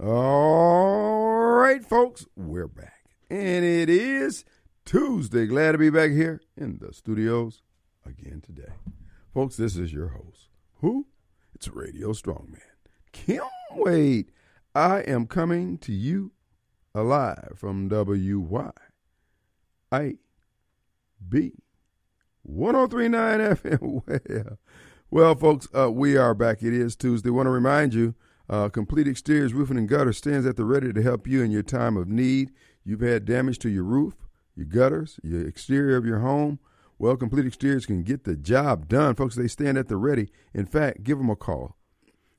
All 0.00 1.56
right, 1.56 1.84
folks, 1.84 2.24
we're 2.36 2.68
back. 2.68 3.16
And 3.30 3.64
it 3.64 3.90
is 3.90 4.44
Tuesday. 4.84 5.44
Glad 5.48 5.72
to 5.72 5.78
be 5.78 5.90
back 5.90 6.12
here 6.12 6.40
in 6.56 6.78
the 6.80 6.92
studios 6.92 7.62
again 8.06 8.40
today. 8.40 8.74
Folks, 9.34 9.56
this 9.56 9.76
is 9.76 9.92
your 9.92 10.08
host. 10.08 10.50
Who? 10.82 11.08
It's 11.52 11.66
Radio 11.66 12.12
Strongman. 12.12 12.60
Kim 13.10 13.42
Wade. 13.72 14.30
I 14.72 15.00
am 15.00 15.26
coming 15.26 15.78
to 15.78 15.92
you 15.92 16.30
alive 16.94 17.54
from 17.56 17.88
WY. 17.88 18.70
I 19.90 20.18
B 21.28 21.54
1039 22.44 23.40
FM. 23.40 24.02
Well, 24.06 24.58
well 25.10 25.34
folks, 25.34 25.66
uh, 25.76 25.90
we 25.90 26.16
are 26.16 26.34
back. 26.34 26.62
It 26.62 26.72
is 26.72 26.94
Tuesday. 26.94 27.30
want 27.30 27.46
to 27.46 27.50
remind 27.50 27.94
you 27.94 28.14
uh, 28.48 28.68
Complete 28.68 29.06
Exteriors 29.06 29.52
Roofing 29.52 29.76
and 29.76 29.88
Gutter 29.88 30.12
stands 30.12 30.46
at 30.46 30.56
the 30.56 30.64
ready 30.64 30.92
to 30.92 31.02
help 31.02 31.26
you 31.26 31.42
in 31.42 31.50
your 31.50 31.62
time 31.62 31.96
of 31.96 32.08
need. 32.08 32.50
You've 32.84 33.00
had 33.00 33.24
damage 33.24 33.58
to 33.60 33.68
your 33.68 33.84
roof, 33.84 34.14
your 34.56 34.66
gutters, 34.66 35.20
your 35.22 35.46
exterior 35.46 35.96
of 35.96 36.06
your 36.06 36.20
home. 36.20 36.58
Well, 36.98 37.16
Complete 37.16 37.46
Exteriors 37.46 37.86
can 37.86 38.02
get 38.02 38.24
the 38.24 38.36
job 38.36 38.88
done. 38.88 39.14
Folks, 39.14 39.36
they 39.36 39.48
stand 39.48 39.78
at 39.78 39.88
the 39.88 39.96
ready. 39.96 40.30
In 40.54 40.66
fact, 40.66 41.04
give 41.04 41.18
them 41.18 41.30
a 41.30 41.36
call. 41.36 41.76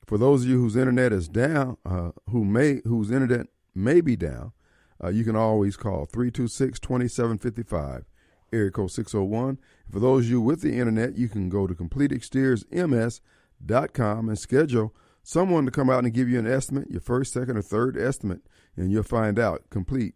For 0.05 0.17
those 0.17 0.43
of 0.43 0.49
you 0.49 0.59
whose 0.59 0.75
internet 0.75 1.13
is 1.13 1.29
down, 1.29 1.77
uh, 1.85 2.11
who 2.29 2.43
may 2.43 2.81
whose 2.83 3.11
internet 3.11 3.45
may 3.75 4.01
be 4.01 4.15
down, 4.15 4.53
uh, 5.01 5.09
you 5.09 5.23
can 5.23 5.35
always 5.35 5.77
call 5.77 6.07
326 6.07 6.79
2755, 6.79 8.05
area 8.51 8.71
code 8.71 8.89
601. 8.89 9.59
For 9.91 9.99
those 9.99 10.25
of 10.25 10.31
you 10.31 10.41
with 10.41 10.61
the 10.61 10.79
internet, 10.79 11.15
you 11.15 11.29
can 11.29 11.47
go 11.47 11.67
to 11.67 11.75
CompleteExteriorsMS.com 11.75 14.29
and 14.29 14.39
schedule 14.39 14.95
someone 15.23 15.65
to 15.65 15.71
come 15.71 15.89
out 15.89 16.03
and 16.03 16.13
give 16.13 16.29
you 16.29 16.39
an 16.39 16.47
estimate, 16.47 16.89
your 16.89 17.01
first, 17.01 17.33
second, 17.33 17.57
or 17.57 17.61
third 17.61 17.97
estimate, 17.97 18.41
and 18.75 18.91
you'll 18.91 19.03
find 19.03 19.39
out 19.39 19.69
Complete 19.69 20.15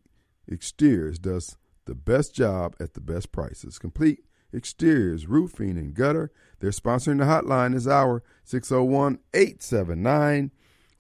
Exteriors 0.52 1.20
does 1.20 1.58
the 1.86 1.96
best 1.96 2.34
job 2.34 2.76
at 2.80 2.94
the 2.94 3.02
best 3.02 3.32
prices. 3.32 3.80
Complete 3.80 4.24
Exteriors, 4.54 5.28
Roofing, 5.28 5.78
and 5.78 5.94
Gutter. 5.94 6.32
They're 6.60 6.72
sponsoring 6.72 7.20
the 7.20 7.26
hotline 7.26 7.74
this 7.74 7.88
hour, 7.88 8.24
601 8.44 9.20
879 9.34 10.52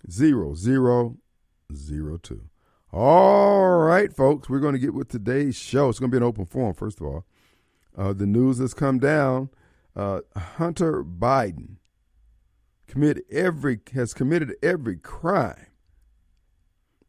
0002. 0.09 2.49
All 2.91 3.77
right, 3.77 4.13
folks, 4.13 4.49
we're 4.49 4.59
going 4.59 4.73
to 4.73 4.79
get 4.79 4.93
with 4.93 5.09
today's 5.09 5.55
show. 5.55 5.89
It's 5.89 5.99
going 5.99 6.11
to 6.11 6.15
be 6.15 6.23
an 6.23 6.27
open 6.27 6.45
forum, 6.45 6.73
first 6.73 7.01
of 7.01 7.07
all. 7.07 7.25
Uh, 7.97 8.13
the 8.13 8.27
news 8.27 8.59
has 8.59 8.73
come 8.73 8.99
down. 8.99 9.49
Uh, 9.95 10.21
Hunter 10.35 11.03
Biden 11.03 11.77
commit 12.93 13.25
every 13.31 13.79
has 13.95 14.13
committed 14.13 14.55
every 14.61 14.97
crime 14.97 15.65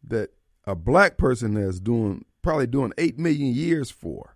that 0.02 0.30
a 0.66 0.74
black 0.74 1.18
person 1.18 1.56
has 1.56 1.78
doing 1.78 2.24
probably 2.40 2.66
doing 2.66 2.94
eight 2.96 3.18
million 3.18 3.52
years 3.52 3.90
for. 3.90 4.34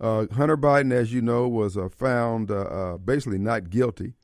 Uh, 0.00 0.26
Hunter 0.32 0.56
Biden, 0.56 0.92
as 0.92 1.12
you 1.12 1.22
know, 1.22 1.48
was 1.48 1.76
uh, 1.76 1.88
found 1.88 2.52
uh, 2.52 2.60
uh 2.60 2.98
basically 2.98 3.38
not 3.38 3.68
guilty 3.68 4.14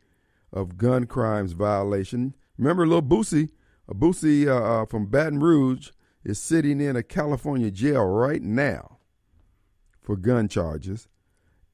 of 0.53 0.79
gun 0.79 1.07
crimes 1.07 1.51
violation. 1.51 2.37
Remember, 2.57 2.87
little 2.87 3.03
Boosie, 3.03 3.51
Boosie 3.91 4.47
uh, 4.47 4.83
uh, 4.83 4.87
from 4.87 5.07
Baton 5.07 5.41
Rouge 5.41 5.91
is 6.23 6.39
sitting 6.39 6.81
in 6.81 6.95
a 6.95 7.03
California 7.03 7.73
jail 7.73 8.05
right 8.05 8.43
now 8.43 8.99
for 10.01 10.15
gun 10.15 10.47
charges, 10.47 11.09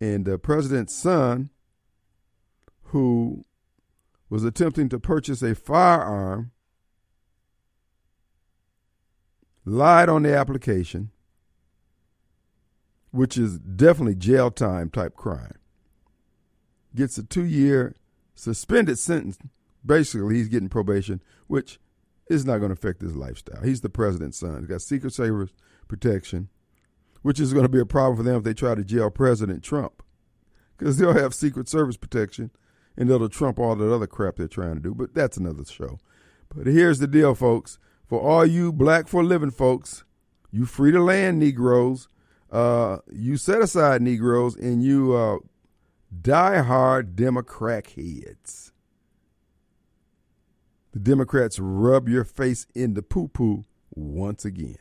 and 0.00 0.24
the 0.24 0.38
president's 0.38 0.94
son, 0.94 1.50
who 2.84 3.44
was 4.32 4.44
attempting 4.44 4.88
to 4.88 4.98
purchase 4.98 5.42
a 5.42 5.54
firearm, 5.54 6.52
lied 9.66 10.08
on 10.08 10.22
the 10.22 10.34
application, 10.34 11.10
which 13.10 13.36
is 13.36 13.58
definitely 13.58 14.14
jail 14.14 14.50
time 14.50 14.88
type 14.88 15.14
crime, 15.16 15.58
gets 16.94 17.18
a 17.18 17.22
two 17.22 17.44
year 17.44 17.94
suspended 18.34 18.98
sentence. 18.98 19.36
Basically, 19.84 20.36
he's 20.36 20.48
getting 20.48 20.70
probation, 20.70 21.22
which 21.46 21.78
is 22.30 22.46
not 22.46 22.56
going 22.56 22.70
to 22.70 22.72
affect 22.72 23.02
his 23.02 23.14
lifestyle. 23.14 23.62
He's 23.62 23.82
the 23.82 23.90
president's 23.90 24.38
son. 24.38 24.60
He's 24.60 24.66
got 24.66 24.80
Secret 24.80 25.12
Service 25.12 25.50
protection, 25.88 26.48
which 27.20 27.38
is 27.38 27.52
going 27.52 27.66
to 27.66 27.68
be 27.68 27.80
a 27.80 27.84
problem 27.84 28.16
for 28.16 28.22
them 28.22 28.36
if 28.36 28.44
they 28.44 28.54
try 28.54 28.74
to 28.76 28.82
jail 28.82 29.10
President 29.10 29.62
Trump, 29.62 30.02
because 30.78 30.96
they'll 30.96 31.12
have 31.12 31.34
Secret 31.34 31.68
Service 31.68 31.98
protection 31.98 32.50
and 32.96 33.10
it'll 33.10 33.28
trump 33.28 33.58
all 33.58 33.76
that 33.76 33.92
other 33.92 34.06
crap 34.06 34.36
they're 34.36 34.48
trying 34.48 34.74
to 34.74 34.80
do. 34.80 34.94
But 34.94 35.14
that's 35.14 35.36
another 35.36 35.64
show. 35.64 35.98
But 36.54 36.66
here's 36.66 36.98
the 36.98 37.06
deal, 37.06 37.34
folks. 37.34 37.78
For 38.06 38.20
all 38.20 38.44
you 38.44 38.72
black 38.72 39.08
for 39.08 39.24
living 39.24 39.50
folks, 39.50 40.04
you 40.50 40.66
free 40.66 40.92
to 40.92 41.02
land 41.02 41.38
Negroes, 41.38 42.08
uh, 42.50 42.98
you 43.10 43.38
set 43.38 43.62
aside 43.62 44.02
Negroes, 44.02 44.54
and 44.54 44.82
you 44.82 45.14
uh, 45.14 45.38
die-hard 46.20 47.16
Democrat 47.16 47.86
heads. 47.86 48.72
The 50.92 50.98
Democrats 50.98 51.58
rub 51.58 52.06
your 52.06 52.24
face 52.24 52.66
in 52.74 52.92
the 52.92 53.00
poo-poo 53.00 53.64
once 53.94 54.44
again. 54.44 54.76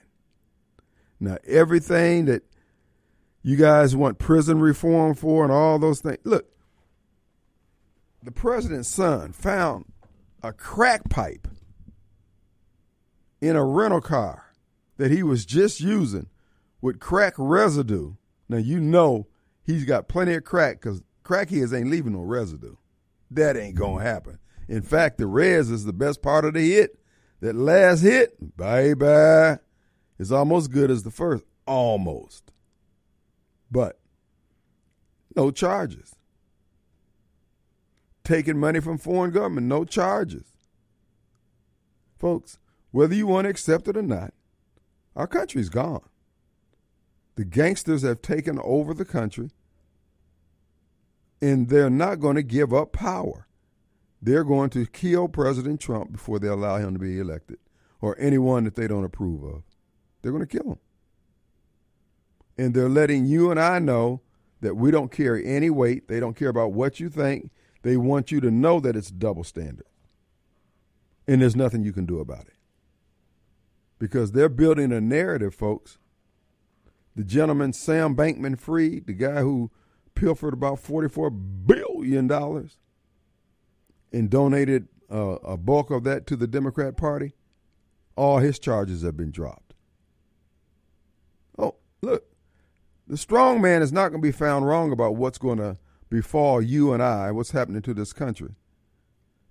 Now, 1.21 1.37
everything 1.47 2.25
that 2.25 2.43
you 3.43 3.55
guys 3.55 3.95
want 3.95 4.19
prison 4.19 4.59
reform 4.59 5.15
for 5.15 5.43
and 5.43 5.53
all 5.53 5.79
those 5.79 6.01
things. 6.01 6.17
Look, 6.25 6.47
the 8.23 8.31
president's 8.31 8.89
son 8.89 9.31
found 9.31 9.85
a 10.43 10.53
crack 10.53 11.09
pipe 11.09 11.47
in 13.39 13.55
a 13.55 13.65
rental 13.65 14.01
car 14.01 14.53
that 14.97 15.11
he 15.11 15.23
was 15.23 15.45
just 15.45 15.79
using 15.79 16.27
with 16.81 16.99
crack 16.99 17.33
residue. 17.37 18.13
Now 18.47 18.57
you 18.57 18.79
know 18.79 19.27
he's 19.63 19.85
got 19.85 20.07
plenty 20.07 20.35
of 20.35 20.43
crack 20.43 20.81
because 20.81 21.01
crackheads 21.23 21.77
ain't 21.77 21.89
leaving 21.89 22.13
no 22.13 22.21
residue. 22.21 22.75
That 23.31 23.57
ain't 23.57 23.75
gonna 23.75 24.03
happen. 24.03 24.39
In 24.67 24.81
fact, 24.81 25.17
the 25.17 25.27
res 25.27 25.71
is 25.71 25.85
the 25.85 25.93
best 25.93 26.21
part 26.21 26.45
of 26.45 26.53
the 26.53 26.71
hit. 26.71 26.97
That 27.39 27.55
last 27.55 28.01
hit, 28.01 28.35
bye, 28.55 29.57
is 30.19 30.31
almost 30.31 30.71
good 30.71 30.91
as 30.91 31.01
the 31.01 31.09
first. 31.09 31.43
Almost. 31.65 32.51
But 33.71 33.99
no 35.35 35.49
charges 35.49 36.13
taking 38.23 38.57
money 38.57 38.79
from 38.79 38.97
foreign 38.97 39.31
government, 39.31 39.67
no 39.67 39.85
charges. 39.85 40.53
Folks, 42.17 42.59
whether 42.91 43.15
you 43.15 43.27
want 43.27 43.45
to 43.45 43.49
accept 43.49 43.87
it 43.87 43.97
or 43.97 44.01
not, 44.01 44.33
our 45.15 45.27
country's 45.27 45.69
gone. 45.69 46.07
The 47.35 47.45
gangsters 47.45 48.03
have 48.03 48.21
taken 48.21 48.59
over 48.63 48.93
the 48.93 49.05
country, 49.05 49.49
and 51.41 51.69
they're 51.69 51.89
not 51.89 52.19
going 52.19 52.35
to 52.35 52.43
give 52.43 52.73
up 52.73 52.91
power. 52.91 53.47
They're 54.21 54.43
going 54.43 54.69
to 54.71 54.85
kill 54.85 55.27
President 55.27 55.79
Trump 55.79 56.11
before 56.11 56.37
they 56.37 56.47
allow 56.47 56.77
him 56.77 56.93
to 56.93 56.99
be 56.99 57.19
elected, 57.19 57.57
or 58.01 58.15
anyone 58.19 58.65
that 58.65 58.75
they 58.75 58.87
don't 58.87 59.05
approve 59.05 59.43
of. 59.43 59.63
They're 60.21 60.31
going 60.31 60.45
to 60.45 60.57
kill 60.59 60.73
him. 60.73 60.79
And 62.57 62.73
they're 62.73 62.89
letting 62.89 63.25
you 63.25 63.49
and 63.49 63.59
I 63.59 63.79
know 63.79 64.21
that 64.59 64.75
we 64.75 64.91
don't 64.91 65.11
carry 65.11 65.47
any 65.47 65.69
weight. 65.71 66.07
They 66.07 66.19
don't 66.19 66.35
care 66.35 66.49
about 66.49 66.73
what 66.73 66.99
you 66.99 67.09
think. 67.09 67.49
They 67.83 67.97
want 67.97 68.31
you 68.31 68.39
to 68.41 68.51
know 68.51 68.79
that 68.79 68.95
it's 68.95 69.09
double 69.09 69.43
standard. 69.43 69.87
And 71.27 71.41
there's 71.41 71.55
nothing 71.55 71.83
you 71.83 71.93
can 71.93 72.05
do 72.05 72.19
about 72.19 72.47
it. 72.47 72.55
Because 73.99 74.31
they're 74.31 74.49
building 74.49 74.91
a 74.91 75.01
narrative, 75.01 75.55
folks. 75.55 75.97
The 77.15 77.23
gentleman, 77.23 77.73
Sam 77.73 78.15
Bankman 78.15 78.59
Fried, 78.59 79.05
the 79.05 79.13
guy 79.13 79.41
who 79.41 79.71
pilfered 80.15 80.53
about 80.53 80.83
$44 80.83 81.65
billion 81.65 82.31
and 84.11 84.29
donated 84.29 84.87
uh, 85.11 85.37
a 85.43 85.57
bulk 85.57 85.91
of 85.91 86.03
that 86.03 86.25
to 86.27 86.35
the 86.35 86.47
Democrat 86.47 86.97
Party, 86.97 87.33
all 88.15 88.39
his 88.39 88.59
charges 88.59 89.03
have 89.03 89.17
been 89.17 89.31
dropped. 89.31 89.73
Oh, 91.57 91.75
look, 92.01 92.25
the 93.07 93.17
strong 93.17 93.61
man 93.61 93.81
is 93.81 93.91
not 93.91 94.09
going 94.09 94.21
to 94.21 94.27
be 94.27 94.31
found 94.31 94.65
wrong 94.67 94.91
about 94.91 95.15
what's 95.15 95.37
going 95.37 95.57
to 95.57 95.77
befall 96.11 96.61
you 96.61 96.93
and 96.93 97.01
I 97.01 97.31
what's 97.31 97.51
happening 97.51 97.81
to 97.81 97.93
this 97.95 98.13
country. 98.13 98.53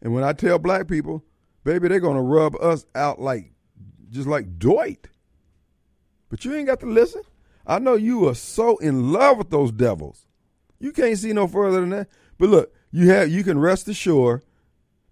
And 0.00 0.14
when 0.14 0.22
I 0.22 0.32
tell 0.32 0.58
black 0.58 0.86
people, 0.86 1.24
baby, 1.64 1.88
they're 1.88 1.98
going 1.98 2.16
to 2.16 2.22
rub 2.22 2.54
us 2.56 2.86
out 2.94 3.20
like 3.20 3.52
just 4.10 4.28
like 4.28 4.58
Dwight. 4.58 5.08
But 6.28 6.44
you 6.44 6.54
ain't 6.54 6.68
got 6.68 6.78
to 6.80 6.86
listen. 6.86 7.22
I 7.66 7.78
know 7.78 7.94
you 7.94 8.28
are 8.28 8.34
so 8.34 8.76
in 8.76 9.12
love 9.12 9.38
with 9.38 9.50
those 9.50 9.72
devils. 9.72 10.26
You 10.78 10.92
can't 10.92 11.18
see 11.18 11.32
no 11.32 11.48
further 11.48 11.80
than 11.80 11.90
that. 11.90 12.08
But 12.38 12.50
look, 12.50 12.74
you 12.92 13.08
have 13.10 13.30
you 13.30 13.42
can 13.42 13.58
rest 13.58 13.88
assured 13.88 14.44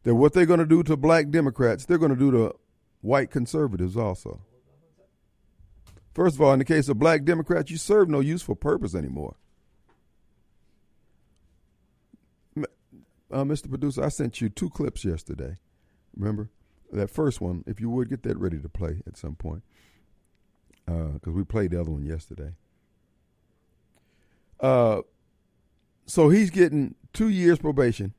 that 0.04 0.14
what 0.14 0.32
they're 0.32 0.46
going 0.46 0.60
to 0.60 0.66
do 0.66 0.82
to 0.84 0.96
black 0.96 1.30
Democrats, 1.30 1.84
they're 1.84 1.98
going 1.98 2.14
to 2.14 2.16
do 2.16 2.30
to 2.30 2.54
white 3.00 3.30
conservatives 3.30 3.96
also. 3.96 4.42
First 6.14 6.36
of 6.36 6.42
all, 6.42 6.52
in 6.52 6.58
the 6.58 6.64
case 6.64 6.88
of 6.88 6.98
black 6.98 7.24
Democrats, 7.24 7.70
you 7.70 7.76
serve 7.78 8.08
no 8.08 8.20
useful 8.20 8.56
purpose 8.56 8.94
anymore. 8.94 9.36
Uh, 13.30 13.44
Mr. 13.44 13.68
Producer, 13.68 14.04
I 14.04 14.08
sent 14.08 14.40
you 14.40 14.48
two 14.48 14.70
clips 14.70 15.04
yesterday. 15.04 15.56
Remember? 16.16 16.50
that 16.92 17.10
first 17.10 17.40
one, 17.40 17.64
if 17.66 17.80
you 17.80 17.90
would 17.90 18.08
get 18.08 18.22
that 18.22 18.38
ready 18.38 18.58
to 18.58 18.68
play 18.68 19.02
at 19.06 19.16
some 19.16 19.34
point, 19.34 19.62
because 20.86 21.20
uh, 21.26 21.32
we 21.32 21.44
played 21.44 21.72
the 21.72 21.80
other 21.80 21.90
one 21.90 22.04
yesterday. 22.04 22.54
Uh, 24.60 25.02
so 26.06 26.30
he's 26.30 26.50
getting 26.50 26.94
two 27.12 27.28
years 27.28 27.58
probation, 27.58 28.14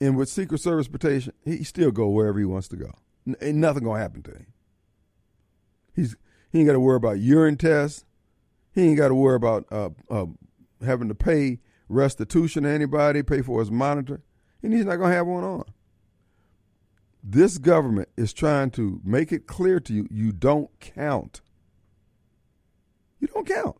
and 0.00 0.16
with 0.16 0.28
Secret 0.28 0.60
Service 0.60 0.88
protection, 0.88 1.32
he 1.44 1.62
still 1.62 1.92
go 1.92 2.08
wherever 2.08 2.38
he 2.38 2.44
wants 2.44 2.68
to 2.68 2.76
go. 2.76 2.90
N- 3.26 3.36
ain't 3.40 3.58
nothing 3.58 3.84
gonna 3.84 4.00
happen 4.00 4.22
to 4.24 4.32
him. 4.32 4.46
He's 5.94 6.16
he 6.50 6.58
ain't 6.58 6.66
got 6.66 6.72
to 6.74 6.80
worry 6.80 6.96
about 6.96 7.20
urine 7.20 7.56
tests. 7.56 8.04
He 8.72 8.82
ain't 8.88 8.98
got 8.98 9.08
to 9.08 9.14
worry 9.14 9.36
about 9.36 9.66
uh, 9.70 9.90
uh, 10.10 10.26
having 10.84 11.08
to 11.08 11.14
pay 11.14 11.60
restitution 11.88 12.64
to 12.64 12.68
anybody, 12.68 13.22
pay 13.22 13.42
for 13.42 13.60
his 13.60 13.70
monitor, 13.70 14.22
and 14.62 14.72
he's 14.72 14.84
not 14.84 14.96
gonna 14.96 15.14
have 15.14 15.26
one 15.26 15.44
on. 15.44 15.64
This 17.22 17.56
government 17.56 18.10
is 18.16 18.34
trying 18.34 18.70
to 18.72 19.00
make 19.02 19.32
it 19.32 19.46
clear 19.46 19.80
to 19.80 19.94
you 19.94 20.06
you 20.10 20.30
don't 20.30 20.68
count. 20.80 21.40
You 23.18 23.28
don't 23.28 23.46
count. 23.46 23.76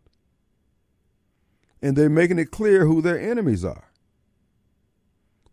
And 1.82 1.94
they're 1.94 2.08
making 2.08 2.38
it 2.38 2.50
clear 2.50 2.86
who 2.86 3.02
their 3.02 3.20
enemies 3.20 3.62
are. 3.62 3.90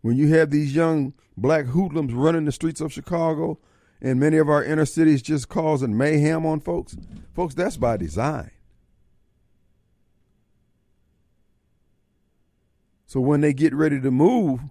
When 0.00 0.16
you 0.16 0.28
have 0.34 0.50
these 0.50 0.74
young 0.74 1.12
black 1.36 1.66
hoodlums 1.66 2.14
running 2.14 2.46
the 2.46 2.52
streets 2.52 2.80
of 2.80 2.92
Chicago 2.92 3.58
and 4.00 4.18
many 4.18 4.38
of 4.38 4.48
our 4.48 4.64
inner 4.64 4.86
cities 4.86 5.20
just 5.20 5.50
causing 5.50 5.96
mayhem 5.96 6.46
on 6.46 6.60
folks, 6.60 6.96
folks, 7.34 7.54
that's 7.54 7.76
by 7.76 7.98
design. 7.98 8.50
So 13.12 13.20
when 13.20 13.42
they 13.42 13.52
get 13.52 13.74
ready 13.74 14.00
to 14.00 14.10
move, 14.10 14.62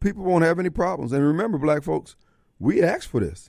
people 0.00 0.22
won't 0.22 0.44
have 0.44 0.58
any 0.58 0.68
problems. 0.68 1.12
And 1.12 1.26
remember, 1.26 1.56
black 1.56 1.82
folks, 1.82 2.14
we 2.58 2.82
asked 2.82 3.08
for 3.08 3.20
this. 3.20 3.48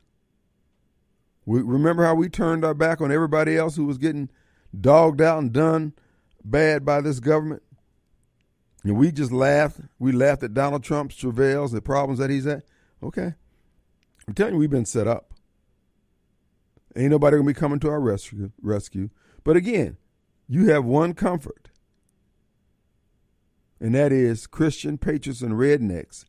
We 1.45 1.61
remember 1.61 2.05
how 2.05 2.15
we 2.15 2.29
turned 2.29 2.63
our 2.63 2.73
back 2.73 3.01
on 3.01 3.11
everybody 3.11 3.57
else 3.57 3.75
who 3.75 3.83
was 3.83 3.97
getting 3.97 4.29
dogged 4.79 5.19
out 5.19 5.39
and 5.39 5.51
done 5.51 5.91
bad 6.45 6.85
by 6.85 7.01
this 7.01 7.19
government. 7.19 7.61
And 8.85 8.95
we 8.95 9.11
just 9.11 9.33
laughed. 9.33 9.81
We 9.99 10.13
laughed 10.13 10.43
at 10.43 10.53
Donald 10.53 10.85
Trump's 10.85 11.17
travails, 11.17 11.73
the 11.73 11.81
problems 11.81 12.19
that 12.19 12.29
he's 12.29 12.47
at. 12.47 12.63
Okay. 13.03 13.33
I'm 14.29 14.33
telling 14.33 14.53
you, 14.53 14.59
we've 14.61 14.69
been 14.69 14.85
set 14.85 15.07
up. 15.07 15.33
Ain't 16.95 17.11
nobody 17.11 17.35
gonna 17.35 17.47
be 17.47 17.53
coming 17.53 17.79
to 17.81 17.89
our 17.89 17.99
rescue 17.99 18.51
rescue. 18.61 19.09
But 19.43 19.57
again, 19.57 19.97
you 20.47 20.69
have 20.69 20.85
one 20.85 21.15
comfort. 21.15 21.60
And 23.81 23.95
that 23.95 24.13
is 24.13 24.47
Christian 24.47 24.97
patriots 24.97 25.41
and 25.41 25.53
rednecks 25.53 26.25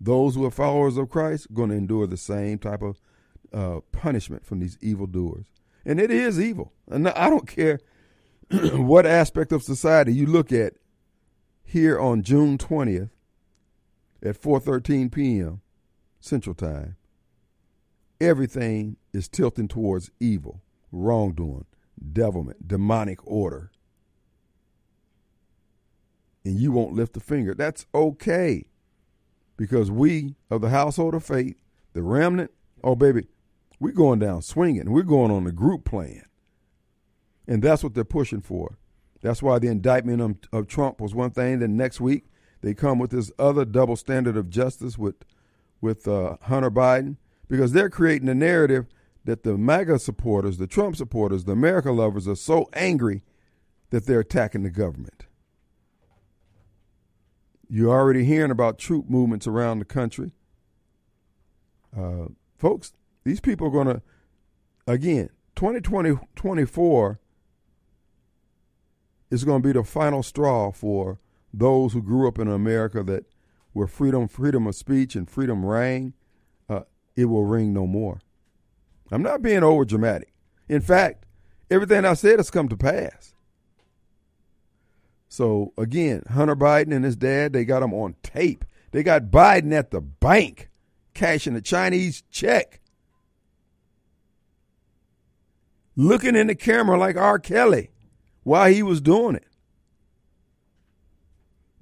those 0.00 0.34
who 0.34 0.44
are 0.44 0.50
followers 0.50 0.96
of 0.96 1.08
Christ 1.08 1.50
are 1.50 1.54
going 1.54 1.70
to 1.70 1.76
endure 1.76 2.06
the 2.06 2.16
same 2.16 2.58
type 2.58 2.82
of 2.82 3.00
uh, 3.52 3.80
punishment 3.92 4.44
from 4.44 4.60
these 4.60 4.78
evildoers. 4.80 5.46
And 5.84 6.00
it 6.00 6.10
is 6.10 6.40
evil. 6.40 6.72
And 6.88 7.08
I 7.08 7.30
don't 7.30 7.46
care 7.46 7.80
what 8.50 9.06
aspect 9.06 9.52
of 9.52 9.62
society 9.62 10.12
you 10.12 10.26
look 10.26 10.52
at 10.52 10.74
here 11.64 11.98
on 11.98 12.22
June 12.22 12.58
20th 12.58 13.10
at 14.22 14.40
4:13 14.40 15.10
p.m. 15.10 15.60
Central 16.20 16.54
Time. 16.54 16.96
Everything 18.20 18.96
is 19.12 19.28
tilting 19.28 19.68
towards 19.68 20.10
evil, 20.20 20.62
wrongdoing, 20.90 21.66
devilment, 22.12 22.66
demonic 22.66 23.18
order. 23.24 23.70
And 26.46 26.60
you 26.60 26.70
won't 26.70 26.92
lift 26.92 27.16
a 27.16 27.20
finger. 27.20 27.54
That's 27.54 27.86
okay 27.92 28.66
because 29.56 29.90
we 29.90 30.36
of 30.48 30.60
the 30.60 30.68
household 30.68 31.14
of 31.14 31.24
faith, 31.24 31.56
the 31.92 32.04
remnant, 32.04 32.52
oh 32.84 32.94
baby, 32.94 33.26
we're 33.80 33.90
going 33.90 34.20
down 34.20 34.42
swinging. 34.42 34.92
We're 34.92 35.02
going 35.02 35.32
on 35.32 35.42
the 35.42 35.50
group 35.50 35.84
plan. 35.84 36.22
And 37.48 37.64
that's 37.64 37.82
what 37.82 37.94
they're 37.94 38.04
pushing 38.04 38.42
for. 38.42 38.78
That's 39.22 39.42
why 39.42 39.58
the 39.58 39.66
indictment 39.66 40.20
of, 40.20 40.36
of 40.52 40.68
Trump 40.68 41.00
was 41.00 41.16
one 41.16 41.32
thing. 41.32 41.58
Then 41.58 41.76
next 41.76 42.00
week 42.00 42.26
they 42.60 42.74
come 42.74 43.00
with 43.00 43.10
this 43.10 43.32
other 43.40 43.64
double 43.64 43.96
standard 43.96 44.36
of 44.36 44.48
justice 44.48 44.96
with 44.96 45.24
with 45.80 46.06
uh, 46.06 46.36
Hunter 46.42 46.70
Biden 46.70 47.16
because 47.48 47.72
they're 47.72 47.90
creating 47.90 48.28
a 48.28 48.34
narrative 48.34 48.86
that 49.24 49.42
the 49.42 49.58
MAGA 49.58 49.98
supporters, 49.98 50.58
the 50.58 50.68
Trump 50.68 50.94
supporters, 50.94 51.42
the 51.42 51.52
America 51.52 51.90
lovers 51.90 52.28
are 52.28 52.36
so 52.36 52.68
angry 52.72 53.24
that 53.90 54.06
they're 54.06 54.20
attacking 54.20 54.62
the 54.62 54.70
government. 54.70 55.25
You're 57.68 57.90
already 57.90 58.24
hearing 58.24 58.50
about 58.50 58.78
troop 58.78 59.08
movements 59.08 59.46
around 59.46 59.80
the 59.80 59.84
country. 59.84 60.32
Uh, 61.96 62.26
folks, 62.56 62.92
these 63.24 63.40
people 63.40 63.66
are 63.66 63.70
going 63.70 63.88
to, 63.88 64.02
again, 64.86 65.30
2020, 65.56 66.18
24 66.36 67.18
is 69.30 69.44
going 69.44 69.62
to 69.62 69.68
be 69.68 69.72
the 69.72 69.82
final 69.82 70.22
straw 70.22 70.70
for 70.70 71.18
those 71.52 71.92
who 71.92 72.02
grew 72.02 72.28
up 72.28 72.38
in 72.38 72.48
America 72.48 73.02
that 73.02 73.24
where 73.72 73.86
freedom, 73.86 74.26
freedom 74.26 74.66
of 74.66 74.74
speech 74.74 75.14
and 75.14 75.28
freedom 75.28 75.64
rang. 75.64 76.14
Uh, 76.68 76.80
it 77.14 77.26
will 77.26 77.44
ring 77.44 77.74
no 77.74 77.86
more. 77.86 78.20
I'm 79.10 79.22
not 79.22 79.42
being 79.42 79.62
over 79.62 79.84
dramatic. 79.84 80.32
In 80.68 80.80
fact, 80.80 81.26
everything 81.70 82.04
I 82.04 82.14
said 82.14 82.38
has 82.38 82.50
come 82.50 82.68
to 82.68 82.76
pass. 82.76 83.35
So 85.36 85.74
again, 85.76 86.22
Hunter 86.30 86.56
Biden 86.56 86.94
and 86.94 87.04
his 87.04 87.14
dad, 87.14 87.52
they 87.52 87.66
got 87.66 87.82
him 87.82 87.92
on 87.92 88.14
tape. 88.22 88.64
They 88.92 89.02
got 89.02 89.24
Biden 89.24 89.70
at 89.70 89.90
the 89.90 90.00
bank 90.00 90.70
cashing 91.12 91.54
a 91.54 91.60
Chinese 91.60 92.22
check. 92.30 92.80
Looking 95.94 96.36
in 96.36 96.46
the 96.46 96.54
camera 96.54 96.98
like 96.98 97.18
R. 97.18 97.38
Kelly 97.38 97.90
while 98.44 98.72
he 98.72 98.82
was 98.82 99.02
doing 99.02 99.36
it. 99.36 99.46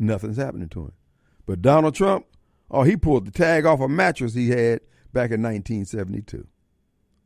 Nothing's 0.00 0.36
happening 0.36 0.68
to 0.70 0.86
him. 0.86 0.92
But 1.46 1.62
Donald 1.62 1.94
Trump, 1.94 2.26
oh, 2.72 2.82
he 2.82 2.96
pulled 2.96 3.24
the 3.24 3.30
tag 3.30 3.66
off 3.66 3.78
a 3.78 3.86
mattress 3.88 4.34
he 4.34 4.48
had 4.48 4.80
back 5.12 5.30
in 5.30 5.40
1972. 5.40 6.44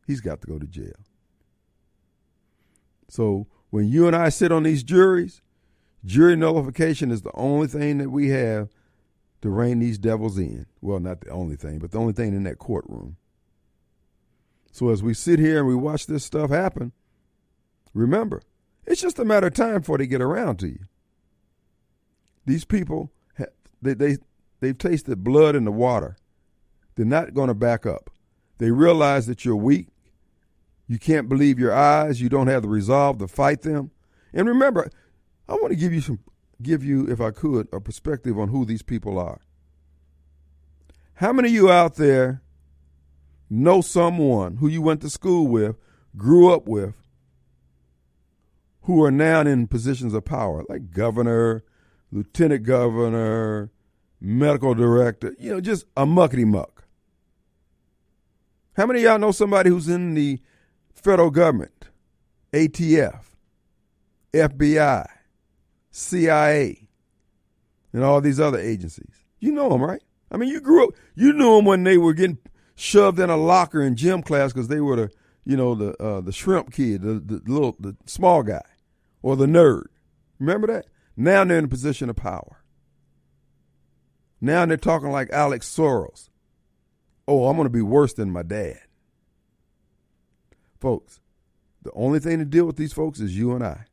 He's 0.07 0.21
got 0.21 0.43
to 0.43 0.47
go 0.47 0.59
to 0.59 0.67
jail. 0.67 0.93
So 3.09 3.47
when 3.71 3.89
you 3.89 4.07
and 4.07 4.15
I 4.15 4.29
sit 4.29 4.53
on 4.53 4.65
these 4.65 4.83
juries, 4.83 5.41
Jury 6.05 6.37
nullification 6.37 7.11
is 7.11 7.23
the 7.23 7.35
only 7.35 7.67
thing 7.67 7.99
that 7.99 8.11
we 8.11 8.29
have 8.29 8.69
to 9.41 9.51
rein 9.51 9.79
these 9.79 9.99
devils 9.99 10.39
in. 10.39 10.67
Well, 10.81 11.01
not 11.01 11.21
the 11.21 11.31
only 11.31 11.57
thing, 11.57 11.79
but 11.79 11.91
the 11.91 11.99
only 11.99 12.13
thing 12.13 12.35
in 12.35 12.45
that 12.45 12.59
courtroom. 12.59 13.17
So 14.73 14.91
as 14.91 15.03
we 15.03 15.15
sit 15.15 15.39
here 15.39 15.59
and 15.59 15.67
we 15.67 15.75
watch 15.75 16.07
this 16.07 16.25
stuff 16.25 16.51
happen, 16.51 16.93
remember, 17.95 18.43
it's 18.87 19.01
just 19.01 19.19
a 19.19 19.25
matter 19.25 19.49
of 19.49 19.55
time 19.55 19.81
before 19.81 19.99
they 19.99 20.07
get 20.07 20.23
around 20.23 20.59
to 20.61 20.69
you. 20.69 20.81
These 22.47 22.65
people, 22.65 23.13
they, 23.83 23.95
they, 23.95 24.17
they've 24.61 24.79
tasted 24.79 25.25
blood 25.25 25.55
in 25.55 25.65
the 25.65 25.73
water. 25.73 26.17
They're 26.95 27.05
not 27.05 27.35
going 27.35 27.49
to 27.49 27.55
back 27.55 27.87
up. 27.87 28.11
They 28.59 28.71
realize 28.71 29.27
that 29.27 29.45
you're 29.45 29.57
weak. 29.57 29.89
You 30.87 30.99
can't 30.99 31.29
believe 31.29 31.59
your 31.59 31.75
eyes. 31.75 32.21
You 32.21 32.29
don't 32.29 32.47
have 32.47 32.63
the 32.63 32.69
resolve 32.69 33.19
to 33.19 33.29
fight 33.29 33.63
them. 33.63 33.91
And 34.33 34.49
remember, 34.49 34.91
I 35.49 35.55
want 35.55 35.71
to 35.71 35.77
give 35.77 35.93
you 35.93 36.01
some 36.01 36.19
give 36.61 36.85
you, 36.85 37.09
if 37.09 37.21
I 37.21 37.31
could, 37.31 37.69
a 37.73 37.81
perspective 37.81 38.39
on 38.39 38.49
who 38.49 38.65
these 38.65 38.83
people 38.83 39.19
are. 39.19 39.41
How 41.15 41.33
many 41.33 41.49
of 41.49 41.55
you 41.55 41.71
out 41.71 41.97
there 41.97 42.43
know 43.51 43.81
someone 43.81 44.57
who 44.57 44.69
you 44.69 44.83
went 44.83 45.01
to 45.03 45.11
school 45.11 45.47
with, 45.47 45.77
grew 46.17 46.53
up 46.53 46.67
with, 46.67 46.95
who 48.83 49.05
are 49.05 49.11
now 49.11 49.41
in 49.41 49.67
positions 49.67 50.15
of 50.15 50.25
power, 50.25 50.65
like 50.69 50.91
governor, 50.91 51.63
lieutenant 52.11 52.65
governor, 52.65 53.71
medical 54.21 54.75
director, 54.75 55.35
you 55.39 55.53
know, 55.53 55.61
just 55.61 55.85
a 55.97 56.05
muckety 56.05 56.45
muck? 56.47 56.85
How 58.77 58.87
many 58.87 59.01
of 59.01 59.05
y'all 59.05 59.19
know 59.19 59.33
somebody 59.33 59.71
who's 59.71 59.89
in 59.89 60.15
the 60.15 60.41
federal 60.93 61.31
government, 61.31 61.89
ATF, 62.53 63.23
FBI, 64.33 65.07
CIA, 65.91 66.89
and 67.93 68.05
all 68.05 68.21
these 68.21 68.41
other 68.41 68.59
agencies. 68.59 69.25
You 69.41 69.53
know 69.53 69.69
them, 69.69 69.83
right? 69.83 70.03
I 70.31 70.37
mean, 70.37 70.51
you 70.51 70.61
grew 70.61 70.85
up, 70.85 70.95
you 71.15 71.33
knew 71.33 71.57
them 71.57 71.65
when 71.65 71.85
they 71.85 71.99
were 71.99 72.13
getting 72.13 72.39
shoved 72.75 73.19
in 73.19 73.31
a 73.31 73.37
locker 73.37 73.83
in 73.83 73.97
gym 73.97 74.23
class 74.23 74.53
because 74.53 74.69
they 74.69 74.81
were 74.81 74.97
the, 74.97 75.11
you 75.45 75.57
know, 75.57 75.75
the 75.75 75.97
uh, 76.03 76.21
the 76.21 76.33
shrimp 76.33 76.73
kid, 76.73 77.03
the, 77.03 77.15
the 77.15 77.41
little, 77.47 77.77
the 77.81 77.97
small 78.07 78.43
guy, 78.43 78.65
or 79.23 79.37
the 79.37 79.47
nerd. 79.47 79.87
Remember 80.39 80.67
that? 80.67 80.87
Now 81.17 81.45
they're 81.45 81.59
in 81.59 81.65
a 81.65 81.69
position 81.69 82.11
of 82.11 82.17
power. 82.17 82.63
Now 84.41 84.65
they're 84.67 84.77
talking 84.77 85.11
like 85.11 85.31
Alex 85.31 85.69
Soros. 85.69 86.29
Oh, 87.27 87.49
I'm 87.49 87.57
going 87.57 87.67
to 87.67 87.71
be 87.71 87.83
worse 87.83 88.15
than 88.15 88.31
my 88.31 88.43
dad. 88.43 88.79
Folks, 90.81 91.21
the 91.83 91.91
only 91.93 92.21
thing 92.21 92.39
to 92.39 92.45
deal 92.45 92.65
with 92.65 92.77
these 92.77 92.93
folks 92.93 93.19
is 93.19 93.37
you 93.37 93.53
and 93.53 93.65
I. 93.65 93.87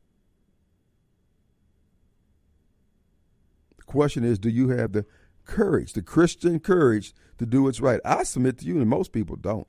question 3.96 4.24
is, 4.24 4.38
do 4.38 4.48
you 4.48 4.68
have 4.68 4.92
the 4.92 5.04
courage, 5.46 5.94
the 5.94 6.02
Christian 6.02 6.60
courage 6.60 7.14
to 7.38 7.46
do 7.46 7.62
what's 7.62 7.80
right. 7.80 8.00
I 8.04 8.24
submit 8.24 8.58
to 8.58 8.66
you, 8.66 8.78
and 8.78 8.88
most 8.88 9.12
people 9.12 9.36
don't. 9.36 9.66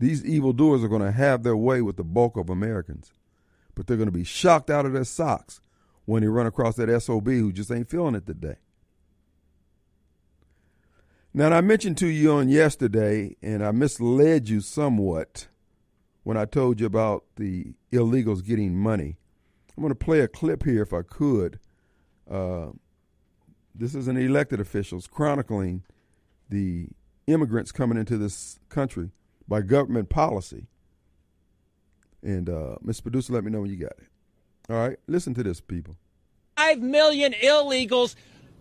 These 0.00 0.24
evildoers 0.24 0.82
are 0.82 0.88
going 0.88 1.02
to 1.02 1.12
have 1.12 1.42
their 1.42 1.56
way 1.56 1.82
with 1.82 1.96
the 1.96 2.04
bulk 2.04 2.36
of 2.36 2.50
Americans, 2.50 3.12
but 3.74 3.86
they're 3.86 3.96
going 3.96 4.08
to 4.08 4.12
be 4.12 4.24
shocked 4.24 4.70
out 4.70 4.86
of 4.86 4.92
their 4.92 5.04
socks 5.04 5.60
when 6.04 6.22
they 6.22 6.28
run 6.28 6.46
across 6.46 6.76
that 6.76 7.00
SOB 7.00 7.26
who 7.26 7.52
just 7.52 7.70
ain't 7.70 7.90
feeling 7.90 8.14
it 8.14 8.26
today. 8.26 8.56
Now, 11.34 11.50
I 11.50 11.60
mentioned 11.60 11.98
to 11.98 12.06
you 12.06 12.32
on 12.32 12.48
yesterday, 12.48 13.36
and 13.42 13.64
I 13.64 13.70
misled 13.70 14.48
you 14.48 14.60
somewhat 14.60 15.48
when 16.22 16.36
I 16.36 16.46
told 16.46 16.80
you 16.80 16.86
about 16.86 17.24
the 17.36 17.74
illegals 17.92 18.44
getting 18.44 18.76
money. 18.76 19.18
I'm 19.78 19.82
going 19.82 19.94
to 19.94 19.94
play 19.94 20.18
a 20.18 20.26
clip 20.26 20.64
here 20.64 20.82
if 20.82 20.92
I 20.92 21.02
could. 21.02 21.60
Uh, 22.28 22.70
this 23.72 23.94
is 23.94 24.08
an 24.08 24.16
elected 24.16 24.58
officials 24.58 25.06
chronicling 25.06 25.84
the 26.48 26.88
immigrants 27.28 27.70
coming 27.70 27.96
into 27.96 28.18
this 28.18 28.58
country 28.70 29.12
by 29.46 29.60
government 29.60 30.08
policy. 30.08 30.66
And 32.24 32.50
uh. 32.50 32.74
Producer, 33.04 33.32
let 33.32 33.44
me 33.44 33.52
know 33.52 33.60
when 33.60 33.70
you 33.70 33.76
got 33.76 33.92
it. 33.92 34.08
All 34.68 34.74
right, 34.74 34.98
listen 35.06 35.32
to 35.34 35.44
this, 35.44 35.60
people. 35.60 35.96
Five 36.56 36.80
million 36.80 37.32
illegals 37.34 38.16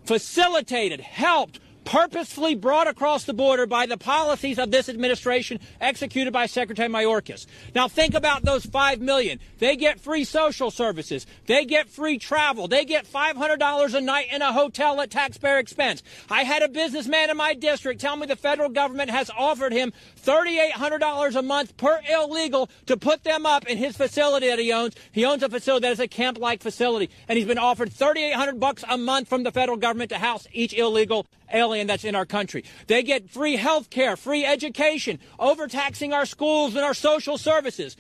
facilitated, 0.05 1.01
helped, 1.01 1.59
purposefully 1.88 2.53
brought 2.53 2.86
across 2.86 3.24
the 3.24 3.34
border 3.34 3.65
by 3.65 3.86
the 3.86 3.96
policies 3.96 4.60
of 4.60 4.72
this 4.72 4.89
administration 4.89 5.58
executed 5.79 6.34
by 6.34 6.46
Secretary 6.46 6.89
Mayorkas. 6.89 7.46
Now 7.74 7.88
think 7.88 8.13
about 8.13 8.44
those 8.44 8.65
5 8.65 9.00
million. 9.00 9.39
They 9.60 9.77
get 9.77 10.01
free 10.01 10.25
social 10.25 10.70
services. 10.70 11.25
They 11.46 11.63
get 11.63 11.88
free 11.88 12.17
travel. 12.17 12.67
They 12.67 12.84
get 12.84 13.06
$500 13.08 13.94
a 13.94 14.01
night 14.01 14.27
in 14.34 14.41
a 14.41 14.51
hotel 14.51 15.00
at 15.00 15.12
taxpayer 15.12 15.60
expense. 15.60 16.03
I 16.29 16.44
had 16.44 16.62
a 16.62 16.67
businessman 16.67 17.29
in 17.29 17.38
my 17.38 17.53
district 17.53 18.01
tell 18.01 18.17
me 18.17 18.27
the 18.27 18.36
federal 18.36 18.67
government 18.67 19.10
has 19.10 19.32
offered 19.38 19.72
him 19.72 19.94
$3,800 20.27 21.36
a 21.36 21.41
month 21.41 21.77
per 21.77 22.01
illegal 22.10 22.69
to 22.86 22.98
put 22.98 23.24
them 23.24 23.46
up 23.46 23.65
in 23.65 23.77
his 23.77 23.96
facility 23.96 24.48
that 24.48 24.60
he 24.60 24.74
owns. 24.74 24.93
He 25.13 25.24
owns 25.24 25.41
a 25.41 25.48
facility 25.48 25.88
that 25.88 25.93
is 25.93 26.00
a 26.01 26.07
camp-like 26.07 26.62
facility, 26.62 27.10
and 27.29 27.38
he's 27.38 27.48
been 27.48 27.57
offered 27.57 27.93
3,800 27.93 28.60
bucks 28.60 28.84
a 28.89 28.98
month 28.98 29.29
from 29.29 29.43
the 29.43 29.51
federal 29.53 29.77
government 29.77 30.10
to 30.10 30.17
house 30.17 30.46
each 30.51 30.74
illegal 30.74 31.25
alien 31.53 31.88
that's 31.88 32.03
in 32.03 32.13
our 32.13 32.25
country. 32.25 32.65
They 32.88 33.03
get 33.03 33.29
free 33.29 33.55
health 33.55 33.89
care, 33.89 34.17
free 34.17 34.43
education, 34.43 35.19
overtaxing 35.39 36.12
our 36.12 36.25
schools 36.25 36.75
and 36.75 36.84
our 36.84 36.93
social 36.93 37.38
services. 37.38 37.96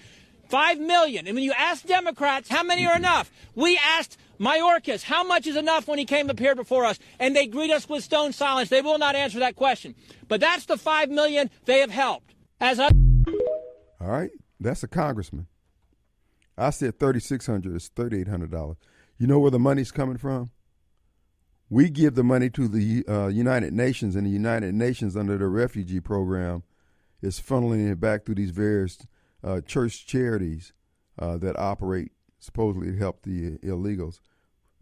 Five 0.49 0.79
million. 0.79 1.27
And 1.27 1.35
when 1.35 1.43
you 1.43 1.53
ask 1.57 1.85
Democrats 1.85 2.49
how 2.49 2.63
many 2.63 2.85
are 2.85 2.95
enough, 2.95 3.31
we 3.55 3.77
asked 3.77 4.17
Mayorkas 4.39 5.03
how 5.03 5.23
much 5.23 5.47
is 5.47 5.55
enough 5.55 5.87
when 5.87 5.97
he 5.99 6.05
came 6.05 6.29
up 6.29 6.39
here 6.39 6.55
before 6.55 6.85
us, 6.85 6.99
and 7.19 7.35
they 7.35 7.47
greet 7.47 7.71
us 7.71 7.87
with 7.89 8.03
stone 8.03 8.33
silence. 8.33 8.69
They 8.69 8.81
will 8.81 8.97
not 8.97 9.15
answer 9.15 9.39
that 9.39 9.55
question. 9.55 9.95
But 10.27 10.41
that's 10.41 10.65
the 10.65 10.77
five 10.77 11.09
million 11.09 11.49
they 11.65 11.79
have 11.79 11.91
helped. 11.91 12.33
As 12.59 12.79
I- 12.79 12.89
All 13.99 14.07
right, 14.09 14.31
that's 14.59 14.83
a 14.83 14.87
congressman. 14.87 15.47
I 16.57 16.71
said 16.71 16.99
thirty 16.99 17.19
six 17.19 17.45
hundred. 17.45 17.75
It's 17.75 17.87
thirty 17.89 18.19
eight 18.21 18.27
hundred 18.27 18.51
dollars. 18.51 18.77
You 19.17 19.27
know 19.27 19.39
where 19.39 19.51
the 19.51 19.59
money's 19.59 19.91
coming 19.91 20.17
from? 20.17 20.51
We 21.69 21.89
give 21.89 22.15
the 22.15 22.23
money 22.23 22.49
to 22.51 22.67
the 22.67 23.03
uh, 23.07 23.27
United 23.27 23.73
Nations, 23.73 24.15
and 24.15 24.25
the 24.25 24.31
United 24.31 24.73
Nations, 24.73 25.17
under 25.17 25.37
the 25.37 25.47
refugee 25.47 25.99
program, 25.99 26.63
is 27.21 27.39
funneling 27.41 27.91
it 27.91 27.99
back 27.99 28.25
through 28.25 28.35
these 28.35 28.51
various 28.51 28.99
uh, 29.43 29.61
church 29.61 30.07
charities 30.07 30.71
uh, 31.19 31.37
that 31.37 31.59
operate 31.59 32.11
supposedly 32.39 32.97
help 32.97 33.23
the 33.23 33.47
uh, 33.47 33.65
illegals. 33.65 34.19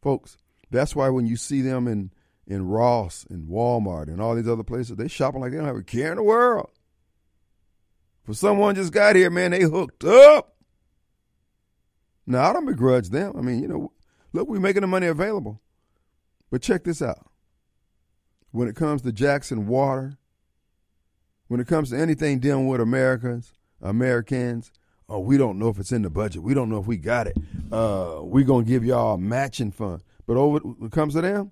Folks, 0.01 0.37
that's 0.71 0.95
why 0.95 1.09
when 1.09 1.25
you 1.25 1.37
see 1.37 1.61
them 1.61 1.87
in, 1.87 2.11
in 2.47 2.67
Ross 2.67 3.25
and 3.29 3.47
Walmart 3.47 4.07
and 4.07 4.21
all 4.21 4.35
these 4.35 4.47
other 4.47 4.63
places, 4.63 4.95
they 4.97 5.07
shopping 5.07 5.41
like 5.41 5.51
they 5.51 5.57
don't 5.57 5.67
have 5.67 5.75
a 5.75 5.83
care 5.83 6.11
in 6.11 6.17
the 6.17 6.23
world. 6.23 6.69
For 8.23 8.33
someone 8.33 8.75
just 8.75 8.91
got 8.91 9.15
here, 9.15 9.29
man, 9.29 9.51
they 9.51 9.61
hooked 9.61 10.03
up. 10.03 10.55
Now, 12.25 12.49
I 12.49 12.53
don't 12.53 12.65
begrudge 12.65 13.09
them. 13.09 13.33
I 13.37 13.41
mean, 13.41 13.61
you 13.61 13.67
know, 13.67 13.91
look, 14.33 14.47
we're 14.47 14.59
making 14.59 14.81
the 14.81 14.87
money 14.87 15.07
available. 15.07 15.61
But 16.49 16.63
check 16.63 16.83
this 16.83 17.01
out. 17.01 17.29
When 18.51 18.67
it 18.67 18.75
comes 18.75 19.03
to 19.03 19.11
Jackson 19.11 19.67
Water, 19.67 20.17
when 21.47 21.59
it 21.59 21.67
comes 21.67 21.91
to 21.91 21.99
anything 21.99 22.39
dealing 22.39 22.67
with 22.67 22.81
Americans, 22.81 23.53
Americans, 23.81 24.71
oh, 25.09 25.19
we 25.19 25.37
don't 25.37 25.59
know 25.59 25.69
if 25.69 25.79
it's 25.79 25.91
in 25.91 26.01
the 26.01 26.09
budget. 26.09 26.43
We 26.43 26.53
don't 26.53 26.69
know 26.69 26.79
if 26.79 26.87
we 26.87 26.97
got 26.97 27.27
it. 27.27 27.37
Uh, 27.71 28.19
we're 28.21 28.45
going 28.45 28.65
to 28.65 28.69
give 28.69 28.83
y'all 28.83 29.15
a 29.15 29.17
matching 29.17 29.71
fund. 29.71 30.03
But 30.25 30.37
over 30.37 30.59
it 30.83 30.91
comes 30.91 31.13
to 31.13 31.21
them, 31.21 31.51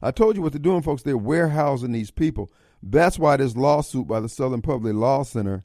I 0.00 0.10
told 0.10 0.36
you 0.36 0.42
what 0.42 0.52
they're 0.52 0.60
doing, 0.60 0.82
folks. 0.82 1.02
They're 1.02 1.16
warehousing 1.16 1.92
these 1.92 2.10
people. 2.10 2.50
That's 2.82 3.18
why 3.18 3.36
this 3.36 3.56
lawsuit 3.56 4.08
by 4.08 4.20
the 4.20 4.28
Southern 4.28 4.62
Public 4.62 4.94
Law 4.94 5.22
Center 5.22 5.64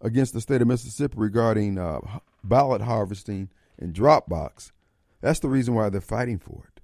against 0.00 0.34
the 0.34 0.40
state 0.40 0.62
of 0.62 0.68
Mississippi 0.68 1.14
regarding 1.16 1.78
uh, 1.78 2.00
ballot 2.42 2.82
harvesting 2.82 3.50
and 3.78 3.94
Dropbox, 3.94 4.70
that's 5.20 5.40
the 5.40 5.48
reason 5.48 5.74
why 5.74 5.88
they're 5.88 6.00
fighting 6.00 6.38
for 6.38 6.68
it. 6.74 6.80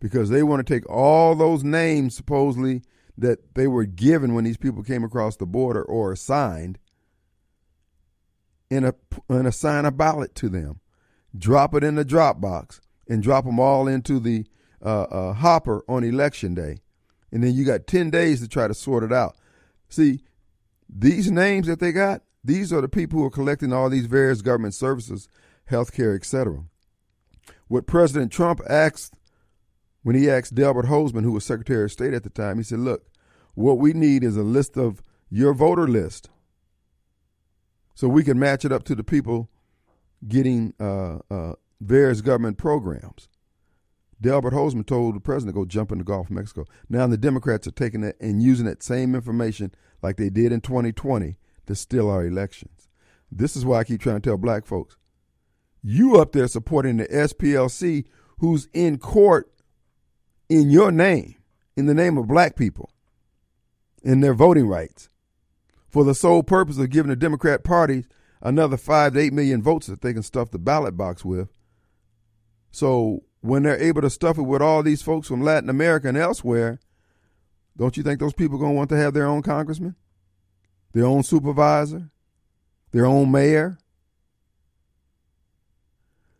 Because 0.00 0.30
they 0.30 0.42
want 0.42 0.66
to 0.66 0.74
take 0.74 0.88
all 0.88 1.34
those 1.34 1.62
names, 1.62 2.16
supposedly, 2.16 2.82
that 3.16 3.54
they 3.54 3.66
were 3.66 3.84
given 3.84 4.34
when 4.34 4.44
these 4.44 4.56
people 4.56 4.82
came 4.82 5.04
across 5.04 5.36
the 5.36 5.46
border 5.46 5.82
or 5.82 6.10
assigned, 6.10 6.78
and, 8.72 8.86
a, 8.86 8.94
and 9.28 9.46
assign 9.46 9.84
a 9.84 9.90
ballot 9.90 10.34
to 10.36 10.48
them, 10.48 10.80
drop 11.36 11.74
it 11.74 11.84
in 11.84 11.94
the 11.96 12.04
drop 12.04 12.40
box 12.40 12.80
and 13.08 13.22
drop 13.22 13.44
them 13.44 13.60
all 13.60 13.86
into 13.86 14.18
the 14.18 14.46
uh, 14.84 15.02
uh, 15.02 15.32
hopper 15.34 15.84
on 15.88 16.04
election 16.04 16.54
day. 16.54 16.78
And 17.30 17.42
then 17.42 17.54
you 17.54 17.64
got 17.64 17.86
10 17.86 18.10
days 18.10 18.40
to 18.40 18.48
try 18.48 18.68
to 18.68 18.74
sort 18.74 19.04
it 19.04 19.12
out. 19.12 19.36
See, 19.88 20.20
these 20.88 21.30
names 21.30 21.66
that 21.66 21.80
they 21.80 21.92
got, 21.92 22.22
these 22.44 22.72
are 22.72 22.80
the 22.80 22.88
people 22.88 23.18
who 23.18 23.26
are 23.26 23.30
collecting 23.30 23.72
all 23.72 23.88
these 23.88 24.06
various 24.06 24.42
government 24.42 24.74
services, 24.74 25.28
healthcare, 25.70 26.16
etc. 26.16 26.64
What 27.68 27.86
President 27.86 28.32
Trump 28.32 28.60
asked 28.68 29.14
when 30.02 30.16
he 30.16 30.28
asked 30.28 30.54
Delbert 30.54 30.86
Hosemann, 30.86 31.22
who 31.22 31.32
was 31.32 31.44
Secretary 31.44 31.84
of 31.84 31.92
State 31.92 32.12
at 32.12 32.24
the 32.24 32.30
time, 32.30 32.56
he 32.56 32.64
said, 32.64 32.80
Look, 32.80 33.06
what 33.54 33.78
we 33.78 33.92
need 33.92 34.24
is 34.24 34.36
a 34.36 34.42
list 34.42 34.76
of 34.76 35.02
your 35.30 35.54
voter 35.54 35.86
list 35.86 36.28
so 37.94 38.08
we 38.08 38.24
can 38.24 38.38
match 38.38 38.64
it 38.64 38.72
up 38.72 38.84
to 38.84 38.94
the 38.94 39.04
people 39.04 39.50
getting 40.26 40.74
uh, 40.80 41.18
uh, 41.30 41.54
various 41.80 42.20
government 42.20 42.58
programs. 42.58 43.28
Delbert 44.20 44.52
Hosemann 44.52 44.86
told 44.86 45.16
the 45.16 45.20
president 45.20 45.54
to 45.54 45.60
go 45.60 45.64
jump 45.64 45.90
in 45.90 45.98
the 45.98 46.04
Gulf 46.04 46.26
of 46.28 46.30
Mexico. 46.30 46.64
Now 46.88 47.06
the 47.08 47.16
Democrats 47.16 47.66
are 47.66 47.72
taking 47.72 48.04
it 48.04 48.16
and 48.20 48.42
using 48.42 48.66
that 48.66 48.82
same 48.82 49.14
information 49.14 49.74
like 50.00 50.16
they 50.16 50.30
did 50.30 50.52
in 50.52 50.60
2020 50.60 51.36
to 51.66 51.74
steal 51.74 52.08
our 52.08 52.24
elections. 52.24 52.88
This 53.30 53.56
is 53.56 53.64
why 53.64 53.80
I 53.80 53.84
keep 53.84 54.00
trying 54.00 54.20
to 54.20 54.28
tell 54.28 54.36
black 54.36 54.64
folks, 54.64 54.96
you 55.82 56.20
up 56.20 56.32
there 56.32 56.46
supporting 56.46 56.98
the 56.98 57.06
SPLC 57.06 58.04
who's 58.38 58.68
in 58.72 58.98
court 58.98 59.52
in 60.48 60.70
your 60.70 60.92
name, 60.92 61.36
in 61.76 61.86
the 61.86 61.94
name 61.94 62.18
of 62.18 62.28
black 62.28 62.56
people, 62.56 62.90
in 64.02 64.20
their 64.20 64.34
voting 64.34 64.68
rights, 64.68 65.08
for 65.92 66.04
the 66.04 66.14
sole 66.14 66.42
purpose 66.42 66.78
of 66.78 66.88
giving 66.88 67.10
the 67.10 67.16
Democrat 67.16 67.62
Party 67.62 68.06
another 68.40 68.78
five 68.78 69.12
to 69.12 69.20
eight 69.20 69.32
million 69.32 69.62
votes 69.62 69.86
that 69.86 70.00
they 70.00 70.14
can 70.14 70.22
stuff 70.22 70.50
the 70.50 70.58
ballot 70.58 70.96
box 70.96 71.22
with. 71.22 71.50
So 72.70 73.24
when 73.42 73.62
they're 73.62 73.80
able 73.80 74.00
to 74.00 74.08
stuff 74.08 74.38
it 74.38 74.42
with 74.42 74.62
all 74.62 74.82
these 74.82 75.02
folks 75.02 75.28
from 75.28 75.42
Latin 75.42 75.68
America 75.68 76.08
and 76.08 76.16
elsewhere, 76.16 76.80
don't 77.76 77.96
you 77.98 78.02
think 78.02 78.20
those 78.20 78.32
people 78.32 78.56
are 78.56 78.60
going 78.60 78.72
to 78.72 78.76
want 78.76 78.88
to 78.90 78.96
have 78.96 79.12
their 79.12 79.26
own 79.26 79.42
congressman, 79.42 79.94
their 80.94 81.04
own 81.04 81.22
supervisor, 81.22 82.10
their 82.92 83.04
own 83.04 83.30
mayor? 83.30 83.76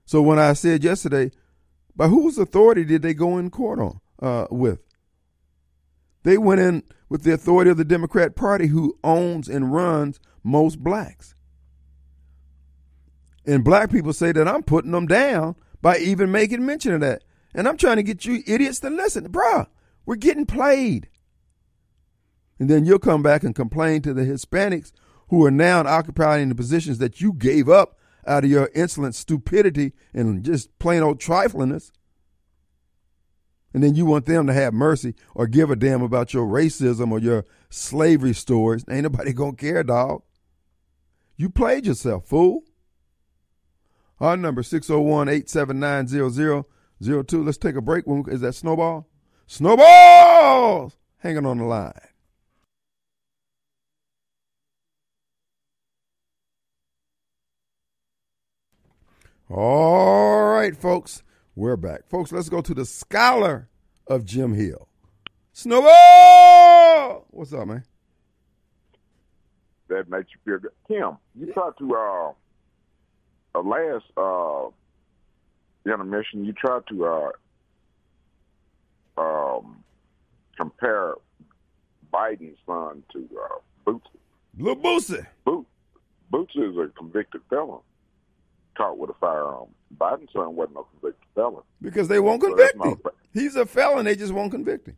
So 0.07 0.23
when 0.23 0.39
I 0.39 0.55
said 0.55 0.83
yesterday, 0.83 1.31
by 1.95 2.09
whose 2.09 2.39
authority 2.39 2.85
did 2.85 3.03
they 3.03 3.13
go 3.13 3.37
in 3.37 3.51
court 3.51 3.79
on 3.79 4.01
uh, 4.21 4.47
with? 4.51 4.81
They 6.23 6.39
went 6.39 6.61
in 6.61 6.85
with 7.13 7.25
the 7.25 7.35
authority 7.35 7.71
of 7.71 7.77
the 7.77 7.85
Democrat 7.85 8.35
Party, 8.35 8.69
who 8.69 8.99
owns 9.05 9.47
and 9.47 9.71
runs 9.71 10.19
most 10.43 10.83
blacks. 10.83 11.35
And 13.45 13.63
black 13.63 13.91
people 13.91 14.15
say 14.15 14.33
that 14.33 14.49
I'm 14.49 14.63
putting 14.63 14.93
them 14.93 15.07
down 15.07 15.57
by 15.83 15.99
even 15.99 16.33
making 16.33 16.65
mention 16.65 16.95
of 16.95 17.03
that. 17.03 17.23
And 17.55 17.69
I'm 17.69 17.77
trying 17.77 17.97
to 17.97 18.03
get 18.03 18.25
you 18.25 18.43
idiots 18.47 18.81
to 18.81 18.89
listen. 18.89 19.29
Bruh, 19.29 19.67
we're 20.07 20.17
getting 20.17 20.47
played. 20.47 21.11
And 22.59 22.71
then 22.71 22.87
you'll 22.87 22.99
come 22.99 23.23
back 23.23 23.43
and 23.43 23.55
complain 23.55 24.01
to 24.03 24.15
the 24.15 24.25
Hispanics 24.25 24.93
who 25.29 25.45
are 25.45 25.51
now 25.51 25.81
occupying 25.81 26.49
the 26.49 26.55
positions 26.55 26.97
that 26.97 27.21
you 27.21 27.35
gave 27.35 27.69
up 27.69 27.99
out 28.27 28.45
of 28.45 28.51
your 28.51 28.71
insolent 28.75 29.15
stupidity 29.15 29.93
and 30.15 30.43
just 30.43 30.79
plain 30.79 31.03
old 31.03 31.21
triflingness. 31.21 31.93
And 33.75 33.83
then 33.83 33.95
you 33.95 34.05
want 34.05 34.27
them 34.27 34.47
to 34.47 34.53
have 34.53 34.75
mercy 34.75 35.15
or 35.35 35.47
give 35.47 35.71
a 35.71 35.77
damn 35.77 36.03
about 36.03 36.35
your 36.35 36.47
racism 36.47 37.11
or 37.11 37.19
your 37.19 37.47
slavery 37.71 38.35
stories. 38.35 38.85
Ain't 38.91 39.05
nobody 39.05 39.33
gonna 39.39 39.57
care, 39.57 39.83
dog. 39.83 40.23
You 41.37 41.49
played 41.49 41.87
yourself, 41.87 42.27
fool. 42.27 42.65
Our 44.21 44.37
number 44.37 44.61
601-879-0009. 44.63 46.65
Zero 47.03 47.25
two. 47.25 47.43
Let's 47.43 47.59
take 47.59 47.75
a 47.75 47.81
break. 47.81 48.07
When 48.07 48.23
we, 48.23 48.33
is 48.33 48.43
that 48.43 48.55
snowball? 48.55 49.09
Snowballs 49.49 50.97
hanging 51.19 51.45
on 51.45 51.59
the 51.59 51.65
line. 51.65 51.93
All 59.51 60.53
right, 60.53 60.77
folks, 60.77 61.25
we're 61.55 61.77
back. 61.77 62.09
Folks, 62.09 62.33
let's 62.33 62.49
go 62.49 62.61
to 62.61 62.75
the 62.75 62.85
scholar 62.85 63.69
of 64.07 64.25
Jim 64.25 64.55
Hill. 64.55 64.89
Snowball! 65.53 67.27
What's 67.31 67.53
up, 67.53 67.67
man? 67.67 67.85
That 69.89 70.09
makes 70.09 70.31
you 70.33 70.39
feel 70.45 70.59
good. 70.59 70.71
Kim, 70.89 71.19
you 71.35 71.53
tried 71.53 71.73
to, 71.79 71.95
uh, 71.95 72.33
uh 73.55 73.63
last 73.63 74.07
uh, 74.17 74.69
intermission, 75.85 76.45
you 76.45 76.53
tried 76.53 76.87
to 76.89 77.07
uh, 77.07 77.31
um, 79.21 79.85
compare 80.57 81.15
Biden's 82.13 82.59
son 82.67 83.03
to 83.13 83.29
uh, 83.43 83.59
Bootsy. 83.87 84.19
Lil 84.59 84.77
Bootsy. 84.77 85.27
Boot, 85.45 85.67
Bootsy 86.33 86.71
is 86.71 86.77
a 86.79 86.89
convicted 86.97 87.43
felon 87.51 87.81
caught 88.77 88.99
with 88.99 89.11
a 89.11 89.15
firearm. 89.15 89.69
Biden's 89.97 90.33
son 90.33 90.57
wasn't 90.57 90.79
a 90.79 90.83
convicted 91.01 91.29
felon. 91.35 91.63
Because 91.81 92.09
they 92.09 92.21
won't 92.21 92.43
convict 92.43 92.83
him. 92.83 93.01
He's 93.33 93.57
a 93.57 93.67
felon. 93.67 94.05
They 94.05 94.17
just 94.17 94.33
won't 94.33 94.51
convict 94.51 94.89
him. 94.89 94.97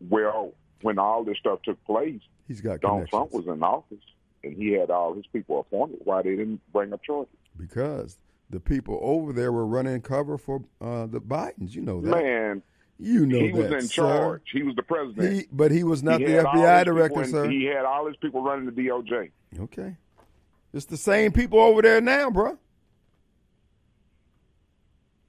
Well, 0.00 0.52
when 0.82 0.98
all 0.98 1.24
this 1.24 1.38
stuff 1.38 1.60
took 1.62 1.82
place, 1.84 2.20
he's 2.46 2.60
got 2.60 2.80
Donald 2.80 3.08
Trump 3.08 3.32
was 3.32 3.46
in 3.46 3.62
office 3.62 3.98
and 4.42 4.54
he 4.56 4.72
had 4.72 4.90
all 4.90 5.14
his 5.14 5.26
people 5.32 5.60
appointed. 5.60 6.00
Why 6.04 6.22
they 6.22 6.36
didn't 6.36 6.60
bring 6.72 6.92
up 6.92 7.02
charges? 7.02 7.34
Because 7.56 8.18
the 8.50 8.60
people 8.60 8.98
over 9.02 9.32
there 9.32 9.52
were 9.52 9.66
running 9.66 10.00
cover 10.02 10.38
for 10.38 10.62
uh, 10.80 11.06
the 11.06 11.20
Bidens. 11.20 11.74
You 11.74 11.82
know 11.82 12.00
that. 12.00 12.10
Man, 12.10 12.62
you 12.98 13.26
know 13.26 13.40
he 13.40 13.50
that, 13.50 13.56
was 13.56 13.84
in 13.84 13.88
sir. 13.88 14.02
charge. 14.02 14.42
He 14.52 14.62
was 14.62 14.76
the 14.76 14.82
president. 14.82 15.32
He, 15.32 15.46
but 15.50 15.70
he 15.70 15.84
was 15.84 16.02
not 16.02 16.20
he 16.20 16.26
the 16.26 16.32
FBI 16.44 16.84
director, 16.84 17.22
in, 17.22 17.30
sir. 17.30 17.48
He 17.48 17.64
had 17.64 17.84
all 17.84 18.06
his 18.06 18.16
people 18.16 18.42
running 18.42 18.66
the 18.66 18.72
DOJ. 18.72 19.30
Okay. 19.60 19.96
It's 20.74 20.86
the 20.86 20.96
same 20.96 21.30
people 21.30 21.60
over 21.60 21.82
there 21.82 22.00
now, 22.00 22.30
bro. 22.30 22.58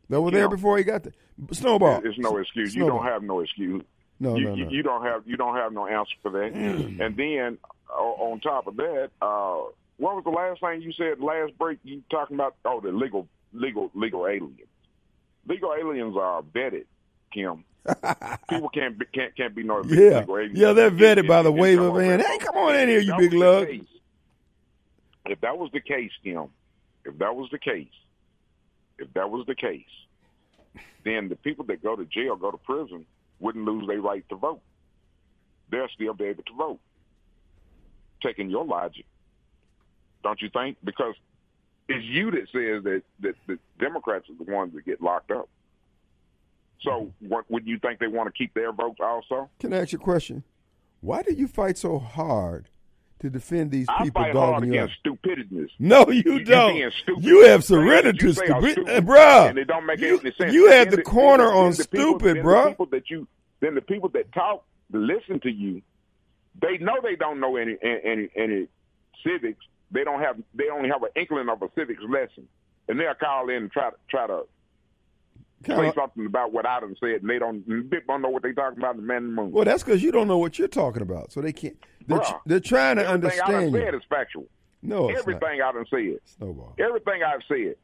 They 0.09 0.17
were 0.17 0.31
there 0.31 0.49
before 0.49 0.77
he 0.77 0.83
got 0.83 1.03
there. 1.03 1.13
Snowball. 1.51 2.01
It's 2.03 2.17
no 2.17 2.37
excuse. 2.37 2.73
Snowball. 2.73 2.95
You 2.95 3.03
don't 3.03 3.11
have 3.11 3.23
no 3.23 3.39
excuse. 3.41 3.83
No, 4.19 4.35
you, 4.35 4.45
no, 4.45 4.55
no. 4.55 4.69
You 4.69 4.81
don't 4.81 5.03
have 5.03 5.23
you 5.27 5.37
don't 5.37 5.55
have 5.55 5.71
no 5.71 5.85
answer 5.87 6.15
for 6.23 6.31
that. 6.31 6.53
and 6.53 7.15
then 7.15 7.57
on 7.89 8.39
top 8.39 8.65
of 8.67 8.75
that, 8.77 9.11
uh, 9.21 9.61
what 9.97 10.15
was 10.15 10.23
the 10.23 10.31
last 10.31 10.61
thing 10.61 10.81
you 10.81 10.91
said? 10.93 11.19
Last 11.19 11.57
break, 11.57 11.77
you 11.83 12.01
talking 12.09 12.35
about? 12.35 12.55
Oh, 12.65 12.79
the 12.81 12.91
legal 12.91 13.27
legal 13.53 13.91
legal 13.93 14.25
aliens. 14.27 14.59
Legal 15.47 15.73
aliens 15.73 16.15
are 16.17 16.41
vetted, 16.41 16.85
Kim. 17.31 17.65
People 18.49 18.69
can't 18.69 18.97
be, 18.97 19.05
can't 19.13 19.35
can't 19.35 19.55
be 19.55 19.61
no 19.63 19.83
yeah, 19.83 20.19
legal 20.19 20.37
aliens. 20.37 20.57
yeah, 20.57 20.73
they're 20.73 20.89
vetted 20.91 21.27
by 21.27 21.43
the 21.43 21.51
wave 21.51 21.79
of 21.79 21.95
a 21.95 22.03
hand. 22.03 22.23
Hey, 22.23 22.37
come 22.39 22.55
on 22.57 22.75
in 22.75 22.89
here, 22.89 22.99
you 22.99 23.15
big 23.17 23.33
lug. 23.33 23.67
case- 23.67 23.85
If 25.25 25.41
that 25.41 25.57
was 25.57 25.71
the 25.73 25.79
case, 25.79 26.11
Kim, 26.23 26.47
if 27.03 27.17
that 27.17 27.35
was 27.35 27.49
the 27.51 27.59
case, 27.59 27.87
if 28.97 29.11
that 29.13 29.29
was 29.29 29.45
the 29.47 29.55
case, 29.55 29.83
then 31.03 31.29
the 31.29 31.35
people 31.35 31.65
that 31.65 31.83
go 31.83 31.95
to 31.95 32.05
jail, 32.05 32.35
go 32.35 32.51
to 32.51 32.57
prison, 32.57 33.05
wouldn't 33.39 33.65
lose 33.65 33.87
their 33.87 34.01
right 34.01 34.27
to 34.29 34.35
vote. 34.35 34.61
They'll 35.69 35.87
still 35.93 36.13
be 36.13 36.25
able 36.25 36.43
to 36.43 36.53
vote. 36.53 36.79
Taking 38.21 38.49
your 38.49 38.65
logic, 38.65 39.05
don't 40.23 40.41
you 40.41 40.49
think? 40.49 40.77
Because 40.83 41.15
it's 41.87 42.03
you 42.05 42.31
that 42.31 42.47
says 42.51 42.83
that, 42.83 43.03
that 43.19 43.35
the 43.45 43.59
Democrats 43.79 44.25
are 44.29 44.43
the 44.43 44.51
ones 44.51 44.73
that 44.73 44.85
get 44.85 45.01
locked 45.01 45.31
up. 45.31 45.49
So, 46.81 47.11
what 47.19 47.49
would 47.49 47.67
you 47.67 47.79
think 47.79 47.99
they 47.99 48.07
want 48.07 48.27
to 48.27 48.33
keep 48.37 48.53
their 48.53 48.71
votes 48.71 48.99
also? 48.99 49.49
Can 49.59 49.73
I 49.73 49.81
ask 49.81 49.91
you 49.91 49.99
a 49.99 50.01
question? 50.01 50.43
Why 51.01 51.21
do 51.21 51.33
you 51.33 51.47
fight 51.47 51.77
so 51.77 51.99
hard 51.99 52.69
to 53.25 53.29
defend 53.31 53.71
these 53.71 53.87
I 53.89 54.03
people 54.03 54.21
fight 54.21 54.33
hard 54.35 54.63
you 54.73 54.87
stupidness. 54.99 55.71
No, 55.79 56.09
you, 56.09 56.23
You- 56.25 56.43
don't. 56.45 56.93
You 57.19 57.45
have 57.47 57.63
surrendered 57.63 58.19
to 58.19 58.27
you 58.27 58.33
say 58.33 58.45
are 58.47 58.61
stupid, 58.61 58.71
stupid, 58.73 58.95
uh, 58.97 59.01
bruh. 59.01 59.49
and 59.49 59.57
it 59.59 59.65
don't 59.65 59.85
make 59.85 59.99
you, 59.99 60.19
any 60.19 60.31
sense. 60.33 60.53
You 60.53 60.69
had 60.71 60.91
the 60.91 60.97
the- 60.97 61.01
corner 61.03 61.51
on 61.51 61.71
the 61.71 61.87
people- 61.89 62.19
stupid, 62.19 62.35
then 62.37 62.43
the 62.43 62.49
bruh. 62.49 62.67
people 62.69 62.85
that 62.87 63.09
you, 63.09 63.27
then 63.59 63.75
the 63.75 63.81
people 63.81 64.09
that 64.09 64.31
talk, 64.33 64.63
listen 64.91 65.39
to 65.41 65.51
you, 65.51 65.81
they 66.61 66.77
know 66.77 66.95
they 67.01 67.15
don't 67.15 67.39
know 67.39 67.57
any 67.57 67.75
any 67.83 68.29
any 68.35 68.67
civics. 69.25 69.65
They 69.91 70.03
don't 70.03 70.19
have. 70.21 70.37
They 70.53 70.69
only 70.69 70.89
have 70.89 71.03
an 71.03 71.09
inkling 71.15 71.49
of 71.49 71.61
a 71.61 71.69
civics 71.75 72.01
lesson, 72.07 72.47
and 72.87 72.99
they'll 72.99 73.13
call 73.15 73.49
in 73.49 73.55
and 73.63 73.71
try 73.71 73.89
to 73.89 73.95
try 74.09 74.27
to 74.27 74.43
say 75.65 75.91
something 75.95 76.25
about 76.25 76.51
what 76.53 76.65
I 76.65 76.79
done 76.79 76.95
said, 76.99 77.21
and 77.21 77.29
they 77.29 77.39
don't. 77.39 77.89
They 77.89 77.97
don't 78.07 78.21
know 78.21 78.29
what 78.29 78.43
they're 78.43 78.53
talking 78.53 78.79
about. 78.79 78.95
The 78.95 79.01
man 79.01 79.17
in 79.17 79.35
the 79.35 79.41
moon. 79.41 79.51
well, 79.51 79.65
that's 79.65 79.83
because 79.83 80.01
you 80.03 80.11
don't 80.11 80.27
know 80.27 80.37
what 80.37 80.57
you're 80.59 80.67
talking 80.67 81.01
about, 81.01 81.31
so 81.31 81.41
they 81.41 81.53
can't. 81.53 81.77
They're, 82.07 82.19
Bruh, 82.19 82.39
they're 82.45 82.59
trying 82.59 82.97
to 82.97 83.07
Everything 83.07 83.39
I 83.41 83.47
done 83.47 83.55
understand 83.55 83.73
said 83.73 83.95
is 83.95 84.01
factual. 84.09 84.45
No, 84.81 85.09
it's 85.09 85.19
Everything 85.19 85.61
I 85.61 85.71
done 85.71 85.85
said. 85.89 86.05
not. 86.05 86.19
Snowball. 86.37 86.75
Everything 86.77 87.23
I've 87.23 87.41
said. 87.47 87.75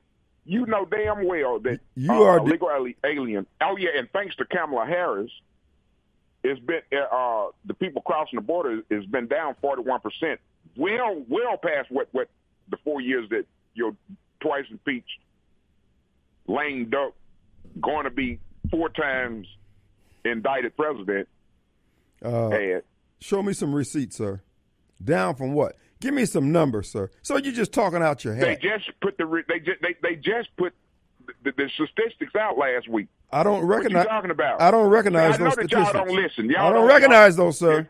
You 0.43 0.65
know 0.65 0.85
damn 0.85 1.27
well 1.27 1.59
that 1.59 1.79
You 1.95 2.11
uh, 2.11 2.23
are 2.23 2.37
a 2.39 2.43
legal 2.43 2.69
ali- 2.69 2.97
alien. 3.05 3.45
Oh 3.61 3.77
yeah, 3.77 3.89
and 3.97 4.09
thanks 4.11 4.35
to 4.37 4.45
Kamala 4.45 4.85
Harris, 4.87 5.31
it's 6.43 6.59
been 6.59 6.81
uh, 7.11 7.47
the 7.65 7.73
people 7.75 8.01
crossing 8.01 8.37
the 8.37 8.41
border 8.41 8.81
has 8.89 9.05
been 9.05 9.27
down 9.27 9.55
forty 9.61 9.83
one 9.83 9.99
percent. 9.99 10.39
Well, 10.75 11.23
well 11.27 11.57
past 11.57 11.91
what 11.91 12.07
what 12.11 12.27
the 12.69 12.77
four 12.83 13.01
years 13.01 13.29
that 13.29 13.45
your 13.75 13.95
twice 14.39 14.65
impeached 14.71 15.19
lame 16.47 16.89
duck 16.89 17.13
going 17.79 18.03
to 18.05 18.09
be 18.09 18.39
four 18.69 18.89
times 18.89 19.47
indicted 20.25 20.75
president 20.75 21.27
Uh, 22.23 22.49
had. 22.49 22.83
show 23.19 23.41
me 23.41 23.53
some 23.53 23.73
receipts, 23.73 24.17
sir. 24.17 24.41
Down 25.03 25.35
from 25.35 25.53
what? 25.53 25.75
Give 25.99 26.13
me 26.13 26.25
some 26.25 26.51
numbers, 26.51 26.91
sir. 26.91 27.09
So 27.23 27.37
you're 27.37 27.53
just 27.53 27.71
talking 27.73 28.01
out 28.01 28.23
your 28.23 28.35
They 28.35 28.49
head. 28.49 28.61
just 28.61 28.91
put 29.01 29.17
the 29.17 29.25
re- 29.25 29.43
they 29.47 29.59
just 29.59 29.81
they, 29.81 29.95
they 30.03 30.15
just 30.15 30.49
put 30.57 30.73
the, 31.43 31.51
the 31.57 31.69
statistics 31.73 32.35
out 32.35 32.57
last 32.57 32.87
week. 32.87 33.07
I 33.31 33.43
don't 33.43 33.61
What 33.67 33.75
recognize. 33.77 34.03
you 34.03 34.09
talking 34.09 34.31
about? 34.31 34.61
I 34.61 34.69
don't 34.71 34.89
recognize 34.89 35.35
I 35.35 35.37
know 35.37 35.43
those 35.45 35.55
that 35.55 35.67
statistics. 35.69 35.93
y'all 35.93 36.05
don't 36.05 36.15
listen. 36.15 36.49
Y'all 36.49 36.59
I 36.59 36.63
don't 36.65 36.73
don't- 36.81 36.87
recognize 36.87 37.37
y'all- 37.37 37.45
those, 37.47 37.59
sir. 37.59 37.87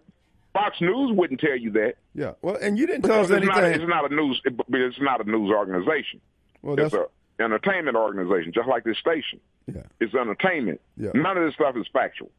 Fox 0.54 0.80
News 0.82 1.16
wouldn't 1.16 1.40
tell 1.40 1.56
you 1.58 1.72
that. 1.72 1.96
Yeah. 2.14 2.34
Well, 2.42 2.58
and 2.62 2.78
you 2.78 2.86
didn't 2.86 3.04
tell 3.04 3.22
us 3.22 3.30
it's 3.30 3.46
not, 3.46 3.64
anything. 3.64 3.82
it's 3.84 3.90
not 3.90 4.12
a 4.12 4.14
news. 4.14 4.42
it- 4.46 4.54
It's 4.70 5.00
not 5.02 5.26
a 5.26 5.30
news 5.30 5.50
organization. 5.50 6.20
well, 6.62 6.74
It's 6.78 6.92
that's 6.92 6.94
a 6.94 7.08
entertainment 7.42 7.96
organization, 7.98 8.52
just 8.54 8.68
like 8.68 8.84
this 8.84 8.98
station. 8.98 9.40
yeah. 9.68 9.84
It's 10.00 10.14
entertainment. 10.16 10.80
Yeah. 10.98 11.12
None 11.16 11.38
of 11.38 11.44
this 11.46 11.54
stuff 11.56 11.76
is 11.78 11.86
factual. 11.92 12.32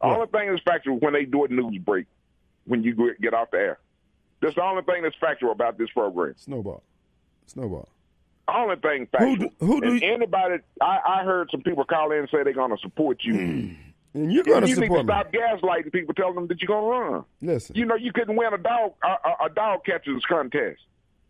Only 0.00 0.26
thing 0.28 0.48
is 0.54 0.60
factual 0.64 0.98
when 0.98 1.12
they 1.12 1.24
do 1.24 1.44
a 1.44 1.48
news 1.48 1.78
break 1.78 2.06
when 2.66 2.82
you 2.84 3.14
get 3.20 3.34
off 3.34 3.50
the 3.50 3.58
air. 3.58 3.78
That's 4.40 4.54
the 4.54 4.62
only 4.62 4.82
thing 4.82 5.02
that's 5.02 5.16
factual 5.20 5.50
about 5.50 5.76
this 5.78 5.90
program. 5.90 6.34
Snowball. 6.38 6.82
Snowball. 7.46 7.88
Only 8.46 8.76
thing 8.76 9.06
factual. 9.10 9.36
do- 9.36 9.50
who 9.60 9.80
do 9.80 9.94
you- 9.96 10.12
anybody? 10.14 10.62
I, 10.80 10.98
I 11.04 11.24
heard 11.24 11.48
some 11.50 11.62
people 11.62 11.84
call 11.84 12.12
in 12.12 12.18
and 12.20 12.28
say 12.30 12.42
they're 12.44 12.52
going 12.52 12.70
to 12.70 12.78
support 12.80 13.18
you. 13.22 13.76
And 14.14 14.32
you're 14.32 14.42
going 14.42 14.62
to 14.62 14.68
you 14.68 14.74
need 14.74 14.80
to 14.80 14.86
support 14.86 15.04
me. 15.06 15.12
stop 15.12 15.32
gaslighting 15.32 15.92
people, 15.92 16.14
telling 16.14 16.34
them 16.34 16.46
that 16.46 16.62
you're 16.62 16.66
going 16.66 16.82
to 16.82 17.10
run. 17.12 17.24
Listen. 17.42 17.76
You 17.76 17.84
know, 17.84 17.94
you 17.94 18.10
couldn't 18.10 18.36
win 18.36 18.54
a 18.54 18.58
dog 18.58 18.94
a, 19.04 19.06
a, 19.06 19.46
a 19.46 19.50
dog 19.50 19.84
catchers 19.84 20.24
contest. 20.26 20.80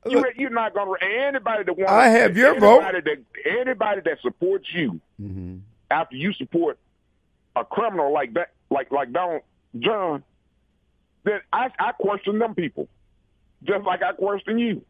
You, 0.07 0.25
you're 0.37 0.51
not 0.51 0.75
going 0.75 0.99
to. 0.99 1.07
Anybody 1.07 1.65
that 1.65 1.73
wants, 1.77 1.91
I 1.93 2.09
have 2.09 2.37
your 2.37 2.59
vote. 2.61 2.81
anybody 2.83 3.01
That, 3.45 3.51
anybody 3.61 4.01
that 4.05 4.21
supports 4.23 4.67
you 4.73 5.01
Mm-hmm. 5.21 5.57
after 5.91 6.15
you 6.17 6.33
support 6.35 6.79
a 7.57 7.65
criminal 7.65 8.13
like 8.13 8.35
that, 8.35 8.53
like 8.71 8.91
like 8.93 9.13
Donald 9.13 9.43
John, 9.79 10.23
then 11.25 11.41
I, 11.53 11.71
I 11.79 11.93
question 11.93 12.39
them 12.39 12.55
people, 12.55 12.89
just 13.65 13.85
like 13.85 14.03
I 14.03 14.13
question 14.13 14.59
you. 14.59 14.85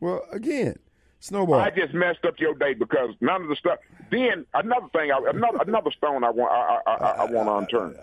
Well, 0.00 0.22
again, 0.30 0.76
Snowball. 1.20 1.58
I 1.60 1.70
just 1.70 1.94
messed 1.94 2.24
up 2.26 2.38
your 2.38 2.54
day 2.54 2.74
because 2.74 3.10
none 3.20 3.42
of 3.42 3.48
the 3.48 3.56
stuff. 3.56 3.78
Then 4.10 4.44
another 4.54 4.88
thing, 4.92 5.10
I, 5.10 5.18
another 5.30 5.58
another 5.66 5.90
stone 5.90 6.24
I 6.24 6.30
want 6.30 6.52
I, 6.52 6.90
I, 6.90 6.94
I, 6.94 7.10
I 7.22 7.24
want 7.24 7.48
unturned. 7.72 7.96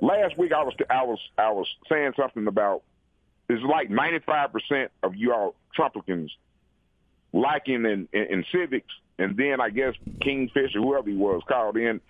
Last 0.00 0.38
week 0.38 0.52
I 0.52 0.62
was 0.62 0.74
I 0.90 1.02
was 1.04 1.18
I 1.38 1.50
was 1.50 1.66
saying 1.88 2.12
something 2.16 2.46
about 2.46 2.82
it's 3.52 3.62
like 3.64 3.90
ninety 3.90 4.18
five 4.24 4.52
percent 4.52 4.90
of 5.02 5.14
you 5.14 5.32
all 5.32 5.54
Trumpicans 5.78 6.30
liking 7.32 7.84
in, 7.86 8.08
in, 8.12 8.22
in 8.30 8.44
civics, 8.52 8.92
and 9.18 9.36
then 9.36 9.60
I 9.60 9.70
guess 9.70 9.94
Kingfish 10.20 10.74
or 10.76 10.80
whoever 10.82 11.08
he 11.10 11.16
was 11.16 11.42
called 11.48 11.76
in. 11.76 12.00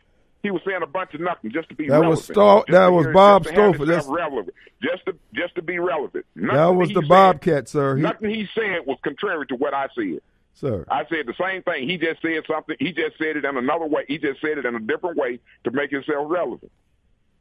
He 0.42 0.50
was 0.50 0.61
saying 0.66 0.81
a 0.83 0.87
bunch 0.88 1.14
of 1.14 1.20
nothing 1.20 1.52
just 1.52 1.68
to 1.68 1.76
be 1.76 1.87
That 1.87 2.00
relevant. 2.00 2.11
was 2.37 2.64
that 2.66 2.87
to 2.87 2.92
was 2.92 3.07
Bob 3.14 3.44
just 3.44 3.55
Stouffer. 3.55 3.87
That's- 3.87 4.07
relevant. 4.09 4.55
Just 4.83 5.07
to 5.07 5.14
just 5.33 5.55
to 5.55 5.62
be 5.62 5.78
relevant. 5.78 6.26
that 6.35 6.66
was 6.70 6.88
the 6.88 7.00
said- 7.00 7.09
Bobcat, 7.09 7.68
sir. 7.68 7.94
He, 7.96 8.02
Nothing 8.02 8.31
he 8.31 8.48
said 8.52 8.81
was 8.85 8.98
contrary 9.05 9.46
to 9.46 9.55
what 9.55 9.72
I 9.72 9.87
said. 9.94 10.18
sir. 10.55 10.85
I 10.90 11.05
said 11.07 11.26
the 11.26 11.35
same 11.40 11.62
thing. 11.62 11.88
He 11.88 11.96
just 11.96 12.20
said 12.22 12.42
something. 12.52 12.74
He 12.81 12.92
just 12.92 13.16
said 13.18 13.37
it 13.37 13.44
in 13.44 13.57
another 13.57 13.87
way. 13.87 14.05
He 14.09 14.18
just 14.18 14.40
said 14.40 14.59
it 14.59 14.66
in 14.66 14.74
a 14.74 14.81
different 14.81 15.16
way 15.16 15.38
to 15.62 15.70
make 15.70 15.90
himself 15.92 16.26
relevant. 16.28 16.72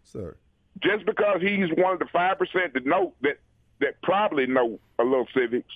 Sir. 0.04 0.38
Just 0.84 1.04
because 1.08 1.42
he's 1.42 1.70
one 1.78 1.94
of 1.94 2.00
the 2.00 2.06
five 2.14 2.38
percent 2.38 2.76
to 2.76 2.82
note 2.88 3.14
that 3.22 3.40
that 3.82 4.02
probably 4.02 4.48
know 4.48 4.80
a 5.00 5.04
little 5.04 5.28
civics, 5.34 5.70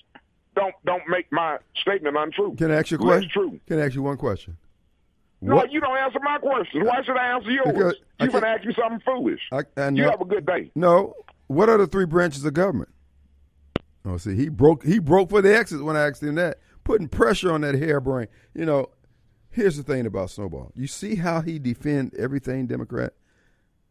don't 0.55 0.73
don't 0.85 1.03
make 1.07 1.31
my 1.31 1.57
statement 1.81 2.15
untrue. 2.17 2.55
Can 2.55 2.71
I 2.71 2.75
ask 2.75 2.91
you 2.91 2.97
a 2.97 2.99
question? 2.99 3.21
That's 3.21 3.33
true. 3.33 3.59
Can 3.67 3.79
I 3.79 3.85
ask 3.85 3.95
you 3.95 4.03
one 4.03 4.17
question? 4.17 4.57
No, 5.41 5.63
you 5.65 5.79
don't 5.79 5.97
answer 5.97 6.19
my 6.23 6.37
question. 6.39 6.85
Why 6.85 7.03
should 7.03 7.17
I 7.17 7.35
answer 7.35 7.51
yours? 7.51 7.65
Because 7.67 7.93
to 8.19 8.27
can't- 8.29 8.43
ask 8.45 8.65
me 8.65 8.73
something 8.73 9.01
foolish. 9.05 9.41
I, 9.51 9.63
I 9.77 9.89
You 9.89 10.03
have 10.03 10.21
a 10.21 10.25
good 10.25 10.45
day. 10.45 10.71
No. 10.75 11.13
What 11.47 11.69
are 11.69 11.77
the 11.77 11.85
three 11.85 12.05
branches 12.05 12.43
of 12.45 12.53
government? 12.53 12.89
Oh, 14.05 14.17
see, 14.17 14.35
he 14.35 14.49
broke 14.49 14.83
he 14.83 14.99
broke 14.99 15.29
for 15.29 15.41
the 15.41 15.55
exit 15.55 15.83
when 15.83 15.95
I 15.95 16.07
asked 16.07 16.23
him 16.23 16.35
that, 16.35 16.59
putting 16.83 17.07
pressure 17.07 17.51
on 17.51 17.61
that 17.61 17.75
hairbrain. 17.75 18.27
You 18.53 18.65
know, 18.65 18.89
here's 19.51 19.77
the 19.77 19.83
thing 19.83 20.05
about 20.05 20.29
Snowball. 20.29 20.71
You 20.75 20.87
see 20.87 21.15
how 21.15 21.41
he 21.41 21.59
defend 21.59 22.13
everything 22.15 22.67
Democrat. 22.67 23.13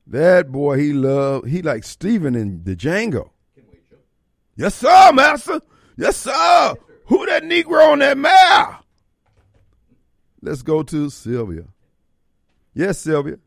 That 0.06 0.52
boy, 0.52 0.78
he 0.78 0.92
love 0.92 1.46
he 1.46 1.62
like 1.62 1.84
Stephen 1.84 2.34
in 2.34 2.64
the 2.64 2.76
Django. 2.76 3.30
Yes, 4.56 4.74
sir, 4.74 5.12
master. 5.12 5.60
Yes, 5.96 6.16
sir. 6.16 6.74
Who 7.06 7.26
that 7.26 7.42
Negro 7.42 7.92
on 7.92 7.98
that 7.98 8.16
mare? 8.16 8.78
Let's 10.40 10.62
go 10.62 10.82
to 10.82 11.10
Sylvia. 11.10 11.64
Yes, 12.74 12.98
Sylvia. 12.98 13.38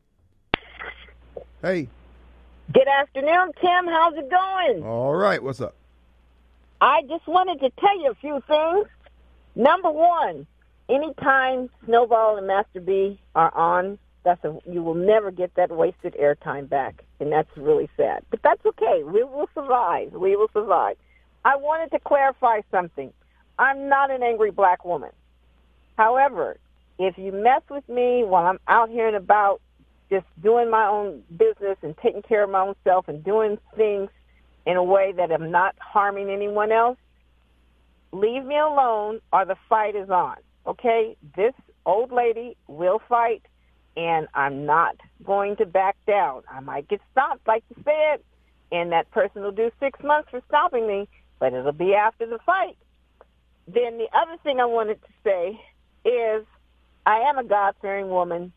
Hey. 1.62 1.88
Good 2.74 2.88
afternoon, 2.88 3.52
Tim. 3.62 3.88
How's 3.88 4.16
it 4.16 4.30
going? 4.30 4.84
All 4.84 5.16
right. 5.16 5.42
What's 5.42 5.62
up? 5.62 5.76
I 6.82 7.02
just 7.08 7.28
wanted 7.28 7.60
to 7.62 7.72
tell 7.80 8.00
you 8.02 8.12
a 8.12 8.16
few 8.16 8.42
things. 8.48 8.88
Number 9.56 9.90
one, 9.90 10.46
anytime 10.90 11.70
Snowball 11.86 12.38
and 12.38 12.48
Master 12.48 12.82
B 12.82 13.20
are 13.34 13.56
on, 13.56 13.98
that's 14.28 14.44
a, 14.44 14.60
you 14.70 14.84
will 14.84 14.94
never 14.94 15.32
get 15.32 15.56
that 15.56 15.72
wasted 15.72 16.14
airtime 16.22 16.68
back, 16.68 17.06
and 17.22 17.32
that's 17.32 17.48
really 17.56 17.90
sad. 17.96 18.24
But 18.30 18.42
that's 18.44 18.64
okay. 18.66 19.02
We 19.06 19.24
will 19.24 19.48
survive. 19.54 20.12
We 20.12 20.36
will 20.36 20.50
survive. 20.52 20.98
I 21.46 21.56
wanted 21.56 21.92
to 21.92 22.00
clarify 22.06 22.60
something. 22.70 23.14
I'm 23.58 23.88
not 23.88 24.12
an 24.12 24.24
angry 24.24 24.52
black 24.52 24.84
woman. 24.84 25.12
However, 25.98 26.58
if 27.00 27.18
you 27.18 27.32
mess 27.32 27.62
with 27.70 27.88
me 27.88 28.26
while 28.26 28.46
I'm 28.46 28.60
out 28.68 28.90
here 28.90 29.08
and 29.08 29.16
about, 29.16 29.62
just 30.10 30.26
doing 30.44 30.70
my 30.70 30.88
own 30.88 31.24
business 31.32 31.78
and 31.82 31.96
taking 32.04 32.22
care 32.22 32.44
of 32.44 32.50
my 32.50 32.60
own 32.60 32.76
self 32.84 33.08
and 33.08 33.24
doing 33.24 33.58
things 33.78 34.10
in 34.66 34.76
a 34.76 34.84
way 34.84 35.14
that 35.16 35.32
I'm 35.32 35.52
not 35.52 35.74
harming 35.80 36.30
anyone 36.30 36.74
else, 36.74 36.98
leave 38.12 38.44
me 38.44 38.58
alone 38.58 39.22
or 39.32 39.46
the 39.46 39.56
fight 39.70 39.96
is 39.96 40.10
on. 40.10 40.36
Okay? 40.66 41.16
This 41.38 41.54
old 41.86 42.12
lady 42.12 42.58
will 42.68 43.02
fight 43.08 43.44
and 43.98 44.28
I'm 44.36 44.66
not 44.68 44.96
going 45.26 45.56
to 45.58 45.66
back 45.66 45.98
down. 46.06 46.44
I 46.50 46.60
might 46.60 46.88
get 46.88 47.02
stopped, 47.12 47.48
like 47.48 47.64
you 47.76 47.84
said, 47.84 48.22
and 48.72 48.92
that 48.92 49.10
person 49.12 49.42
will 49.42 49.52
do 49.52 49.72
six 49.80 50.00
months 50.04 50.30
for 50.30 50.40
stopping 50.48 50.88
me, 50.88 51.10
but 51.40 51.54
it'll 51.54 51.72
be 51.72 51.96
after 51.96 52.28
the 52.28 52.38
fight. 52.46 52.78
Then 53.68 53.98
the 53.98 54.08
other 54.16 54.38
thing 54.44 54.60
I 54.60 54.66
wanted 54.66 55.00
to 55.02 55.10
say 55.24 55.60
is 56.08 56.46
I 57.06 57.22
am 57.22 57.40
a 57.40 57.44
God-fearing 57.44 58.10
woman, 58.10 58.54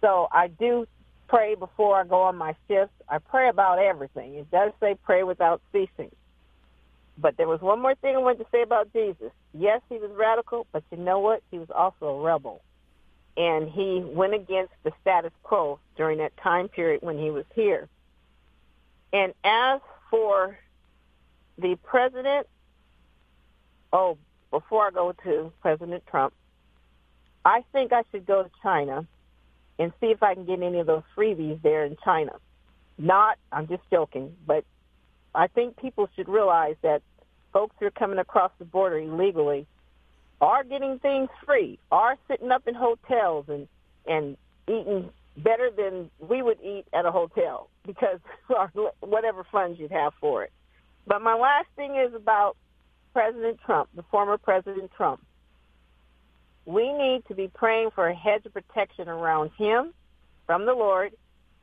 so 0.00 0.28
I 0.30 0.46
do 0.46 0.86
pray 1.26 1.56
before 1.56 2.00
I 2.00 2.04
go 2.04 2.22
on 2.22 2.36
my 2.36 2.54
shifts. 2.68 2.94
I 3.08 3.18
pray 3.18 3.48
about 3.48 3.80
everything. 3.80 4.36
It 4.36 4.50
does 4.50 4.72
say 4.80 4.96
pray 5.02 5.24
without 5.24 5.60
ceasing. 5.72 6.10
But 7.18 7.36
there 7.36 7.48
was 7.48 7.60
one 7.60 7.82
more 7.82 7.96
thing 7.96 8.14
I 8.14 8.18
wanted 8.18 8.44
to 8.44 8.46
say 8.52 8.62
about 8.62 8.92
Jesus. 8.92 9.32
Yes, 9.52 9.80
he 9.88 9.96
was 9.96 10.12
radical, 10.14 10.68
but 10.72 10.84
you 10.92 10.98
know 10.98 11.18
what? 11.18 11.42
He 11.50 11.58
was 11.58 11.68
also 11.74 12.06
a 12.06 12.22
rebel. 12.22 12.62
And 13.38 13.70
he 13.70 14.02
went 14.04 14.34
against 14.34 14.72
the 14.82 14.92
status 15.00 15.32
quo 15.44 15.78
during 15.96 16.18
that 16.18 16.36
time 16.36 16.68
period 16.68 17.02
when 17.02 17.18
he 17.18 17.30
was 17.30 17.44
here. 17.54 17.88
And 19.12 19.32
as 19.44 19.80
for 20.10 20.58
the 21.56 21.78
president, 21.84 22.48
oh, 23.92 24.18
before 24.50 24.88
I 24.88 24.90
go 24.90 25.14
to 25.24 25.52
President 25.60 26.02
Trump, 26.10 26.34
I 27.44 27.64
think 27.72 27.92
I 27.92 28.02
should 28.10 28.26
go 28.26 28.42
to 28.42 28.50
China 28.62 29.06
and 29.78 29.92
see 30.00 30.06
if 30.06 30.22
I 30.22 30.34
can 30.34 30.44
get 30.44 30.60
any 30.60 30.80
of 30.80 30.86
those 30.86 31.04
freebies 31.16 31.62
there 31.62 31.84
in 31.84 31.96
China. 32.04 32.32
Not, 32.98 33.38
I'm 33.52 33.68
just 33.68 33.82
joking, 33.90 34.34
but 34.46 34.64
I 35.34 35.46
think 35.46 35.76
people 35.76 36.08
should 36.16 36.28
realize 36.28 36.74
that 36.82 37.02
folks 37.52 37.76
who 37.78 37.86
are 37.86 37.92
coming 37.92 38.18
across 38.18 38.50
the 38.58 38.64
border 38.64 38.98
illegally 38.98 39.66
are 40.40 40.64
getting 40.64 40.98
things 40.98 41.28
free, 41.44 41.78
are 41.90 42.16
sitting 42.28 42.50
up 42.50 42.66
in 42.66 42.74
hotels 42.74 43.46
and 43.48 43.68
and 44.06 44.36
eating 44.66 45.10
better 45.36 45.70
than 45.70 46.10
we 46.18 46.42
would 46.42 46.58
eat 46.62 46.84
at 46.92 47.06
a 47.06 47.10
hotel 47.10 47.68
because 47.86 48.20
our, 48.56 48.70
whatever 49.00 49.44
funds 49.50 49.78
you'd 49.78 49.92
have 49.92 50.12
for 50.20 50.44
it. 50.44 50.52
But 51.06 51.22
my 51.22 51.34
last 51.34 51.68
thing 51.76 51.96
is 51.96 52.14
about 52.14 52.56
President 53.12 53.58
Trump, 53.64 53.88
the 53.94 54.04
former 54.10 54.38
President 54.38 54.90
Trump. 54.96 55.20
We 56.66 56.92
need 56.92 57.22
to 57.28 57.34
be 57.34 57.48
praying 57.48 57.90
for 57.94 58.08
a 58.08 58.14
hedge 58.14 58.44
of 58.44 58.52
protection 58.52 59.08
around 59.08 59.50
him 59.56 59.94
from 60.46 60.66
the 60.66 60.74
Lord 60.74 61.12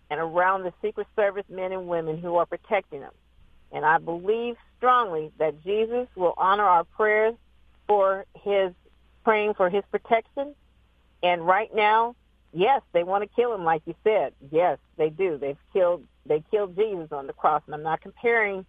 and 0.09 0.19
around 0.19 0.63
the 0.63 0.73
Secret 0.81 1.07
Service 1.15 1.45
men 1.49 1.71
and 1.71 1.87
women 1.87 2.17
who 2.17 2.35
are 2.35 2.45
protecting 2.45 3.01
him. 3.01 3.11
And 3.71 3.85
I 3.85 3.99
believe 3.99 4.55
strongly 4.77 5.31
that 5.37 5.63
Jesus 5.63 6.07
will 6.15 6.33
honor 6.37 6.63
our 6.63 6.83
prayers 6.83 7.35
for 7.87 8.25
his 8.43 8.71
praying 9.23 9.53
for 9.55 9.69
his 9.69 9.83
protection. 9.91 10.55
And 11.23 11.45
right 11.45 11.73
now, 11.73 12.15
yes, 12.53 12.81
they 12.93 13.03
want 13.03 13.23
to 13.23 13.35
kill 13.35 13.53
him, 13.53 13.63
like 13.63 13.81
you 13.85 13.95
said. 14.03 14.33
Yes, 14.51 14.77
they 14.97 15.09
do. 15.09 15.37
They've 15.37 15.57
killed 15.73 16.03
they 16.25 16.43
killed 16.51 16.75
Jesus 16.75 17.11
on 17.11 17.27
the 17.27 17.33
cross, 17.33 17.61
and 17.65 17.75
I'm 17.75 17.83
not 17.83 18.01
comparing 18.01 18.65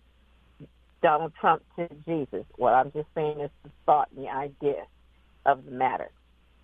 Donald 1.02 1.32
Trump 1.40 1.62
to 1.76 1.88
Jesus. 2.06 2.44
What 2.56 2.74
I'm 2.74 2.92
just 2.92 3.08
saying 3.14 3.40
is 3.40 3.50
the 3.64 3.70
thought 3.86 4.08
and 4.14 4.26
the 4.26 4.30
idea 4.30 4.84
of 5.46 5.64
the 5.64 5.70
matter. 5.70 6.10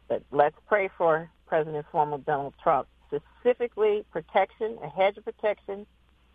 But 0.08 0.22
let's 0.30 0.56
pray 0.66 0.90
for 0.98 1.30
President 1.46 1.86
former 1.90 2.18
Donald 2.18 2.54
Trump, 2.62 2.88
specifically 3.06 4.04
protection, 4.10 4.78
a 4.82 4.88
hedge 4.88 5.16
of 5.16 5.24
protection, 5.24 5.86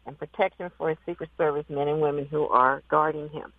and 0.05 0.17
protection 0.17 0.71
for 0.77 0.89
his 0.89 0.97
Secret 1.05 1.29
Service 1.37 1.65
men 1.69 1.87
and 1.87 2.01
women 2.01 2.25
who 2.25 2.47
are 2.47 2.81
guarding 2.89 3.29
him. 3.29 3.51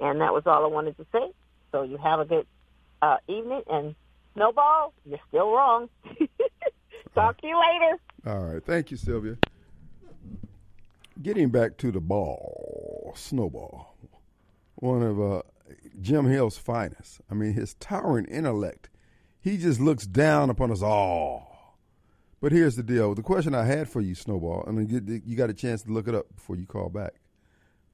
And 0.00 0.20
that 0.20 0.32
was 0.32 0.44
all 0.46 0.64
I 0.64 0.68
wanted 0.68 0.96
to 0.96 1.06
say. 1.12 1.30
So 1.74 1.82
you 1.82 1.96
have 1.96 2.20
a 2.20 2.24
good 2.24 2.46
uh, 3.02 3.16
evening. 3.26 3.62
And 3.68 3.96
Snowball, 4.34 4.94
you're 5.04 5.18
still 5.26 5.50
wrong. 5.50 5.88
Talk 7.16 7.40
to 7.40 7.48
you 7.48 7.60
later. 7.60 7.98
All 8.24 8.44
right. 8.44 8.64
Thank 8.64 8.92
you, 8.92 8.96
Sylvia. 8.96 9.36
Getting 11.20 11.48
back 11.48 11.76
to 11.78 11.90
the 11.90 12.00
ball, 12.00 13.12
Snowball, 13.16 13.96
one 14.76 15.02
of 15.02 15.20
uh, 15.20 15.42
Jim 16.00 16.26
Hill's 16.26 16.56
finest. 16.56 17.20
I 17.28 17.34
mean, 17.34 17.54
his 17.54 17.74
towering 17.74 18.26
intellect. 18.26 18.88
He 19.40 19.56
just 19.56 19.80
looks 19.80 20.06
down 20.06 20.50
upon 20.50 20.70
us 20.70 20.80
all. 20.80 21.76
But 22.40 22.52
here's 22.52 22.76
the 22.76 22.84
deal. 22.84 23.16
The 23.16 23.22
question 23.22 23.52
I 23.52 23.64
had 23.64 23.88
for 23.88 24.00
you, 24.00 24.14
Snowball, 24.14 24.64
and 24.66 24.88
you 24.88 25.22
you 25.26 25.36
got 25.36 25.50
a 25.50 25.54
chance 25.54 25.82
to 25.82 25.90
look 25.90 26.06
it 26.06 26.14
up 26.14 26.26
before 26.36 26.54
you 26.54 26.66
call 26.66 26.88
back. 26.88 27.14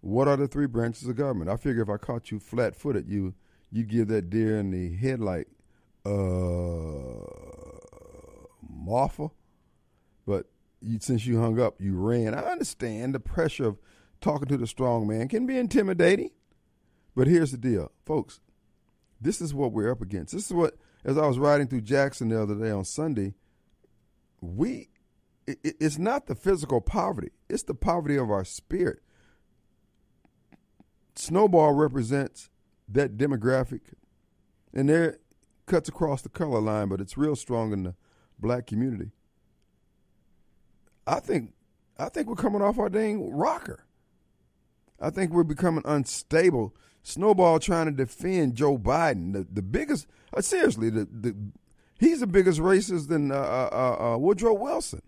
What 0.03 0.29
are 0.29 0.37
the 0.37 0.49
three 0.49 0.67
branches 0.67 1.09
of 1.09 1.17
government? 1.17 1.49
I 1.49 1.57
figure 1.57 1.83
if 1.83 1.89
I 1.89 1.97
caught 1.97 2.31
you 2.31 2.39
flat-footed, 2.41 3.09
you 3.09 3.35
you 3.71 3.85
give 3.85 4.09
that 4.09 4.31
deer 4.31 4.59
in 4.59 4.71
the 4.71 4.97
headlight 4.97 5.49
uh 6.05 7.41
Marfa. 8.69 9.31
But 10.27 10.47
you, 10.81 10.99
since 11.01 11.27
you 11.27 11.41
hung 11.41 11.61
up, 11.61 11.81
you 11.81 11.95
ran. 11.97 12.35
I 12.35 12.43
understand 12.43 13.15
the 13.15 13.21
pressure 13.21 13.67
of 13.67 13.79
talking 14.21 14.49
to 14.49 14.57
the 14.57 14.67
strong 14.67 15.07
man 15.07 15.29
can 15.29 15.47
be 15.47 15.59
intimidating. 15.59 16.31
But 17.15 17.27
here's 17.27 17.53
the 17.53 17.59
deal, 17.59 17.93
folks. 18.05 18.41
This 19.21 19.41
is 19.41 19.53
what 19.53 19.73
we're 19.73 19.91
up 19.91 20.01
against. 20.01 20.33
This 20.33 20.47
is 20.47 20.53
what, 20.53 20.77
as 21.05 21.19
I 21.19 21.27
was 21.27 21.39
riding 21.39 21.67
through 21.67 21.83
Jackson 21.83 22.29
the 22.29 22.43
other 22.43 22.55
day 22.55 22.71
on 22.71 22.85
Sunday, 22.85 23.35
we, 24.41 24.89
it, 25.47 25.59
it's 25.63 25.99
not 25.99 26.27
the 26.27 26.35
physical 26.35 26.81
poverty, 26.81 27.33
it's 27.49 27.65
the 27.65 27.75
poverty 27.75 28.17
of 28.17 28.31
our 28.31 28.45
spirit. 28.45 29.01
Snowball 31.15 31.73
represents 31.73 32.49
that 32.93 33.17
demographic, 33.17 33.81
and 34.73 34.89
there 34.89 35.19
cuts 35.67 35.89
across 35.89 36.23
the 36.23 36.29
color 36.29 36.61
line, 36.61 36.89
but 36.89 37.01
it's 37.01 37.17
real 37.17 37.37
strong 37.37 37.73
in 37.73 37.85
the 37.85 37.95
black 38.39 38.67
community. 38.67 39.13
I 41.07 41.21
think 41.21 41.53
I 41.99 42.09
think 42.09 42.29
we're 42.29 42.35
coming 42.35 42.63
off 42.63 42.79
our 42.79 42.89
dang 42.89 43.33
rocker. 43.33 43.85
I 45.01 45.11
think 45.11 45.33
we're 45.33 45.45
becoming 45.45 45.83
unstable. 45.85 46.75
Snowball 47.03 47.59
trying 47.59 47.87
to 47.87 47.93
defend 47.93 48.55
Joe 48.55 48.77
Biden, 48.79 49.33
the, 49.33 49.47
the 49.51 49.63
biggest. 49.63 50.07
Uh, 50.33 50.43
seriously, 50.43 50.91
the, 50.91 51.07
the 51.11 51.35
he's 51.99 52.21
the 52.21 52.27
biggest 52.27 52.61
racist 52.61 53.09
than 53.09 53.33
uh, 53.33 53.35
uh, 53.35 54.15
uh, 54.15 54.19
Woodrow 54.19 54.55
Wilson, 54.55 55.03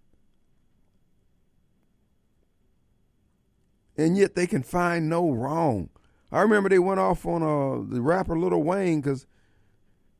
and 3.96 4.16
yet 4.16 4.34
they 4.34 4.46
can 4.46 4.62
find 4.62 5.08
no 5.08 5.30
wrong. 5.30 5.90
I 6.32 6.40
remember 6.40 6.70
they 6.70 6.78
went 6.78 6.98
off 6.98 7.26
on 7.26 7.42
uh, 7.42 7.84
the 7.94 8.00
rapper 8.00 8.38
Little 8.38 8.62
Wayne 8.62 9.02
because 9.02 9.26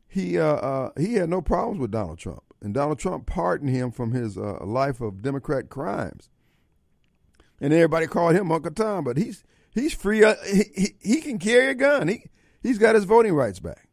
he 0.07 0.39
uh, 0.39 0.45
uh, 0.45 0.91
he 0.99 1.15
had 1.15 1.31
no 1.31 1.41
problems 1.41 1.81
with 1.81 1.91
Donald 1.91 2.19
Trump, 2.19 2.43
and 2.61 2.75
Donald 2.75 2.99
Trump 2.99 3.27
pardoned 3.27 3.71
him 3.71 3.91
from 3.91 4.13
his 4.13 4.37
uh, 4.37 4.59
life 4.63 5.01
of 5.01 5.23
Democrat 5.23 5.71
crimes. 5.71 6.29
And 7.61 7.73
everybody 7.73 8.07
called 8.07 8.35
him 8.35 8.53
Uncle 8.53 8.73
Tom, 8.73 9.05
but 9.05 9.17
he's 9.17 9.43
he's 9.75 9.95
free. 9.95 10.23
Uh, 10.23 10.35
he, 10.47 10.65
he 10.75 10.89
he 11.01 11.21
can 11.23 11.39
carry 11.39 11.69
a 11.69 11.75
gun. 11.75 12.09
He 12.09 12.25
he's 12.63 12.79
got 12.79 12.95
his 12.95 13.05
voting 13.05 13.33
rights 13.33 13.61
back. 13.61 13.89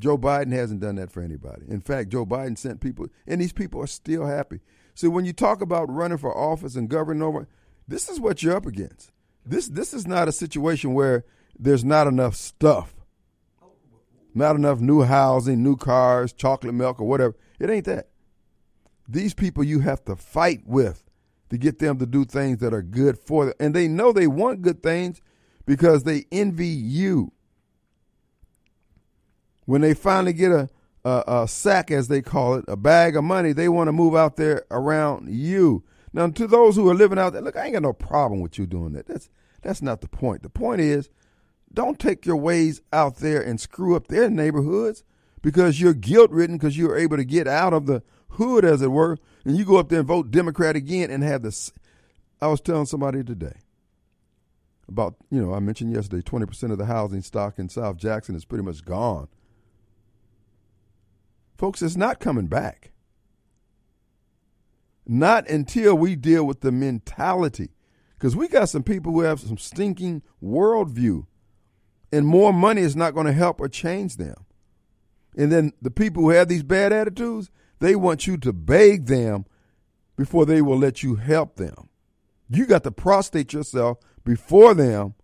Joe 0.00 0.18
Biden 0.18 0.52
hasn't 0.52 0.80
done 0.80 0.96
that 0.96 1.12
for 1.12 1.22
anybody. 1.22 1.66
In 1.68 1.80
fact, 1.80 2.08
Joe 2.10 2.26
Biden 2.26 2.58
sent 2.58 2.80
people, 2.80 3.06
and 3.28 3.40
these 3.40 3.52
people 3.52 3.80
are 3.80 3.86
still 3.86 4.26
happy. 4.26 4.58
So 4.94 5.10
when 5.10 5.24
you 5.24 5.32
talk 5.32 5.60
about 5.60 5.88
running 5.88 6.18
for 6.18 6.36
office 6.36 6.74
and 6.74 6.88
governing 6.88 7.22
over, 7.22 7.46
this 7.86 8.08
is 8.08 8.18
what 8.18 8.42
you're 8.42 8.56
up 8.56 8.66
against. 8.66 9.12
This 9.46 9.68
this 9.68 9.92
is 9.92 10.06
not 10.06 10.28
a 10.28 10.32
situation 10.32 10.94
where 10.94 11.24
there's 11.58 11.84
not 11.84 12.06
enough 12.06 12.34
stuff, 12.34 12.94
not 14.34 14.56
enough 14.56 14.80
new 14.80 15.02
housing, 15.02 15.62
new 15.62 15.76
cars, 15.76 16.32
chocolate 16.32 16.74
milk, 16.74 17.00
or 17.00 17.06
whatever. 17.06 17.36
It 17.58 17.70
ain't 17.70 17.84
that. 17.84 18.08
These 19.08 19.34
people 19.34 19.64
you 19.64 19.80
have 19.80 20.04
to 20.06 20.16
fight 20.16 20.62
with 20.64 21.10
to 21.50 21.58
get 21.58 21.78
them 21.78 21.98
to 21.98 22.06
do 22.06 22.24
things 22.24 22.58
that 22.58 22.72
are 22.72 22.82
good 22.82 23.18
for 23.18 23.46
them, 23.46 23.54
and 23.60 23.74
they 23.74 23.86
know 23.86 24.12
they 24.12 24.26
want 24.26 24.62
good 24.62 24.82
things 24.82 25.20
because 25.66 26.04
they 26.04 26.24
envy 26.32 26.66
you. 26.66 27.32
When 29.66 29.80
they 29.82 29.94
finally 29.94 30.32
get 30.32 30.52
a 30.52 30.68
a, 31.04 31.24
a 31.26 31.48
sack, 31.48 31.90
as 31.90 32.08
they 32.08 32.22
call 32.22 32.54
it, 32.54 32.64
a 32.66 32.76
bag 32.76 33.16
of 33.16 33.24
money, 33.24 33.52
they 33.52 33.68
want 33.68 33.88
to 33.88 33.92
move 33.92 34.14
out 34.14 34.36
there 34.36 34.64
around 34.70 35.28
you. 35.28 35.84
Now, 36.14 36.28
to 36.28 36.46
those 36.46 36.76
who 36.76 36.88
are 36.88 36.94
living 36.94 37.18
out 37.18 37.32
there, 37.32 37.42
look, 37.42 37.56
I 37.56 37.64
ain't 37.64 37.72
got 37.72 37.82
no 37.82 37.92
problem 37.92 38.40
with 38.40 38.56
you 38.56 38.66
doing 38.66 38.92
that. 38.92 39.06
That's 39.06 39.28
that's 39.62 39.82
not 39.82 40.00
the 40.00 40.08
point. 40.08 40.44
The 40.44 40.48
point 40.48 40.80
is, 40.80 41.10
don't 41.72 41.98
take 41.98 42.24
your 42.24 42.36
ways 42.36 42.80
out 42.92 43.16
there 43.16 43.42
and 43.42 43.60
screw 43.60 43.96
up 43.96 44.06
their 44.06 44.30
neighborhoods 44.30 45.02
because 45.42 45.80
you're 45.80 45.92
guilt 45.92 46.30
ridden 46.30 46.56
because 46.56 46.78
you're 46.78 46.96
able 46.96 47.16
to 47.16 47.24
get 47.24 47.48
out 47.48 47.72
of 47.72 47.86
the 47.86 48.02
hood, 48.30 48.64
as 48.64 48.80
it 48.80 48.92
were, 48.92 49.18
and 49.44 49.56
you 49.56 49.64
go 49.64 49.76
up 49.76 49.88
there 49.88 49.98
and 49.98 50.08
vote 50.08 50.30
Democrat 50.30 50.76
again 50.76 51.10
and 51.10 51.24
have 51.24 51.42
this. 51.42 51.72
I 52.40 52.46
was 52.46 52.60
telling 52.60 52.86
somebody 52.86 53.24
today 53.24 53.56
about, 54.86 55.16
you 55.30 55.44
know, 55.44 55.52
I 55.52 55.58
mentioned 55.58 55.92
yesterday, 55.92 56.22
20% 56.22 56.70
of 56.70 56.78
the 56.78 56.86
housing 56.86 57.22
stock 57.22 57.58
in 57.58 57.68
South 57.68 57.96
Jackson 57.96 58.36
is 58.36 58.44
pretty 58.44 58.62
much 58.62 58.84
gone. 58.84 59.26
Folks, 61.56 61.82
it's 61.82 61.96
not 61.96 62.20
coming 62.20 62.46
back. 62.46 62.92
Not 65.06 65.48
until 65.48 65.94
we 65.94 66.16
deal 66.16 66.44
with 66.44 66.60
the 66.60 66.72
mentality. 66.72 67.70
Because 68.16 68.34
we 68.34 68.48
got 68.48 68.70
some 68.70 68.82
people 68.82 69.12
who 69.12 69.20
have 69.20 69.40
some 69.40 69.58
stinking 69.58 70.22
worldview, 70.42 71.26
and 72.10 72.26
more 72.26 72.52
money 72.52 72.80
is 72.80 72.96
not 72.96 73.12
going 73.12 73.26
to 73.26 73.32
help 73.32 73.60
or 73.60 73.68
change 73.68 74.16
them. 74.16 74.46
And 75.36 75.50
then 75.50 75.72
the 75.82 75.90
people 75.90 76.22
who 76.22 76.30
have 76.30 76.48
these 76.48 76.62
bad 76.62 76.92
attitudes, 76.92 77.50
they 77.80 77.96
want 77.96 78.26
you 78.26 78.36
to 78.38 78.52
beg 78.52 79.06
them 79.06 79.44
before 80.16 80.46
they 80.46 80.62
will 80.62 80.78
let 80.78 81.02
you 81.02 81.16
help 81.16 81.56
them. 81.56 81.88
You 82.48 82.66
got 82.66 82.84
to 82.84 82.92
prostrate 82.92 83.52
yourself 83.52 83.98
before 84.24 84.74
them. 84.74 85.14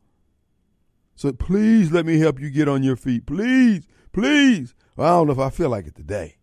So 1.15 1.33
please 1.33 1.93
let 1.93 2.07
me 2.07 2.19
help 2.19 2.41
you 2.41 2.51
get 2.51 2.69
on 2.69 2.83
your 2.83 2.97
feet. 2.97 3.25
Please, 3.25 3.87
please. 4.13 4.75
Well, 4.97 5.07
I 5.07 5.11
don't 5.19 5.27
know 5.29 5.33
if 5.33 5.39
I 5.39 5.51
feel 5.51 5.71
like 5.71 5.87
it 5.87 5.95
today. 5.95 6.37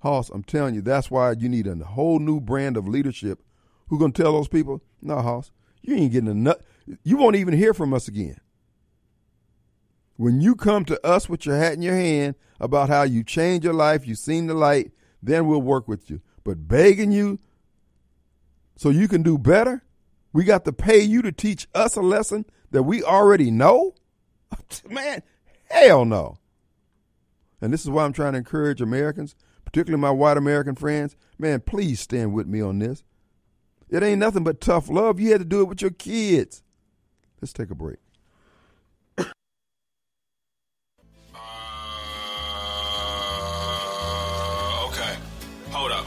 Hoss, 0.00 0.30
I'm 0.30 0.42
telling 0.42 0.74
you, 0.74 0.82
that's 0.82 1.10
why 1.10 1.32
you 1.32 1.48
need 1.48 1.66
a 1.66 1.76
whole 1.76 2.18
new 2.18 2.40
brand 2.40 2.76
of 2.76 2.88
leadership 2.88 3.42
who's 3.88 3.98
going 3.98 4.12
to 4.12 4.22
tell 4.22 4.32
those 4.32 4.48
people, 4.48 4.82
no, 5.02 5.20
Hoss, 5.20 5.50
you 5.82 5.94
ain't 5.94 6.12
getting 6.12 6.42
nut. 6.42 6.62
You 7.04 7.16
won't 7.16 7.36
even 7.36 7.54
hear 7.54 7.74
from 7.74 7.92
us 7.94 8.08
again. 8.08 8.40
When 10.16 10.40
you 10.40 10.54
come 10.54 10.84
to 10.86 11.06
us 11.06 11.28
with 11.28 11.46
your 11.46 11.56
hat 11.56 11.74
in 11.74 11.82
your 11.82 11.94
hand 11.94 12.34
about 12.58 12.88
how 12.88 13.02
you 13.02 13.24
change 13.24 13.64
your 13.64 13.74
life, 13.74 14.06
you've 14.06 14.18
seen 14.18 14.46
the 14.46 14.54
light, 14.54 14.92
then 15.22 15.46
we'll 15.46 15.62
work 15.62 15.88
with 15.88 16.10
you. 16.10 16.20
But 16.44 16.68
begging 16.68 17.12
you 17.12 17.38
so 18.76 18.90
you 18.90 19.08
can 19.08 19.22
do 19.22 19.38
better, 19.38 19.82
we 20.32 20.44
got 20.44 20.64
to 20.64 20.72
pay 20.72 21.00
you 21.00 21.22
to 21.22 21.32
teach 21.32 21.68
us 21.74 21.96
a 21.96 22.00
lesson 22.00 22.46
that 22.70 22.82
we 22.82 23.02
already 23.02 23.50
know? 23.50 23.94
Man, 24.90 25.22
hell 25.70 26.04
no. 26.04 26.38
And 27.60 27.72
this 27.72 27.82
is 27.82 27.90
why 27.90 28.04
I'm 28.04 28.12
trying 28.12 28.32
to 28.32 28.38
encourage 28.38 28.80
Americans, 28.80 29.34
particularly 29.72 30.00
my 30.00 30.10
white 30.10 30.36
American 30.36 30.74
friends. 30.74 31.14
Man, 31.38 31.60
please 31.60 32.00
stand 32.00 32.32
with 32.32 32.46
me 32.48 32.60
on 32.60 32.80
this. 32.80 33.04
It 33.88 34.02
ain't 34.02 34.18
nothing 34.18 34.42
but 34.44 34.60
tough 34.60 34.88
love. 34.88 35.20
You 35.20 35.30
had 35.30 35.40
to 35.40 35.44
do 35.44 35.60
it 35.60 35.68
with 35.68 35.80
your 35.80 35.92
kids. 35.92 36.62
Let's 37.40 37.52
take 37.52 37.70
a 37.70 37.74
break. 37.74 37.98
Uh, 39.18 39.24
okay. 44.88 45.16
Hold 45.70 45.92
up. 45.92 46.06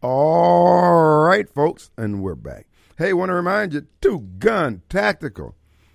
All 0.00 1.24
right, 1.24 1.48
folks, 1.48 1.90
and 1.96 2.22
we're 2.22 2.36
back. 2.36 2.68
Hey, 2.98 3.12
want 3.12 3.28
to 3.28 3.34
remind 3.34 3.74
you, 3.74 3.86
Two 4.00 4.22
Gun 4.40 4.82
Tactical. 4.88 5.54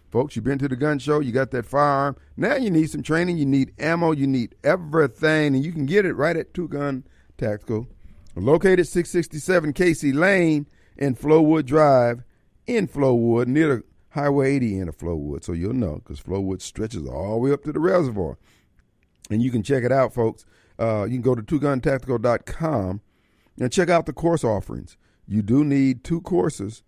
Folks, 0.09 0.37
you've 0.37 0.45
been 0.45 0.57
to 0.59 0.69
the 0.69 0.77
gun 0.77 0.99
show, 0.99 1.19
you 1.19 1.33
got 1.33 1.51
that 1.51 1.65
firearm. 1.65 2.15
Now 2.37 2.55
you 2.55 2.71
need 2.71 2.91
some 2.91 3.03
training, 3.03 3.37
you 3.37 3.45
need 3.45 3.73
ammo, 3.77 4.13
you 4.13 4.25
need 4.25 4.55
everything, 4.63 5.53
and 5.53 5.65
you 5.65 5.73
can 5.73 5.85
get 5.85 6.05
it 6.05 6.13
right 6.13 6.37
at 6.37 6.53
Two 6.53 6.69
Gun 6.69 7.03
Tactical. 7.37 7.89
Located 8.37 8.87
667 8.87 9.73
Casey 9.73 10.13
Lane 10.13 10.65
in 10.95 11.13
Flowood 11.13 11.65
Drive 11.65 12.23
in 12.67 12.87
Flowood, 12.87 13.47
near 13.47 13.67
the 13.67 13.83
Highway 14.11 14.55
80 14.55 14.79
in 14.79 14.87
Flowood. 14.93 15.43
So 15.43 15.51
you'll 15.51 15.73
know 15.73 15.95
because 15.95 16.21
Flowood 16.21 16.61
stretches 16.61 17.05
all 17.05 17.33
the 17.33 17.39
way 17.39 17.51
up 17.51 17.65
to 17.65 17.73
the 17.73 17.81
reservoir. 17.81 18.37
And 19.29 19.43
you 19.43 19.51
can 19.51 19.61
check 19.61 19.83
it 19.83 19.91
out, 19.91 20.13
folks. 20.13 20.45
Uh, 20.79 21.03
you 21.03 21.15
can 21.15 21.21
go 21.21 21.35
to 21.35 21.41
twoguntactical.com 21.41 23.01
and 23.59 23.73
check 23.73 23.89
out 23.89 24.05
the 24.05 24.13
course 24.13 24.45
offerings. 24.45 24.95
You 25.27 25.41
do 25.41 25.65
need 25.65 26.05
two 26.05 26.21
courses 26.21 26.81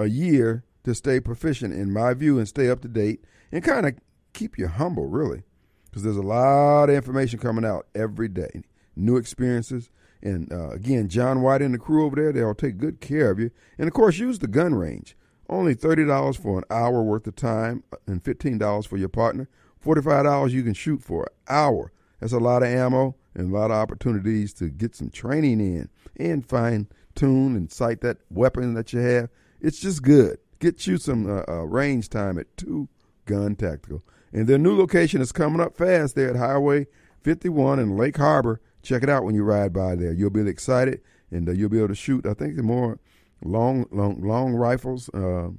a 0.00 0.08
year 0.08 0.64
to 0.84 0.94
stay 0.94 1.20
proficient, 1.20 1.74
in 1.74 1.92
my 1.92 2.14
view, 2.14 2.38
and 2.38 2.48
stay 2.48 2.70
up 2.70 2.80
to 2.82 2.88
date 2.88 3.24
and 3.52 3.62
kind 3.62 3.86
of 3.86 3.94
keep 4.32 4.58
you 4.58 4.68
humble, 4.68 5.06
really, 5.06 5.42
because 5.84 6.02
there's 6.02 6.16
a 6.16 6.22
lot 6.22 6.84
of 6.88 6.94
information 6.94 7.38
coming 7.38 7.64
out 7.64 7.86
every 7.94 8.28
day, 8.28 8.62
new 8.96 9.16
experiences. 9.16 9.90
And 10.22 10.52
uh, 10.52 10.70
again, 10.70 11.08
John 11.08 11.42
White 11.42 11.62
and 11.62 11.74
the 11.74 11.78
crew 11.78 12.04
over 12.04 12.16
there, 12.16 12.32
they'll 12.32 12.54
take 12.54 12.78
good 12.78 13.00
care 13.00 13.30
of 13.30 13.38
you. 13.38 13.50
And 13.78 13.88
of 13.88 13.94
course, 13.94 14.18
use 14.18 14.38
the 14.38 14.48
gun 14.48 14.74
range. 14.74 15.16
Only 15.48 15.74
$30 15.74 16.36
for 16.36 16.58
an 16.58 16.64
hour 16.70 17.02
worth 17.02 17.26
of 17.26 17.36
time 17.36 17.82
and 18.06 18.22
$15 18.22 18.86
for 18.86 18.96
your 18.96 19.08
partner. 19.08 19.48
$45 19.84 20.50
you 20.50 20.62
can 20.62 20.74
shoot 20.74 21.02
for 21.02 21.22
an 21.22 21.54
hour. 21.54 21.92
That's 22.20 22.32
a 22.32 22.38
lot 22.38 22.62
of 22.62 22.68
ammo 22.68 23.16
and 23.34 23.50
a 23.50 23.58
lot 23.58 23.70
of 23.70 23.76
opportunities 23.76 24.52
to 24.54 24.68
get 24.68 24.94
some 24.94 25.10
training 25.10 25.60
in 25.60 25.88
and 26.16 26.46
fine 26.46 26.86
tune 27.14 27.56
and 27.56 27.70
sight 27.72 28.00
that 28.02 28.18
weapon 28.30 28.74
that 28.74 28.92
you 28.92 29.00
have. 29.00 29.28
It's 29.60 29.80
just 29.80 30.02
good. 30.02 30.38
Get 30.58 30.86
you 30.86 30.98
some 30.98 31.30
uh, 31.30 31.42
uh, 31.48 31.64
range 31.64 32.08
time 32.08 32.38
at 32.38 32.56
Two 32.56 32.88
Gun 33.26 33.56
Tactical. 33.56 34.02
And 34.32 34.46
their 34.46 34.58
new 34.58 34.76
location 34.76 35.20
is 35.20 35.32
coming 35.32 35.60
up 35.60 35.76
fast 35.76 36.14
there 36.14 36.30
at 36.30 36.36
Highway 36.36 36.86
51 37.22 37.78
in 37.78 37.96
Lake 37.96 38.16
Harbor. 38.16 38.60
Check 38.82 39.02
it 39.02 39.08
out 39.08 39.24
when 39.24 39.34
you 39.34 39.42
ride 39.42 39.72
by 39.72 39.94
there. 39.94 40.12
You'll 40.12 40.30
be 40.30 40.46
excited 40.48 41.00
and 41.30 41.48
uh, 41.48 41.52
you'll 41.52 41.68
be 41.68 41.78
able 41.78 41.88
to 41.88 41.94
shoot. 41.94 42.26
I 42.26 42.34
think 42.34 42.56
the 42.56 42.62
more 42.62 42.98
long, 43.44 43.86
long, 43.90 44.20
long 44.22 44.54
rifles. 44.54 45.08
Uh, 45.10 45.50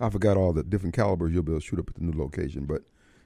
I 0.00 0.10
forgot 0.10 0.36
all 0.36 0.52
the 0.52 0.62
different 0.62 0.94
calibers 0.94 1.32
you'll 1.32 1.42
be 1.42 1.52
able 1.52 1.60
to 1.60 1.66
shoot 1.66 1.78
up 1.78 1.88
at 1.88 1.96
the 1.96 2.02
new 2.02 2.18
location, 2.18 2.66
but 2.66 2.82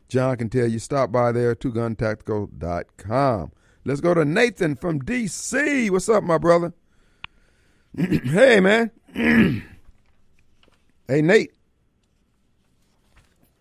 John 0.09 0.37
can 0.37 0.49
tell 0.49 0.67
you. 0.67 0.79
Stop 0.79 1.13
by 1.13 1.33
there, 1.33 1.55
twoguntactical.com. 1.55 3.53
Let's 3.85 4.01
go 4.01 4.15
to 4.15 4.25
Nathan 4.25 4.77
from 4.77 5.01
D.C. 5.01 5.91
What's 5.91 6.09
up, 6.09 6.23
my 6.23 6.39
brother? 6.39 6.73
hey, 7.97 8.61
man. 8.61 8.91
hey, 11.09 11.21
Nate. 11.21 11.53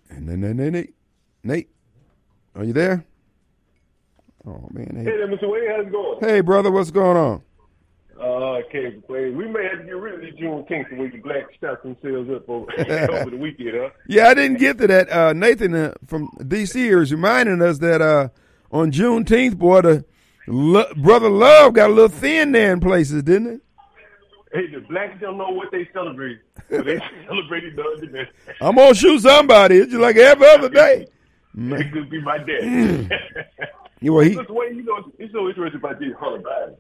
Hey, 0.10 0.20
Nate, 0.20 0.56
Nate, 0.56 0.72
Nate. 0.72 0.94
Nate, 1.44 1.70
are 2.56 2.64
you 2.64 2.74
there? 2.74 3.04
Oh, 4.46 4.68
man. 4.72 4.96
Hey 4.96 5.04
there, 5.04 5.28
Mr. 5.28 5.50
Wade. 5.50 5.64
How's 5.70 5.86
it 5.88 5.92
going? 5.92 6.20
Hey, 6.22 6.42
brother, 6.42 6.72
what's 6.72 6.92
going 6.92 7.18
on? 7.18 7.42
Uh, 8.20 8.62
can't. 8.72 9.08
We 9.10 9.48
may 9.48 9.64
have 9.64 9.80
to 9.80 9.86
get 9.86 9.96
rid 9.96 10.14
of 10.14 10.22
the 10.22 10.32
Juneteenth 10.42 10.90
the 10.92 10.96
way 10.96 11.10
the 11.10 11.18
blacks 11.18 11.54
stack 11.58 11.82
themselves 11.82 12.30
up 12.30 12.48
over, 12.48 12.72
over 13.12 13.32
the 13.32 13.38
weekend, 13.38 13.72
huh? 13.74 13.90
Yeah, 14.08 14.28
I 14.28 14.34
didn't 14.36 14.60
get 14.60 14.78
to 14.78 14.88
that. 14.88 15.12
Uh, 15.12 15.34
Nathan 15.34 15.74
uh, 15.74 15.94
from 16.06 16.30
D.C. 16.48 16.88
is 16.88 17.12
reminding 17.12 17.62
us 17.62 17.80
that 17.80 18.02
uh, 18.02 18.30
on 18.72 18.92
Juneteenth, 18.92 19.58
boy, 19.58 19.82
the 19.82 20.06
lo- 20.48 20.94
brother 20.98 21.30
Love 21.30 21.74
got 21.74 21.90
a 21.90 21.94
little 21.94 22.08
thin 22.10 22.52
there 22.52 22.72
in 22.72 22.80
places, 22.80 23.24
didn't 23.24 23.48
it? 23.56 23.62
Hey, 24.54 24.68
the 24.68 24.82
blacks 24.82 25.20
don't 25.22 25.38
know 25.38 25.50
what 25.50 25.72
they 25.72 25.88
celebrate. 25.94 26.40
So 26.70 26.82
they 26.84 27.00
celebrated 27.28 27.76
the 27.76 27.84
other 27.84 28.06
day. 28.08 28.30
I'm 28.60 28.76
gonna 28.76 28.94
shoot 28.94 29.20
somebody. 29.22 29.78
It's 29.78 29.92
just 29.92 30.02
like 30.02 30.18
every 30.18 30.48
other 30.50 30.70
day. 30.70 31.08
It 31.58 31.92
could 31.94 32.10
be 32.10 32.22
my 32.22 32.38
dad. 32.38 33.10
You 34.04 34.14
well, 34.14 34.24
he. 34.24 34.36
Wade, 34.36 34.76
you 34.78 34.82
know, 34.84 35.12
it's 35.20 35.32
so 35.32 35.48
interesting 35.48 35.78
about 35.80 36.00
this 36.00 36.10
Hunter 36.20 36.42
Biden. 36.42 36.76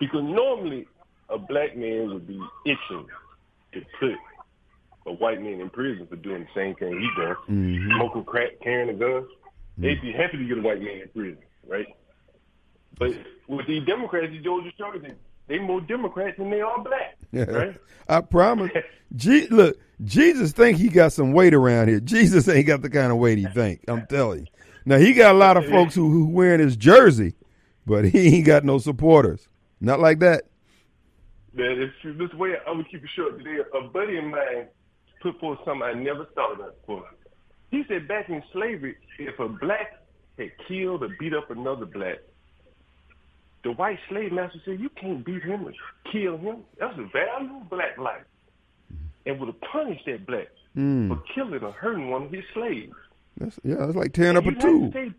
Because 0.00 0.24
normally 0.24 0.88
a 1.28 1.38
black 1.38 1.76
man 1.76 2.08
would 2.12 2.26
be 2.26 2.40
itching 2.66 3.06
to 3.74 3.80
put 4.00 4.14
a 5.06 5.12
white 5.12 5.40
man 5.40 5.60
in 5.60 5.70
prison 5.70 6.04
for 6.08 6.16
doing 6.16 6.40
the 6.42 6.48
same 6.52 6.74
thing 6.74 6.98
he 6.98 7.08
done, 7.22 7.36
Mm-hmm. 7.48 7.92
smoking 7.96 8.24
crack, 8.24 8.58
carrying 8.60 8.88
a 8.88 8.92
gun. 8.94 9.24
They'd 9.78 10.02
be 10.02 10.10
happy 10.10 10.38
to 10.38 10.44
get 10.48 10.58
a 10.58 10.62
white 10.62 10.80
man 10.82 11.02
in 11.02 11.08
prison, 11.14 11.38
right? 11.68 11.86
But 12.98 13.12
with 13.46 13.68
these 13.68 13.86
Democrats, 13.86 14.32
the 14.32 14.40
Georgia 14.40 14.70
showed 14.76 15.00
they 15.00 15.14
they 15.52 15.58
more 15.58 15.82
Democrats 15.82 16.38
than 16.38 16.50
they 16.50 16.62
are 16.62 16.82
black. 16.82 17.18
Right? 17.32 17.76
I 18.08 18.20
promise. 18.20 18.70
Je- 19.16 19.48
look, 19.48 19.78
Jesus 20.02 20.52
think 20.52 20.78
he 20.78 20.88
got 20.88 21.12
some 21.12 21.32
weight 21.32 21.54
around 21.54 21.88
here. 21.88 22.00
Jesus 22.00 22.48
ain't 22.48 22.66
got 22.66 22.82
the 22.82 22.90
kind 22.90 23.12
of 23.12 23.18
weight 23.18 23.38
he 23.38 23.46
think. 23.46 23.84
I'm 23.88 24.06
telling 24.06 24.40
you. 24.40 24.46
Now 24.84 24.96
he 24.98 25.12
got 25.12 25.34
a 25.34 25.38
lot 25.38 25.56
of 25.56 25.66
folks 25.66 25.94
who, 25.94 26.10
who 26.10 26.26
wearing 26.26 26.60
his 26.60 26.76
jersey, 26.76 27.34
but 27.86 28.04
he 28.06 28.36
ain't 28.36 28.46
got 28.46 28.64
no 28.64 28.78
supporters. 28.78 29.48
Not 29.80 30.00
like 30.00 30.18
that. 30.20 30.44
That 31.54 31.82
is 31.82 31.90
true. 32.00 32.14
This 32.14 32.32
way, 32.34 32.54
I'm 32.66 32.74
gonna 32.78 32.84
keep 32.90 33.04
it 33.04 33.10
short 33.14 33.38
today. 33.38 33.58
A 33.74 33.88
buddy 33.88 34.16
of 34.16 34.24
mine 34.24 34.68
put 35.20 35.38
forth 35.38 35.58
something 35.64 35.82
I 35.82 35.92
never 35.92 36.24
thought 36.34 36.60
of 36.60 36.80
before. 36.80 37.04
He 37.70 37.84
said 37.88 38.08
back 38.08 38.28
in 38.30 38.42
slavery, 38.52 38.96
if 39.18 39.38
a 39.38 39.48
black 39.48 40.02
had 40.38 40.50
killed 40.66 41.02
or 41.02 41.08
beat 41.18 41.34
up 41.34 41.50
another 41.50 41.86
black, 41.86 42.18
the 43.64 43.72
white 43.72 43.98
slave 44.08 44.32
master 44.32 44.60
said, 44.64 44.80
"You 44.80 44.88
can't 44.90 45.24
beat 45.24 45.42
him 45.42 45.66
or 45.66 45.72
kill 46.10 46.36
him. 46.38 46.58
That's 46.78 46.98
a 46.98 47.04
value 47.04 47.56
of 47.60 47.70
black 47.70 47.96
life," 47.98 48.24
and 49.26 49.38
would 49.38 49.46
have 49.46 49.60
punished 49.60 50.04
that 50.06 50.26
black 50.26 50.48
hmm. 50.74 51.08
for 51.08 51.22
killing 51.34 51.62
or 51.62 51.72
hurting 51.72 52.10
one 52.10 52.24
of 52.24 52.30
his 52.32 52.44
slaves. 52.54 52.92
That's, 53.36 53.58
yeah, 53.64 53.86
it's 53.86 53.96
like 53.96 54.12
tearing 54.12 54.36
up 54.36 54.44
a 54.44 54.46
You'd 54.46 54.54
have 54.54 54.62
to 54.62 54.78
tube. 54.80 54.92
say- 54.92 55.14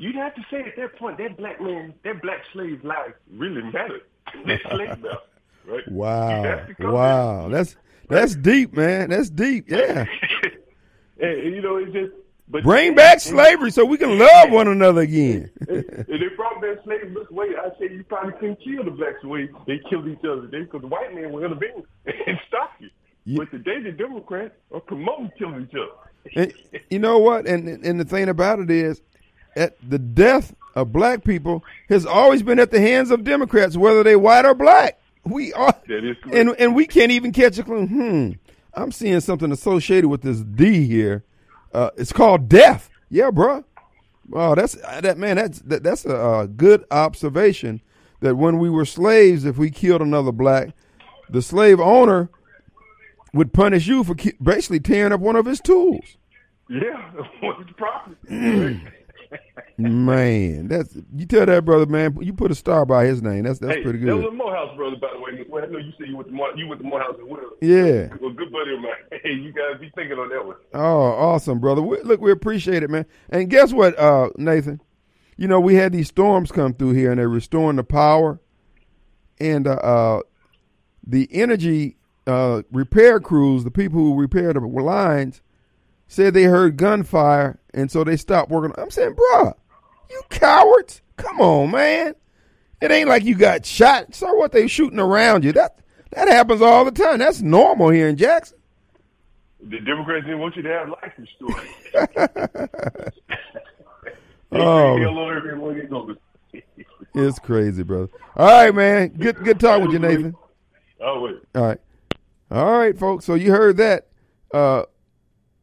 You'd 0.00 0.14
have 0.14 0.34
to 0.36 0.42
say 0.48 0.60
at 0.60 0.76
that 0.76 0.96
point 0.96 1.18
that 1.18 1.36
black 1.36 1.60
man, 1.60 1.92
that 2.04 2.22
black 2.22 2.38
slave 2.52 2.84
life 2.84 3.14
really 3.32 3.62
mattered. 3.62 4.02
that 4.46 4.60
slave 4.70 4.88
master, 5.02 5.18
right? 5.66 5.88
Wow, 5.90 6.42
have 6.44 6.66
to 6.68 6.74
come 6.76 6.92
wow, 6.92 7.48
that's 7.48 7.74
that's 8.08 8.36
deep, 8.36 8.74
man. 8.74 9.10
That's 9.10 9.28
deep. 9.28 9.68
Yeah, 9.68 10.06
And, 11.20 11.30
and, 11.32 11.54
you 11.54 11.60
know, 11.60 11.76
it's 11.78 11.92
just 11.92 12.12
but 12.50 12.62
bring 12.62 12.94
back 12.94 13.20
slavery 13.20 13.70
so 13.70 13.84
we 13.84 13.98
can 13.98 14.18
love 14.18 14.50
one 14.50 14.68
another 14.68 15.02
again. 15.02 15.50
If 15.60 16.06
they 16.06 16.18
brought 16.36 16.60
back 16.60 16.78
slavery 16.84 17.14
this 17.14 17.30
way, 17.30 17.48
I 17.60 17.68
say 17.78 17.92
you 17.92 18.04
probably 18.04 18.32
couldn't 18.34 18.58
kill 18.64 18.84
the 18.84 18.90
blacks 18.90 19.16
the 19.22 19.28
way 19.28 19.48
they 19.66 19.80
killed 19.90 20.08
each 20.08 20.24
other 20.24 20.42
today 20.42 20.62
because 20.62 20.80
the 20.82 20.86
white 20.88 21.14
man 21.14 21.32
would 21.32 21.44
intervene 21.44 21.84
and 22.06 22.38
stop 22.48 22.72
you. 22.80 22.88
You- 23.24 23.38
But 23.38 23.50
today 23.50 23.80
the 23.82 23.92
Democrats 23.92 24.54
are 24.72 24.80
promoting 24.80 25.30
killing 25.38 25.68
each 25.70 25.74
other. 25.76 25.92
And 26.34 26.52
you 26.90 26.98
know 26.98 27.18
what? 27.18 27.46
And 27.46 27.68
and 27.84 28.00
the 28.00 28.04
thing 28.04 28.28
about 28.28 28.58
it 28.58 28.70
is, 28.70 29.00
at 29.56 29.76
the 29.88 29.98
death 29.98 30.54
of 30.74 30.92
black 30.92 31.24
people 31.24 31.64
has 31.88 32.04
always 32.06 32.42
been 32.42 32.58
at 32.58 32.70
the 32.70 32.80
hands 32.80 33.10
of 33.10 33.24
Democrats, 33.24 33.76
whether 33.76 34.02
they 34.02 34.16
white 34.16 34.44
or 34.44 34.54
black. 34.54 34.98
We 35.24 35.52
are, 35.52 35.74
That 35.88 36.04
is 36.04 36.16
correct. 36.22 36.36
and 36.38 36.50
and 36.58 36.74
we 36.74 36.86
can't 36.86 37.12
even 37.12 37.32
catch 37.32 37.58
a 37.58 37.62
clue. 37.62 37.86
Hmm, 37.86 38.30
I'm 38.74 38.92
seeing 38.92 39.20
something 39.20 39.52
associated 39.52 40.08
with 40.08 40.22
this 40.22 40.40
D 40.40 40.86
here. 40.86 41.24
Uh, 41.72 41.90
it's 41.96 42.12
called 42.12 42.48
death. 42.48 42.90
Yeah, 43.10 43.30
bruh. 43.30 43.64
Oh, 44.32 44.54
that's 44.54 44.74
that 44.74 45.16
man. 45.18 45.36
That's 45.36 45.60
that, 45.60 45.82
that's 45.82 46.04
a, 46.04 46.16
uh 46.16 46.46
good 46.46 46.84
observation. 46.90 47.80
That 48.20 48.36
when 48.36 48.58
we 48.58 48.68
were 48.68 48.84
slaves, 48.84 49.44
if 49.44 49.58
we 49.58 49.70
killed 49.70 50.02
another 50.02 50.32
black, 50.32 50.70
the 51.30 51.40
slave 51.40 51.78
owner 51.80 52.30
would 53.32 53.52
punish 53.52 53.86
you 53.86 54.02
for 54.04 54.14
ki- 54.14 54.34
basically 54.42 54.80
tearing 54.80 55.12
up 55.12 55.20
one 55.20 55.36
of 55.36 55.46
his 55.46 55.60
tools. 55.60 56.16
Yeah, 56.68 57.10
what's 57.40 57.66
the 57.66 57.74
problem? 57.74 58.82
Man, 59.78 60.66
that's 60.66 60.96
you 61.14 61.24
tell 61.24 61.46
that 61.46 61.64
brother, 61.64 61.86
man. 61.86 62.16
You 62.20 62.32
put 62.32 62.50
a 62.50 62.54
star 62.56 62.84
by 62.84 63.04
his 63.04 63.22
name. 63.22 63.44
That's 63.44 63.60
that's 63.60 63.76
hey, 63.76 63.82
pretty 63.82 64.00
good. 64.00 64.08
That 64.08 64.16
was 64.16 64.26
a 64.26 64.30
Morehouse 64.32 64.76
brother, 64.76 64.96
by 64.96 65.08
the 65.14 65.20
way. 65.20 65.44
Well, 65.48 65.62
I 65.62 65.66
know 65.68 65.78
you 65.78 65.92
said 65.96 66.08
you 66.08 66.16
went 66.16 66.28
to 66.28 66.34
More, 66.34 66.50
you 66.56 66.66
went 66.66 66.80
to 66.80 66.86
Morehouse 66.86 67.14
as 67.14 67.28
well. 67.28 67.40
Yeah. 67.60 68.06
a 68.06 68.18
good 68.18 68.52
buddy 68.52 68.74
of 68.74 68.80
mine. 68.80 68.92
Hey, 69.22 69.32
you 69.32 69.52
guys 69.52 69.80
be 69.80 69.90
thinking 69.94 70.18
on 70.18 70.28
that 70.30 70.46
one. 70.46 70.56
Oh, 70.74 71.02
awesome, 71.02 71.58
brother. 71.58 71.82
We, 71.82 72.00
look, 72.02 72.20
we 72.20 72.30
appreciate 72.30 72.82
it, 72.82 72.90
man. 72.90 73.04
And 73.30 73.50
guess 73.50 73.72
what, 73.72 73.98
uh, 73.98 74.30
Nathan? 74.36 74.80
You 75.36 75.48
know, 75.48 75.60
we 75.60 75.74
had 75.74 75.92
these 75.92 76.08
storms 76.08 76.52
come 76.52 76.74
through 76.74 76.92
here, 76.92 77.10
and 77.10 77.18
they're 77.18 77.28
restoring 77.28 77.76
the 77.76 77.84
power, 77.84 78.40
and 79.40 79.66
uh, 79.66 79.72
uh, 79.72 80.20
the 81.06 81.28
energy 81.32 81.96
uh, 82.28 82.62
repair 82.70 83.20
crews, 83.20 83.64
the 83.64 83.70
people 83.70 83.98
who 83.98 84.20
repair 84.20 84.52
the 84.52 84.60
lines, 84.60 85.40
said 86.06 86.34
they 86.34 86.44
heard 86.44 86.76
gunfire, 86.76 87.57
and 87.78 87.90
so 87.90 88.02
they 88.04 88.16
stopped 88.16 88.50
working. 88.50 88.74
I'm 88.76 88.90
saying, 88.90 89.14
bruh, 89.14 89.54
you 90.10 90.20
cowards! 90.30 91.00
Come 91.16 91.40
on, 91.40 91.70
man. 91.70 92.14
It 92.80 92.90
ain't 92.90 93.08
like 93.08 93.24
you 93.24 93.34
got 93.36 93.64
shot. 93.66 94.14
So 94.14 94.32
what? 94.34 94.52
They 94.52 94.66
shooting 94.68 94.98
around 95.00 95.44
you. 95.44 95.52
That 95.52 95.78
that 96.12 96.28
happens 96.28 96.60
all 96.62 96.84
the 96.84 96.90
time. 96.90 97.18
That's 97.18 97.40
normal 97.40 97.90
here 97.90 98.08
in 98.08 98.16
Jackson. 98.16 98.58
The 99.60 99.80
Democrats 99.80 100.24
didn't 100.24 100.38
want 100.40 100.56
you 100.56 100.62
to 100.62 100.68
have 100.68 100.88
life 100.88 101.12
they 104.50 104.58
Oh. 104.60 104.96
say 104.96 105.02
hello 105.02 105.28
everyone 105.28 105.78
they 105.78 105.84
go. 105.86 106.14
It's 107.14 107.38
crazy, 107.38 107.82
brother. 107.82 108.08
All 108.36 108.46
right, 108.46 108.74
man. 108.74 109.08
Good 109.08 109.36
good 109.44 109.58
talk 109.60 109.82
with 109.82 109.92
you, 109.92 109.98
Nathan. 109.98 110.34
Oh 111.00 111.20
wait. 111.22 111.36
All 111.54 111.62
right. 111.64 111.80
All 112.50 112.78
right, 112.78 112.96
folks. 112.98 113.24
So 113.24 113.34
you 113.34 113.50
heard 113.52 113.76
that. 113.78 114.06
Uh, 114.54 114.84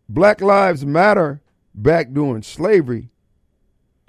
Black 0.08 0.42
Lives 0.42 0.86
Matter 0.86 1.42
back 1.76 2.12
during 2.12 2.42
slavery. 2.42 3.10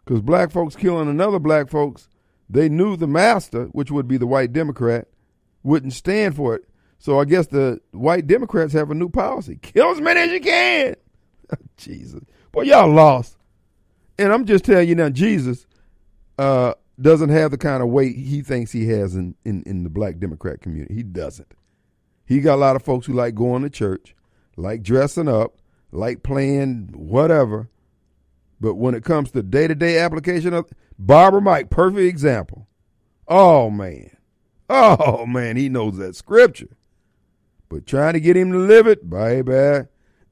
Because 0.05 0.23
black 0.23 0.53
folks 0.53 0.77
killing 0.77 1.09
another 1.09 1.39
black 1.39 1.69
folks, 1.69 2.09
they 2.49 2.69
knew 2.69 2.97
the 2.97 3.09
master, 3.09 3.65
which 3.67 3.91
would 3.91 4.07
be 4.07 4.17
the 4.17 4.27
white 4.27 4.53
Democrat, 4.53 5.09
wouldn't 5.63 5.93
stand 5.93 6.37
for 6.37 6.55
it. 6.55 6.65
So 6.99 7.21
I 7.21 7.25
guess 7.25 7.49
the 7.49 7.81
white 7.91 8.27
Democrats 8.27 8.73
have 8.73 8.91
a 8.91 8.95
new 8.95 9.09
policy. 9.09 9.59
Kill 9.61 9.91
as 9.91 10.01
many 10.01 10.21
as 10.21 10.31
you 10.31 10.41
can. 10.41 10.97
Jesus. 11.77 12.23
Boy, 12.53 12.63
y'all 12.63 12.91
lost. 12.91 13.37
And 14.19 14.33
I'm 14.33 14.47
just 14.47 14.65
telling 14.65 14.89
you 14.89 14.95
now, 14.95 15.11
Jesus 15.11 15.67
uh, 16.39 16.75
doesn't 17.01 17.29
have 17.29 17.51
the 17.51 17.59
kind 17.59 17.83
of 17.83 17.91
weight 17.91 18.17
he 18.17 18.43
thinks 18.43 18.73
he 18.73 18.89
has 18.89 19.15
in, 19.15 19.35
in, 19.45 19.63
in 19.65 19.83
the 19.83 19.91
black 19.91 20.19
Democrat 20.19 20.61
community. 20.63 20.95
He 20.95 21.03
doesn't. 21.03 21.53
He 22.25 22.41
got 22.41 22.55
a 22.55 22.57
lot 22.57 22.77
of 22.77 22.83
folks 22.83 23.07
who 23.07 23.13
like 23.13 23.35
going 23.35 23.63
to 23.63 23.71
church, 23.71 24.15
like 24.57 24.83
dressing 24.83 25.29
up, 25.29 25.57
like 25.93 26.23
playing 26.23 26.91
whatever. 26.95 27.69
But 28.61 28.75
when 28.75 28.95
it 28.95 29.05
comes 29.05 29.31
to 29.33 29.43
day 29.43 29.67
to 29.69 29.75
day 29.75 29.99
application 29.99 30.55
of 30.55 30.71
Barber 30.99 31.41
Mike, 31.41 31.71
perfect 31.71 32.01
example. 32.01 32.67
Oh 33.29 33.71
man. 33.71 34.11
Oh 34.69 35.25
man, 35.27 35.57
he 35.57 35.69
knows 35.69 35.97
that 35.99 36.17
scripture. 36.17 36.77
But 37.69 37.87
trying 37.87 38.15
to 38.15 38.21
get 38.21 38.37
him 38.37 38.51
to 38.53 38.59
live 38.59 38.87
it, 38.87 39.11
baby, 39.11 39.87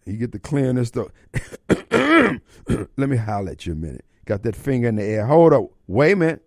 you 0.06 0.16
get 0.16 0.32
the 0.32 0.38
clearness 0.38 0.88
stuff. 0.88 1.08
Let 2.96 3.08
me 3.08 3.16
holler 3.16 3.52
at 3.52 3.64
you 3.66 3.72
a 3.72 3.76
minute. 3.76 4.04
Got 4.24 4.42
that 4.44 4.56
finger 4.56 4.88
in 4.88 4.96
the 4.96 5.02
air. 5.02 5.26
Hold 5.26 5.52
up. 5.52 5.66
Wait 5.86 6.12
a 6.12 6.16
minute. 6.16 6.40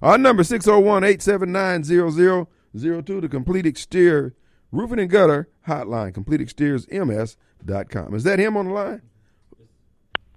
Our 0.00 0.18
number 0.18 0.42
601-879-0002, 0.42 3.20
the 3.20 3.28
complete 3.28 3.66
exterior 3.66 4.34
roofing 4.72 4.98
and 4.98 5.10
gutter 5.10 5.48
hotline, 5.68 6.12
completeexteriorsms.com. 6.12 8.14
Is 8.14 8.24
that 8.24 8.38
him 8.38 8.56
on 8.56 8.66
the 8.66 8.72
line? 8.72 9.02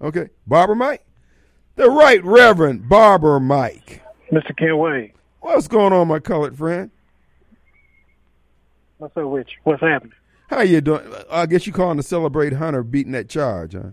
Okay. 0.00 0.28
Barber 0.46 0.74
Mike? 0.74 1.04
The 1.76 1.90
right 1.90 2.22
Reverend 2.24 2.88
Barber 2.88 3.40
Mike. 3.40 4.02
Mr. 4.32 4.56
Kim 4.56 4.78
Wade, 4.78 5.12
What's 5.40 5.68
going 5.68 5.92
on, 5.92 6.08
my 6.08 6.18
colored 6.18 6.56
friend? 6.56 6.90
what's 8.98 9.16
up 9.16 9.24
with 9.26 9.46
you? 9.48 9.54
What's 9.64 9.82
happening? 9.82 10.14
How 10.48 10.62
you 10.62 10.80
doing? 10.80 11.02
I 11.30 11.46
guess 11.46 11.66
you 11.66 11.72
calling 11.72 11.96
to 11.98 12.02
celebrate 12.02 12.54
Hunter 12.54 12.82
beating 12.82 13.12
that 13.12 13.28
charge, 13.28 13.74
huh? 13.74 13.90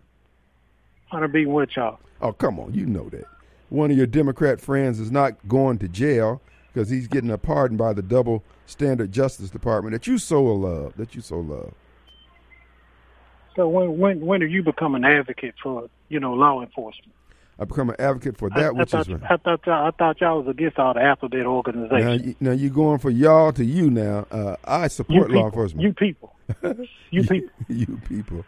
Hunter 1.08 1.28
beating 1.28 1.54
with 1.54 1.76
y'all. 1.76 2.00
Oh, 2.22 2.32
come 2.32 2.60
on, 2.60 2.74
you 2.74 2.86
know 2.86 3.10
that. 3.10 3.26
One 3.70 3.92
of 3.92 3.98
your 3.98 4.08
Democrat 4.08 4.62
friends 4.62 5.00
is 5.00 5.12
not 5.12 5.34
going 5.48 5.78
to 5.80 5.88
jail 5.88 6.42
because 6.74 6.90
he's 6.90 7.08
getting 7.08 7.32
a 7.32 7.38
pardon 7.38 7.78
by 7.78 7.94
the 7.94 8.02
double 8.02 8.44
standard 8.66 9.12
Justice 9.12 9.50
Department 9.50 9.94
that 9.94 10.08
you 10.08 10.18
so 10.18 10.44
love, 10.44 10.96
that 10.98 11.16
you 11.16 11.22
so 11.22 11.40
love. 11.40 11.74
So 13.56 13.68
when 13.68 13.98
when 14.00 14.20
when 14.26 14.40
do 14.40 14.48
you 14.48 14.64
become 14.64 14.96
an 14.96 15.06
advocate 15.06 15.56
for 15.62 15.90
you 16.10 16.20
know 16.20 16.34
law 16.34 16.62
enforcement? 16.62 17.12
I 17.60 17.66
become 17.66 17.92
an 17.92 17.96
advocate 18.00 18.36
for 18.38 18.50
that 18.50 18.58
I 18.58 18.72
which 18.72 18.90
thought 18.90 19.08
is 19.08 19.14
right. 19.14 19.32
I 19.32 19.38
thought 19.38 19.66
y'all, 19.68 19.86
I 19.88 19.92
thought 19.92 20.20
y'all 20.22 20.40
was 20.42 20.48
against 20.48 20.80
all 20.80 20.96
the 20.96 21.02
alphabet 21.04 21.42
Now, 21.42 21.46
organizations. 21.52 22.26
you- 22.26 22.36
now 22.40 22.52
you're 22.52 22.72
going 22.72 22.98
for 22.98 23.12
y'all 23.12 23.52
to 23.54 23.64
you 23.64 23.92
now. 23.92 24.26
Uh, 24.32 24.56
I 24.66 24.88
support 24.88 25.30
law 25.30 25.46
enforcement. 25.46 25.84
you 25.84 25.94
people, 25.94 26.34
you 27.12 27.24
people. 27.24 27.50
you 27.68 28.02
people. 28.10 28.46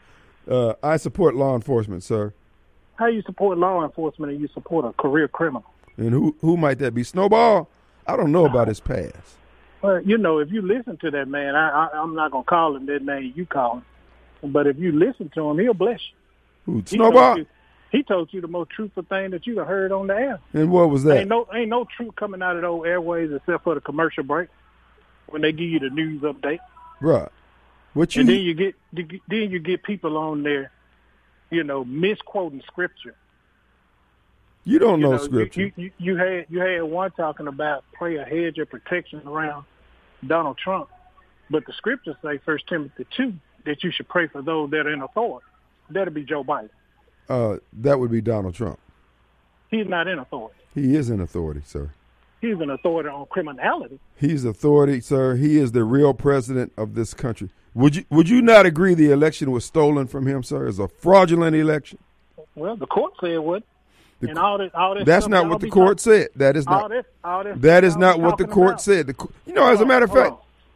Uh, 0.50 0.74
I 0.82 0.98
support 0.98 1.36
law 1.36 1.54
enforcement, 1.56 2.04
sir. 2.04 2.34
How 2.96 3.06
you 3.08 3.22
support 3.24 3.58
law 3.60 3.84
enforcement 3.84 4.32
and 4.32 4.42
you 4.42 4.48
support 4.54 4.86
a 4.86 4.94
career 4.94 5.28
criminal? 5.28 5.66
And 5.98 6.10
who 6.10 6.36
who 6.42 6.58
might 6.58 6.80
that 6.80 6.94
be? 6.96 7.04
Snowball? 7.04 7.70
I 8.08 8.18
don't 8.18 8.32
know 8.32 8.46
about 8.46 8.68
his 8.68 8.80
past. 8.80 9.38
Well, 9.86 10.02
you 10.02 10.18
know, 10.18 10.40
if 10.40 10.52
you 10.52 10.62
listen 10.62 10.98
to 10.98 11.12
that 11.12 11.28
man, 11.28 11.56
I, 11.56 11.88
I 11.88 12.00
I'm 12.02 12.16
not 12.16 12.32
gonna 12.32 12.44
call 12.44 12.76
him 12.76 12.86
that 12.88 13.04
name 13.04 13.34
you 13.36 13.46
call 13.46 13.84
him, 14.42 14.52
but 14.52 14.68
if 14.68 14.78
you 14.78 14.92
listen 14.92 15.30
to 15.36 15.50
him, 15.50 15.60
he'll 15.60 15.74
bless 15.74 16.00
you. 16.00 16.74
Who? 16.74 16.84
He 16.88 16.98
told 16.98 17.38
you, 17.38 17.46
he 17.92 18.04
told 18.04 18.34
you 18.34 18.42
the 18.42 18.48
most 18.48 18.72
truthful 18.72 19.04
thing 19.04 19.32
that 19.32 19.46
you 19.46 19.60
heard 19.60 19.92
on 19.92 20.08
the 20.08 20.16
air. 20.16 20.40
And 20.54 20.72
what 20.72 20.90
was 20.90 21.04
that? 21.04 21.18
Ain't 21.20 21.30
no 21.30 21.48
ain't 21.54 21.70
no 21.70 21.86
truth 21.96 22.16
coming 22.16 22.42
out 22.42 22.56
of 22.56 22.62
those 22.64 22.86
airways 22.86 23.32
except 23.32 23.64
for 23.64 23.76
the 23.76 23.82
commercial 23.82 24.24
break 24.24 24.50
when 25.28 25.42
they 25.42 25.52
give 25.52 25.70
you 25.70 25.80
the 25.80 25.90
news 25.90 26.22
update. 26.24 26.60
Bruh. 27.02 27.30
What 27.94 28.16
you 28.16 28.22
and 28.22 28.30
then 28.30 28.40
you 28.40 28.54
get 28.54 28.76
then 28.94 29.52
you 29.52 29.60
get 29.60 29.84
people 29.84 30.18
on 30.18 30.44
there, 30.44 30.72
you 31.52 31.64
know, 31.64 31.86
misquoting 31.86 32.62
scripture. 32.68 33.16
you 34.64 34.80
don't 34.80 35.00
You 35.00 35.06
know, 35.06 35.12
know, 35.14 35.18
scripture. 35.24 35.62
You, 35.62 35.72
you 35.76 35.92
you 35.98 36.16
had 36.18 36.48
you 36.50 36.60
had 36.60 36.82
one 36.84 37.12
talking 37.12 37.48
about 37.48 37.86
play 37.98 38.16
a 38.16 38.26
hedge 38.26 38.58
of 38.58 38.70
protection 38.70 39.22
around 39.26 39.66
Donald 40.28 40.58
Trump, 40.58 40.90
But 41.50 41.66
the 41.66 41.74
scriptures 41.74 42.16
say, 42.24 42.38
First 42.40 42.68
Timothy 42.68 43.06
two, 43.16 43.34
that 43.66 43.84
you 43.84 43.92
should 43.92 44.08
pray 44.08 44.28
for 44.28 44.42
those 44.42 44.72
that 44.72 44.88
are 44.88 44.94
in 44.94 45.02
authority. 45.02 45.46
That'll 45.90 46.14
be 46.14 46.24
Joe 46.24 46.44
Biden. 46.44 46.70
Uh, 47.30 47.58
that 47.74 48.00
would 48.00 48.12
be 48.12 48.22
Donald 48.22 48.56
Trump. 48.56 48.80
He's 49.70 49.88
not 49.88 50.08
in 50.08 50.20
authority. 50.20 50.56
He 50.74 50.96
is 50.96 51.10
in 51.10 51.20
authority, 51.22 51.62
sir. 51.66 51.92
He's 52.42 52.60
an 52.60 52.70
authority 52.70 53.10
on 53.10 53.26
criminality. 53.28 54.00
He's 54.16 54.46
authority, 54.46 55.02
sir. 55.02 55.36
He 55.36 55.58
is 55.58 55.72
the 55.72 55.84
real 55.84 56.14
president 56.14 56.74
of 56.78 56.94
this 56.94 57.14
country. 57.14 57.50
Would 57.74 57.96
you 57.96 58.06
would 58.10 58.30
you 58.30 58.42
not 58.42 58.66
agree 58.66 58.94
the 58.94 59.12
election 59.12 59.52
was 59.52 59.66
stolen 59.66 60.08
from 60.08 60.28
him, 60.28 60.44
sir? 60.44 60.68
It's 60.68 60.80
a 60.80 60.88
fraudulent 60.88 61.56
election. 61.56 61.98
Well, 62.56 62.76
the 62.76 62.86
court 62.88 63.14
said 63.20 63.40
what? 63.40 63.64
The 64.22 64.30
and 64.30 64.40
all 64.40 64.58
this, 64.58 64.72
all 64.74 64.96
this 64.96 65.06
That's 65.06 65.28
not 65.28 65.50
what 65.50 65.60
the 65.60 65.70
court 65.70 65.98
talking- 65.98 66.14
said. 66.22 66.30
That 66.38 66.56
is 66.56 66.66
all 66.68 66.82
not. 66.84 66.90
this, 66.92 67.06
all 67.24 67.44
this 67.44 67.58
That 67.60 67.84
is 67.84 67.98
not 67.98 68.20
what 68.20 68.38
the 68.38 68.48
court 68.48 68.70
about. 68.70 68.82
said. 68.82 69.08
The, 69.08 69.28
you 69.46 69.54
know, 69.54 69.68
as 69.68 69.82
a 69.82 69.86
matter 69.86 70.06
of 70.06 70.12
fact, 70.14 70.30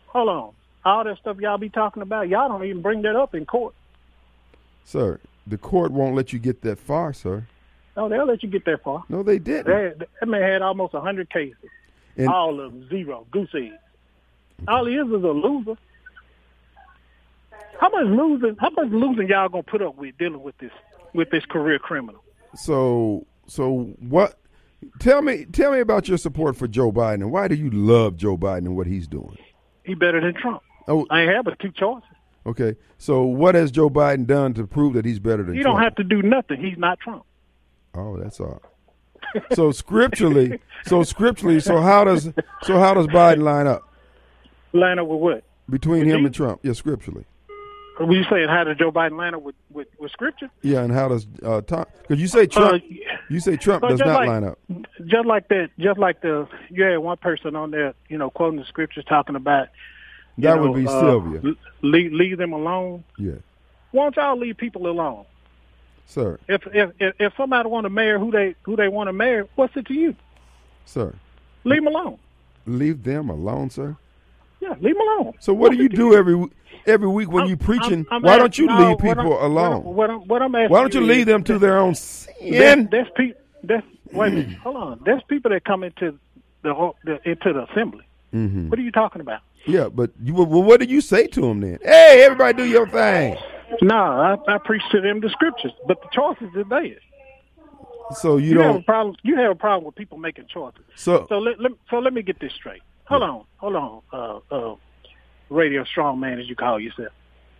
hold 0.08 0.28
on. 0.28 0.28
hold 0.28 0.30
on. 0.30 0.54
All 0.86 1.04
that 1.06 1.18
stuff 1.20 1.38
y'all 1.40 1.58
be 1.58 1.70
talking 1.70 2.02
about, 2.02 2.28
y'all 2.30 2.50
don't 2.50 2.64
even 2.66 2.82
bring 2.82 3.02
that 3.04 3.16
up 3.16 3.34
in 3.36 3.46
court. 3.46 3.74
sir, 4.84 5.20
the 5.48 5.58
court 5.58 5.92
won't 5.92 6.16
let 6.16 6.34
you 6.34 6.40
get 6.40 6.62
that 6.62 6.80
far, 6.80 7.14
sir. 7.14 7.46
No, 7.96 8.08
they'll 8.10 8.26
let 8.26 8.44
you 8.44 8.50
get 8.50 8.66
that 8.66 8.84
far. 8.84 9.04
No, 9.10 9.24
they 9.24 9.40
didn't. 9.40 9.66
They, 9.68 10.06
that 10.20 10.28
man 10.28 10.42
had 10.42 10.62
almost 10.62 10.94
a 10.94 11.02
hundred 11.02 11.30
cases. 11.30 11.56
And- 12.18 12.28
all 12.28 12.60
of 12.60 12.72
them 12.74 12.88
zero, 12.90 13.26
goose 13.32 13.50
eggs. 13.56 13.76
All 14.68 14.86
he 14.86 14.96
is 14.96 15.08
is 15.08 15.14
a 15.14 15.18
loser. 15.18 15.78
How 17.80 17.90
much 17.90 18.06
losing? 18.06 18.58
How 18.60 18.70
much 18.72 18.90
losing 18.90 19.28
y'all 19.30 19.48
gonna 19.50 19.64
put 19.64 19.82
up 19.82 19.96
with 19.96 20.18
dealing 20.18 20.44
with 20.44 20.58
this 20.58 20.72
with 21.14 21.30
this 21.30 21.46
career 21.46 21.80
criminal? 21.80 22.22
So, 22.56 23.26
so 23.48 23.96
what? 24.00 24.40
Tell 25.00 25.22
me, 25.22 25.46
tell 25.46 25.72
me 25.74 25.80
about 25.82 26.08
your 26.08 26.18
support 26.18 26.56
for 26.56 26.68
Joe 26.68 26.92
Biden 26.92 27.16
and 27.16 27.32
why 27.32 27.48
do 27.50 27.56
you 27.56 27.70
love 27.70 28.16
Joe 28.16 28.38
Biden 28.38 28.60
and 28.60 28.76
what 28.78 28.88
he's 28.88 29.08
doing? 29.08 29.38
He 29.84 29.94
better 29.94 30.22
than 30.22 30.34
Trump. 30.36 30.62
Oh, 30.88 31.06
I 31.10 31.22
ain't 31.22 31.32
have 31.32 31.46
but 31.46 31.60
two 31.60 31.72
choices. 31.72 32.08
okay. 32.46 32.76
So, 32.98 33.24
what 33.24 33.56
has 33.56 33.72
Joe 33.72 33.90
Biden 33.90 34.26
done 34.26 34.54
to 34.56 34.66
prove 34.68 34.94
that 34.94 35.06
he's 35.06 35.20
better 35.20 35.44
than 35.44 35.56
You 35.56 35.64
Trump? 35.64 35.78
don't 35.78 35.84
have 35.84 35.96
to 35.96 36.04
do 36.04 36.22
nothing. 36.22 36.64
He's 36.64 36.78
not 36.78 37.00
Trump. 37.00 37.24
Oh, 37.96 38.18
that's 38.18 38.40
all. 38.40 38.62
So 39.54 39.72
scripturally, 39.72 40.60
so 40.86 41.04
scripturally, 41.04 41.60
so 41.60 41.82
how 41.82 42.04
does 42.04 42.32
so 42.64 42.80
how 42.80 42.94
does 42.94 43.06
Biden 43.08 43.42
line 43.44 43.68
up 43.68 43.84
Line 44.74 44.98
up 44.98 45.08
with 45.08 45.20
what? 45.20 45.44
between 45.70 46.06
him 46.06 46.26
and 46.26 46.34
Trump? 46.34 46.62
Yeah, 46.64 46.74
scripturally. 46.74 47.26
Were 48.00 48.14
you 48.14 48.24
saying 48.30 48.48
how 48.48 48.64
does 48.64 48.78
Joe 48.78 48.92
Biden 48.92 49.18
line 49.18 49.34
up 49.36 49.42
with 49.42 49.56
with, 49.72 49.88
with 50.00 50.12
scripture? 50.12 50.50
Yeah, 50.62 50.82
and 50.84 50.94
how 50.94 51.10
does 51.10 51.28
uh 51.44 51.62
Tom? 51.62 51.86
Because 52.02 52.22
you 52.22 52.28
say 52.28 52.46
Trump, 52.48 52.82
Uh, 52.84 52.88
you 53.30 53.40
say 53.40 53.58
Trump 53.58 53.84
does 53.88 54.00
not 54.00 54.08
like- 54.08 54.28
line 54.28 54.44
up. 54.46 54.58
Just 55.06 55.26
like 55.26 55.48
that, 55.50 55.70
just 55.80 56.00
like 56.00 56.22
the 56.22 56.48
you 56.70 56.84
had 56.84 56.98
one 57.00 57.18
person 57.18 57.56
on 57.56 57.72
there, 57.72 57.94
you 58.08 58.18
know, 58.18 58.30
quoting 58.30 58.60
the 58.60 58.66
scriptures 58.66 59.04
talking 59.06 59.36
about 59.36 59.68
you 60.38 60.44
That 60.44 60.56
know, 60.56 60.72
would 60.72 60.76
be 60.80 60.88
uh, 60.88 61.00
Sylvia. 61.02 61.56
Leave, 61.82 62.14
leave 62.14 62.38
them 62.38 62.54
alone. 62.54 63.04
Yeah, 63.18 63.34
Why 63.92 64.04
don't 64.06 64.16
y'all 64.16 64.38
leave 64.40 64.56
people 64.58 64.88
alone? 64.88 65.26
sir, 66.06 66.40
If 66.48 66.66
if 66.74 66.92
if, 67.00 67.16
if 67.20 67.34
somebody 67.38 67.68
want 67.70 67.84
to 67.86 67.90
marry 67.90 68.18
who 68.20 68.32
they 68.32 68.56
who 68.64 68.76
they 68.76 68.88
want 68.88 69.10
to 69.10 69.14
marry, 69.14 69.44
what's 69.56 69.76
it 69.76 69.86
to 69.88 69.94
you? 69.94 70.16
sir. 70.86 71.14
Leave 71.66 71.84
them 71.84 71.94
alone. 71.94 72.18
Leave 72.66 73.04
them 73.04 73.30
alone, 73.30 73.70
sir. 73.70 73.96
Yeah, 74.62 74.76
leave 74.82 74.96
them 74.96 75.08
alone. 75.20 75.34
So 75.40 75.54
what 75.54 75.72
do 75.72 75.78
you 75.78 75.90
do 75.90 76.14
every 76.16 76.34
w- 76.34 76.52
every 76.90 77.08
week 77.08 77.32
when 77.32 77.44
I'm- 77.44 77.50
you 77.50 77.58
preaching? 77.58 78.06
I'm- 78.12 78.18
I'm 78.18 78.22
why 78.24 78.38
don't 78.38 78.58
you 78.58 78.66
no, 78.68 78.78
leave 78.78 78.88
what 78.90 79.00
people 79.00 79.34
I'm- 79.38 79.52
alone? 79.52 79.84
What 79.84 80.28
what 80.28 80.42
I'm 80.42 80.54
asking 80.56 80.70
Why 80.72 80.82
don't 80.82 80.94
you 80.94 81.02
is 81.02 81.08
leave 81.08 81.26
them 81.28 81.44
to 81.44 81.58
their 81.60 81.78
own 81.78 81.92
That, 81.92 81.98
sin? 81.98 82.90
that's 82.92 83.10
people. 83.16 83.42
That's 83.64 83.86
wait 84.12 84.34
minute. 84.34 84.58
Hold 84.60 84.76
on. 84.78 85.00
There's 85.06 85.22
people 85.24 85.52
that 85.52 85.64
come 85.66 85.84
into 85.84 86.18
the, 86.64 86.74
whole- 86.74 86.96
the 87.06 87.20
into 87.30 87.54
the 87.54 87.64
assembly. 87.72 88.06
hmm 88.32 88.70
What 88.70 88.80
are 88.80 88.82
you 88.84 88.92
talking 88.92 89.22
about? 89.22 89.42
Yeah, 89.66 89.90
but 89.90 90.12
you, 90.24 90.34
well, 90.34 90.46
what 90.64 90.80
did 90.80 90.90
you 90.90 91.02
say 91.02 91.28
to 91.28 91.42
them 91.42 91.60
then? 91.62 91.80
Hey, 91.84 92.24
everybody, 92.24 92.54
do 92.64 92.66
your 92.66 92.88
thing. 92.88 93.38
No, 93.82 93.96
I, 93.96 94.38
I 94.48 94.58
preach 94.58 94.82
to 94.92 95.02
them 95.02 95.20
the 95.20 95.30
scriptures, 95.30 95.74
but 95.88 96.02
the 96.02 96.08
choices 96.12 96.56
are 96.56 96.64
theirs. 96.64 97.02
So 98.16 98.38
you, 98.38 98.54
You, 98.54 98.60
have 98.62 98.76
a 98.78 98.82
problem. 98.82 99.16
You 99.24 99.36
have 99.38 99.52
a 99.52 99.56
problem 99.56 99.84
with 99.86 99.96
people 99.96 100.18
making 100.18 100.46
choices. 100.48 100.82
So 100.96 101.26
So 101.30 101.38
let, 101.40 101.60
let 101.60 101.74
so 101.90 102.00
let 102.00 102.14
me 102.14 102.22
get 102.24 102.40
this 102.40 102.54
straight. 102.54 102.82
Hold 103.06 103.24
on, 103.24 103.44
hold 103.58 103.76
on. 103.76 104.02
Uh, 104.12 104.40
uh, 104.52 104.76
radio 105.50 105.84
strong 105.84 106.20
man, 106.20 106.40
as 106.40 106.48
you 106.48 106.56
call 106.56 106.80
yourself. 106.80 107.10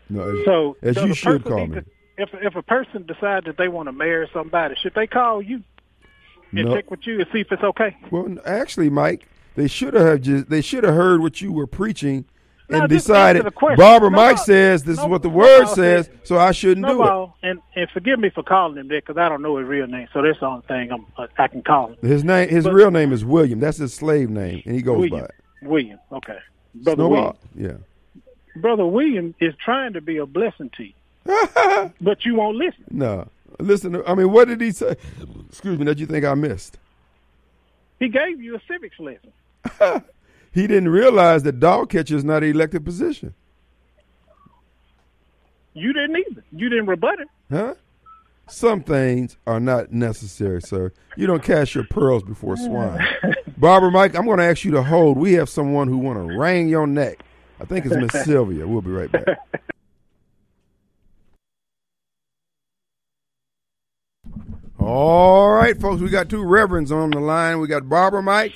no, 0.10 0.22
as, 0.40 0.46
So 0.46 0.78
as 0.82 0.96
you 0.98 1.14
should 1.14 1.44
call 1.44 1.68
me. 1.68 1.76
to- 1.82 1.86
if 2.18 2.30
if 2.34 2.56
a 2.56 2.62
person 2.64 3.06
decides 3.06 3.46
that 3.46 3.58
they 3.58 3.68
want 3.70 3.88
to 3.88 3.94
marry 3.94 4.30
somebody, 4.34 4.76
should 4.82 4.94
they 4.94 5.08
call 5.08 5.42
you 5.42 5.64
and 6.52 6.66
No. 6.68 6.76
check 6.76 6.92
with 6.92 7.06
you 7.08 7.20
and 7.20 7.28
see 7.32 7.40
if 7.42 7.52
it's 7.52 7.64
okay? 7.64 7.96
Well, 8.12 8.36
actually, 8.46 8.90
Mike, 8.90 9.26
they 9.56 9.68
should 9.68 9.94
have 9.94 10.22
just 10.22 10.50
they 10.50 10.62
should 10.62 10.84
have 10.84 10.96
heard 10.96 11.22
what 11.22 11.40
you 11.40 11.54
were 11.54 11.66
preaching 11.68 12.26
and 12.70 12.90
just 12.90 13.08
decided. 13.08 13.40
answer 13.40 13.50
the 13.50 13.56
question. 13.56 13.78
Barber 13.78 14.10
No, 14.10 14.18
Mike 14.18 14.38
says 14.38 14.84
this 14.84 14.98
no, 14.98 15.04
is 15.04 15.10
what 15.10 15.22
the 15.22 15.30
word 15.30 15.62
no, 15.64 15.74
says, 15.74 16.10
so 16.24 16.38
I 16.38 16.52
shouldn't 16.52 16.86
No, 16.86 16.98
do 16.98 17.04
it. 17.46 17.50
and 17.52 17.60
and 17.78 17.90
forgive 17.92 18.20
me 18.20 18.30
for 18.30 18.44
calling 18.44 18.78
him 18.78 18.90
that 18.90 19.06
because 19.06 19.18
I 19.18 19.30
don't 19.30 19.42
know 19.42 19.56
his 19.58 19.68
real 19.68 19.88
name. 19.88 20.08
So 20.14 20.22
that's 20.22 20.40
the 20.42 20.46
only 20.48 20.64
thing 20.68 20.92
I'm, 20.92 21.06
uh, 21.18 21.28
I 21.38 21.48
can 21.48 21.62
call 21.62 21.88
him. 21.94 21.98
His 22.02 22.26
name, 22.26 22.50
his 22.50 22.66
But- 22.66 22.74
real 22.74 22.92
name 22.92 23.14
is 23.14 23.24
William. 23.24 23.62
That's 23.62 23.78
his 23.78 23.94
slave 23.94 24.30
name, 24.30 24.62
and 24.66 24.76
he 24.76 24.82
goes 24.82 24.98
William. 24.98 25.20
by 25.22 25.26
it. 25.26 25.36
William. 25.62 26.00
Okay, 26.12 26.38
brother. 26.76 27.08
William. 27.08 27.36
Yeah. 27.56 27.78
Brother 28.56 28.86
William 28.86 29.34
is 29.40 29.54
trying 29.64 29.94
to 29.94 30.02
be 30.02 30.18
a 30.18 30.26
blessing 30.26 30.70
to 30.78 30.84
you, 30.84 30.94
but 32.02 32.26
you 32.26 32.36
won't 32.36 32.58
listen. 32.58 32.84
no, 32.90 33.28
listen. 33.60 34.02
I 34.08 34.16
mean, 34.16 34.32
what 34.32 34.48
did 34.48 34.60
he 34.62 34.72
say? 34.72 34.96
Excuse 35.50 35.78
me. 35.80 35.86
That 35.86 35.98
you 36.00 36.06
think 36.06 36.26
I 36.26 36.34
missed? 36.34 36.78
He 38.00 38.10
gave 38.10 38.42
you 38.42 38.56
a 38.56 38.62
civics 38.68 38.98
lesson. 39.00 40.04
He 40.52 40.66
didn't 40.66 40.90
realize 40.90 41.44
that 41.44 41.60
dog 41.60 41.90
catcher 41.92 42.16
is 42.16 42.24
not 42.24 42.42
an 42.44 42.50
elected 42.50 42.84
position, 42.84 43.36
You 45.76 45.94
didn't 45.94 46.18
either. 46.18 46.44
You 46.52 46.70
didn't 46.70 46.88
rebut 46.88 47.20
it. 47.20 47.28
huh? 47.52 47.76
Some 48.48 48.82
things 48.82 49.38
are 49.46 49.60
not 49.60 49.92
necessary, 49.92 50.60
sir. 50.62 50.92
You 51.16 51.28
don't 51.28 51.44
cast 51.44 51.76
your 51.76 51.84
pearls 51.84 52.24
before 52.24 52.58
swine. 52.66 53.00
Barber 53.60 53.92
Mike, 53.92 54.16
I'm 54.16 54.26
going 54.26 54.38
to 54.38 54.46
ask 54.46 54.64
you 54.64 54.72
to 54.72 54.82
hold. 54.82 55.18
We 55.18 55.34
have 55.34 55.50
someone 55.50 55.90
who 55.90 55.98
want 55.98 56.18
to 56.18 56.38
wring 56.38 56.70
your 56.70 56.88
neck. 56.88 57.20
I 57.60 57.66
think 57.66 57.86
it's 57.86 57.96
Miss 57.96 58.24
Sylvia. 58.26 58.66
We'll 58.66 58.82
be 58.82 58.92
right 58.92 59.12
back. 59.12 59.26
All 64.80 65.50
right, 65.52 65.80
folks, 65.80 66.02
we 66.02 66.10
got 66.10 66.30
two 66.30 66.42
reverends 66.44 66.90
on 66.90 67.10
the 67.10 67.20
line. 67.20 67.60
We 67.60 67.68
got 67.68 67.90
Barber 67.90 68.22
Mike 68.22 68.54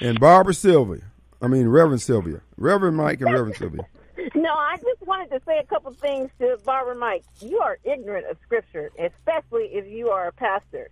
and 0.00 0.18
Barber 0.18 0.54
Sylvia. 0.54 1.02
I 1.42 1.48
mean, 1.48 1.68
Reverend 1.68 2.00
Sylvia. 2.00 2.40
Reverend 2.56 2.96
Mike 2.96 3.20
and 3.20 3.30
Reverend 3.32 3.56
Sylvia. 3.56 3.82
No, 4.34 4.52
I 4.52 4.76
just 4.76 5.06
wanted 5.06 5.30
to 5.30 5.40
say 5.46 5.58
a 5.58 5.64
couple 5.64 5.92
things 5.92 6.30
to 6.40 6.58
Barber 6.64 6.94
Mike. 6.94 7.22
You 7.40 7.58
are 7.60 7.78
ignorant 7.84 8.26
of 8.26 8.36
Scripture, 8.44 8.90
especially 8.98 9.66
if 9.66 9.86
you 9.86 10.08
are 10.08 10.28
a 10.28 10.32
pastor. 10.32 10.88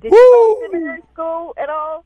Did 0.00 0.12
you 0.12 0.58
go 0.60 0.66
to 0.66 0.72
seminary 0.72 1.00
school 1.12 1.54
at 1.56 1.70
all? 1.70 2.04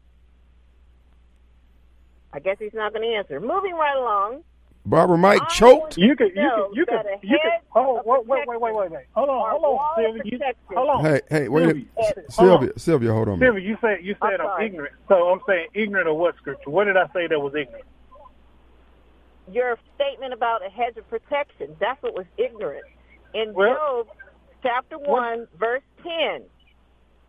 I 2.33 2.39
guess 2.39 2.57
he's 2.59 2.75
not 2.75 2.93
going 2.93 3.09
to 3.09 3.15
answer. 3.17 3.41
Moving 3.41 3.75
right 3.75 3.97
along. 3.97 4.45
Barber 4.87 5.17
Mike 5.19 5.43
I 5.43 5.49
choked. 5.49 5.99
You 5.99 6.17
could, 6.17 6.29
you 6.35 6.43
No, 6.43 6.69
could, 6.69 6.77
you 6.77 6.87
could, 6.87 6.97
you 7.23 7.39
could. 7.43 7.51
hedge 7.53 7.61
Oh, 7.75 8.01
wait, 8.05 8.27
wait, 8.27 8.47
wait, 8.49 8.61
wait, 8.61 8.75
wait, 8.75 8.91
wait. 8.91 9.05
Hold 9.13 9.29
on, 9.29 9.51
hold 9.51 9.65
on, 9.65 9.97
Sylvia. 9.97 10.23
You, 10.25 10.39
hold 10.77 10.89
on. 10.89 11.05
Hey, 11.05 11.21
hey, 11.29 11.49
wait. 11.49 11.87
Sylvia, 12.31 12.31
Sylvia, 12.31 12.53
hold 12.53 12.63
on. 12.73 12.79
Sylvia, 12.79 13.13
hold 13.13 13.29
on 13.29 13.35
a 13.35 13.37
minute. 13.37 13.53
Sylvia, 13.53 13.69
you 13.69 13.77
said 13.83 13.99
you 14.05 14.17
I'm 14.23 14.31
said 14.31 14.41
I'm, 14.41 14.63
ignorant. 14.63 14.95
So 15.09 15.15
I'm 15.29 15.41
saying 15.47 15.67
ignorant 15.75 16.09
of 16.09 16.17
what 16.17 16.35
scripture? 16.37 16.71
What 16.71 16.85
did 16.85 16.97
I 16.97 17.07
say 17.13 17.27
that 17.27 17.39
was 17.39 17.55
ignorant? 17.55 17.85
Your 19.53 19.77
statement 19.97 20.33
about 20.33 20.65
a 20.65 20.71
hedge 20.71 20.97
of 20.97 21.09
protection, 21.11 21.77
that's 21.81 22.03
what 22.03 22.15
was 22.15 22.27
ignorant. 22.39 22.85
In 23.35 23.53
Well- 23.53 23.75
Job 23.75 24.07
chapter 24.63 24.99
1, 24.99 25.47
verse 25.59 25.83
10, 26.03 26.43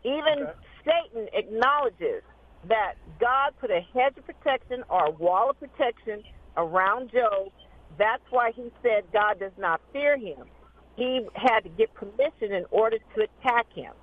even 0.03 0.43
Okay. 0.47 0.51
Satan 0.85 1.27
acknowledges 1.33 2.23
that 2.67 2.95
God 3.19 3.53
put 3.59 3.71
a 3.71 3.81
hedge 3.93 4.17
of 4.17 4.25
protection 4.25 4.83
or 4.89 5.05
a 5.05 5.11
wall 5.11 5.49
of 5.49 5.59
protection 5.59 6.23
around 6.57 7.11
Job. 7.11 7.51
That's 7.97 8.23
why 8.29 8.51
he 8.55 8.71
said 8.83 9.03
God 9.13 9.39
does 9.39 9.51
not 9.57 9.81
fear 9.93 10.17
him. 10.17 10.45
He 10.95 11.25
had 11.35 11.61
to 11.61 11.69
get 11.69 11.93
permission 11.93 12.53
in 12.53 12.65
order 12.71 12.97
to 13.15 13.23
attack 13.23 13.67
him. 13.73 13.93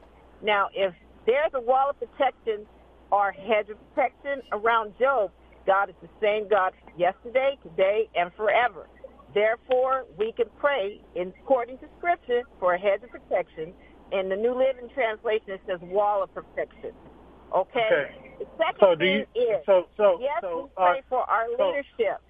Now, 0.42 0.68
if 0.74 0.94
there's 1.26 1.52
a 1.54 1.60
wall 1.60 1.90
of 1.90 1.98
protection 1.98 2.66
or 3.10 3.32
hedge 3.32 3.68
of 3.70 3.78
protection 3.94 4.42
around 4.52 4.94
Job, 4.98 5.30
God 5.66 5.90
is 5.90 5.94
the 6.02 6.08
same 6.20 6.48
God 6.48 6.72
yesterday, 6.96 7.58
today, 7.62 8.08
and 8.16 8.32
forever. 8.36 8.88
Therefore, 9.34 10.04
we 10.18 10.32
can 10.32 10.46
pray 10.58 11.00
in 11.14 11.32
according 11.42 11.78
to 11.78 11.86
Scripture 11.98 12.42
for 12.58 12.74
a 12.74 12.78
hedge 12.80 13.02
of 13.04 13.10
protection. 13.10 13.74
In 14.12 14.30
the 14.30 14.36
New 14.36 14.56
Living 14.56 14.88
Translation, 14.94 15.50
it 15.50 15.60
says 15.66 15.78
wall 15.82 16.22
of 16.22 16.34
protection. 16.34 16.92
Okay. 17.54 17.80
Okay. 17.80 18.34
The 18.38 18.46
second 18.56 18.76
So 18.80 18.94
do 18.94 19.04
you? 19.06 19.26
thing 19.34 19.42
is 19.42 19.66
So 19.66 19.88
so 19.96 20.18
yes, 20.20 20.38
so. 20.40 20.62
we 20.64 20.68
pray 20.76 20.98
Uh, 20.98 21.02
for 21.08 21.18
our 21.30 21.46
so- 21.56 21.68
leadership. 21.68 22.20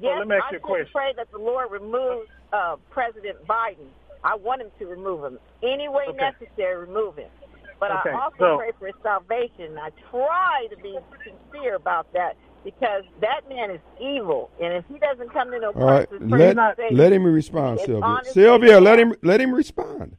Yes, 0.00 0.16
let 0.18 0.26
me 0.28 0.34
ask 0.36 0.46
I 0.48 0.50
you 0.52 0.56
a 0.56 0.60
question. 0.60 0.88
pray 0.92 1.12
that 1.16 1.30
the 1.30 1.38
Lord 1.38 1.70
removes 1.70 2.28
uh, 2.52 2.76
President 2.90 3.44
Biden. 3.46 3.86
I 4.24 4.34
want 4.36 4.60
him 4.62 4.70
to 4.78 4.86
remove 4.86 5.22
him 5.24 5.38
any 5.62 5.88
way 5.88 6.04
Okay. 6.08 6.18
necessary. 6.40 6.76
Remove 6.86 7.16
him. 7.16 7.30
But 7.78 7.90
Okay, 7.92 8.10
I 8.10 8.20
also 8.24 8.36
so- 8.38 8.56
pray 8.58 8.72
for 8.78 8.86
his 8.86 8.96
salvation. 9.02 9.78
I 9.78 9.90
try 10.10 10.66
to 10.70 10.76
be 10.78 10.98
sincere 11.24 11.74
about 11.76 12.12
that 12.12 12.36
because 12.64 13.04
that 13.20 13.42
man 13.48 13.70
is 13.70 13.80
evil, 14.00 14.50
and 14.60 14.72
if 14.72 14.84
he 14.86 14.98
doesn't 14.98 15.30
come 15.32 15.50
to 15.50 15.58
no 15.60 15.68
All 15.72 15.84
right, 15.86 16.08
crisis, 16.08 16.26
let, 16.30 16.76
praise 16.76 16.92
let 16.92 17.12
him 17.12 17.22
Savior. 17.22 17.30
respond, 17.32 17.80
Sylvia. 17.80 18.20
Sylvia, 18.24 18.80
let 18.80 18.98
him 18.98 19.14
let 19.22 19.40
him 19.40 19.52
respond. 19.54 20.16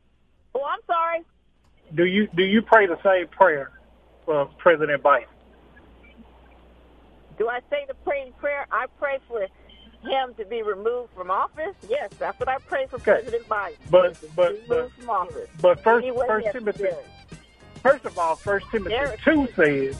Oh, 0.53 0.63
I'm 0.63 0.79
sorry. 0.85 1.23
Do 1.95 2.05
you 2.05 2.27
do 2.35 2.43
you 2.43 2.61
pray 2.61 2.85
the 2.85 2.97
same 3.03 3.27
prayer 3.29 3.71
for 4.25 4.45
President 4.57 5.01
Biden? 5.03 5.25
Do 7.37 7.49
I 7.49 7.59
say 7.69 7.85
the 7.87 7.93
praying 8.05 8.33
prayer? 8.39 8.65
I 8.71 8.85
pray 8.97 9.19
for 9.27 9.41
him 9.41 10.33
to 10.37 10.45
be 10.45 10.61
removed 10.61 11.09
from 11.15 11.29
office. 11.31 11.75
Yes, 11.89 12.09
that's 12.17 12.39
what 12.39 12.47
I 12.47 12.57
pray 12.59 12.85
for 12.87 12.95
Okay. 12.97 13.13
President 13.13 13.47
Biden. 13.49 13.75
But 13.89 14.17
but 14.35 14.67
but, 14.67 14.91
from 14.93 15.09
office. 15.09 15.49
but 15.61 15.83
first 15.83 16.07
First 16.27 16.47
Timothy 16.51 16.83
necessary. 16.83 17.03
first 17.83 18.05
of 18.05 18.17
all, 18.17 18.35
First 18.35 18.67
Timothy 18.71 18.95
There- 18.95 19.15
two 19.23 19.47
says 19.55 19.97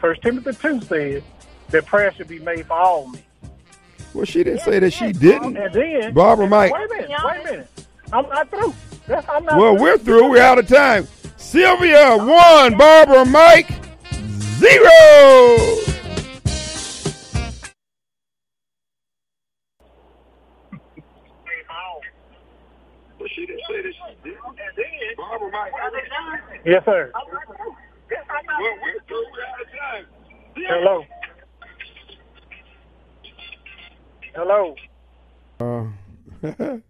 First 0.00 0.22
Timothy 0.22 0.52
two 0.60 0.80
says 0.82 1.22
that 1.68 1.84
prayer 1.86 2.12
should 2.14 2.28
be 2.28 2.38
made 2.38 2.66
for 2.66 2.74
all 2.74 3.08
men. 3.08 3.22
Well, 4.14 4.24
she 4.24 4.38
didn't 4.42 4.56
Yes, 4.58 4.64
say 4.64 4.78
that 4.80 4.86
yes, 4.86 4.92
she 4.94 5.12
didn't. 5.12 5.56
And 5.56 5.72
then 5.74 6.14
Barber 6.14 6.46
Mike. 6.46 6.72
Wait 6.72 6.84
a 6.84 6.88
minute, 6.94 7.10
wait 7.24 7.40
a 7.40 7.44
minute. 7.44 7.68
I'm 8.12 8.28
not 8.28 8.50
through. 8.50 8.74
That's, 9.06 9.28
I'm 9.28 9.44
not 9.44 9.56
Well, 9.58 9.74
through. 9.74 9.82
we're 9.82 9.98
through. 9.98 10.30
We're 10.30 10.42
out 10.42 10.58
of 10.58 10.66
time. 10.66 11.06
Sylvia 11.40 12.16
one, 12.16 12.76
Barber 12.76 13.24
Mike 13.24 13.70
zero. 14.60 15.56
But 23.18 23.28
she 23.34 23.46
didn't 23.46 23.62
say 23.68 23.82
that 23.82 23.92
she 23.92 24.30
did. 24.30 25.16
Barber 25.16 25.50
Mike. 25.50 25.72
Yes, 26.64 26.82
sir. 26.84 27.10
Well, 27.14 27.24
we're 28.82 29.00
through. 29.08 29.24
We're 29.32 29.44
out 29.44 29.60
of 29.60 29.66
time. 29.78 30.06
Hello. 30.68 31.04
Hello. 34.34 34.74
Uh, 35.60 36.76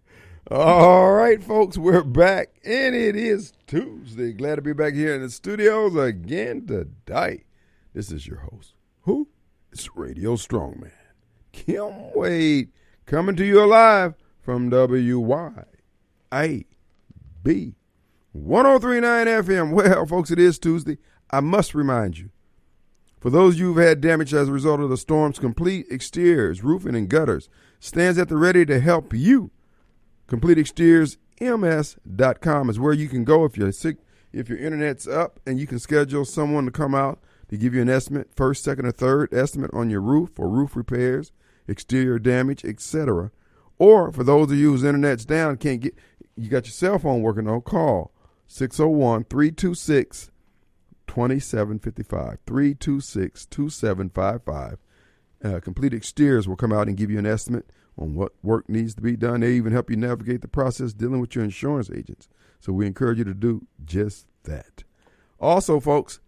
all 0.51 1.13
right, 1.13 1.41
folks, 1.41 1.77
we're 1.77 2.03
back, 2.03 2.49
and 2.65 2.93
it 2.93 3.15
is 3.15 3.53
Tuesday. 3.67 4.33
Glad 4.33 4.55
to 4.55 4.61
be 4.61 4.73
back 4.73 4.93
here 4.93 5.15
in 5.15 5.21
the 5.21 5.29
studios 5.29 5.95
again 5.95 6.67
today. 6.67 7.45
This 7.93 8.11
is 8.11 8.27
your 8.27 8.39
host. 8.39 8.73
Who? 9.03 9.29
It's 9.71 9.95
Radio 9.95 10.35
Strongman. 10.35 10.91
Kim 11.53 12.11
Wade 12.13 12.73
coming 13.05 13.37
to 13.37 13.45
you 13.45 13.65
live 13.65 14.15
from 14.41 14.69
WYAB 14.69 15.63
1039 18.33 19.27
FM. 19.27 19.71
Well, 19.71 20.05
folks, 20.05 20.31
it 20.31 20.39
is 20.39 20.59
Tuesday. 20.59 20.97
I 21.29 21.39
must 21.39 21.73
remind 21.73 22.17
you 22.17 22.29
for 23.21 23.29
those 23.29 23.53
of 23.53 23.59
you 23.61 23.73
who've 23.73 23.85
had 23.85 24.01
damage 24.01 24.33
as 24.33 24.49
a 24.49 24.51
result 24.51 24.81
of 24.81 24.89
the 24.89 24.97
storms, 24.97 25.39
Complete 25.39 25.85
Exteriors, 25.89 26.61
Roofing 26.61 26.95
and 26.95 27.07
Gutters 27.07 27.47
stands 27.79 28.19
at 28.19 28.27
the 28.27 28.35
ready 28.35 28.65
to 28.65 28.81
help 28.81 29.13
you. 29.13 29.51
Complete 30.31 30.57
Exteriors 30.57 31.17
MS.com 31.41 32.69
is 32.69 32.79
where 32.79 32.93
you 32.93 33.09
can 33.09 33.25
go 33.25 33.43
if 33.43 33.57
you're 33.57 33.73
sick, 33.73 33.97
if 34.31 34.47
your 34.47 34.59
internet's 34.59 35.05
up, 35.05 35.41
and 35.45 35.59
you 35.59 35.67
can 35.67 35.77
schedule 35.77 36.23
someone 36.23 36.63
to 36.63 36.71
come 36.71 36.95
out 36.95 37.19
to 37.49 37.57
give 37.57 37.75
you 37.75 37.81
an 37.81 37.89
estimate, 37.89 38.29
first, 38.33 38.63
second, 38.63 38.85
or 38.85 38.93
third 38.93 39.33
estimate 39.33 39.71
on 39.73 39.89
your 39.89 39.99
roof 39.99 40.39
or 40.39 40.47
roof 40.47 40.73
repairs, 40.77 41.33
exterior 41.67 42.17
damage, 42.17 42.63
etc. 42.63 43.29
Or 43.77 44.09
for 44.13 44.23
those 44.23 44.49
of 44.49 44.57
you 44.57 44.71
whose 44.71 44.85
internet's 44.85 45.25
down, 45.25 45.57
can't 45.57 45.81
get, 45.81 45.95
you 46.37 46.47
got 46.47 46.65
your 46.65 46.71
cell 46.71 46.97
phone 46.97 47.21
working 47.21 47.49
on, 47.49 47.59
call 47.59 48.13
601 48.47 49.25
326 49.25 50.31
2755 51.07 52.37
326 52.47 53.45
2755. 53.47 54.77
Uh, 55.43 55.59
Complete 55.59 55.93
Exteriors 55.93 56.47
will 56.47 56.55
come 56.55 56.71
out 56.71 56.87
and 56.87 56.95
give 56.95 57.11
you 57.11 57.19
an 57.19 57.25
estimate 57.25 57.69
on 57.97 58.15
what 58.15 58.33
work 58.41 58.69
needs 58.69 58.95
to 58.95 59.01
be 59.01 59.15
done. 59.15 59.41
They 59.41 59.53
even 59.53 59.73
help 59.73 59.89
you 59.89 59.95
navigate 59.95 60.41
the 60.41 60.47
process 60.47 60.93
dealing 60.93 61.21
with 61.21 61.35
your 61.35 61.43
insurance 61.43 61.89
agents. 61.89 62.27
So 62.59 62.73
we 62.73 62.87
encourage 62.87 63.17
you 63.17 63.23
to 63.25 63.33
do 63.33 63.65
just 63.83 64.27
that. 64.43 64.83
Also, 65.39 65.79
folks, 65.79 66.19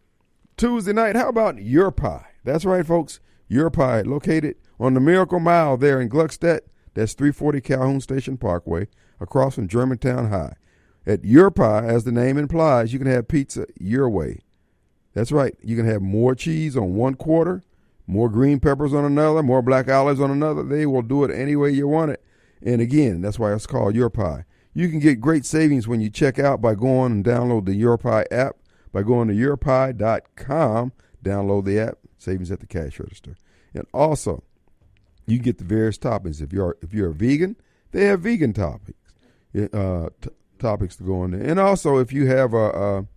Tuesday 0.58 0.94
night, 0.94 1.16
how 1.16 1.30
about 1.30 1.62
Your 1.62 1.92
Pie? 1.92 2.28
That's 2.44 2.66
right, 2.66 2.86
folks. 2.86 3.20
Your 3.48 3.70
Pie, 3.70 4.02
located 4.02 4.56
on 4.80 4.94
the 4.94 5.00
Miracle 5.00 5.40
Mile 5.40 5.78
there 5.78 6.02
in 6.02 6.10
Gluckstadt. 6.10 6.62
That's 6.94 7.14
340 7.14 7.62
Calhoun 7.62 8.02
Station 8.02 8.38
Parkway, 8.38 8.88
across 9.20 9.56
from 9.56 9.68
Germantown 9.68 10.30
High. 10.30 10.56
At 11.06 11.26
Your 11.26 11.52
Pie, 11.52 11.86
as 11.86 12.04
the 12.04 12.12
name 12.12 12.38
implies, 12.38 12.94
you 12.94 13.00
can 13.00 13.08
have 13.08 13.28
pizza 13.28 13.66
your 13.80 14.10
way. 14.10 14.40
That's 15.14 15.32
right. 15.32 15.56
You 15.62 15.76
can 15.76 15.86
have 15.86 16.02
more 16.02 16.34
cheese 16.34 16.76
on 16.76 16.96
one 16.96 17.16
quarter, 17.16 17.64
more 18.08 18.30
green 18.30 18.60
peppers 18.60 18.94
on 18.94 19.06
another, 19.06 19.44
more 19.44 19.62
black 19.62 19.90
olives 19.90 20.20
on 20.20 20.32
another. 20.32 20.64
They 20.64 20.86
will 20.86 21.02
do 21.02 21.24
it 21.24 21.32
any 21.32 21.56
way 21.56 21.72
you 21.72 21.88
want 21.88 22.12
it. 22.12 22.24
And 22.62 22.82
again, 22.82 23.22
that's 23.22 23.40
why 23.40 23.54
it's 23.54 23.66
called 23.66 23.96
Your 23.96 24.10
Pie. 24.10 24.46
You 24.74 24.90
can 24.90 25.00
get 25.00 25.22
great 25.22 25.46
savings 25.46 25.88
when 25.88 26.02
you 26.02 26.10
check 26.10 26.40
out 26.40 26.62
by 26.62 26.76
going 26.76 27.12
and 27.12 27.26
download 27.26 27.66
the 27.66 27.76
Your 27.76 27.98
Pie 27.98 28.26
app. 28.32 28.58
By 28.94 29.02
going 29.02 29.28
to 29.28 29.34
yourpie.com, 29.34 30.94
download 31.24 31.66
the 31.66 31.80
app, 31.80 31.98
savings 32.20 32.52
at 32.52 32.60
the 32.60 32.68
cash 32.68 33.00
register. 33.00 33.36
And 33.74 33.88
also, 33.92 34.44
you 35.26 35.40
get 35.40 35.58
the 35.58 35.64
various 35.64 35.98
toppings. 35.98 36.42
If 36.42 36.54
you're 36.54 36.78
if 36.84 36.94
you're 36.94 37.10
a 37.10 37.14
vegan, 37.14 37.56
they 37.92 38.06
have 38.06 38.22
vegan 38.22 38.54
topics, 38.54 39.16
uh, 39.74 40.10
t- 40.22 40.30
topics 40.60 40.96
to 40.98 41.04
go 41.04 41.22
on 41.22 41.32
there. 41.32 41.42
And 41.42 41.60
also, 41.60 41.98
if 41.98 42.14
you 42.14 42.28
have 42.28 42.54
a, 42.54 42.70
a 42.70 43.08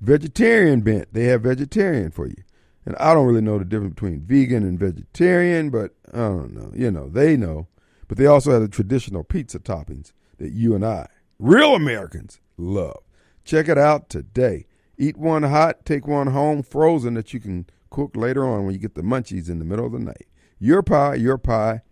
vegetarian 0.00 0.80
bent, 0.80 1.12
they 1.12 1.24
have 1.24 1.42
vegetarian 1.42 2.10
for 2.10 2.26
you. 2.26 2.42
And 2.86 2.96
I 2.96 3.12
don't 3.12 3.26
really 3.26 3.40
know 3.40 3.58
the 3.58 3.64
difference 3.64 3.94
between 3.94 4.20
vegan 4.20 4.62
and 4.62 4.78
vegetarian, 4.78 5.70
but 5.70 5.94
I 6.12 6.18
don't 6.18 6.54
know. 6.54 6.72
You 6.74 6.90
know, 6.90 7.08
they 7.08 7.36
know. 7.36 7.68
But 8.08 8.18
they 8.18 8.26
also 8.26 8.52
have 8.52 8.62
the 8.62 8.68
traditional 8.68 9.22
pizza 9.22 9.60
toppings 9.60 10.12
that 10.38 10.52
you 10.52 10.74
and 10.74 10.84
I, 10.84 11.06
real 11.38 11.74
Americans, 11.74 12.40
love. 12.56 13.02
Check 13.44 13.68
it 13.68 13.78
out 13.78 14.08
today. 14.08 14.66
Eat 14.98 15.16
one 15.16 15.44
hot, 15.44 15.84
take 15.84 16.06
one 16.06 16.28
home 16.28 16.62
frozen 16.62 17.14
that 17.14 17.32
you 17.32 17.40
can 17.40 17.66
cook 17.90 18.16
later 18.16 18.46
on 18.46 18.64
when 18.64 18.74
you 18.74 18.80
get 18.80 18.94
the 18.94 19.02
munchies 19.02 19.48
in 19.48 19.58
the 19.58 19.64
middle 19.64 19.86
of 19.86 19.92
the 19.92 19.98
night. 19.98 20.26
Your 20.58 20.82
pie, 20.82 21.18
yourpie.com. 21.18 21.82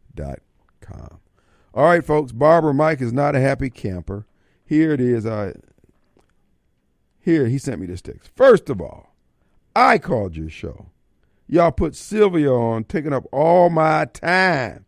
All 1.74 1.84
right, 1.84 2.04
folks, 2.04 2.32
Barber 2.32 2.72
Mike 2.72 3.00
is 3.00 3.12
not 3.12 3.36
a 3.36 3.40
happy 3.40 3.70
camper. 3.70 4.26
Here 4.64 4.92
it 4.92 5.00
is. 5.00 5.24
I 5.24 5.54
here 7.20 7.46
he 7.46 7.58
sent 7.58 7.80
me 7.80 7.86
this 7.86 8.02
text. 8.02 8.30
First 8.34 8.70
of 8.70 8.80
all, 8.80 9.07
I 9.78 9.98
called 9.98 10.34
your 10.36 10.50
show. 10.50 10.90
Y'all 11.46 11.70
put 11.70 11.94
Sylvia 11.94 12.52
on, 12.52 12.82
taking 12.82 13.12
up 13.12 13.26
all 13.30 13.70
my 13.70 14.06
time. 14.06 14.86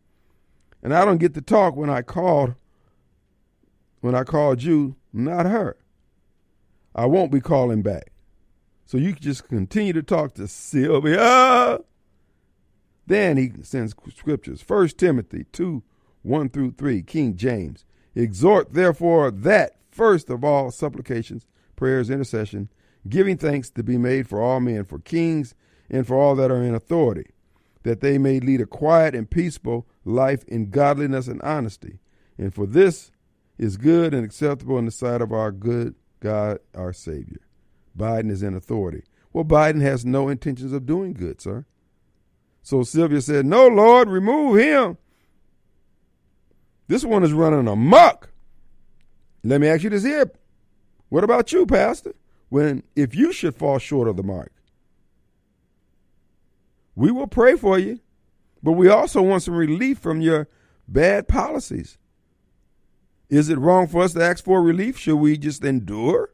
And 0.82 0.92
I 0.92 1.04
don't 1.04 1.18
get 1.18 1.32
to 1.34 1.40
talk 1.40 1.76
when 1.76 1.88
I 1.88 2.02
called 2.02 2.56
when 4.00 4.16
I 4.16 4.24
called 4.24 4.64
you, 4.64 4.96
not 5.12 5.46
her. 5.46 5.76
I 6.92 7.06
won't 7.06 7.30
be 7.30 7.40
calling 7.40 7.82
back. 7.82 8.10
So 8.84 8.98
you 8.98 9.12
can 9.12 9.22
just 9.22 9.46
continue 9.46 9.92
to 9.92 10.02
talk 10.02 10.34
to 10.34 10.48
Sylvia. 10.48 11.78
Then 13.06 13.36
he 13.36 13.52
sends 13.62 13.94
scriptures. 14.16 14.60
First 14.60 14.98
Timothy 14.98 15.44
2, 15.52 15.84
1 16.22 16.48
through 16.48 16.72
3, 16.72 17.02
King 17.02 17.36
James. 17.36 17.84
Exhort 18.16 18.72
therefore 18.72 19.30
that 19.30 19.76
first 19.92 20.30
of 20.30 20.42
all 20.42 20.72
supplications, 20.72 21.46
prayers, 21.76 22.10
intercession, 22.10 22.70
giving 23.08 23.36
thanks 23.36 23.70
to 23.70 23.82
be 23.82 23.96
made 23.96 24.28
for 24.28 24.40
all 24.40 24.60
men, 24.60 24.84
for 24.84 24.98
kings, 24.98 25.54
and 25.88 26.06
for 26.06 26.16
all 26.16 26.34
that 26.36 26.50
are 26.50 26.62
in 26.62 26.74
authority, 26.74 27.30
that 27.82 28.00
they 28.00 28.18
may 28.18 28.40
lead 28.40 28.60
a 28.60 28.66
quiet 28.66 29.14
and 29.14 29.30
peaceful 29.30 29.86
life 30.04 30.44
in 30.44 30.70
godliness 30.70 31.26
and 31.26 31.42
honesty. 31.42 31.98
And 32.38 32.54
for 32.54 32.66
this 32.66 33.10
is 33.58 33.76
good 33.76 34.14
and 34.14 34.24
acceptable 34.24 34.78
in 34.78 34.86
the 34.86 34.90
sight 34.90 35.20
of 35.20 35.32
our 35.32 35.52
good 35.52 35.94
God, 36.20 36.58
our 36.74 36.92
Savior. 36.92 37.40
Biden 37.96 38.30
is 38.30 38.42
in 38.42 38.54
authority. 38.54 39.02
Well, 39.32 39.44
Biden 39.44 39.80
has 39.82 40.04
no 40.04 40.28
intentions 40.28 40.72
of 40.72 40.86
doing 40.86 41.12
good, 41.12 41.40
sir. 41.40 41.66
So 42.62 42.82
Sylvia 42.82 43.20
said, 43.20 43.46
No, 43.46 43.66
Lord, 43.68 44.08
remove 44.08 44.58
him. 44.58 44.98
This 46.88 47.04
one 47.04 47.22
is 47.22 47.32
running 47.32 47.68
amok. 47.68 48.30
Let 49.44 49.60
me 49.60 49.68
ask 49.68 49.82
you 49.82 49.90
this 49.90 50.04
here. 50.04 50.30
What 51.08 51.24
about 51.24 51.52
you, 51.52 51.66
Pastor? 51.66 52.14
When 52.50 52.82
if 52.94 53.14
you 53.14 53.32
should 53.32 53.54
fall 53.54 53.78
short 53.78 54.08
of 54.08 54.16
the 54.16 54.22
mark, 54.22 54.52
we 56.94 57.10
will 57.10 57.28
pray 57.28 57.56
for 57.56 57.78
you, 57.78 58.00
but 58.62 58.72
we 58.72 58.88
also 58.88 59.22
want 59.22 59.44
some 59.44 59.54
relief 59.54 59.98
from 59.98 60.20
your 60.20 60.48
bad 60.86 61.28
policies. 61.28 61.96
Is 63.30 63.48
it 63.48 63.58
wrong 63.58 63.86
for 63.86 64.02
us 64.02 64.12
to 64.14 64.22
ask 64.22 64.44
for 64.44 64.60
relief? 64.60 64.98
Should 64.98 65.16
we 65.16 65.38
just 65.38 65.64
endure? 65.64 66.30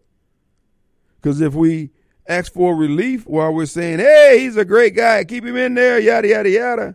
Because 1.21 1.43
if 1.43 1.55
we 1.55 1.91
ask 2.27 2.53
for 2.53 2.75
relief 2.75 3.27
while 3.27 3.53
we're 3.53 3.67
saying, 3.67 3.99
hey, 3.99 4.39
he's 4.41 4.57
a 4.57 4.65
great 4.65 4.97
guy, 4.97 5.23
keep 5.25 5.45
him 5.45 5.57
in 5.57 5.75
there, 5.75 5.99
yada, 5.99 6.29
yada, 6.29 6.51
yada, 6.51 6.95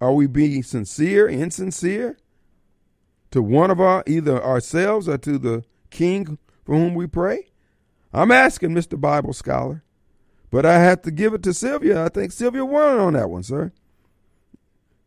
are 0.00 0.12
we 0.12 0.28
being 0.28 0.62
sincere, 0.62 1.28
insincere 1.28 2.16
to 3.32 3.42
one 3.42 3.70
of 3.70 3.80
our, 3.80 4.04
either 4.06 4.42
ourselves 4.42 5.08
or 5.08 5.18
to 5.18 5.38
the 5.38 5.64
king 5.90 6.38
for 6.64 6.76
whom 6.76 6.94
we 6.94 7.08
pray? 7.08 7.48
I'm 8.14 8.30
asking, 8.30 8.70
Mr. 8.70 8.98
Bible 8.98 9.32
Scholar. 9.32 9.82
But 10.50 10.64
I 10.64 10.78
have 10.78 11.02
to 11.02 11.10
give 11.10 11.34
it 11.34 11.42
to 11.42 11.52
Sylvia. 11.52 12.04
I 12.04 12.08
think 12.08 12.30
Sylvia 12.30 12.64
won 12.64 12.98
on 12.98 13.12
that 13.14 13.28
one, 13.28 13.42
sir. 13.42 13.72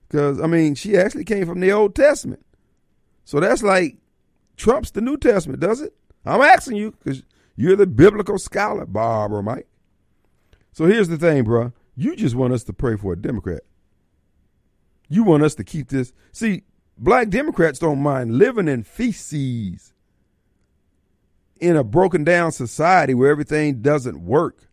Because, 0.08 0.42
I 0.42 0.48
mean, 0.48 0.76
she 0.76 0.98
actually 0.98 1.24
came 1.24 1.46
from 1.46 1.62
the 1.62 1.72
Old 1.72 1.96
Testament. 1.96 2.46
So 3.24 3.40
that's 3.40 3.64
like 3.64 3.98
trumps 4.58 4.92
the 4.92 5.00
New 5.00 5.18
Testament, 5.18 5.62
does 5.62 5.80
it? 5.80 5.94
I'm 6.26 6.42
asking 6.42 6.76
you 6.76 6.92
because 6.92 7.24
you're 7.56 7.78
the 7.78 7.88
biblical 7.88 8.38
scholar, 8.38 8.86
Barber 8.86 9.42
Mike. 9.42 9.68
So 10.74 10.86
here's 10.86 11.08
the 11.08 11.18
thing, 11.18 11.44
bro. 11.44 11.72
You 11.96 12.16
just 12.16 12.36
want 12.36 12.54
us 12.54 12.64
to 12.66 12.74
pray 12.74 12.98
for 12.98 13.14
a 13.14 13.18
Democrat. 13.18 13.62
You 15.08 15.24
want 15.24 15.44
us 15.44 15.56
to 15.56 15.64
keep 15.64 15.88
this. 15.88 16.12
See, 16.34 16.64
black 16.98 17.30
Democrats 17.30 17.80
don't 17.80 18.02
mind 18.02 18.38
living 18.38 18.68
in 18.68 18.84
feces 18.84 19.94
in 21.60 21.76
a 21.76 21.84
broken 21.84 22.24
down 22.24 22.52
society 22.52 23.14
where 23.14 23.30
everything 23.30 23.82
doesn't 23.82 24.20
work. 24.22 24.68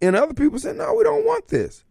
And 0.00 0.14
other 0.14 0.34
people 0.34 0.58
say, 0.58 0.72
no, 0.72 0.94
we 0.94 1.04
don't 1.04 1.24
want 1.24 1.48
this. 1.48 1.84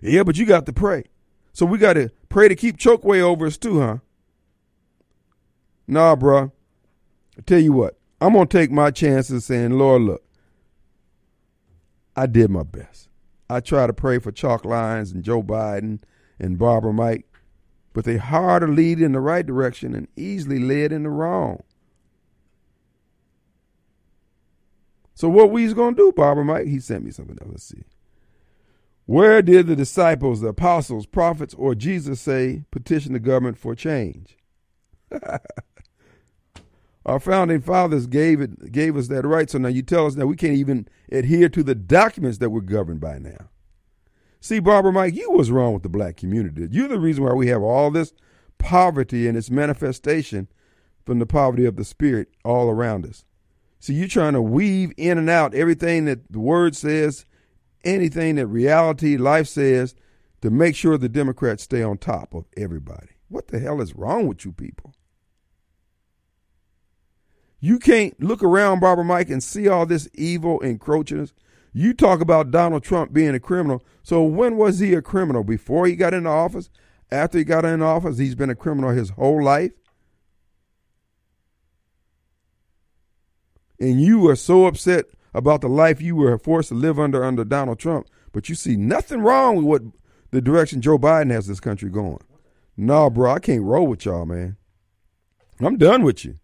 Yeah, 0.00 0.22
but 0.22 0.38
you 0.38 0.46
got 0.46 0.66
to 0.66 0.72
pray. 0.72 1.04
So 1.52 1.66
we 1.66 1.78
got 1.78 1.94
to 1.94 2.10
pray 2.28 2.48
to 2.48 2.54
keep 2.54 2.78
Chokwe 2.78 3.20
over 3.20 3.46
us 3.46 3.58
too, 3.58 3.80
huh? 3.80 3.98
Nah, 5.86 6.16
bro. 6.16 6.52
I 7.36 7.42
tell 7.42 7.58
you 7.58 7.72
what, 7.72 7.98
I'm 8.20 8.32
going 8.32 8.46
to 8.48 8.58
take 8.58 8.70
my 8.70 8.90
chances 8.90 9.44
saying, 9.44 9.72
Lord, 9.72 10.02
look, 10.02 10.24
I 12.16 12.26
did 12.26 12.50
my 12.50 12.62
best. 12.62 13.08
I 13.48 13.60
try 13.60 13.86
to 13.86 13.92
pray 13.92 14.18
for 14.18 14.30
Chalk 14.30 14.64
Lines 14.64 15.10
and 15.10 15.24
Joe 15.24 15.42
Biden 15.42 16.00
and 16.38 16.58
Barber 16.58 16.92
Mike, 16.92 17.26
but 17.92 18.04
they 18.04 18.16
hard 18.16 18.62
to 18.62 18.68
lead 18.68 19.00
in 19.00 19.12
the 19.12 19.20
right 19.20 19.44
direction 19.44 19.94
and 19.94 20.06
easily 20.16 20.58
led 20.58 20.92
in 20.92 21.02
the 21.02 21.10
wrong. 21.10 21.62
So 25.20 25.28
what 25.28 25.50
we's 25.50 25.74
gonna 25.74 25.94
do, 25.94 26.12
Barber 26.12 26.42
Mike? 26.42 26.66
He 26.66 26.80
sent 26.80 27.04
me 27.04 27.10
something 27.10 27.36
else. 27.42 27.50
Let's 27.50 27.64
see. 27.64 27.84
Where 29.04 29.42
did 29.42 29.66
the 29.66 29.76
disciples, 29.76 30.40
the 30.40 30.48
apostles, 30.48 31.04
prophets, 31.04 31.52
or 31.52 31.74
Jesus 31.74 32.22
say 32.22 32.64
petition 32.70 33.12
the 33.12 33.18
government 33.18 33.58
for 33.58 33.74
change? 33.74 34.38
Our 37.04 37.20
founding 37.20 37.60
fathers 37.60 38.06
gave 38.06 38.40
it 38.40 38.72
gave 38.72 38.96
us 38.96 39.08
that 39.08 39.26
right. 39.26 39.50
So 39.50 39.58
now 39.58 39.68
you 39.68 39.82
tell 39.82 40.06
us 40.06 40.14
that 40.14 40.26
we 40.26 40.36
can't 40.36 40.56
even 40.56 40.88
adhere 41.12 41.50
to 41.50 41.62
the 41.62 41.74
documents 41.74 42.38
that 42.38 42.48
we're 42.48 42.62
governed 42.62 43.00
by 43.00 43.18
now. 43.18 43.50
See, 44.40 44.58
Barber 44.58 44.90
Mike, 44.90 45.14
you 45.14 45.30
was 45.32 45.50
wrong 45.50 45.74
with 45.74 45.82
the 45.82 45.90
black 45.90 46.16
community. 46.16 46.66
You're 46.70 46.88
the 46.88 46.98
reason 46.98 47.24
why 47.24 47.34
we 47.34 47.48
have 47.48 47.60
all 47.60 47.90
this 47.90 48.14
poverty 48.56 49.28
and 49.28 49.36
its 49.36 49.50
manifestation 49.50 50.48
from 51.04 51.18
the 51.18 51.26
poverty 51.26 51.66
of 51.66 51.76
the 51.76 51.84
spirit 51.84 52.28
all 52.42 52.70
around 52.70 53.04
us. 53.04 53.26
See, 53.80 53.94
you're 53.94 54.08
trying 54.08 54.34
to 54.34 54.42
weave 54.42 54.92
in 54.96 55.18
and 55.18 55.30
out 55.30 55.54
everything 55.54 56.04
that 56.04 56.30
the 56.30 56.38
word 56.38 56.76
says, 56.76 57.24
anything 57.82 58.36
that 58.36 58.46
reality, 58.46 59.16
life 59.16 59.48
says, 59.48 59.94
to 60.42 60.50
make 60.50 60.76
sure 60.76 60.98
the 60.98 61.08
Democrats 61.08 61.62
stay 61.62 61.82
on 61.82 61.98
top 61.98 62.34
of 62.34 62.44
everybody. 62.56 63.08
What 63.28 63.48
the 63.48 63.58
hell 63.58 63.80
is 63.80 63.96
wrong 63.96 64.26
with 64.26 64.44
you 64.44 64.52
people? 64.52 64.94
You 67.58 67.78
can't 67.78 68.20
look 68.22 68.42
around, 68.42 68.80
Barber 68.80 69.04
Mike, 69.04 69.30
and 69.30 69.42
see 69.42 69.68
all 69.68 69.86
this 69.86 70.08
evil 70.14 70.60
encroaching. 70.60 71.30
You 71.72 71.94
talk 71.94 72.20
about 72.20 72.50
Donald 72.50 72.82
Trump 72.82 73.12
being 73.12 73.34
a 73.34 73.40
criminal. 73.40 73.82
So 74.02 74.22
when 74.22 74.56
was 74.56 74.78
he 74.78 74.94
a 74.94 75.02
criminal? 75.02 75.44
Before 75.44 75.86
he 75.86 75.94
got 75.94 76.14
into 76.14 76.28
office? 76.28 76.70
After 77.10 77.38
he 77.38 77.44
got 77.44 77.64
into 77.64 77.84
office, 77.84 78.18
he's 78.18 78.34
been 78.34 78.50
a 78.50 78.54
criminal 78.54 78.90
his 78.90 79.10
whole 79.10 79.42
life. 79.42 79.72
And 83.80 84.00
you 84.00 84.28
are 84.28 84.36
so 84.36 84.66
upset 84.66 85.06
about 85.32 85.62
the 85.62 85.68
life 85.68 86.02
you 86.02 86.16
were 86.16 86.38
forced 86.38 86.68
to 86.68 86.74
live 86.74 86.98
under 86.98 87.24
under 87.24 87.44
Donald 87.44 87.78
Trump, 87.78 88.06
but 88.32 88.48
you 88.48 88.54
see 88.54 88.76
nothing 88.76 89.22
wrong 89.22 89.56
with 89.56 89.64
what 89.64 89.82
the 90.30 90.40
direction 90.40 90.80
Joe 90.80 90.98
Biden 90.98 91.30
has 91.30 91.46
this 91.46 91.60
country 91.60 91.88
going. 91.88 92.20
Nah, 92.76 93.10
bro, 93.10 93.32
I 93.32 93.38
can't 93.38 93.62
roll 93.62 93.86
with 93.86 94.04
y'all, 94.04 94.26
man. 94.26 94.56
I'm 95.60 95.76
done 95.76 96.02
with 96.02 96.24
you. 96.24 96.36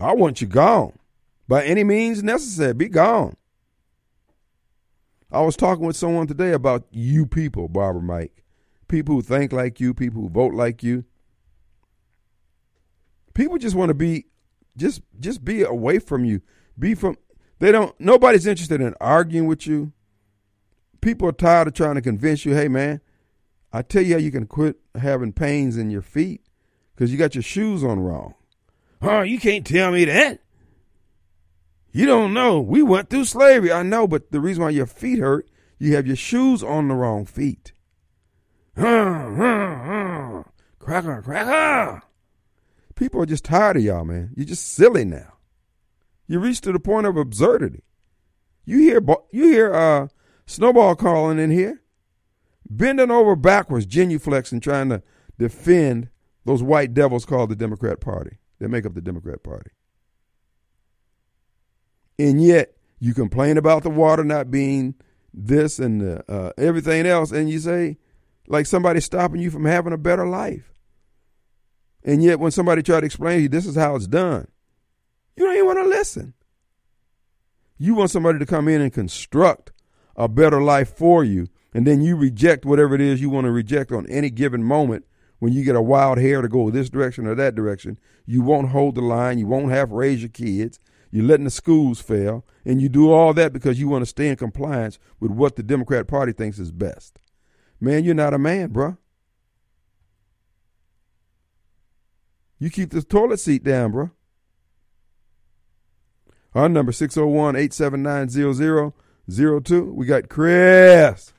I 0.00 0.14
want 0.14 0.40
you 0.40 0.46
gone 0.46 0.98
by 1.46 1.64
any 1.64 1.84
means 1.84 2.22
necessary. 2.22 2.74
Be 2.74 2.88
gone. 2.88 3.36
I 5.30 5.40
was 5.40 5.56
talking 5.56 5.86
with 5.86 5.96
someone 5.96 6.26
today 6.26 6.52
about 6.52 6.86
you 6.90 7.26
people, 7.26 7.68
Barber 7.68 8.00
Mike. 8.00 8.44
People 8.88 9.14
who 9.14 9.22
think 9.22 9.52
like 9.52 9.80
you, 9.80 9.94
people 9.94 10.22
who 10.22 10.28
vote 10.28 10.54
like 10.54 10.82
you. 10.82 11.04
People 13.32 13.56
just 13.58 13.76
want 13.76 13.88
to 13.88 13.94
be 13.94 14.26
just 14.76 15.02
just 15.18 15.44
be 15.44 15.62
away 15.62 15.98
from 15.98 16.24
you. 16.24 16.42
Be 16.78 16.94
from 16.94 17.16
they 17.58 17.72
don't 17.72 17.98
nobody's 18.00 18.46
interested 18.46 18.80
in 18.80 18.94
arguing 19.00 19.46
with 19.46 19.66
you. 19.66 19.92
People 21.00 21.28
are 21.28 21.32
tired 21.32 21.68
of 21.68 21.74
trying 21.74 21.96
to 21.96 22.00
convince 22.00 22.44
you, 22.44 22.54
hey 22.54 22.68
man, 22.68 23.00
I 23.72 23.82
tell 23.82 24.02
you 24.02 24.14
how 24.14 24.20
you 24.20 24.30
can 24.30 24.46
quit 24.46 24.76
having 24.94 25.32
pains 25.32 25.76
in 25.76 25.90
your 25.90 26.02
feet 26.02 26.42
because 26.94 27.10
you 27.10 27.18
got 27.18 27.34
your 27.34 27.42
shoes 27.42 27.82
on 27.82 28.00
wrong. 28.00 28.34
Oh, 29.00 29.22
you 29.22 29.38
can't 29.38 29.66
tell 29.66 29.90
me 29.90 30.04
that. 30.04 30.40
You 31.90 32.06
don't 32.06 32.32
know. 32.32 32.60
We 32.60 32.82
went 32.82 33.10
through 33.10 33.24
slavery. 33.26 33.72
I 33.72 33.82
know, 33.82 34.06
but 34.06 34.30
the 34.30 34.40
reason 34.40 34.62
why 34.62 34.70
your 34.70 34.86
feet 34.86 35.18
hurt, 35.18 35.50
you 35.78 35.94
have 35.94 36.06
your 36.06 36.16
shoes 36.16 36.62
on 36.62 36.88
the 36.88 36.94
wrong 36.94 37.26
feet. 37.26 37.72
Huh, 38.76 39.34
huh, 39.36 39.76
huh. 39.84 40.42
Cracker, 40.78 41.20
cracker. 41.22 42.02
People 43.02 43.20
are 43.20 43.26
just 43.26 43.44
tired 43.44 43.76
of 43.76 43.82
y'all, 43.82 44.04
man. 44.04 44.30
You're 44.36 44.46
just 44.46 44.74
silly 44.74 45.04
now. 45.04 45.32
You 46.28 46.38
reached 46.38 46.62
to 46.62 46.72
the 46.72 46.78
point 46.78 47.04
of 47.04 47.16
absurdity. 47.16 47.82
You 48.64 48.78
hear 48.78 49.04
you 49.32 49.42
hear 49.42 49.74
uh, 49.74 50.06
Snowball 50.46 50.94
calling 50.94 51.40
in 51.40 51.50
here, 51.50 51.82
bending 52.70 53.10
over 53.10 53.34
backwards, 53.34 53.86
genuflexing, 53.86 54.62
trying 54.62 54.90
to 54.90 55.02
defend 55.36 56.10
those 56.44 56.62
white 56.62 56.94
devils 56.94 57.24
called 57.24 57.50
the 57.50 57.56
Democrat 57.56 58.00
Party 58.00 58.38
that 58.60 58.68
make 58.68 58.86
up 58.86 58.94
the 58.94 59.00
Democrat 59.00 59.42
Party. 59.42 59.72
And 62.20 62.40
yet, 62.40 62.76
you 63.00 63.14
complain 63.14 63.56
about 63.56 63.82
the 63.82 63.90
water 63.90 64.22
not 64.22 64.48
being 64.48 64.94
this 65.34 65.80
and 65.80 66.22
uh, 66.28 66.52
everything 66.56 67.06
else, 67.06 67.32
and 67.32 67.50
you 67.50 67.58
say, 67.58 67.98
like 68.46 68.66
somebody 68.66 69.00
stopping 69.00 69.40
you 69.40 69.50
from 69.50 69.64
having 69.64 69.92
a 69.92 69.98
better 69.98 70.24
life. 70.24 70.71
And 72.04 72.22
yet, 72.22 72.40
when 72.40 72.50
somebody 72.50 72.82
try 72.82 73.00
to 73.00 73.06
explain 73.06 73.36
to 73.36 73.42
you 73.42 73.48
this 73.48 73.66
is 73.66 73.76
how 73.76 73.94
it's 73.96 74.06
done, 74.06 74.48
you 75.36 75.44
don't 75.44 75.54
even 75.54 75.66
want 75.66 75.78
to 75.78 75.88
listen. 75.88 76.34
You 77.78 77.94
want 77.94 78.10
somebody 78.10 78.38
to 78.38 78.46
come 78.46 78.68
in 78.68 78.80
and 78.80 78.92
construct 78.92 79.72
a 80.16 80.28
better 80.28 80.62
life 80.62 80.94
for 80.94 81.24
you, 81.24 81.48
and 81.72 81.86
then 81.86 82.02
you 82.02 82.16
reject 82.16 82.64
whatever 82.64 82.94
it 82.94 83.00
is 83.00 83.20
you 83.20 83.30
want 83.30 83.46
to 83.46 83.50
reject 83.50 83.92
on 83.92 84.06
any 84.06 84.30
given 84.30 84.62
moment 84.62 85.04
when 85.38 85.52
you 85.52 85.64
get 85.64 85.74
a 85.74 85.82
wild 85.82 86.18
hair 86.18 86.40
to 86.40 86.48
go 86.48 86.70
this 86.70 86.88
direction 86.88 87.26
or 87.26 87.34
that 87.34 87.56
direction, 87.56 87.98
you 88.24 88.42
won't 88.42 88.68
hold 88.68 88.94
the 88.94 89.00
line, 89.00 89.40
you 89.40 89.46
won't 89.48 89.72
have 89.72 89.90
raise 89.90 90.22
your 90.22 90.28
kids, 90.28 90.78
you're 91.10 91.24
letting 91.24 91.44
the 91.44 91.50
schools 91.50 92.00
fail, 92.00 92.46
and 92.64 92.80
you 92.80 92.88
do 92.88 93.10
all 93.10 93.34
that 93.34 93.52
because 93.52 93.80
you 93.80 93.88
want 93.88 94.02
to 94.02 94.06
stay 94.06 94.28
in 94.28 94.36
compliance 94.36 95.00
with 95.18 95.32
what 95.32 95.56
the 95.56 95.62
Democrat 95.64 96.06
Party 96.06 96.32
thinks 96.32 96.60
is 96.60 96.70
best. 96.70 97.18
Man, 97.80 98.04
you're 98.04 98.14
not 98.14 98.34
a 98.34 98.38
man, 98.38 98.68
bruh. 98.70 98.96
You 102.62 102.70
keep 102.70 102.90
the 102.90 103.02
toilet 103.02 103.40
seat 103.40 103.64
down, 103.64 103.90
bro. 103.90 104.10
Our 106.54 106.68
number 106.68 106.92
601 106.92 107.56
879 107.56 108.92
0002. 109.28 109.92
We 109.92 110.06
got 110.06 110.28
Chris. 110.28 111.32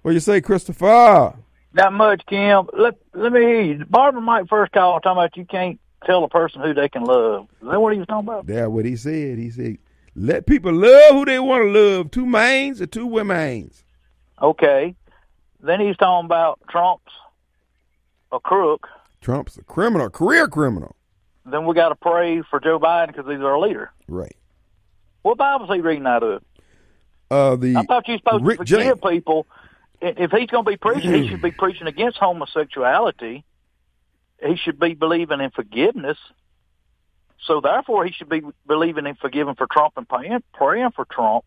What 0.00 0.14
you 0.14 0.20
say, 0.20 0.40
Christopher? 0.40 1.34
Not 1.74 1.92
much, 1.92 2.24
Kim. 2.24 2.66
Let 2.72 2.94
let 3.12 3.30
me 3.30 3.40
hear 3.40 3.60
you. 3.60 3.84
Barber 3.84 4.22
Mike 4.22 4.48
first 4.48 4.72
call 4.72 5.00
talking 5.00 5.18
about 5.18 5.36
you 5.36 5.44
can't 5.44 5.78
tell 6.06 6.24
a 6.24 6.30
person 6.30 6.62
who 6.62 6.72
they 6.72 6.88
can 6.88 7.04
love. 7.04 7.48
Is 7.60 7.68
that 7.68 7.78
what 7.78 7.92
he 7.92 7.98
was 7.98 8.08
talking 8.08 8.26
about? 8.26 8.46
That's 8.46 8.70
what 8.70 8.86
he 8.86 8.96
said. 8.96 9.36
He 9.36 9.50
said, 9.50 9.76
let 10.14 10.46
people 10.46 10.72
love 10.72 11.12
who 11.12 11.26
they 11.26 11.38
want 11.40 11.62
to 11.62 11.78
love. 11.78 12.10
Two 12.10 12.24
mains 12.24 12.80
or 12.80 12.86
two 12.86 13.06
women's. 13.06 13.84
Okay. 14.40 14.94
Then 15.60 15.80
he's 15.80 15.98
talking 15.98 16.24
about 16.24 16.58
Trump's 16.70 17.12
a 18.32 18.40
crook. 18.40 18.88
Trump's 19.26 19.58
a 19.58 19.64
criminal, 19.64 20.08
career 20.08 20.46
criminal. 20.46 20.94
Then 21.44 21.66
we 21.66 21.74
got 21.74 21.88
to 21.88 21.96
pray 21.96 22.42
for 22.48 22.60
Joe 22.60 22.78
Biden 22.78 23.08
because 23.08 23.26
he's 23.26 23.40
our 23.40 23.58
leader. 23.58 23.90
Right. 24.06 24.36
What 25.22 25.36
Bible's 25.36 25.68
he 25.68 25.80
reading 25.80 26.06
out 26.06 26.22
of? 26.22 26.44
Uh, 27.28 27.56
the 27.56 27.74
I 27.74 27.82
thought 27.82 28.06
you 28.06 28.14
were 28.14 28.18
supposed 28.18 28.46
Rick 28.46 28.58
to 28.58 28.64
forgive 28.64 29.00
James. 29.00 29.00
people 29.00 29.48
if 30.00 30.30
he's 30.30 30.48
going 30.48 30.64
to 30.64 30.70
be 30.70 30.76
preaching, 30.76 31.12
he 31.12 31.28
should 31.28 31.42
be 31.42 31.50
preaching 31.58 31.88
against 31.88 32.18
homosexuality. 32.18 33.44
He 34.40 34.56
should 34.56 34.78
be 34.78 34.94
believing 34.94 35.40
in 35.40 35.50
forgiveness. 35.50 36.18
So 37.46 37.60
therefore, 37.60 38.06
he 38.06 38.12
should 38.12 38.28
be 38.28 38.42
believing 38.64 39.06
in 39.06 39.16
forgiving 39.16 39.56
for 39.56 39.66
Trump 39.66 39.94
and 39.96 40.08
praying, 40.08 40.44
praying 40.54 40.92
for 40.92 41.04
Trump. 41.04 41.46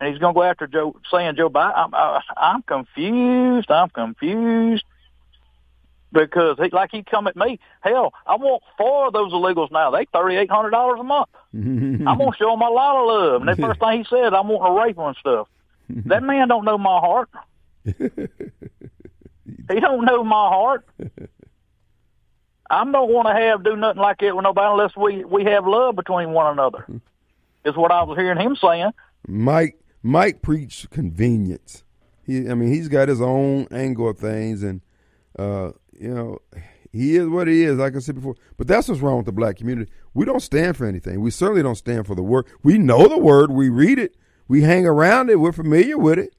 And 0.00 0.08
he's 0.08 0.18
going 0.18 0.32
to 0.32 0.38
go 0.38 0.42
after 0.42 0.66
Joe, 0.66 0.96
saying 1.10 1.36
Joe 1.36 1.50
Biden. 1.50 1.76
I'm, 1.76 1.94
I, 1.94 2.20
I'm 2.34 2.62
confused. 2.62 3.70
I'm 3.70 3.90
confused. 3.90 4.84
Because 6.14 6.56
he, 6.58 6.70
like 6.70 6.90
he 6.90 7.02
come 7.02 7.26
at 7.26 7.36
me. 7.36 7.58
Hell, 7.80 8.14
I 8.26 8.36
want 8.36 8.62
four 8.78 9.08
of 9.08 9.12
those 9.12 9.32
illegals 9.32 9.70
now. 9.70 9.90
They 9.90 10.06
thirty 10.06 10.36
eight 10.36 10.50
hundred 10.50 10.70
dollars 10.70 11.00
a 11.00 11.02
month. 11.02 11.28
I'm 11.52 12.04
gonna 12.04 12.30
show 12.38 12.50
them 12.50 12.62
a 12.62 12.70
lot 12.70 12.96
of 12.96 13.06
love. 13.08 13.42
And 13.42 13.50
the 13.50 13.60
first 13.60 13.80
thing 13.80 13.98
he 13.98 14.06
said, 14.08 14.32
I'm 14.32 14.48
wanting 14.48 14.74
to 14.74 14.82
rape 14.82 14.96
them 14.96 15.06
and 15.06 15.16
stuff. 15.16 15.48
that 16.06 16.22
man 16.22 16.48
don't 16.48 16.64
know 16.64 16.78
my 16.78 17.00
heart. 17.00 17.28
he 17.84 19.80
don't 19.80 20.04
know 20.04 20.24
my 20.24 20.48
heart. 20.48 20.86
I 22.70 22.84
don't 22.84 23.12
want 23.12 23.28
to 23.28 23.34
have 23.34 23.62
do 23.62 23.76
nothing 23.76 24.00
like 24.00 24.18
that 24.20 24.34
with 24.34 24.42
nobody 24.42 24.70
unless 24.70 24.96
we 24.96 25.24
we 25.24 25.44
have 25.44 25.66
love 25.66 25.96
between 25.96 26.30
one 26.30 26.52
another. 26.52 26.86
Is 27.64 27.76
what 27.76 27.92
I 27.92 28.02
was 28.04 28.16
hearing 28.16 28.38
him 28.38 28.56
saying. 28.56 28.92
Mike 29.26 29.78
Mike 30.02 30.42
preached 30.42 30.90
convenience. 30.90 31.82
He, 32.26 32.48
I 32.48 32.54
mean, 32.54 32.72
he's 32.72 32.88
got 32.88 33.08
his 33.08 33.20
own 33.20 33.66
angle 33.70 34.08
of 34.08 34.18
things, 34.18 34.62
and 34.62 34.80
uh, 35.38 35.72
you 35.98 36.14
know, 36.14 36.38
he 36.92 37.16
is 37.16 37.28
what 37.28 37.48
he 37.48 37.62
is. 37.64 37.78
Like 37.78 37.96
I 37.96 37.98
said 37.98 38.16
before, 38.16 38.36
but 38.56 38.66
that's 38.66 38.88
what's 38.88 39.00
wrong 39.00 39.16
with 39.16 39.26
the 39.26 39.32
black 39.32 39.56
community. 39.56 39.90
We 40.14 40.24
don't 40.24 40.40
stand 40.40 40.76
for 40.76 40.86
anything. 40.86 41.20
We 41.20 41.30
certainly 41.30 41.62
don't 41.62 41.74
stand 41.74 42.06
for 42.06 42.14
the 42.14 42.22
word. 42.22 42.46
We 42.62 42.78
know 42.78 43.08
the 43.08 43.18
word. 43.18 43.50
We 43.50 43.68
read 43.68 43.98
it. 43.98 44.16
We 44.48 44.62
hang 44.62 44.86
around 44.86 45.30
it. 45.30 45.40
We're 45.40 45.52
familiar 45.52 45.98
with 45.98 46.18
it. 46.18 46.34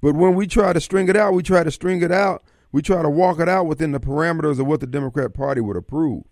But 0.00 0.14
when 0.14 0.34
we 0.34 0.46
try 0.46 0.72
to 0.72 0.80
string 0.80 1.08
it 1.08 1.16
out, 1.16 1.32
we 1.32 1.42
try 1.42 1.64
to 1.64 1.70
string 1.70 2.02
it 2.02 2.12
out. 2.12 2.42
We 2.70 2.82
try 2.82 3.02
to 3.02 3.08
walk 3.08 3.40
it 3.40 3.48
out 3.48 3.66
within 3.66 3.92
the 3.92 4.00
parameters 4.00 4.58
of 4.60 4.66
what 4.66 4.80
the 4.80 4.86
Democrat 4.86 5.32
Party 5.34 5.60
would 5.60 5.76
approve. 5.76 6.24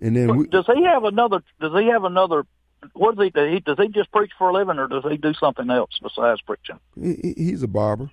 And 0.00 0.16
then, 0.16 0.36
we, 0.36 0.46
does 0.46 0.66
he 0.66 0.84
have 0.84 1.04
another? 1.04 1.42
Does 1.60 1.72
he 1.72 1.86
have 1.88 2.04
another 2.04 2.44
what 2.92 3.16
does 3.16 3.24
he 3.24 3.30
do? 3.30 3.44
He, 3.46 3.60
does 3.60 3.76
he 3.78 3.88
just 3.88 4.10
preach 4.12 4.30
for 4.38 4.50
a 4.50 4.52
living, 4.52 4.78
or 4.78 4.88
does 4.88 5.04
he 5.08 5.16
do 5.16 5.34
something 5.34 5.68
else 5.70 5.98
besides 6.02 6.40
preaching? 6.42 6.78
He, 7.00 7.34
he's 7.36 7.62
a 7.62 7.68
barber. 7.68 8.10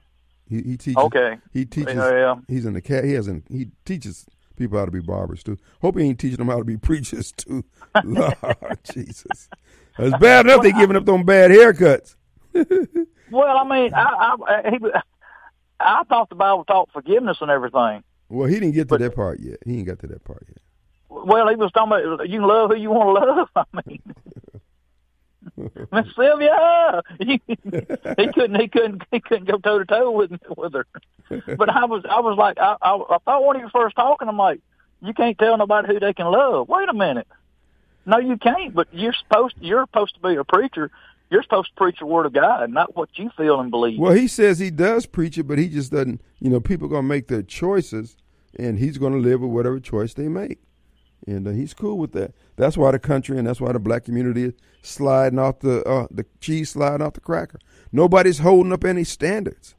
He, 0.48 0.58
he 0.58 0.78
teaches. 0.78 0.98
Okay. 0.98 1.38
He 1.52 1.66
teaches. 1.66 1.96
Yeah, 1.96 2.12
yeah. 2.12 2.36
He's 2.48 2.66
in 2.66 2.74
the 2.74 2.82
cat. 2.82 3.04
He 3.04 3.14
hasn't. 3.14 3.46
He 3.50 3.70
teaches 3.84 4.26
people 4.56 4.78
how 4.78 4.86
to 4.86 4.92
be 4.92 5.00
barbers 5.00 5.44
too. 5.44 5.58
Hope 5.82 5.98
he 5.98 6.04
ain't 6.06 6.20
teaching 6.20 6.38
them 6.38 6.48
how 6.48 6.58
to 6.58 6.64
be 6.64 6.78
preachers 6.78 7.32
too. 7.32 7.64
Lord 8.04 8.80
Jesus, 8.92 9.50
it's 9.98 10.18
bad 10.18 10.46
enough 10.46 10.62
they 10.62 10.72
giving 10.72 10.96
up 10.96 11.06
them 11.06 11.24
bad 11.24 11.52
haircuts. 11.52 12.16
well, 13.32 13.58
I 13.58 13.64
mean, 13.64 13.94
I 13.94 14.36
I, 14.48 14.70
he, 14.70 14.78
I 15.80 16.04
thought 16.04 16.30
the 16.30 16.36
Bible 16.36 16.66
taught 16.66 16.90
forgiveness 16.92 17.38
and 17.42 17.52
everything. 17.52 18.04
Well, 18.30 18.48
he 18.48 18.56
didn't 18.56 18.74
get 18.74 18.84
to 18.84 18.86
but, 18.88 19.00
that 19.02 19.16
part 19.16 19.40
yet. 19.40 19.60
He 19.66 19.78
ain't 19.78 19.88
got 19.88 20.00
to 20.00 20.08
that 20.08 20.24
part 20.24 20.46
yet. 20.48 20.58
Well, 21.10 21.48
he 21.48 21.56
was 21.56 21.72
talking 21.72 21.92
about 21.94 22.30
you 22.30 22.40
can 22.40 22.48
love 22.48 22.72
who 22.72 22.78
you 22.78 22.90
want 22.90 23.18
to 23.18 23.26
love. 23.26 23.50
I 23.56 23.82
mean, 23.86 24.02
Miss 25.92 26.06
Sylvia, 26.16 27.02
he, 27.20 27.40
couldn't, 27.40 28.60
he 28.60 28.68
couldn't, 28.68 29.04
he 29.12 29.20
couldn't 29.20 29.46
go 29.46 29.58
toe 29.58 29.80
to 29.80 29.86
toe 29.86 30.12
with 30.12 30.32
with 30.58 30.74
her. 30.74 30.86
But 31.30 31.70
I 31.70 31.86
was, 31.86 32.04
I 32.10 32.20
was 32.20 32.38
like, 32.38 32.58
I, 32.60 32.76
I, 32.82 32.96
I 32.96 33.18
thought 33.20 33.46
when 33.46 33.58
he 33.58 33.64
was 33.64 33.72
first 33.72 33.96
talking, 33.96 34.28
I'm 34.28 34.38
like, 34.38 34.60
you 35.02 35.14
can't 35.14 35.38
tell 35.38 35.58
nobody 35.58 35.94
who 35.94 36.00
they 36.00 36.14
can 36.14 36.28
love. 36.28 36.68
Wait 36.68 36.90
a 36.90 36.94
minute, 36.94 37.28
no, 38.06 38.18
you 38.18 38.38
can't. 38.38 38.74
But 38.74 38.88
you're 38.92 39.14
supposed, 39.14 39.56
you're 39.60 39.86
supposed 39.86 40.16
to 40.16 40.22
be 40.22 40.36
a 40.36 40.44
preacher. 40.44 40.92
You're 41.30 41.44
supposed 41.44 41.70
to 41.70 41.76
preach 41.76 42.00
the 42.00 42.06
word 42.06 42.26
of 42.28 42.34
God, 42.34 42.70
not 42.70 42.96
what 42.96 43.10
you 43.16 43.32
feel 43.36 43.60
and 43.60 43.72
believe. 43.72 43.98
Well, 43.98 44.14
he 44.14 44.28
says 44.28 44.60
he 44.60 44.70
does 44.70 45.06
preach 45.06 45.38
it, 45.38 45.44
but 45.44 45.58
he 45.58 45.70
just 45.70 45.92
doesn't. 45.92 46.22
You 46.40 46.50
know, 46.50 46.60
people 46.60 46.88
are 46.88 46.92
to 47.02 47.08
make 47.08 47.28
their 47.28 47.42
choices, 47.42 48.16
and 48.60 48.78
he's 48.78 49.00
to 49.14 49.20
live 49.20 49.42
with 49.42 49.50
whatever 49.50 49.80
choice 49.80 50.14
they 50.14 50.28
make 50.28 50.60
and 51.28 51.48
uh, 51.48 51.52
he's 51.52 51.74
cool 51.74 51.98
with 51.98 52.12
that. 52.14 52.34
That's 52.56 52.78
why 52.78 52.92
the 52.92 53.00
country 53.00 53.38
and 53.38 53.48
that's 53.48 53.62
why 53.62 53.72
the 53.72 53.80
black 53.80 54.06
community 54.06 54.44
is 54.44 54.54
sliding 54.82 55.40
off 55.40 55.60
the 55.60 55.84
uh, 55.84 56.08
the 56.12 56.26
cheese 56.40 56.72
sliding 56.72 57.06
off 57.06 57.14
the 57.14 57.22
cracker. 57.22 57.60
Nobody's 57.92 58.40
holding 58.40 58.74
up 58.74 58.84
any 58.84 59.04
standards, 59.04 59.76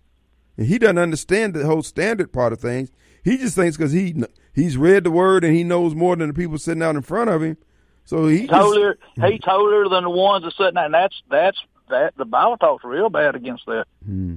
and 0.57 0.67
he 0.67 0.79
doesn't 0.79 0.99
understand 0.99 1.55
the 1.55 1.67
whole 1.67 1.83
standard 1.83 2.33
part 2.33 2.53
of 2.53 2.61
things. 2.61 2.91
He 3.23 3.37
just 3.39 3.57
thinks 3.57 3.77
because 3.77 3.93
he 3.93 4.15
he's 4.55 4.77
read 4.77 5.05
the 5.05 5.11
word 5.11 5.45
and 5.45 5.55
he 5.55 5.65
knows 5.65 5.95
more 5.95 6.17
than 6.17 6.29
the 6.29 6.35
people 6.35 6.59
sitting 6.59 6.83
out 6.83 6.97
in 6.97 7.03
front 7.03 7.31
of 7.31 7.43
him. 7.43 7.57
So 8.05 8.27
he 8.29 8.47
holier 8.47 8.99
he's 9.15 9.45
holier 9.45 9.89
than 9.89 10.05
the 10.05 10.11
ones 10.11 10.45
that 10.45 10.53
sitting 10.53 10.75
there, 10.75 10.85
and 10.85 10.95
that's 10.95 11.23
that's 11.29 11.59
that 11.89 12.17
the 12.17 12.25
Bible 12.25 12.57
talks 12.57 12.85
real 12.85 13.11
bad 13.11 13.35
against 13.35 13.67
that. 13.67 13.87
Hmm. 14.05 14.37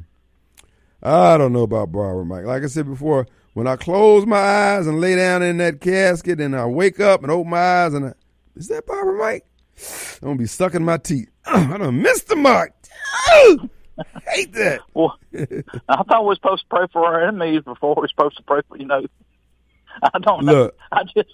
I 1.01 1.37
don't 1.37 1.53
know 1.53 1.63
about 1.63 1.91
Barber 1.91 2.25
Mike. 2.25 2.45
Like 2.45 2.63
I 2.63 2.67
said 2.67 2.85
before, 2.85 3.25
when 3.59 3.67
I 3.67 3.75
close 3.75 4.25
my 4.25 4.37
eyes 4.37 4.87
and 4.87 5.01
lay 5.01 5.17
down 5.17 5.43
in 5.43 5.57
that 5.57 5.81
casket 5.81 6.39
and 6.39 6.55
I 6.55 6.65
wake 6.65 7.01
up 7.01 7.23
and 7.23 7.29
open 7.29 7.49
my 7.51 7.83
eyes 7.83 7.93
and 7.93 8.05
I, 8.05 8.13
is 8.55 8.69
that 8.69 8.87
Barber 8.87 9.17
Mike? 9.17 9.45
I'm 10.21 10.29
gonna 10.29 10.37
be 10.37 10.45
sucking 10.45 10.85
my 10.85 10.95
teeth. 10.95 11.29
I 11.45 11.77
don't 11.77 12.01
miss 12.01 12.23
the 12.23 12.37
mark. 12.37 12.73
hate 14.29 14.53
that. 14.53 14.79
Well, 14.93 15.19
I 15.89 16.03
thought 16.03 16.21
we 16.21 16.27
were 16.27 16.35
supposed 16.35 16.61
to 16.61 16.67
pray 16.69 16.85
for 16.93 17.05
our 17.05 17.27
enemies 17.27 17.63
before 17.65 17.95
we 17.95 18.05
are 18.05 18.07
supposed 18.07 18.37
to 18.37 18.43
pray 18.43 18.61
for 18.69 18.77
you 18.77 18.85
know. 18.85 19.05
I 20.01 20.19
don't 20.19 20.45
know. 20.45 20.53
Look, 20.53 20.77
I 20.93 21.03
just 21.03 21.29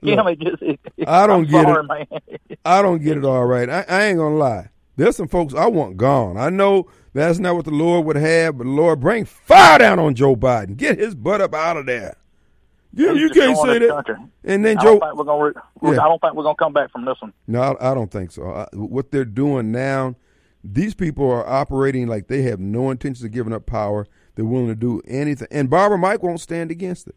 you 0.00 0.14
know, 0.14 0.32
just, 0.32 0.62
I 1.08 1.26
don't 1.26 1.40
I'm 1.40 1.50
get 1.50 1.64
sorry, 1.64 1.84
it. 1.84 1.88
Man. 1.88 2.58
I 2.64 2.82
don't 2.82 3.02
get 3.02 3.16
it 3.16 3.24
all 3.24 3.44
right. 3.46 3.68
I, 3.68 3.84
I 3.88 4.04
ain't 4.04 4.18
gonna 4.18 4.36
lie. 4.36 4.68
There's 4.96 5.16
some 5.16 5.28
folks 5.28 5.54
I 5.54 5.66
want 5.66 5.96
gone. 5.96 6.36
I 6.36 6.50
know 6.50 6.88
that's 7.12 7.38
not 7.38 7.56
what 7.56 7.64
the 7.64 7.70
Lord 7.72 8.04
would 8.06 8.16
have, 8.16 8.58
but 8.58 8.64
the 8.64 8.70
Lord 8.70 9.00
bring 9.00 9.24
fire 9.24 9.78
down 9.78 9.98
on 9.98 10.14
Joe 10.14 10.36
Biden. 10.36 10.76
Get 10.76 10.98
his 10.98 11.14
butt 11.14 11.40
up 11.40 11.54
out 11.54 11.76
of 11.76 11.86
there. 11.86 12.16
Yeah, 12.96 13.10
you 13.12 13.28
can't 13.30 13.56
say 13.58 13.78
that. 13.80 13.88
Country. 13.88 14.14
And 14.44 14.64
then 14.64 14.78
I 14.78 14.82
Joe, 14.82 14.98
don't 15.00 15.16
we're 15.16 15.24
gonna. 15.24 15.44
Re- 15.44 15.52
Yeah. 15.94 16.00
I 16.00 16.08
don't 16.08 16.20
think 16.20 16.34
we're 16.34 16.44
gonna 16.44 16.54
come 16.54 16.72
back 16.72 16.92
from 16.92 17.04
this 17.04 17.16
one. 17.20 17.32
no, 17.48 17.60
I, 17.60 17.90
I 17.90 17.94
don't 17.94 18.10
think 18.10 18.30
so. 18.30 18.48
I, 18.50 18.68
what 18.72 19.10
they're 19.10 19.24
doing 19.24 19.72
now, 19.72 20.14
these 20.62 20.94
people 20.94 21.28
are 21.28 21.44
operating 21.44 22.06
like 22.06 22.28
they 22.28 22.42
have 22.42 22.60
no 22.60 22.90
intention 22.92 23.26
of 23.26 23.32
giving 23.32 23.52
up 23.52 23.66
power. 23.66 24.06
They're 24.36 24.44
willing 24.44 24.68
to 24.68 24.76
do 24.76 25.02
anything, 25.08 25.48
and 25.50 25.68
Barber 25.68 25.98
Mike 25.98 26.22
won't 26.22 26.40
stand 26.40 26.70
against 26.70 27.08
it. 27.08 27.16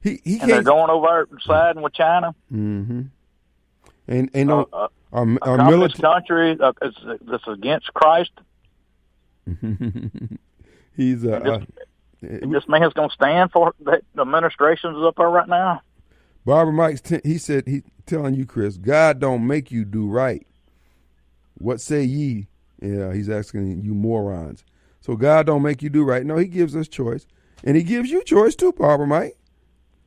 He 0.00 0.20
he 0.22 0.38
And 0.38 0.42
they're 0.48 0.56
can't. 0.58 0.66
going 0.66 0.90
over 0.90 1.28
siding 1.44 1.82
with 1.82 1.92
China. 1.94 2.32
Mm-hmm. 2.52 3.02
And 4.08 4.30
and 4.32 4.48
no, 4.48 4.68
Uh, 4.72 4.76
uh, 4.84 4.88
our 5.12 5.24
A 5.24 5.38
our 5.42 5.70
military. 5.70 6.00
country 6.02 6.58
uh, 6.60 6.72
that's 7.22 7.46
against 7.48 7.92
Christ. 7.94 8.32
He's 10.96 11.24
uh, 11.24 11.30
uh, 11.30 11.60
This 12.20 12.68
man's 12.68 12.92
going 12.94 13.08
to 13.10 13.14
stand 13.14 13.52
for 13.52 13.74
that 13.84 14.02
administration's 14.18 14.96
up 15.04 15.16
there 15.16 15.28
right 15.28 15.48
now. 15.48 15.82
Barber 16.44 16.72
Mike's. 16.72 17.00
T- 17.00 17.20
he 17.24 17.38
said 17.38 17.64
he 17.66 17.82
telling 18.06 18.34
you, 18.34 18.46
Chris, 18.46 18.76
God 18.76 19.20
don't 19.20 19.46
make 19.46 19.70
you 19.70 19.84
do 19.84 20.08
right. 20.08 20.46
What 21.58 21.80
say 21.80 22.02
ye? 22.04 22.48
Yeah, 22.80 23.12
he's 23.12 23.28
asking 23.30 23.82
you 23.82 23.94
morons. 23.94 24.64
So 25.00 25.16
God 25.16 25.46
don't 25.46 25.62
make 25.62 25.82
you 25.82 25.88
do 25.88 26.04
right. 26.04 26.24
No, 26.26 26.36
He 26.36 26.46
gives 26.46 26.74
us 26.76 26.88
choice, 26.88 27.26
and 27.64 27.76
He 27.76 27.82
gives 27.82 28.10
you 28.10 28.22
choice 28.24 28.54
too, 28.54 28.72
Barber 28.72 29.06
Mike. 29.06 29.36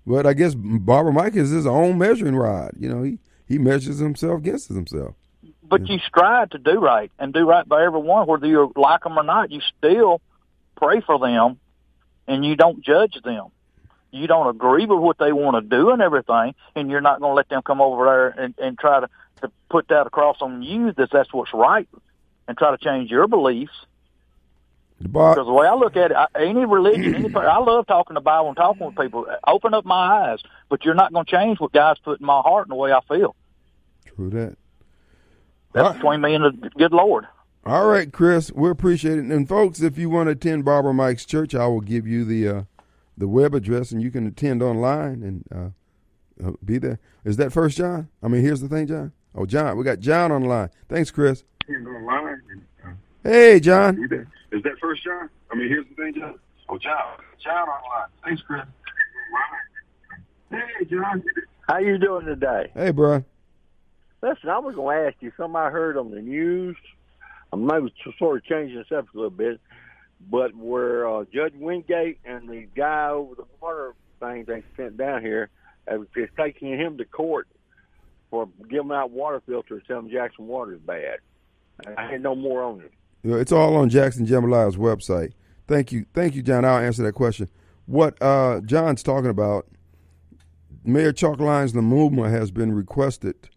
But 0.05 0.25
I 0.25 0.33
guess 0.33 0.55
Barber 0.55 1.11
Mike 1.11 1.35
is 1.35 1.49
his 1.51 1.65
own 1.67 1.97
measuring 1.97 2.35
rod. 2.35 2.71
You 2.79 2.89
know, 2.89 3.03
he 3.03 3.19
he 3.49 3.57
measures 3.57 3.97
himself 3.97 4.39
against 4.39 4.69
himself. 4.69 5.15
But 5.63 5.87
you 5.87 5.99
strive 5.99 6.51
to 6.51 6.57
do 6.57 6.79
right 6.79 7.11
and 7.19 7.33
do 7.33 7.47
right 7.47 7.67
by 7.67 7.83
everyone, 7.83 8.27
whether 8.27 8.47
you 8.47 8.71
like 8.75 9.03
them 9.03 9.17
or 9.17 9.23
not. 9.23 9.51
You 9.51 9.59
still 9.77 10.21
pray 10.77 11.01
for 11.01 11.19
them, 11.19 11.59
and 12.27 12.45
you 12.45 12.55
don't 12.55 12.83
judge 12.83 13.17
them. 13.23 13.47
You 14.11 14.27
don't 14.27 14.47
agree 14.47 14.85
with 14.85 14.99
what 14.99 15.17
they 15.17 15.31
want 15.31 15.61
to 15.61 15.77
do 15.77 15.89
and 15.89 16.01
everything, 16.01 16.55
and 16.75 16.89
you're 16.89 17.01
not 17.01 17.19
going 17.19 17.31
to 17.31 17.35
let 17.35 17.49
them 17.49 17.61
come 17.61 17.81
over 17.81 18.05
there 18.05 18.27
and, 18.29 18.55
and 18.57 18.79
try 18.79 19.01
to, 19.01 19.09
to 19.41 19.51
put 19.69 19.89
that 19.89 20.07
across 20.07 20.37
on 20.41 20.63
you 20.63 20.91
that 20.93 21.09
that's 21.11 21.33
what's 21.33 21.53
right, 21.53 21.87
and 22.47 22.57
try 22.57 22.71
to 22.71 22.77
change 22.77 23.11
your 23.11 23.27
beliefs. 23.27 23.73
The 25.01 25.07
Bar- 25.09 25.35
Because 25.35 25.47
the 25.47 25.53
way 25.53 25.65
I 25.67 25.75
look 25.75 25.95
at 25.95 26.11
it, 26.11 26.17
I, 26.17 26.27
any 26.37 26.65
religion, 26.65 27.15
any 27.15 27.29
per- 27.29 27.47
I 27.47 27.57
love 27.59 27.87
talking 27.87 28.15
the 28.15 28.21
Bible 28.21 28.49
and 28.49 28.57
talking 28.57 28.85
with 28.85 28.97
people. 28.97 29.25
Open 29.47 29.73
up 29.73 29.85
my 29.85 30.29
eyes, 30.31 30.39
but 30.69 30.83
you're 30.83 30.93
not 30.95 31.13
going 31.13 31.25
to 31.25 31.31
change 31.31 31.59
what 31.59 31.71
God's 31.71 31.99
put 32.01 32.19
in 32.19 32.25
my 32.25 32.41
heart 32.41 32.67
and 32.67 32.71
the 32.71 32.75
way 32.75 32.91
I 32.91 32.99
feel. 33.07 33.35
True 34.15 34.29
that. 34.31 34.57
That's 35.71 35.83
All 35.85 35.91
right. 35.91 35.99
between 35.99 36.21
me 36.21 36.33
and 36.35 36.43
the 36.63 36.69
good 36.77 36.91
Lord. 36.91 37.27
All 37.65 37.87
right, 37.87 38.11
Chris, 38.11 38.51
we 38.51 38.69
appreciate 38.69 39.19
it. 39.19 39.25
And 39.25 39.47
folks, 39.47 39.81
if 39.81 39.97
you 39.97 40.09
want 40.09 40.27
to 40.27 40.31
attend 40.31 40.65
Barber 40.65 40.91
Mike's 40.93 41.25
church, 41.25 41.53
I 41.53 41.67
will 41.67 41.81
give 41.81 42.07
you 42.07 42.25
the 42.25 42.47
uh, 42.47 42.61
the 43.17 43.27
web 43.27 43.53
address, 43.53 43.91
and 43.91 44.01
you 44.01 44.09
can 44.11 44.25
attend 44.25 44.63
online 44.63 45.21
and 45.23 45.43
uh, 45.53 46.47
uh, 46.47 46.53
be 46.65 46.77
there. 46.77 46.99
Is 47.23 47.37
that 47.37 47.51
First 47.53 47.77
John? 47.77 48.09
I 48.23 48.27
mean, 48.29 48.41
here's 48.41 48.61
the 48.61 48.69
thing, 48.69 48.87
John. 48.87 49.11
Oh, 49.35 49.45
John, 49.45 49.77
we 49.77 49.83
got 49.83 49.99
John 49.99 50.31
on 50.31 50.41
the 50.43 50.47
line. 50.47 50.69
Thanks, 50.87 51.11
Chris. 51.11 51.43
Hey, 53.23 53.59
John. 53.59 54.27
Is 54.51 54.63
that 54.63 54.79
First 54.81 55.03
John? 55.03 55.29
I 55.51 55.55
mean, 55.55 55.69
here's 55.69 55.85
the 55.87 55.95
thing, 55.95 56.13
John. 56.15 56.39
Oh, 56.67 56.77
John. 56.77 57.17
John 57.43 57.69
on 57.69 57.81
line. 57.89 58.09
Thanks, 58.23 58.41
Chris. 58.41 58.65
Hey, 60.49 60.85
John. 60.85 61.23
How 61.67 61.77
you 61.77 61.97
doing 61.97 62.25
today? 62.25 62.71
Hey, 62.73 62.91
bro. 62.91 63.23
Listen, 64.21 64.49
I 64.49 64.59
was 64.59 64.75
going 64.75 64.97
to 64.97 65.07
ask 65.07 65.15
you 65.21 65.31
something 65.37 65.55
I 65.55 65.69
heard 65.69 65.97
on 65.97 66.11
the 66.11 66.21
news. 66.21 66.75
I'm 67.53 67.65
maybe 67.65 67.93
sort 68.17 68.37
of 68.37 68.43
changing 68.43 68.77
the 68.77 68.85
subject 68.89 69.15
a 69.15 69.17
little 69.17 69.29
bit, 69.29 69.59
but 70.29 70.55
where 70.55 71.07
uh, 71.07 71.25
Judge 71.33 71.53
Wingate 71.55 72.19
and 72.25 72.49
the 72.49 72.67
guy 72.75 73.09
over 73.09 73.35
the 73.35 73.45
water 73.61 73.93
thing 74.19 74.45
they 74.45 74.63
sent 74.75 74.97
down 74.97 75.21
here 75.21 75.49
uh, 75.89 76.01
is 76.15 76.29
taking 76.37 76.77
him 76.77 76.97
to 76.97 77.05
court 77.05 77.47
for 78.29 78.49
giving 78.69 78.91
out 78.91 79.11
water 79.11 79.41
filters, 79.47 79.83
telling 79.87 80.09
Jackson 80.09 80.47
water 80.47 80.73
is 80.73 80.79
bad. 80.79 81.19
I 81.97 82.11
had 82.11 82.21
no 82.21 82.35
more 82.35 82.61
on 82.63 82.81
it. 82.81 82.91
It's 83.23 83.51
all 83.51 83.75
on 83.75 83.89
Jackson 83.89 84.25
Jambalaya's 84.25 84.77
website. 84.77 85.33
Thank 85.67 85.91
you, 85.91 86.05
thank 86.13 86.35
you, 86.35 86.41
John. 86.41 86.65
I'll 86.65 86.79
answer 86.79 87.03
that 87.03 87.13
question. 87.13 87.49
What 87.85 88.21
uh, 88.21 88.61
John's 88.61 89.03
talking 89.03 89.29
about 89.29 89.67
Mayor 90.83 91.11
Chalk 91.11 91.39
Lyons 91.39 91.73
Lumumba 91.73 92.29
has 92.29 92.51
been 92.51 92.71
requested. 92.71 93.49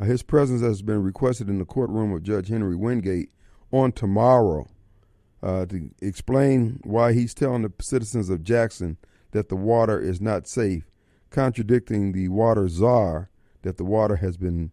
Uh, 0.00 0.04
his 0.04 0.22
presence 0.22 0.60
has 0.62 0.82
been 0.82 1.02
requested 1.02 1.48
in 1.48 1.58
the 1.58 1.64
courtroom 1.64 2.12
of 2.12 2.22
Judge 2.22 2.48
Henry 2.48 2.76
Wingate 2.76 3.30
on 3.70 3.92
tomorrow 3.92 4.68
uh, 5.42 5.66
to 5.66 5.90
explain 6.00 6.80
why 6.84 7.12
he's 7.12 7.34
telling 7.34 7.62
the 7.62 7.72
citizens 7.80 8.30
of 8.30 8.42
Jackson 8.42 8.96
that 9.30 9.48
the 9.48 9.56
water 9.56 10.00
is 10.00 10.20
not 10.20 10.48
safe, 10.48 10.90
contradicting 11.30 12.12
the 12.12 12.28
water 12.28 12.68
czar 12.68 13.30
that 13.62 13.76
the 13.76 13.84
water 13.84 14.16
has 14.16 14.36
been 14.36 14.72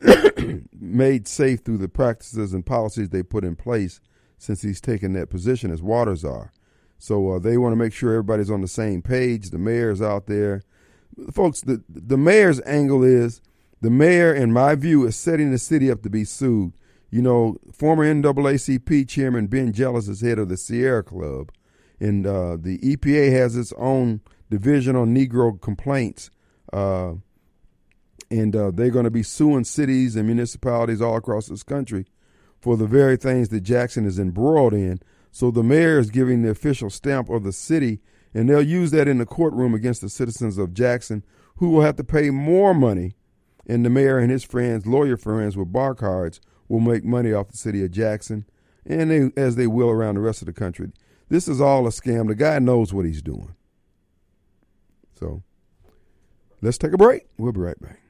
made 0.80 1.26
safe 1.28 1.60
through 1.60 1.78
the 1.78 1.88
practices 1.88 2.52
and 2.52 2.64
policies 2.64 3.10
they 3.10 3.22
put 3.22 3.44
in 3.44 3.56
place 3.56 4.00
since 4.38 4.62
he's 4.62 4.80
taken 4.80 5.12
that 5.14 5.30
position 5.30 5.70
as 5.70 5.82
water 5.82 6.14
czar. 6.14 6.52
So 6.98 7.32
uh, 7.32 7.38
they 7.38 7.56
want 7.56 7.72
to 7.72 7.76
make 7.76 7.92
sure 7.92 8.12
everybody's 8.12 8.50
on 8.50 8.60
the 8.60 8.68
same 8.68 9.02
page. 9.02 9.50
The 9.50 9.58
mayor's 9.58 10.02
out 10.02 10.26
there. 10.26 10.62
Folks, 11.32 11.60
the, 11.60 11.82
the 11.88 12.16
mayor's 12.16 12.60
angle 12.62 13.02
is 13.02 13.40
the 13.80 13.90
mayor, 13.90 14.34
in 14.34 14.52
my 14.52 14.74
view, 14.74 15.06
is 15.06 15.16
setting 15.16 15.50
the 15.50 15.58
city 15.58 15.90
up 15.90 16.02
to 16.02 16.10
be 16.10 16.24
sued. 16.24 16.72
You 17.10 17.22
know, 17.22 17.56
former 17.72 18.04
NAACP 18.04 19.08
chairman 19.08 19.46
Ben 19.46 19.72
Jealous 19.72 20.08
is 20.08 20.20
head 20.20 20.38
of 20.38 20.48
the 20.48 20.56
Sierra 20.56 21.02
Club, 21.02 21.52
and 21.98 22.26
uh, 22.26 22.56
the 22.60 22.78
EPA 22.78 23.32
has 23.32 23.56
its 23.56 23.72
own 23.78 24.20
division 24.50 24.96
on 24.96 25.14
Negro 25.14 25.60
complaints. 25.60 26.30
Uh, 26.72 27.14
and 28.30 28.54
uh, 28.54 28.70
they're 28.72 28.90
going 28.90 29.04
to 29.04 29.10
be 29.10 29.22
suing 29.22 29.64
cities 29.64 30.16
and 30.16 30.26
municipalities 30.26 31.00
all 31.00 31.16
across 31.16 31.46
this 31.46 31.62
country 31.62 32.06
for 32.60 32.76
the 32.76 32.86
very 32.86 33.16
things 33.16 33.48
that 33.48 33.60
Jackson 33.60 34.04
is 34.04 34.18
embroiled 34.18 34.74
in. 34.74 35.00
So 35.30 35.50
the 35.50 35.62
mayor 35.62 35.98
is 35.98 36.10
giving 36.10 36.42
the 36.42 36.50
official 36.50 36.90
stamp 36.90 37.28
of 37.28 37.44
the 37.44 37.52
city, 37.52 38.00
and 38.34 38.48
they'll 38.48 38.62
use 38.62 38.90
that 38.90 39.08
in 39.08 39.18
the 39.18 39.26
courtroom 39.26 39.74
against 39.74 40.00
the 40.00 40.08
citizens 40.08 40.58
of 40.58 40.74
Jackson, 40.74 41.24
who 41.56 41.70
will 41.70 41.82
have 41.82 41.96
to 41.96 42.04
pay 42.04 42.30
more 42.30 42.74
money. 42.74 43.14
And 43.66 43.84
the 43.84 43.90
mayor 43.90 44.18
and 44.18 44.30
his 44.30 44.44
friends, 44.44 44.86
lawyer 44.86 45.16
friends 45.16 45.56
with 45.56 45.72
bar 45.72 45.94
cards, 45.94 46.40
will 46.68 46.80
make 46.80 47.04
money 47.04 47.32
off 47.32 47.48
the 47.48 47.56
city 47.56 47.84
of 47.84 47.90
Jackson, 47.90 48.46
and 48.86 49.10
they, 49.10 49.30
as 49.40 49.56
they 49.56 49.66
will 49.66 49.90
around 49.90 50.14
the 50.14 50.20
rest 50.20 50.42
of 50.42 50.46
the 50.46 50.52
country. 50.52 50.90
This 51.28 51.48
is 51.48 51.60
all 51.60 51.86
a 51.86 51.90
scam. 51.90 52.28
The 52.28 52.34
guy 52.34 52.58
knows 52.58 52.92
what 52.92 53.04
he's 53.04 53.22
doing. 53.22 53.54
So 55.18 55.42
let's 56.62 56.78
take 56.78 56.92
a 56.92 56.98
break. 56.98 57.26
We'll 57.36 57.52
be 57.52 57.60
right 57.60 57.80
back. 57.80 58.00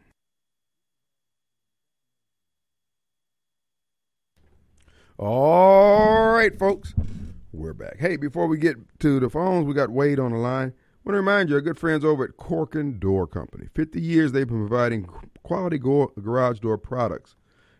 All 5.18 6.28
right, 6.28 6.56
folks, 6.56 6.94
we're 7.52 7.72
back. 7.74 7.96
Hey, 7.98 8.16
before 8.16 8.46
we 8.46 8.56
get 8.56 8.76
to 9.00 9.18
the 9.18 9.28
phones, 9.28 9.66
we 9.66 9.74
got 9.74 9.90
Wade 9.90 10.20
on 10.20 10.30
the 10.30 10.38
line. 10.38 10.68
I 10.68 10.98
want 11.04 11.14
to 11.14 11.16
remind 11.16 11.48
you, 11.48 11.56
our 11.56 11.60
good 11.60 11.76
friends 11.76 12.04
over 12.04 12.22
at 12.22 12.36
Corkern 12.36 13.00
Door 13.00 13.26
Company. 13.26 13.66
50 13.74 14.00
years 14.00 14.30
they've 14.30 14.46
been 14.46 14.68
providing 14.68 15.08
quality 15.42 15.76
go- 15.76 16.12
garage 16.22 16.60
door 16.60 16.78
products, 16.78 17.34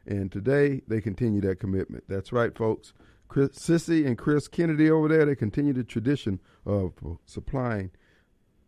and 0.05 0.33
today 0.33 0.83
they 0.89 1.01
continue 1.01 1.41
that 1.43 1.61
commitment. 1.61 2.03
That's 2.09 2.33
right, 2.33 2.59
folks. 2.59 2.93
Chris, 3.29 3.51
Sissy 3.51 4.05
and 4.05 4.19
Chris 4.19 4.49
Kennedy 4.49 4.91
over 4.91 5.07
there, 5.07 5.25
they 5.25 5.37
continue 5.37 5.73
the 5.73 5.85
tradition 5.85 6.41
of 6.67 6.95
supplying 7.25 7.93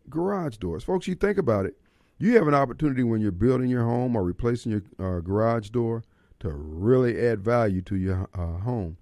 garage 0.09 0.55
doors. 0.55 0.85
Folks, 0.85 1.09
you 1.09 1.15
think 1.15 1.37
about 1.37 1.65
it. 1.65 1.75
You 2.19 2.37
have 2.37 2.47
an 2.47 2.53
opportunity 2.55 3.03
when 3.03 3.19
you're 3.19 3.33
building 3.33 3.69
your 3.69 3.83
home 3.83 4.15
or 4.15 4.23
replacing 4.23 4.71
your 4.71 4.83
uh, 4.97 5.19
garage 5.19 5.71
door 5.71 6.03
to 6.41 6.49
really 6.49 7.19
add 7.19 7.39
value 7.41 7.81
to 7.83 7.95
your 7.95 8.27
uh, 8.33 8.57
home. 8.59 8.97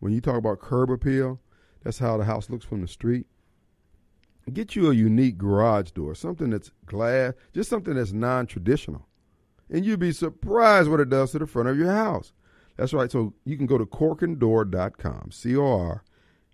When 0.00 0.12
you 0.12 0.20
talk 0.20 0.36
about 0.36 0.60
curb 0.60 0.90
appeal, 0.90 1.38
that's 1.82 1.98
how 1.98 2.16
the 2.16 2.24
house 2.24 2.50
looks 2.50 2.64
from 2.64 2.80
the 2.80 2.88
street. 2.88 3.26
Get 4.52 4.74
you 4.74 4.90
a 4.90 4.94
unique 4.94 5.36
garage 5.38 5.90
door, 5.90 6.14
something 6.14 6.50
that's 6.50 6.72
glass, 6.86 7.34
just 7.52 7.70
something 7.70 7.94
that's 7.94 8.12
non 8.12 8.46
traditional. 8.46 9.06
And 9.68 9.84
you'd 9.84 10.00
be 10.00 10.12
surprised 10.12 10.90
what 10.90 11.00
it 11.00 11.10
does 11.10 11.32
to 11.32 11.38
the 11.38 11.46
front 11.46 11.68
of 11.68 11.78
your 11.78 11.92
house. 11.92 12.32
That's 12.76 12.94
right. 12.94 13.12
So 13.12 13.34
you 13.44 13.56
can 13.56 13.66
go 13.66 13.78
to 13.78 13.86
corkerndoor.com, 13.86 15.30
C 15.30 15.56
O 15.56 15.78
R 15.80 16.02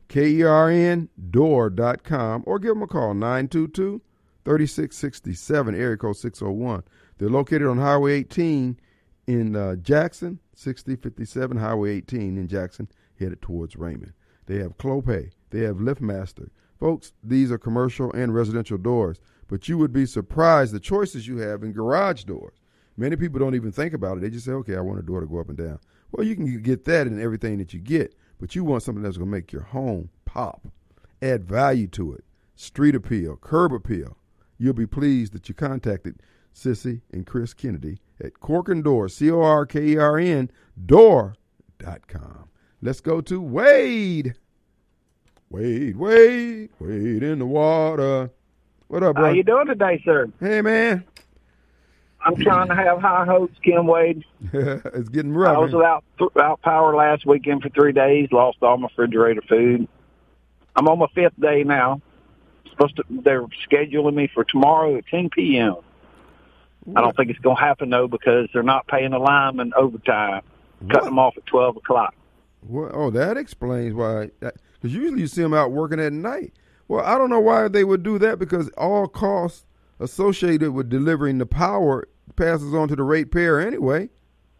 K 0.09 0.29
E 0.29 0.43
R 0.43 0.69
N 0.69 1.09
door.com, 1.31 2.43
or 2.47 2.59
give 2.59 2.71
them 2.71 2.83
a 2.83 2.87
call, 2.89 3.15
922 3.15 4.03
3667, 4.45 5.75
area 5.75 5.97
code 5.97 6.17
601. 6.17 6.83
They're 7.19 7.29
located 7.29 7.69
on 7.69 7.79
Highway 7.79 8.15
18 8.15 8.79
in 9.27 9.57
uh, 9.57 9.77
Jackson, 9.77 10.39
6057 10.55 11.57
Highway 11.57 11.97
18 11.97 12.39
in 12.39 12.49
Jackson, 12.49 12.89
headed 13.19 13.43
towards 13.43 13.77
Raymond. 13.77 14.13
They 14.47 14.59
have 14.59 14.79
Clopay. 14.79 15.31
They 15.51 15.61
have 15.61 15.77
LiftMaster. 15.77 16.51
Folks, 16.79 17.13
these 17.23 17.51
are 17.51 17.59
commercial 17.59 18.13
and 18.13 18.35
residential 18.35 18.79
doors, 18.79 19.19
but 19.49 19.69
you 19.69 19.79
would 19.79 19.93
be 19.93 20.07
surprised 20.07 20.73
the 20.73 20.81
choices 20.81 21.27
you 21.27 21.39
have 21.39 21.63
in 21.63 21.73
garage 21.73 22.25
doors. 22.25 22.55
Many 22.97 23.17
people 23.17 23.39
don't 23.39 23.55
even 23.55 23.73
think 23.73 23.93
about 23.93 24.19
it. 24.19 24.21
They 24.21 24.31
just 24.31 24.47
say, 24.47 24.53
okay, 24.53 24.77
I 24.77 24.81
want 24.81 24.99
a 24.99 25.03
door 25.03 25.21
to 25.21 25.27
go 25.27 25.41
up 25.41 25.49
and 25.49 25.59
down. 25.59 25.79
Well, 26.13 26.27
you 26.27 26.35
can 26.35 26.63
get 26.63 26.85
that 26.85 27.07
in 27.07 27.21
everything 27.21 27.59
that 27.59 27.75
you 27.75 27.81
get, 27.81 28.15
but 28.39 28.55
you 28.55 28.65
want 28.65 28.83
something 28.83 29.03
that's 29.03 29.17
going 29.17 29.31
to 29.31 29.37
make 29.37 29.53
your 29.53 29.63
home 29.63 30.11
pop, 30.25 30.69
add 31.21 31.45
value 31.45 31.89
to 31.89 32.15
it, 32.15 32.25
street 32.55 32.95
appeal, 32.95 33.37
curb 33.37 33.73
appeal. 33.73 34.17
You'll 34.59 34.75
be 34.75 34.87
pleased 34.87 35.33
that 35.33 35.49
you 35.49 35.55
contacted 35.55 36.21
Sissy 36.55 37.03
and 37.13 37.27
Chris 37.27 37.53
Kennedy 37.53 37.99
at 38.23 38.35
Corkern 38.35 38.83
Door, 38.83 39.09
C 39.11 39.31
O 39.31 39.41
R 39.41 39.67
K 39.67 39.85
E 39.85 39.97
R 39.97 40.19
N, 40.19 40.51
door.com. 40.85 42.49
Let's 42.83 43.01
go 43.01 43.21
to 43.23 43.41
Wade. 43.41 44.35
Wade, 45.49 45.97
Wade, 45.97 46.71
Wade 46.79 47.23
in 47.23 47.39
the 47.39 47.47
water. 47.47 48.31
What 48.89 49.03
up, 49.03 49.17
bro? 49.17 49.27
How 49.27 49.31
you 49.31 49.43
doing 49.43 49.67
today, 49.67 50.03
sir? 50.05 50.29
Hey, 50.41 50.61
man. 50.61 51.05
I'm 52.25 52.35
trying 52.37 52.69
to 52.69 52.75
have 52.75 53.01
high 53.01 53.25
hopes, 53.25 53.57
Kim 53.63 53.87
Wade. 53.87 54.25
it's 54.53 55.09
getting 55.09 55.33
rough. 55.33 55.57
I 55.57 55.61
was 55.61 55.73
without 55.73 56.05
without 56.19 56.61
power 56.63 56.95
last 56.97 57.25
weekend 57.25 57.63
for 57.63 57.69
three 57.69 57.93
days. 57.93 58.29
Lost 58.33 58.59
all 58.63 58.77
my 58.79 58.89
refrigerator 58.89 59.43
food. 59.43 59.87
I'm 60.75 60.89
on 60.89 60.99
my 60.99 61.07
fifth 61.15 61.39
day 61.41 61.63
now. 61.63 62.01
Supposed 62.71 62.97
to, 62.97 63.05
they're 63.09 63.47
scheduling 63.71 64.15
me 64.15 64.29
for 64.33 64.45
tomorrow 64.45 64.97
at 64.97 65.07
10 65.07 65.31
p.m. 65.31 65.77
I 66.95 67.01
don't 67.01 67.17
think 67.17 67.31
it's 67.31 67.39
going 67.41 67.57
to 67.57 67.63
happen 67.63 67.91
though 67.91 68.07
because 68.07 68.49
they're 68.53 68.63
not 68.63 68.87
paying 68.87 69.11
the 69.11 69.19
linemen 69.19 69.73
overtime, 69.77 70.43
cutting 70.89 71.07
them 71.07 71.19
off 71.19 71.37
at 71.37 71.47
12 71.47 71.79
o'clock. 71.79 72.15
Well, 72.63 72.91
oh, 72.93 73.11
that 73.11 73.37
explains 73.37 73.95
why. 73.95 74.31
Because 74.41 74.95
usually 74.95 75.21
you 75.21 75.27
see 75.27 75.43
them 75.43 75.55
out 75.55 75.73
working 75.73 76.01
at 76.01 76.13
night. 76.13 76.53
Well, 76.89 77.05
I 77.05 77.19
don't 77.19 77.31
know 77.31 77.41
why 77.41 77.69
they 77.69 77.85
would 77.85 78.03
do 78.03 78.19
that 78.19 78.39
because 78.39 78.69
all 78.71 79.09
costs 79.09 79.67
associated 79.99 80.73
with 80.73 80.89
delivering 80.89 81.39
the 81.39 81.47
power 81.47 82.07
passes 82.37 82.75
on 82.75 82.89
to 82.89 82.97
the 82.97 83.03
ratepayer 83.03 83.59
anyway. 83.59 84.09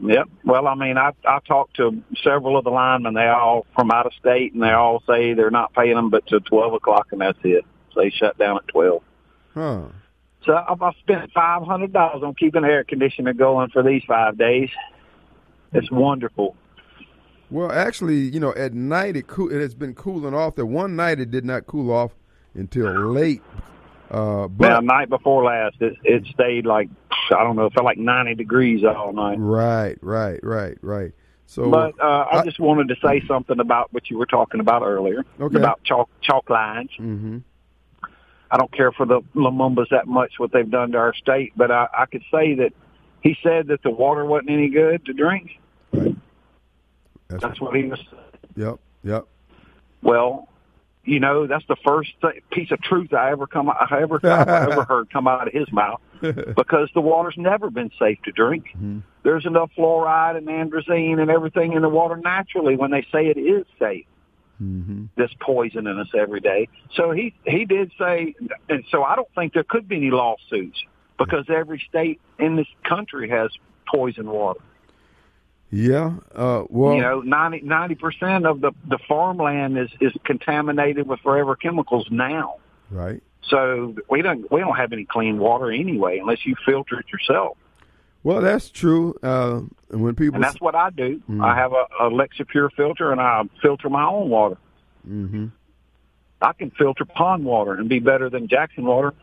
Yep. 0.01 0.29
Well, 0.45 0.67
I 0.67 0.75
mean, 0.75 0.99
I 0.99 1.13
I 1.25 1.39
talked 1.47 1.77
to 1.77 2.03
several 2.23 2.59
of 2.59 2.65
the 2.65 2.71
linemen. 2.71 3.15
They 3.15 3.29
all 3.29 3.67
from 3.75 3.91
out 3.91 4.07
of 4.07 4.13
state, 4.15 4.53
and 4.53 4.63
they 4.63 4.73
all 4.73 5.03
say 5.07 5.33
they're 5.33 5.51
not 5.51 5.73
paying 5.73 5.95
them 5.95 6.11
but 6.11 6.27
to 6.27 6.41
twelve 6.41 6.75
o'clock, 6.75 7.09
and 7.13 7.21
that's 7.21 7.39
it. 7.45 7.65
So 7.95 8.01
they 8.01 8.11
shut 8.11 8.37
down 8.37 8.59
at 8.59 8.69
twelve. 8.69 9.03
Huh. 9.55 9.85
So 10.47 10.55
I've 10.55 10.95
spent 11.01 11.31
five 11.33 11.65
hundred 11.65 11.93
dollars 11.93 12.23
on 12.23 12.35
keeping 12.35 12.63
the 12.63 12.69
air 12.69 12.85
conditioner 12.85 13.33
going 13.33 13.71
for 13.71 13.83
these 13.83 14.03
five 14.07 14.39
days. 14.39 14.71
It's 15.73 15.91
wonderful. 15.91 16.57
Well, 17.51 17.71
actually, 17.71 18.19
you 18.19 18.41
know, 18.41 18.55
at 18.55 18.73
night 18.73 19.17
it 19.17 19.27
cool. 19.27 19.53
It 19.53 19.61
has 19.61 19.75
been 19.75 19.95
cooling 19.95 20.35
off. 20.35 20.55
The 20.55 20.65
one 20.65 20.97
night 20.97 21.21
it 21.21 21.31
did 21.31 21.45
not 21.45 21.67
cool 21.67 21.93
off 21.93 22.13
until 22.55 23.13
late. 23.13 23.43
Uh, 24.11 24.47
but 24.47 24.69
now, 24.69 24.81
night 24.81 25.09
before 25.09 25.45
last, 25.45 25.77
it, 25.81 25.97
it 26.05 26.25
stayed 26.33 26.65
like 26.65 26.89
I 27.31 27.43
don't 27.43 27.57
know, 27.57 27.67
it 27.67 27.73
felt 27.73 27.85
like 27.85 27.99
ninety 27.99 28.35
degrees 28.35 28.85
all 28.85 29.13
night. 29.13 29.39
Right, 29.39 29.99
right, 30.01 30.39
right, 30.45 30.79
right. 30.81 31.13
So, 31.47 31.71
but 31.71 31.95
uh, 32.01 32.27
I, 32.33 32.41
I 32.41 32.45
just 32.45 32.59
wanted 32.59 32.89
to 32.89 32.97
say 33.05 33.23
something 33.27 33.59
about 33.61 33.93
what 33.93 34.11
you 34.11 34.19
were 34.19 34.27
talking 34.27 34.61
about 34.61 34.83
earlier 34.83 35.25
okay. 35.41 35.57
about 35.57 35.83
chalk 35.85 36.09
chalk 36.21 36.49
lines. 36.51 36.91
Mm-hmm. 36.99 37.39
I 38.51 38.57
don't 38.57 38.73
care 38.73 38.93
for 38.93 39.07
the 39.07 39.21
Lumumbas 39.35 39.89
that 39.91 40.07
much 40.07 40.35
what 40.39 40.53
they've 40.53 40.71
done 40.71 40.93
to 40.93 40.99
our 40.99 41.15
state, 41.15 41.53
but 41.57 41.71
I, 41.71 41.89
I 41.97 42.07
could 42.07 42.23
say 42.31 42.55
that 42.55 42.73
he 43.23 43.37
said 43.43 43.69
that 43.69 43.83
the 43.83 43.91
water 43.91 44.25
wasn't 44.25 44.51
any 44.51 44.69
good 44.69 45.05
to 45.07 45.13
drink. 45.13 45.59
Right. 45.93 46.17
That's, 47.29 47.43
that's 47.43 47.61
what 47.61 47.75
he 47.75 47.85
was. 47.85 47.99
Yep. 48.55 48.79
Yep. 49.03 49.27
Well, 50.03 50.49
you 51.05 51.21
know, 51.21 51.47
that's 51.47 51.65
the 51.67 51.77
first 51.85 52.11
th- 52.21 52.43
piece 52.51 52.71
of 52.71 52.81
truth 52.83 53.15
I 53.15 53.31
ever 53.31 53.47
come 53.47 53.71
I 53.71 53.87
ever 54.01 54.21
I 54.25 54.71
ever 54.71 54.85
heard 54.89 55.11
come 55.11 55.27
out 55.27 55.47
of 55.47 55.55
his 55.55 55.71
mouth 55.73 56.01
because 56.21 56.89
the 56.95 57.01
water's 57.01 57.37
never 57.37 57.71
been 57.71 57.91
safe 57.99 58.19
to 58.25 58.33
drink. 58.33 58.67
Mm-hmm. 58.77 58.99
There's 59.23 59.47
enough 59.47 59.71
fluoride 59.77 60.37
and 60.37 60.49
androzine 60.49 61.21
and 61.21 61.31
everything 61.31 61.73
in 61.73 61.83
the 61.83 61.89
water 61.89 62.17
naturally 62.17 62.77
when 62.77 62.91
they 62.91 63.07
say 63.13 63.27
it 63.27 63.39
is 63.39 63.65
safe. 63.79 64.07
Mm-hmm. 64.63 65.07
That's 65.17 65.35
poisoning 65.41 65.99
us 65.99 66.09
every 66.17 66.41
day. 66.41 66.69
So 66.95 67.11
he 67.11 67.35
he 67.45 67.65
did 67.65 67.93
say, 67.99 68.35
and 68.69 68.85
so 68.91 69.03
I 69.03 69.15
don't 69.17 69.29
think 69.35 69.53
there 69.53 69.65
could 69.65 69.87
be 69.87 69.97
any 69.97 70.11
lawsuits 70.11 70.83
because 71.19 71.45
every 71.49 71.83
state 71.89 72.21
in 72.39 72.57
this 72.57 72.69
country 72.89 73.29
has 73.29 73.51
poison 73.87 74.31
water. 74.31 74.61
Yeah. 75.71 76.15
Uh, 76.35 76.65
well, 76.69 76.95
you 76.95 77.03
know, 77.03 77.21
90 77.21 77.95
percent 77.97 78.47
of 78.47 78.61
the 78.61 78.73
the 78.89 78.99
farmland 79.07 79.79
is 79.79 79.91
is 80.01 80.13
contaminated 80.25 81.07
with 81.07 81.21
forever 81.21 81.57
chemicals 81.57 82.07
now. 82.11 82.57
Right. 82.91 83.23
So 83.49 83.95
we 84.09 84.23
don't 84.23 84.51
we 84.51 84.61
don't 84.61 84.77
have 84.77 84.93
any 84.93 85.05
clean 85.05 85.39
water 85.39 85.71
anyway 85.71 86.19
unless 86.19 86.47
you 86.47 86.55
filter 86.65 87.01
it 87.01 87.07
yourself. 87.13 87.59
Well, 88.27 88.41
that's 88.41 88.71
true. 88.71 89.15
Uh, 89.23 89.61
and 89.93 90.03
when 90.03 90.17
people 90.17 90.35
And 90.35 90.43
that's 90.43 90.61
what 90.61 90.75
I 90.75 90.91
do. 90.91 91.23
Mm. 91.31 91.45
I 91.45 91.55
have 91.55 91.73
a, 91.73 92.09
a 92.09 92.45
Pure 92.47 92.71
filter, 92.71 93.13
and 93.13 93.21
I 93.21 93.45
filter 93.63 93.89
my 93.89 94.05
own 94.05 94.31
water. 94.31 94.57
hmm 95.05 95.47
I 96.43 96.53
can 96.53 96.73
filter 96.73 97.05
pond 97.05 97.45
water 97.45 97.75
and 97.75 97.89
be 97.89 98.01
better 98.01 98.29
than 98.29 98.49
Jackson 98.49 98.85
water, 98.85 99.15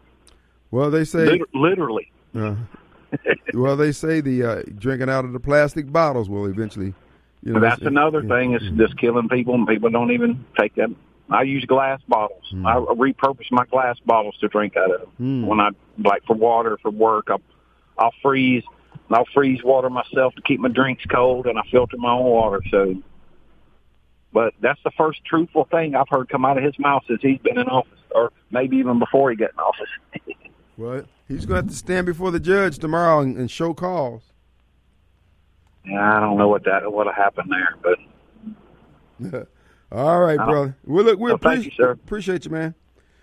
Well, 0.72 0.90
they 0.90 1.04
say. 1.04 1.26
lit- 1.26 1.54
literally. 1.54 2.14
Uh, 2.34 2.56
well, 3.54 3.76
they 3.76 3.92
say 3.92 4.22
the 4.22 4.42
uh, 4.42 4.62
drinking 4.80 5.10
out 5.10 5.26
of 5.26 5.34
the 5.34 5.40
plastic 5.40 5.92
bottles 5.92 6.30
will 6.30 6.46
eventually. 6.46 6.94
You 7.44 7.54
know, 7.54 7.60
that's 7.60 7.82
another 7.82 8.22
yeah, 8.22 8.30
thing. 8.30 8.54
It's 8.54 8.64
yeah. 8.64 8.86
just 8.88 8.98
killing 8.98 9.28
people, 9.28 9.54
and 9.54 9.68
people 9.68 9.90
don't 9.90 10.12
even 10.12 10.46
take 10.58 10.76
them. 10.76 10.96
I 11.30 11.42
use 11.42 11.66
glass 11.66 12.00
bottles. 12.08 12.46
Mm. 12.54 12.66
I 12.66 12.78
repurpose 12.96 13.52
my 13.52 13.66
glass 13.66 14.00
bottles 14.06 14.38
to 14.40 14.48
drink 14.48 14.78
out 14.78 14.92
of. 14.92 15.10
Mm. 15.20 15.46
When 15.46 15.60
I 15.60 15.72
like 15.98 16.24
for 16.26 16.38
water 16.38 16.80
for 16.82 16.90
work, 16.90 17.28
I'll, 17.30 17.42
I'll 17.98 18.14
freeze. 18.22 18.64
I'll 19.12 19.26
freeze 19.34 19.64
water 19.64 19.90
myself 19.90 20.34
to 20.36 20.42
keep 20.42 20.60
my 20.60 20.70
drinks 20.70 21.04
cold, 21.06 21.46
and 21.48 21.58
I 21.60 21.62
filter 21.72 21.98
my 21.98 22.12
own 22.14 22.24
water. 22.26 22.62
So, 22.72 22.96
but 24.34 24.54
that's 24.62 24.80
the 24.84 24.92
first 24.98 25.24
truthful 25.26 25.66
thing 25.70 25.94
I've 25.96 26.10
heard 26.10 26.30
come 26.30 26.46
out 26.46 26.58
of 26.58 26.64
his 26.64 26.78
mouth 26.80 27.04
since 27.08 27.22
he's 27.22 27.40
been 27.40 27.60
in 27.60 27.68
office, 27.68 28.00
or 28.16 28.32
maybe 28.50 28.78
even 28.78 28.98
before 29.00 29.30
he 29.30 29.36
got 29.36 29.52
in 29.52 29.60
office. 29.60 29.90
Well, 30.76 31.04
he's 31.28 31.46
going 31.46 31.60
to 31.62 31.66
have 31.66 31.68
to 31.72 31.76
stand 31.78 32.08
before 32.08 32.32
the 32.32 32.40
judge 32.40 32.80
tomorrow 32.80 33.20
and, 33.20 33.38
and 33.38 33.52
show 33.52 33.76
cause. 33.76 34.24
Yeah, 35.86 36.18
I 36.18 36.20
don't 36.20 36.36
know 36.36 36.48
what 36.48 36.64
that 36.64 36.92
what'll 36.92 37.14
happen 37.14 37.48
there, 37.48 37.76
but 37.84 38.00
All 39.92 40.20
right, 40.20 40.40
Uh, 40.40 40.46
brother. 40.48 40.78
Well, 40.84 41.04
look, 41.06 41.20
we 41.20 41.26
well, 41.26 41.36
appreciate 41.36 41.66
you, 41.66 41.72
sir. 41.78 41.92
appreciate 41.92 42.46
you, 42.46 42.52
man. 42.52 42.74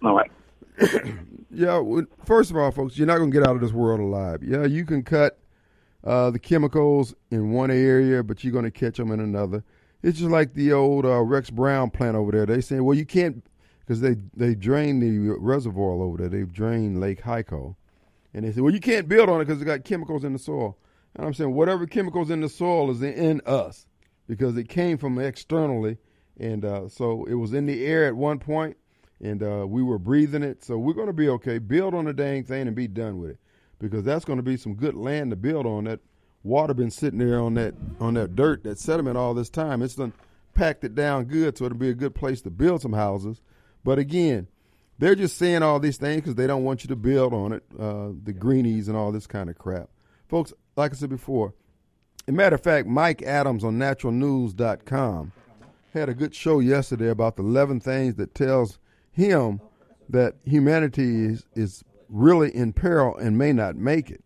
all 0.02 0.14
right. 0.14 0.30
Yeah. 1.52 1.78
well, 1.78 2.04
First 2.24 2.52
of 2.52 2.56
all, 2.56 2.70
folks, 2.70 2.96
you're 2.96 3.08
not 3.08 3.18
going 3.18 3.32
to 3.32 3.36
get 3.36 3.44
out 3.44 3.56
of 3.56 3.60
this 3.60 3.72
world 3.72 3.98
alive. 3.98 4.44
Yeah, 4.44 4.66
you 4.66 4.84
can 4.84 5.02
cut 5.02 5.36
uh, 6.04 6.30
the 6.30 6.38
chemicals 6.38 7.14
in 7.30 7.50
one 7.50 7.70
area, 7.70 8.22
but 8.22 8.42
you're 8.42 8.52
going 8.52 8.64
to 8.64 8.70
catch 8.70 8.96
them 8.96 9.10
in 9.12 9.20
another. 9.20 9.64
It's 10.02 10.18
just 10.18 10.30
like 10.30 10.54
the 10.54 10.72
old 10.72 11.04
uh, 11.04 11.20
Rex 11.20 11.50
Brown 11.50 11.90
plant 11.90 12.16
over 12.16 12.32
there. 12.32 12.46
They 12.46 12.60
saying, 12.60 12.84
well, 12.84 12.96
you 12.96 13.04
can't 13.04 13.44
because 13.80 14.00
they 14.00 14.16
they 14.34 14.54
drained 14.54 15.02
the 15.02 15.36
reservoir 15.38 16.02
over 16.02 16.16
there. 16.18 16.28
They've 16.28 16.52
drained 16.52 17.00
Lake 17.00 17.22
Hico, 17.22 17.76
and 18.32 18.44
they 18.44 18.52
said, 18.52 18.62
well, 18.62 18.72
you 18.72 18.80
can't 18.80 19.08
build 19.08 19.28
on 19.28 19.40
it 19.40 19.44
because 19.44 19.60
it 19.60 19.66
got 19.66 19.84
chemicals 19.84 20.24
in 20.24 20.32
the 20.32 20.38
soil. 20.38 20.78
And 21.14 21.26
I'm 21.26 21.34
saying, 21.34 21.52
whatever 21.52 21.86
chemicals 21.86 22.30
in 22.30 22.40
the 22.40 22.48
soil 22.48 22.90
is 22.90 23.02
in 23.02 23.42
us 23.44 23.86
because 24.26 24.56
it 24.56 24.68
came 24.68 24.96
from 24.96 25.18
externally, 25.18 25.98
and 26.38 26.64
uh, 26.64 26.88
so 26.88 27.26
it 27.26 27.34
was 27.34 27.52
in 27.52 27.66
the 27.66 27.84
air 27.84 28.06
at 28.06 28.16
one 28.16 28.38
point, 28.38 28.76
and 29.20 29.42
uh, 29.42 29.66
we 29.68 29.82
were 29.82 29.98
breathing 29.98 30.44
it. 30.44 30.64
So 30.64 30.78
we're 30.78 30.94
going 30.94 31.08
to 31.08 31.12
be 31.12 31.28
okay. 31.28 31.58
Build 31.58 31.92
on 31.94 32.06
the 32.06 32.14
dang 32.14 32.44
thing 32.44 32.68
and 32.68 32.76
be 32.76 32.88
done 32.88 33.18
with 33.18 33.30
it 33.32 33.38
because 33.80 34.04
that's 34.04 34.24
going 34.24 34.38
to 34.38 34.42
be 34.42 34.56
some 34.56 34.74
good 34.74 34.94
land 34.94 35.30
to 35.30 35.36
build 35.36 35.66
on. 35.66 35.84
That 35.84 36.00
water 36.42 36.74
been 36.74 36.90
sitting 36.90 37.18
there 37.18 37.40
on 37.40 37.54
that 37.54 37.74
on 37.98 38.14
that 38.14 38.36
dirt, 38.36 38.64
that 38.64 38.78
sediment 38.78 39.16
all 39.16 39.34
this 39.34 39.50
time. 39.50 39.82
It's 39.82 39.96
done 39.96 40.12
packed 40.54 40.84
it 40.84 40.94
down 40.94 41.24
good, 41.24 41.56
so 41.56 41.64
it'll 41.64 41.78
be 41.78 41.88
a 41.88 41.94
good 41.94 42.14
place 42.14 42.42
to 42.42 42.50
build 42.50 42.82
some 42.82 42.92
houses. 42.92 43.40
But 43.82 43.98
again, 43.98 44.48
they're 44.98 45.14
just 45.14 45.38
saying 45.38 45.62
all 45.62 45.80
these 45.80 45.96
things 45.96 46.22
because 46.22 46.34
they 46.34 46.46
don't 46.46 46.64
want 46.64 46.84
you 46.84 46.88
to 46.88 46.96
build 46.96 47.32
on 47.32 47.52
it, 47.54 47.64
uh, 47.78 48.10
the 48.22 48.32
greenies 48.32 48.88
and 48.88 48.96
all 48.96 49.12
this 49.12 49.26
kind 49.26 49.48
of 49.48 49.56
crap. 49.56 49.88
Folks, 50.28 50.52
like 50.76 50.92
I 50.92 50.94
said 50.94 51.08
before, 51.08 51.54
as 52.26 52.32
a 52.34 52.36
matter 52.36 52.56
of 52.56 52.62
fact, 52.62 52.86
Mike 52.86 53.22
Adams 53.22 53.64
on 53.64 53.78
naturalnews.com 53.78 55.32
had 55.94 56.08
a 56.08 56.14
good 56.14 56.34
show 56.34 56.60
yesterday 56.60 57.08
about 57.08 57.36
the 57.36 57.42
11 57.42 57.80
things 57.80 58.16
that 58.16 58.34
tells 58.34 58.78
him 59.10 59.60
that 60.08 60.34
humanity 60.44 61.24
is, 61.24 61.46
is 61.54 61.84
really 62.10 62.54
in 62.54 62.72
peril 62.72 63.16
and 63.16 63.38
may 63.38 63.52
not 63.52 63.76
make 63.76 64.10
it. 64.10 64.24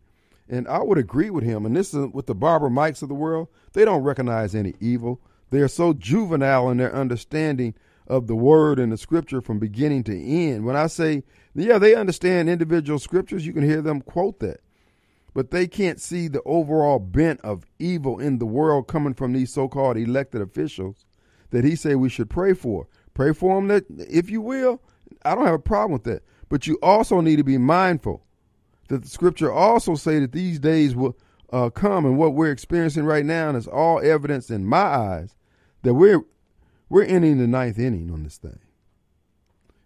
And 0.49 0.69
I 0.69 0.83
would 0.83 0.99
agree 0.99 1.31
with 1.31 1.45
him. 1.45 1.65
And 1.65 1.77
this 1.77 1.95
is 1.95 2.07
with 2.13 2.27
the 2.27 2.35
Barber 2.35 2.71
Mikes 2.71 3.03
of 3.03 3.09
the 3.09 3.15
world. 3.15 3.49
They 3.73 3.85
don't 3.85 4.03
recognize 4.03 4.55
any 4.55 4.75
evil. 4.81 5.21
They 5.51 5.61
are 5.61 5.69
so 5.69 5.93
juvenile 5.93 6.71
in 6.71 6.79
their 6.79 6.95
understanding 6.95 7.75
of 8.07 8.27
the 8.27 8.37
word 8.37 8.79
and 8.79 8.93
the 8.93 8.99
scripture 8.99 9.41
from 9.41 9.59
beginning 9.59 10.05
to 10.05 10.21
end. 10.21 10.65
When 10.65 10.77
I 10.77 10.89
say, 10.89 11.23
yeah, 11.55 11.79
they 11.79 11.95
understand 11.95 12.51
individual 12.51 12.99
scriptures, 12.99 13.47
you 13.47 13.53
can 13.53 13.63
hear 13.63 13.81
them 13.81 14.01
quote 14.01 14.41
that. 14.41 14.61
But 15.33 15.51
they 15.51 15.67
can't 15.67 16.01
see 16.01 16.29
the 16.29 16.43
overall 16.45 16.99
bent 16.99 17.41
of 17.41 17.67
evil 17.79 18.21
in 18.21 18.39
the 18.39 18.47
world 18.47 18.87
coming 18.87 19.15
from 19.15 19.33
these 19.33 19.53
so 19.53 19.69
called 19.69 19.97
elected 19.97 20.41
officials 20.41 21.05
that 21.51 21.65
he 21.65 21.75
said 21.75 21.97
we 21.97 22.09
should 22.09 22.31
pray 22.31 22.53
for. 22.53 22.87
Pray 23.15 23.33
for 23.33 23.57
them 23.57 23.69
that 23.69 23.85
if 23.91 24.31
you 24.31 24.41
will. 24.41 24.81
I 25.25 25.35
don't 25.35 25.47
have 25.47 25.55
a 25.55 25.59
problem 25.59 25.93
with 25.93 26.05
that. 26.05 26.23
But 26.49 26.67
you 26.67 26.79
also 26.83 27.21
need 27.21 27.37
to 27.37 27.45
be 27.45 27.59
mindful 27.59 28.25
that 28.89 29.03
the 29.03 29.09
scripture 29.09 29.53
also 29.53 29.95
say 29.95 30.19
that 30.21 30.33
these 30.33 30.59
days 30.59 30.95
will 30.95 31.17
uh, 31.53 31.71
come 31.71 32.05
and 32.05 32.19
what 32.19 32.35
we're 32.35 32.51
experiencing 32.51 33.05
right 33.05 33.25
now 33.25 33.51
is 33.51 33.67
all 33.67 34.01
evidence 34.01 34.51
in 34.51 34.67
my 34.67 34.79
eyes 34.79 35.35
that 35.83 35.95
we're 35.95 36.23
we're 36.89 37.05
ending 37.05 37.39
the 37.39 37.47
ninth 37.47 37.79
inning 37.79 38.11
on 38.11 38.23
this 38.23 38.37
thing. 38.37 38.59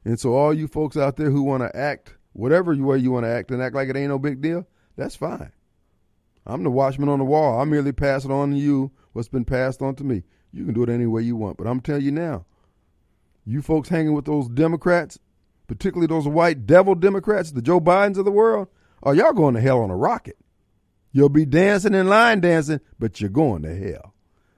And 0.04 0.18
so 0.18 0.34
all 0.34 0.52
you 0.52 0.66
folks 0.66 0.96
out 0.96 1.16
there 1.16 1.30
who 1.30 1.42
want 1.42 1.62
to 1.62 1.76
act 1.76 2.14
whatever 2.32 2.74
way 2.74 2.98
you 2.98 3.10
want 3.10 3.24
to 3.24 3.30
act 3.30 3.50
and 3.50 3.62
act 3.62 3.74
like 3.74 3.88
it 3.88 3.96
ain't 3.96 4.08
no 4.08 4.18
big 4.18 4.40
deal, 4.40 4.66
that's 4.96 5.16
fine. 5.16 5.52
I'm 6.46 6.62
the 6.62 6.70
watchman 6.70 7.08
on 7.08 7.18
the 7.18 7.24
wall. 7.24 7.60
I 7.60 7.64
merely 7.64 7.92
pass 7.92 8.24
it 8.24 8.30
on 8.30 8.52
to 8.52 8.56
you 8.56 8.90
what's 9.12 9.28
been 9.28 9.44
passed 9.44 9.82
on 9.82 9.94
to 9.96 10.04
me. 10.04 10.22
You 10.52 10.64
can 10.64 10.74
do 10.74 10.82
it 10.82 10.88
any 10.88 11.06
way 11.06 11.22
you 11.22 11.36
want. 11.36 11.58
But 11.58 11.66
I'm 11.66 11.80
telling 11.80 12.04
you 12.04 12.10
now, 12.10 12.46
you 13.44 13.60
folks 13.60 13.90
hanging 13.90 14.14
with 14.14 14.24
those 14.24 14.48
Democrats, 14.48 15.18
particularly 15.68 16.08
those 16.08 16.26
white 16.26 16.66
devil 16.66 16.96
Democrats, 16.96 17.52
the 17.52 17.62
Joe 17.62 17.80
Bidens 17.80 18.18
of 18.18 18.24
the 18.24 18.32
world, 18.32 18.66
are 19.02 19.14
y'all 19.14 19.32
going 19.32 19.54
to 19.54 19.60
hell 19.60 19.80
on 19.80 19.90
a 19.90 19.96
rocket. 19.96 20.36
You'll 21.12 21.28
be 21.28 21.46
dancing 21.46 21.94
and 21.94 22.08
line 22.08 22.40
dancing, 22.40 22.80
but 22.98 23.20
you're 23.20 23.30
going 23.30 23.62
to 23.62 23.74
hell. 23.74 24.14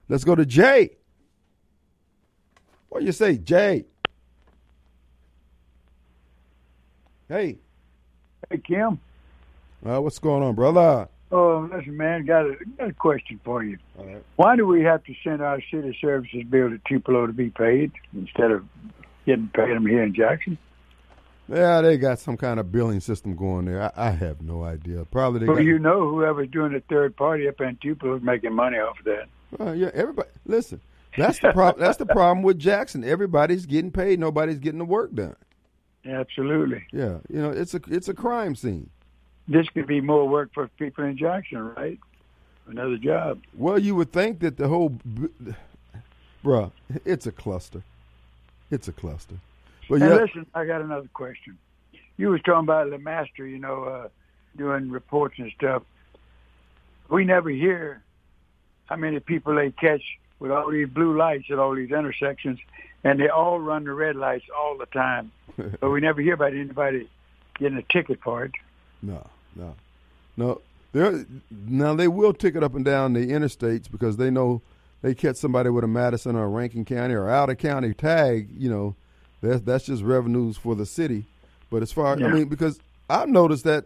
Let's 0.09 0.23
go 0.23 0.35
to 0.35 0.45
Jay. 0.45 0.97
What 2.89 3.01
do 3.01 3.05
you 3.05 3.11
say, 3.11 3.37
Jay? 3.37 3.85
Hey. 7.29 7.59
Hey, 8.49 8.57
Kim. 8.57 8.99
Uh, 9.85 10.01
what's 10.01 10.19
going 10.19 10.43
on, 10.43 10.55
brother? 10.55 11.07
Oh, 11.31 11.69
listen, 11.73 11.95
man, 11.95 12.25
got 12.25 12.45
a, 12.45 12.57
got 12.77 12.89
a 12.89 12.93
question 12.93 13.39
for 13.45 13.63
you. 13.63 13.77
Right. 13.97 14.21
Why 14.35 14.57
do 14.57 14.67
we 14.67 14.83
have 14.83 15.03
to 15.05 15.13
send 15.23 15.41
our 15.41 15.61
city 15.71 15.97
services 16.01 16.43
bill 16.49 16.69
to 16.69 16.81
Tupelo 16.89 17.27
to 17.27 17.33
be 17.33 17.49
paid 17.49 17.93
instead 18.13 18.51
of 18.51 18.65
getting 19.25 19.49
paid 19.53 19.69
them 19.69 19.85
here 19.85 20.03
in 20.03 20.13
Jackson? 20.13 20.57
Yeah, 21.51 21.81
they 21.81 21.97
got 21.97 22.19
some 22.19 22.37
kind 22.37 22.59
of 22.59 22.71
billing 22.71 22.99
system 23.01 23.35
going 23.35 23.65
there. 23.65 23.83
I, 23.97 24.07
I 24.07 24.09
have 24.11 24.41
no 24.41 24.63
idea. 24.63 25.05
Probably 25.05 25.41
they 25.41 25.45
Well, 25.47 25.55
got. 25.57 25.65
you 25.65 25.79
know, 25.79 26.09
whoever's 26.09 26.49
doing 26.49 26.71
the 26.73 26.79
third 26.81 27.15
party 27.15 27.47
up 27.47 27.59
in 27.61 27.77
Tupelo 27.81 28.15
is 28.15 28.23
making 28.23 28.53
money 28.53 28.77
off 28.77 28.99
of 28.99 29.05
that. 29.05 29.25
Well, 29.57 29.75
yeah, 29.75 29.89
everybody. 29.93 30.29
Listen, 30.45 30.79
that's 31.17 31.39
the 31.39 31.51
problem. 31.51 31.83
that's 31.83 31.97
the 31.97 32.05
problem 32.05 32.41
with 32.41 32.57
Jackson. 32.57 33.03
Everybody's 33.03 33.65
getting 33.65 33.91
paid. 33.91 34.19
Nobody's 34.19 34.59
getting 34.59 34.79
the 34.79 34.85
work 34.85 35.13
done. 35.13 35.35
Absolutely. 36.05 36.83
Yeah, 36.91 37.17
you 37.29 37.41
know, 37.41 37.49
it's 37.51 37.73
a 37.73 37.81
it's 37.89 38.07
a 38.07 38.13
crime 38.13 38.55
scene. 38.55 38.89
This 39.47 39.67
could 39.69 39.87
be 39.87 39.99
more 40.01 40.27
work 40.29 40.51
for 40.53 40.67
people 40.79 41.03
in 41.03 41.17
Jackson, 41.17 41.59
right? 41.75 41.99
Another 42.67 42.97
job. 42.97 43.41
Well, 43.57 43.77
you 43.77 43.95
would 43.95 44.13
think 44.13 44.39
that 44.39 44.55
the 44.55 44.67
whole, 44.69 44.97
bruh, 46.45 46.71
it's 47.03 47.27
a 47.27 47.31
cluster. 47.31 47.83
It's 48.69 48.87
a 48.87 48.93
cluster. 48.93 49.35
And 49.91 50.01
yeah, 50.01 50.15
listen, 50.15 50.45
I 50.53 50.65
got 50.65 50.81
another 50.81 51.09
question. 51.13 51.57
You 52.17 52.29
was 52.29 52.41
talking 52.41 52.63
about 52.63 52.89
the 52.89 52.97
master, 52.97 53.45
you 53.45 53.59
know, 53.59 53.83
uh, 53.83 54.07
doing 54.55 54.89
reports 54.89 55.35
and 55.37 55.51
stuff. 55.57 55.83
We 57.09 57.25
never 57.25 57.49
hear 57.49 58.01
how 58.85 58.95
many 58.95 59.19
people 59.19 59.55
they 59.55 59.71
catch 59.71 60.01
with 60.39 60.51
all 60.51 60.71
these 60.71 60.87
blue 60.87 61.17
lights 61.17 61.45
at 61.51 61.59
all 61.59 61.75
these 61.75 61.91
intersections, 61.91 62.59
and 63.03 63.19
they 63.19 63.29
all 63.29 63.59
run 63.59 63.83
the 63.83 63.93
red 63.93 64.15
lights 64.15 64.45
all 64.57 64.77
the 64.77 64.85
time. 64.87 65.31
but 65.79 65.89
we 65.89 65.99
never 65.99 66.21
hear 66.21 66.33
about 66.33 66.53
anybody 66.53 67.09
getting 67.57 67.77
a 67.77 67.83
ticket 67.83 68.19
for 68.23 68.45
it. 68.45 68.51
No, 69.01 69.27
no, 69.55 69.75
no. 70.37 70.61
There 70.93 71.25
now 71.49 71.95
they 71.95 72.07
will 72.07 72.33
ticket 72.33 72.63
up 72.63 72.75
and 72.75 72.83
down 72.83 73.13
the 73.13 73.27
interstates 73.27 73.89
because 73.89 74.17
they 74.17 74.29
know 74.29 74.61
they 75.01 75.15
catch 75.15 75.37
somebody 75.37 75.69
with 75.69 75.83
a 75.83 75.87
Madison 75.87 76.35
or 76.35 76.45
a 76.45 76.49
Rankin 76.49 76.85
County 76.85 77.13
or 77.13 77.29
out 77.29 77.49
of 77.49 77.57
county 77.57 77.93
tag. 77.93 78.49
You 78.57 78.69
know, 78.69 78.95
that's 79.41 79.61
that's 79.61 79.85
just 79.85 80.03
revenues 80.03 80.57
for 80.57 80.75
the 80.75 80.85
city. 80.85 81.25
But 81.69 81.81
as 81.81 81.91
far 81.91 82.17
Yeah. 82.19 82.27
I 82.27 82.31
mean, 82.31 82.47
because 82.47 82.79
I've 83.09 83.29
noticed 83.29 83.63
that 83.65 83.85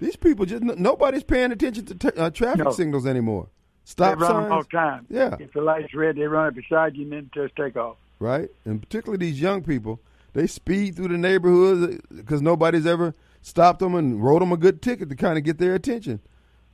these 0.00 0.16
people 0.16 0.46
just 0.46 0.62
nobody's 0.62 1.22
paying 1.24 1.52
attention 1.52 1.84
to 1.86 1.94
t- 1.94 2.18
uh, 2.18 2.30
traffic 2.30 2.64
No. 2.64 2.70
signals 2.72 3.06
anymore. 3.06 3.48
Stop 3.84 4.18
they 4.18 4.22
run 4.22 4.30
signs, 4.30 4.44
them 4.44 4.52
all 4.52 4.62
the 4.62 4.68
time. 4.68 5.06
Yeah. 5.08 5.36
If 5.40 5.52
the 5.52 5.60
light's 5.62 5.94
red, 5.94 6.16
they 6.16 6.22
run 6.22 6.48
it 6.48 6.54
beside 6.54 6.96
you 6.96 7.04
and 7.04 7.12
then 7.12 7.30
just 7.34 7.56
take 7.56 7.76
off. 7.76 7.96
right? 8.20 8.50
And 8.64 8.80
particularly 8.82 9.24
these 9.24 9.40
young 9.40 9.62
people, 9.62 10.00
they 10.34 10.46
speed 10.46 10.96
through 10.96 11.08
the 11.08 11.18
neighborhoods 11.18 12.00
because 12.14 12.42
nobody's 12.42 12.86
ever 12.86 13.14
stopped 13.40 13.78
them 13.80 13.94
and 13.94 14.22
wrote 14.22 14.40
them 14.40 14.52
a 14.52 14.56
good 14.56 14.82
ticket 14.82 15.08
to 15.08 15.16
kind 15.16 15.38
of 15.38 15.44
get 15.44 15.58
their 15.58 15.74
attention. 15.74 16.20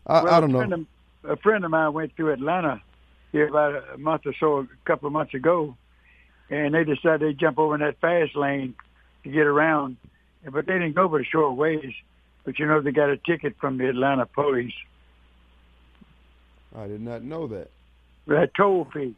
I, 0.07 0.23
well, 0.25 0.35
I 0.35 0.41
don't 0.41 0.51
know. 0.53 0.61
Of, 0.61 0.87
a 1.31 1.37
friend 1.37 1.65
of 1.65 1.71
mine 1.71 1.93
went 1.93 2.15
through 2.17 2.33
Atlanta 2.33 2.83
here 3.33 3.47
about 3.49 3.83
a 3.95 3.99
month 3.99 4.23
or 4.27 4.35
so, 4.39 4.59
a 4.61 4.67
couple 4.85 5.07
of 5.07 5.13
months 5.13 5.35
ago, 5.35 5.77
and 6.51 6.75
they 6.75 6.85
decided 6.85 7.21
they'd 7.23 7.39
jump 7.39 7.59
over 7.59 7.75
in 7.75 7.81
that 7.81 8.01
fast 8.01 8.37
lane 8.37 8.75
to 9.25 9.31
get 9.31 9.47
around. 9.47 9.97
but 10.45 10.67
they 10.67 10.75
didn't 10.75 10.95
go 10.95 11.09
for 11.09 11.19
the 11.19 11.25
short 11.25 11.57
ways. 11.57 11.93
But 12.45 12.59
you 12.59 12.67
know, 12.67 12.81
they 12.83 12.93
got 12.93 13.09
a 13.11 13.17
ticket 13.17 13.57
from 13.59 13.79
the 13.79 13.89
Atlanta 13.89 14.27
police. 14.27 14.75
I 16.77 16.87
did 16.87 17.01
not 17.01 17.23
know 17.23 17.47
that. 17.49 17.71
That 18.27 18.51
toll 18.55 18.87
fee. 18.93 19.15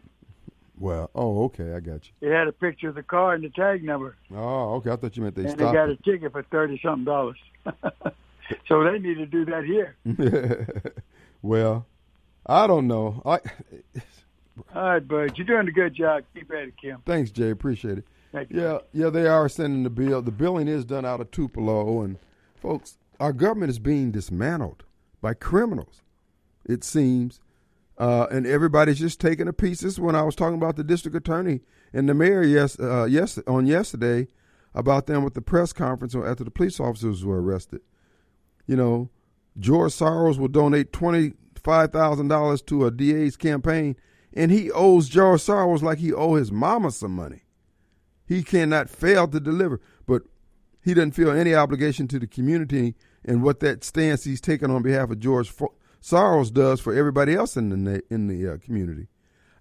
Well, 0.78 1.10
oh, 1.14 1.44
okay, 1.44 1.72
I 1.72 1.80
got 1.80 2.02
you. 2.06 2.28
It 2.28 2.32
had 2.32 2.48
a 2.48 2.52
picture 2.52 2.90
of 2.90 2.96
the 2.96 3.02
car 3.02 3.32
and 3.34 3.42
the 3.42 3.48
tag 3.48 3.82
number, 3.82 4.14
Oh, 4.32 4.74
okay. 4.74 4.90
I 4.90 4.96
thought 4.96 5.16
you 5.16 5.22
meant 5.22 5.34
they 5.34 5.42
and 5.42 5.52
stopped. 5.52 5.72
they 5.72 5.78
got 5.78 5.88
a 5.88 5.96
ticket 5.96 6.32
for 6.32 6.42
thirty 6.42 6.78
something 6.82 7.04
dollars. 7.04 7.38
so 8.68 8.84
they 8.84 8.98
need 8.98 9.14
to 9.14 9.26
do 9.26 9.46
that 9.46 9.64
here. 9.64 9.96
well, 11.42 11.86
I 12.44 12.66
don't 12.66 12.86
know. 12.86 13.22
I 13.24 13.38
All 14.74 14.82
right, 14.82 15.06
bud, 15.06 15.36
you're 15.36 15.46
doing 15.46 15.68
a 15.68 15.72
good 15.72 15.94
job. 15.94 16.24
Keep 16.34 16.50
at 16.52 16.68
it, 16.68 16.74
Kim. 16.80 17.02
thanks, 17.04 17.30
Jay. 17.30 17.50
Appreciate 17.50 17.98
it. 17.98 18.04
Thank 18.32 18.50
you. 18.50 18.60
Yeah, 18.62 18.78
yeah, 18.92 19.10
they 19.10 19.26
are 19.26 19.48
sending 19.48 19.82
the 19.82 19.90
bill. 19.90 20.22
The 20.22 20.30
billing 20.30 20.68
is 20.68 20.84
done 20.84 21.04
out 21.04 21.20
of 21.20 21.30
Tupelo, 21.30 22.02
and 22.02 22.18
folks, 22.54 22.98
our 23.20 23.32
government 23.32 23.70
is 23.70 23.78
being 23.78 24.10
dismantled 24.10 24.84
by 25.20 25.34
criminals. 25.34 26.02
It 26.64 26.84
seems, 26.84 27.40
uh, 27.98 28.26
and 28.30 28.46
everybody's 28.46 28.98
just 28.98 29.20
taking 29.20 29.48
a 29.48 29.52
piece. 29.52 29.80
This 29.80 29.94
is 29.94 30.00
when 30.00 30.16
I 30.16 30.22
was 30.22 30.34
talking 30.34 30.56
about 30.56 30.76
the 30.76 30.84
district 30.84 31.16
attorney 31.16 31.60
and 31.92 32.08
the 32.08 32.14
mayor 32.14 32.42
yes, 32.42 32.78
uh, 32.78 33.04
yes, 33.04 33.38
on 33.46 33.66
yesterday 33.66 34.28
about 34.74 35.06
them 35.06 35.24
with 35.24 35.34
the 35.34 35.40
press 35.40 35.72
conference 35.72 36.14
after 36.14 36.44
the 36.44 36.50
police 36.50 36.78
officers 36.80 37.24
were 37.24 37.40
arrested. 37.40 37.80
You 38.66 38.76
know, 38.76 39.10
George 39.58 39.92
Soros 39.92 40.38
will 40.38 40.48
donate 40.48 40.92
twenty 40.92 41.32
five 41.62 41.92
thousand 41.92 42.28
dollars 42.28 42.60
to 42.62 42.84
a 42.84 42.90
DA's 42.90 43.36
campaign, 43.36 43.96
and 44.36 44.52
he 44.52 44.70
owes 44.70 45.08
George 45.08 45.40
Soros 45.40 45.82
like 45.82 45.98
he 45.98 46.12
owe 46.12 46.34
his 46.34 46.52
mama 46.52 46.92
some 46.92 47.16
money. 47.16 47.42
He 48.26 48.42
cannot 48.42 48.90
fail 48.90 49.26
to 49.28 49.40
deliver, 49.40 49.80
but 50.06 50.22
he 50.84 50.92
doesn't 50.92 51.12
feel 51.12 51.30
any 51.30 51.54
obligation 51.54 52.06
to 52.08 52.18
the 52.18 52.26
community 52.26 52.94
and 53.24 53.42
what 53.42 53.60
that 53.60 53.82
stance 53.82 54.24
he's 54.24 54.40
taken 54.40 54.70
on 54.70 54.82
behalf 54.82 55.10
of 55.10 55.18
George 55.18 55.52
Soros 56.02 56.52
does 56.52 56.80
for 56.80 56.94
everybody 56.94 57.34
else 57.34 57.56
in 57.56 57.70
the 57.70 57.76
na- 57.76 58.00
in 58.10 58.26
the 58.28 58.54
uh, 58.54 58.56
community. 58.58 59.08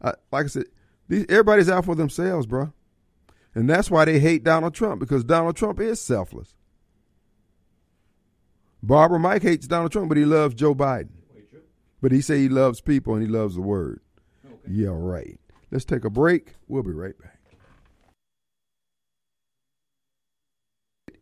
Uh, 0.01 0.11
like 0.31 0.45
I 0.45 0.49
said, 0.49 0.65
these, 1.07 1.25
everybody's 1.29 1.69
out 1.69 1.85
for 1.85 1.95
themselves, 1.95 2.45
bro, 2.45 2.73
and 3.55 3.69
that's 3.69 3.89
why 3.89 4.03
they 4.05 4.19
hate 4.19 4.43
Donald 4.43 4.73
Trump 4.73 4.99
because 4.99 5.23
Donald 5.23 5.55
Trump 5.55 5.79
is 5.79 6.01
selfless. 6.01 6.53
Barber 8.83 9.17
Mike 9.17 9.41
hates 9.41 9.67
Donald 9.67 9.91
Trump, 9.91 10.09
but 10.09 10.17
he 10.17 10.25
loves 10.25 10.53
Joe 10.53 10.75
Biden. 10.75 11.09
But 12.01 12.11
he 12.11 12.21
say 12.21 12.39
he 12.39 12.49
loves 12.49 12.81
people 12.81 13.15
and 13.15 13.23
he 13.23 13.29
loves 13.29 13.55
the 13.55 13.61
word. 13.61 14.01
Yeah, 14.69 14.89
right. 14.91 15.39
Let's 15.71 15.85
take 15.85 16.05
a 16.05 16.09
break. 16.09 16.53
We'll 16.67 16.83
be 16.83 16.91
right 16.91 17.17
back. 17.19 17.39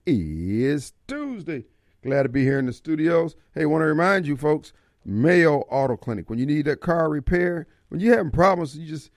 It 0.06 0.12
is 0.12 0.94
Tuesday. 1.08 1.66
Glad 2.04 2.24
to 2.24 2.30
be 2.30 2.44
here 2.44 2.60
in 2.60 2.66
the 2.66 2.74
studios. 2.74 3.36
Hey, 3.54 3.66
want 3.66 3.82
to 3.82 3.86
remind 3.86 4.28
you 4.28 4.36
folks, 4.36 4.74
Mayo 5.06 5.60
Auto 5.70 5.96
Clinic. 5.96 6.30
When 6.30 6.39
you 6.39 6.46
need 6.46 6.66
that 6.66 6.82
car 6.82 7.10
repair, 7.10 7.68
when 7.88 8.02
you're 8.02 8.18
having 8.18 8.32
problems, 8.32 8.78
you 8.78 8.86
just 8.86 9.12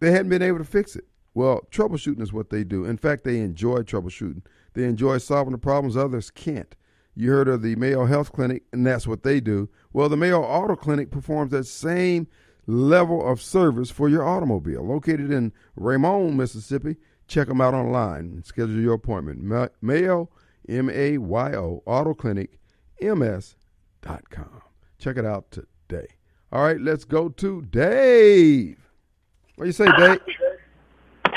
they 0.00 0.10
hadn't 0.10 0.28
been 0.28 0.42
able 0.42 0.58
to 0.58 0.64
fix 0.64 0.96
it. 0.96 1.04
Well, 1.34 1.60
troubleshooting 1.70 2.20
is 2.20 2.32
what 2.32 2.50
they 2.50 2.64
do. 2.64 2.84
In 2.84 2.96
fact, 2.96 3.22
they 3.22 3.38
enjoy 3.38 3.82
troubleshooting. 3.82 4.42
They 4.74 4.84
enjoy 4.84 5.18
solving 5.18 5.52
the 5.52 5.58
problems 5.58 5.96
others 5.96 6.30
can't. 6.30 6.74
You 7.14 7.30
heard 7.30 7.48
of 7.48 7.62
the 7.62 7.76
Mayo 7.76 8.06
Health 8.06 8.32
Clinic, 8.32 8.64
and 8.72 8.86
that's 8.86 9.06
what 9.06 9.22
they 9.22 9.40
do. 9.40 9.68
Well, 9.92 10.08
the 10.08 10.16
Mayo 10.16 10.42
Auto 10.42 10.76
Clinic 10.76 11.10
performs 11.10 11.52
that 11.52 11.64
same 11.64 12.26
level 12.68 13.26
of 13.26 13.40
service 13.42 13.90
for 13.90 14.08
your 14.08 14.24
automobile. 14.24 14.86
Located 14.86 15.32
in 15.32 15.52
Raymond, 15.74 16.36
Mississippi, 16.36 16.96
check 17.26 17.48
them 17.48 17.60
out 17.60 17.74
online 17.74 18.20
and 18.32 18.44
schedule 18.44 18.80
your 18.80 18.94
appointment. 18.94 19.42
Ma- 19.42 19.68
Mayo, 19.80 20.28
M 20.68 20.90
A 20.90 21.18
Y 21.18 21.54
O, 21.54 21.82
Auto 21.86 22.14
Clinic, 22.14 22.60
MS.com. 23.00 24.62
Check 24.98 25.16
it 25.16 25.24
out 25.24 25.50
today. 25.50 26.06
All 26.52 26.62
right, 26.62 26.80
let's 26.80 27.04
go 27.04 27.28
to 27.30 27.62
Dave. 27.62 28.78
What 29.56 29.64
do 29.64 29.68
you 29.68 29.72
say, 29.72 29.88
Dave? 29.96 30.20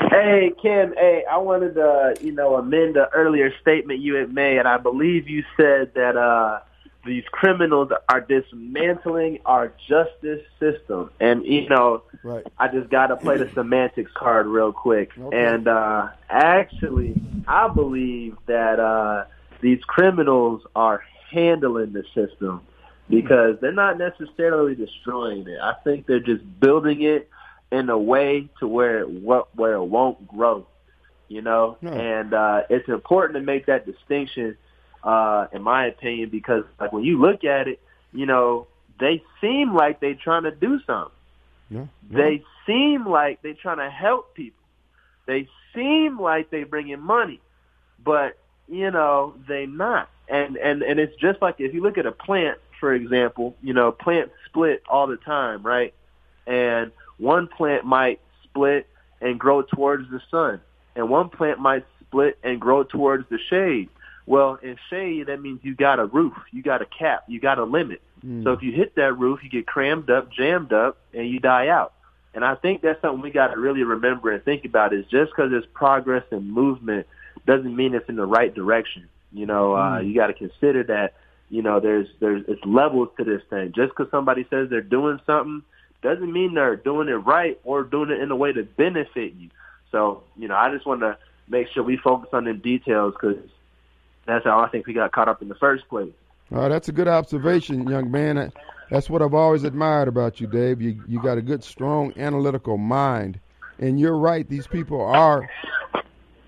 Hey 0.09 0.51
Kim, 0.61 0.93
hey, 0.97 1.23
I 1.31 1.37
wanted 1.37 1.75
to, 1.75 2.15
you 2.21 2.33
know, 2.33 2.55
amend 2.55 2.95
the 2.95 3.07
earlier 3.13 3.53
statement 3.61 4.01
you 4.01 4.15
had 4.15 4.33
made, 4.33 4.57
and 4.57 4.67
I 4.67 4.77
believe 4.77 5.29
you 5.29 5.43
said 5.55 5.93
that 5.95 6.17
uh, 6.17 6.59
these 7.05 7.23
criminals 7.31 7.91
are 8.09 8.21
dismantling 8.21 9.39
our 9.45 9.73
justice 9.87 10.41
system. 10.59 11.09
And 11.19 11.45
you 11.45 11.67
know, 11.69 12.03
right. 12.23 12.45
I 12.57 12.67
just 12.67 12.89
got 12.89 13.07
to 13.07 13.15
play 13.15 13.37
the 13.37 13.49
semantics 13.55 14.11
card 14.15 14.47
real 14.47 14.71
quick. 14.71 15.11
Okay. 15.17 15.37
And 15.37 15.67
uh, 15.67 16.09
actually, 16.29 17.15
I 17.47 17.67
believe 17.69 18.37
that 18.47 18.79
uh, 18.79 19.25
these 19.61 19.81
criminals 19.85 20.61
are 20.75 21.03
handling 21.31 21.93
the 21.93 22.03
system 22.13 22.61
because 23.09 23.57
they're 23.61 23.71
not 23.71 23.97
necessarily 23.97 24.75
destroying 24.75 25.47
it. 25.47 25.59
I 25.61 25.73
think 25.83 26.05
they're 26.07 26.19
just 26.19 26.43
building 26.59 27.01
it 27.01 27.29
in 27.71 27.89
a 27.89 27.97
way 27.97 28.49
to 28.59 28.67
where 28.67 28.99
it, 28.99 29.05
where 29.05 29.73
it 29.73 29.83
won't 29.85 30.27
grow. 30.27 30.67
You 31.29 31.41
know, 31.41 31.77
No. 31.81 31.91
and 31.91 32.33
uh, 32.33 32.63
it's 32.69 32.89
important 32.89 33.35
to 33.37 33.41
make 33.41 33.67
that 33.67 33.85
distinction, 33.85 34.57
uh, 35.03 35.47
in 35.51 35.61
my 35.61 35.87
opinion, 35.87 36.29
because 36.29 36.63
like 36.79 36.91
when 36.91 37.03
you 37.03 37.19
look 37.19 37.43
at 37.43 37.67
it, 37.67 37.79
you 38.13 38.25
know, 38.25 38.67
they 38.99 39.23
seem 39.39 39.73
like 39.73 39.99
they're 39.99 40.15
trying 40.15 40.43
to 40.43 40.51
do 40.51 40.79
something. 40.85 41.11
Yeah. 41.69 41.85
They 42.09 42.43
seem 42.67 43.07
like 43.07 43.41
they're 43.41 43.53
trying 43.53 43.77
to 43.77 43.89
help 43.89 44.35
people. 44.35 44.61
They 45.25 45.47
seem 45.73 46.19
like 46.19 46.49
they 46.49 46.63
bring 46.63 46.89
in 46.89 46.99
money, 46.99 47.39
but 48.03 48.37
you 48.67 48.91
know 48.91 49.33
they're 49.47 49.67
not. 49.67 50.09
And 50.27 50.57
and 50.57 50.81
and 50.83 50.99
it's 50.99 51.15
just 51.15 51.41
like 51.41 51.55
if 51.59 51.73
you 51.73 51.81
look 51.81 51.97
at 51.97 52.05
a 52.05 52.11
plant, 52.11 52.57
for 52.79 52.93
example, 52.93 53.55
you 53.61 53.73
know 53.73 53.91
plants 53.91 54.33
split 54.45 54.83
all 54.89 55.07
the 55.07 55.17
time, 55.17 55.63
right? 55.63 55.93
And 56.45 56.91
one 57.17 57.47
plant 57.47 57.85
might 57.85 58.19
split 58.43 58.87
and 59.21 59.39
grow 59.39 59.61
towards 59.61 60.09
the 60.09 60.21
sun, 60.29 60.59
and 60.95 61.09
one 61.09 61.29
plant 61.29 61.59
might 61.59 61.85
split 62.01 62.37
and 62.43 62.59
grow 62.59 62.83
towards 62.83 63.27
the 63.29 63.39
shade. 63.49 63.89
Well, 64.31 64.57
in 64.63 64.77
shade, 64.89 65.27
that 65.27 65.41
means 65.41 65.59
you 65.61 65.75
got 65.75 65.99
a 65.99 66.05
roof, 66.05 66.31
you 66.53 66.63
got 66.63 66.81
a 66.81 66.85
cap, 66.85 67.25
you 67.27 67.41
got 67.41 67.59
a 67.59 67.65
limit. 67.65 68.01
Mm. 68.25 68.45
So 68.45 68.53
if 68.53 68.63
you 68.63 68.71
hit 68.71 68.95
that 68.95 69.17
roof, 69.17 69.43
you 69.43 69.49
get 69.49 69.67
crammed 69.67 70.09
up, 70.09 70.31
jammed 70.31 70.71
up, 70.71 70.95
and 71.13 71.27
you 71.27 71.41
die 71.41 71.67
out. 71.67 71.91
And 72.33 72.45
I 72.45 72.55
think 72.55 72.81
that's 72.81 73.01
something 73.01 73.21
we 73.21 73.31
got 73.31 73.47
to 73.47 73.59
really 73.59 73.83
remember 73.83 74.31
and 74.31 74.41
think 74.41 74.63
about 74.63 74.93
is 74.93 75.05
just 75.07 75.31
because 75.31 75.51
there's 75.51 75.65
progress 75.73 76.23
and 76.31 76.49
movement 76.49 77.07
doesn't 77.45 77.75
mean 77.75 77.93
it's 77.93 78.07
in 78.07 78.15
the 78.15 78.25
right 78.25 78.55
direction. 78.55 79.09
You 79.33 79.47
know, 79.47 79.73
uh, 79.73 79.99
Mm. 79.99 80.07
you 80.07 80.15
got 80.15 80.27
to 80.27 80.33
consider 80.33 80.83
that, 80.83 81.15
you 81.49 81.61
know, 81.61 81.81
there's, 81.81 82.07
there's, 82.21 82.45
it's 82.47 82.63
levels 82.63 83.09
to 83.17 83.25
this 83.25 83.41
thing. 83.49 83.73
Just 83.75 83.89
because 83.89 84.09
somebody 84.11 84.45
says 84.49 84.69
they're 84.69 84.79
doing 84.79 85.19
something 85.25 85.61
doesn't 86.01 86.31
mean 86.31 86.53
they're 86.53 86.77
doing 86.77 87.09
it 87.09 87.15
right 87.15 87.59
or 87.65 87.83
doing 87.83 88.11
it 88.11 88.21
in 88.21 88.31
a 88.31 88.37
way 88.37 88.53
to 88.53 88.63
benefit 88.63 89.33
you. 89.33 89.49
So, 89.91 90.23
you 90.37 90.47
know, 90.47 90.55
I 90.55 90.73
just 90.73 90.85
want 90.85 91.01
to 91.01 91.17
make 91.49 91.67
sure 91.67 91.83
we 91.83 91.97
focus 91.97 92.29
on 92.31 92.45
the 92.45 92.53
details 92.53 93.13
because 93.19 93.35
that's 94.25 94.45
how 94.45 94.59
I 94.59 94.69
think 94.69 94.87
we 94.87 94.93
got 94.93 95.11
caught 95.11 95.27
up 95.27 95.41
in 95.41 95.49
the 95.49 95.55
first 95.55 95.87
place. 95.89 96.11
Right, 96.49 96.67
that's 96.67 96.89
a 96.89 96.91
good 96.91 97.07
observation, 97.07 97.87
young 97.87 98.11
man. 98.11 98.51
That's 98.89 99.09
what 99.09 99.21
I've 99.21 99.33
always 99.33 99.63
admired 99.63 100.09
about 100.09 100.41
you, 100.41 100.47
Dave. 100.47 100.81
You 100.81 101.01
you 101.07 101.21
got 101.21 101.37
a 101.37 101.41
good, 101.41 101.63
strong, 101.63 102.13
analytical 102.17 102.77
mind, 102.77 103.39
and 103.79 103.99
you're 103.99 104.17
right. 104.17 104.47
These 104.47 104.67
people 104.67 105.01
are 105.01 105.49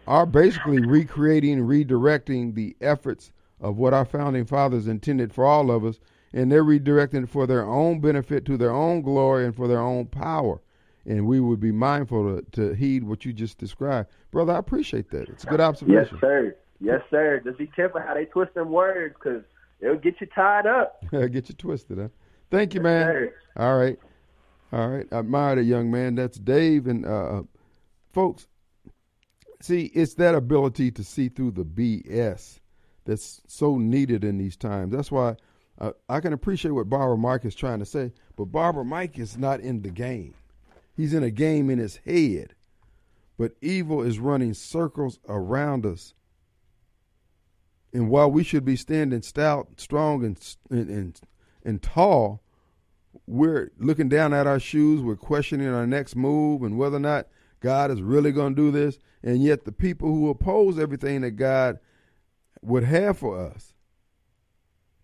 are 0.07 0.25
basically 0.25 0.85
recreating, 0.85 1.59
redirecting 1.59 2.53
the 2.53 2.75
efforts 2.81 3.31
of 3.61 3.77
what 3.77 3.93
our 3.93 4.03
founding 4.03 4.45
fathers 4.45 4.87
intended 4.87 5.33
for 5.33 5.45
all 5.45 5.71
of 5.71 5.85
us, 5.85 5.99
and 6.33 6.51
they're 6.51 6.65
redirecting 6.65 7.23
it 7.23 7.29
for 7.29 7.47
their 7.47 7.65
own 7.65 8.01
benefit, 8.01 8.43
to 8.45 8.57
their 8.57 8.73
own 8.73 9.01
glory, 9.01 9.45
and 9.45 9.55
for 9.55 9.69
their 9.69 9.79
own 9.79 10.05
power. 10.07 10.59
And 11.05 11.25
we 11.25 11.39
would 11.39 11.61
be 11.61 11.71
mindful 11.71 12.41
to, 12.41 12.45
to 12.51 12.73
heed 12.75 13.05
what 13.05 13.23
you 13.23 13.31
just 13.31 13.57
described, 13.57 14.09
brother. 14.31 14.53
I 14.53 14.57
appreciate 14.57 15.09
that. 15.11 15.29
It's 15.29 15.45
a 15.45 15.47
good 15.47 15.61
observation. 15.61 16.09
Yes, 16.11 16.21
sir. 16.21 16.55
Yes, 16.83 17.01
sir. 17.09 17.41
Just 17.43 17.57
be 17.57 17.67
careful 17.67 18.01
how 18.01 18.13
they 18.13 18.25
twist 18.25 18.53
them 18.55 18.69
words 18.69 19.15
because 19.15 19.43
it'll 19.79 19.95
get 19.95 20.19
you 20.19 20.27
tied 20.27 20.67
up. 20.67 21.01
Get 21.11 21.47
you 21.47 21.55
twisted, 21.55 21.97
huh? 21.97 22.09
Thank 22.51 22.73
you, 22.73 22.81
man. 22.81 23.05
sir. 23.05 23.33
All 23.55 23.77
right, 23.77 23.97
all 24.73 24.89
right. 24.89 25.07
I 25.11 25.19
admire 25.19 25.55
the 25.55 25.63
young 25.63 25.89
man. 25.89 26.15
That's 26.15 26.37
Dave, 26.37 26.87
and 26.87 27.05
uh, 27.05 27.43
folks. 28.11 28.47
See, 29.61 29.85
it's 29.85 30.15
that 30.15 30.35
ability 30.35 30.91
to 30.91 31.05
see 31.05 31.29
through 31.29 31.51
the 31.51 31.63
BS 31.63 32.59
that's 33.05 33.39
so 33.47 33.77
needed 33.77 34.25
in 34.25 34.37
these 34.37 34.57
times. 34.57 34.91
That's 34.91 35.09
why 35.09 35.37
uh, 35.79 35.91
I 36.09 36.19
can 36.19 36.33
appreciate 36.33 36.71
what 36.71 36.89
Barber 36.89 37.15
Mike 37.15 37.45
is 37.45 37.55
trying 37.55 37.79
to 37.79 37.85
say, 37.85 38.11
but 38.35 38.45
Barber 38.45 38.83
Mike 38.83 39.17
is 39.17 39.37
not 39.37 39.61
in 39.61 39.81
the 39.81 39.89
game. 39.89 40.33
He's 40.97 41.13
in 41.13 41.23
a 41.23 41.31
game 41.31 41.69
in 41.69 41.79
his 41.79 41.95
head. 42.05 42.55
But 43.37 43.53
evil 43.61 44.01
is 44.01 44.19
running 44.19 44.53
circles 44.53 45.19
around 45.27 45.85
us. 45.85 46.13
And 47.93 48.09
while 48.09 48.29
we 48.29 48.43
should 48.43 48.65
be 48.65 48.75
standing 48.75 49.21
stout, 49.21 49.67
strong, 49.77 50.25
and 50.25 50.55
and 50.69 50.89
and, 50.89 51.19
and 51.63 51.81
tall, 51.81 52.41
we're 53.27 53.71
looking 53.77 54.09
down 54.09 54.33
at 54.33 54.47
our 54.47 54.59
shoes. 54.59 55.01
We're 55.01 55.15
questioning 55.15 55.67
our 55.67 55.87
next 55.87 56.15
move 56.15 56.63
and 56.63 56.77
whether 56.77 56.97
or 56.97 57.01
not 57.01 57.27
God 57.59 57.91
is 57.91 58.01
really 58.01 58.31
going 58.31 58.55
to 58.55 58.61
do 58.61 58.71
this. 58.71 58.97
And 59.21 59.43
yet, 59.43 59.65
the 59.65 59.71
people 59.71 60.09
who 60.09 60.29
oppose 60.29 60.79
everything 60.79 61.21
that 61.21 61.31
God 61.31 61.79
would 62.61 62.83
have 62.83 63.17
for 63.17 63.39
us. 63.39 63.73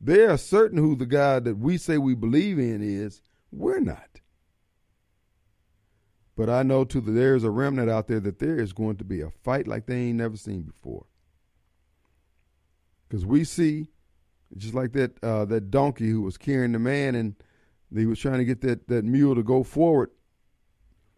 They 0.01 0.25
are 0.25 0.37
certain 0.37 0.77
who 0.77 0.95
the 0.95 1.05
God 1.05 1.43
that 1.43 1.57
we 1.57 1.77
say 1.77 1.97
we 1.97 2.15
believe 2.15 2.57
in 2.57 2.81
is. 2.81 3.21
We're 3.51 3.79
not. 3.79 4.21
But 6.35 6.49
I 6.49 6.63
know 6.63 6.85
too 6.85 7.01
that 7.01 7.11
there's 7.11 7.43
a 7.43 7.49
remnant 7.49 7.89
out 7.89 8.07
there 8.07 8.21
that 8.21 8.39
there 8.39 8.57
is 8.57 8.71
going 8.71 8.95
to 8.97 9.03
be 9.03 9.19
a 9.19 9.29
fight 9.29 9.67
like 9.67 9.87
they 9.87 9.97
ain't 9.97 10.19
never 10.19 10.37
seen 10.37 10.61
before. 10.61 11.05
Because 13.09 13.25
we 13.25 13.43
see, 13.43 13.87
just 14.55 14.75
like 14.75 14.93
that 14.93 15.21
uh, 15.23 15.45
that 15.45 15.71
donkey 15.71 16.09
who 16.09 16.21
was 16.21 16.37
carrying 16.37 16.73
the 16.73 16.79
man, 16.79 17.15
and 17.15 17.35
he 17.93 18.05
was 18.05 18.19
trying 18.19 18.37
to 18.37 18.45
get 18.45 18.61
that, 18.61 18.87
that 18.87 19.03
mule 19.03 19.35
to 19.35 19.43
go 19.43 19.63
forward, 19.63 20.11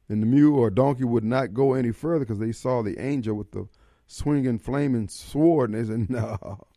and 0.08 0.22
the 0.22 0.28
mule 0.28 0.58
or 0.58 0.70
donkey 0.70 1.04
would 1.04 1.26
not 1.26 1.54
go 1.54 1.74
any 1.74 1.92
further 1.92 2.26
because 2.26 2.40
they 2.40 2.54
saw 2.54 2.82
the 2.82 2.98
angel 2.98 3.36
with 3.36 3.52
the 3.52 3.68
swinging 4.08 4.58
flaming 4.58 5.10
sword, 5.10 5.70
and 5.70 5.80
they 5.80 5.92
said, 5.92 6.10
"No." 6.10 6.68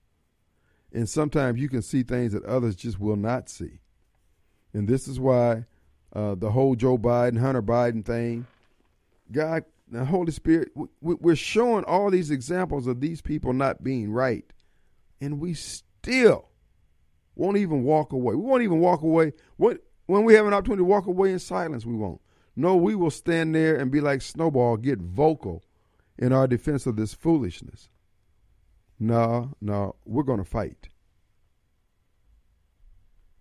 And 0.92 1.08
sometimes 1.08 1.60
you 1.60 1.68
can 1.68 1.82
see 1.82 2.02
things 2.02 2.32
that 2.32 2.44
others 2.44 2.76
just 2.76 2.98
will 2.98 3.16
not 3.16 3.48
see, 3.48 3.78
and 4.72 4.88
this 4.88 5.06
is 5.06 5.20
why 5.20 5.66
uh, 6.12 6.34
the 6.34 6.50
whole 6.50 6.74
Joe 6.74 6.98
Biden, 6.98 7.38
Hunter 7.38 7.62
Biden 7.62 8.04
thing, 8.04 8.46
God, 9.30 9.64
the 9.88 10.04
Holy 10.04 10.32
Spirit, 10.32 10.70
we, 10.74 11.14
we're 11.14 11.36
showing 11.36 11.84
all 11.84 12.10
these 12.10 12.30
examples 12.30 12.86
of 12.86 13.00
these 13.00 13.20
people 13.20 13.52
not 13.52 13.82
being 13.84 14.12
right 14.12 14.44
and 15.24 15.40
we 15.40 15.54
still 15.54 16.48
won't 17.34 17.56
even 17.56 17.82
walk 17.82 18.12
away. 18.12 18.34
We 18.34 18.42
won't 18.42 18.62
even 18.62 18.78
walk 18.78 19.02
away. 19.02 19.32
What 19.56 19.78
when 20.06 20.24
we 20.24 20.34
have 20.34 20.46
an 20.46 20.52
opportunity 20.52 20.80
to 20.80 20.84
walk 20.84 21.06
away 21.06 21.32
in 21.32 21.38
silence, 21.38 21.86
we 21.86 21.94
won't. 21.94 22.20
No, 22.54 22.76
we 22.76 22.94
will 22.94 23.10
stand 23.10 23.54
there 23.54 23.76
and 23.76 23.90
be 23.90 24.00
like 24.00 24.22
Snowball, 24.22 24.76
get 24.76 24.98
vocal 25.00 25.64
in 26.18 26.32
our 26.32 26.46
defense 26.46 26.86
of 26.86 26.96
this 26.96 27.14
foolishness. 27.14 27.88
No, 29.00 29.54
no, 29.60 29.96
we're 30.04 30.22
going 30.22 30.38
to 30.38 30.44
fight. 30.44 30.88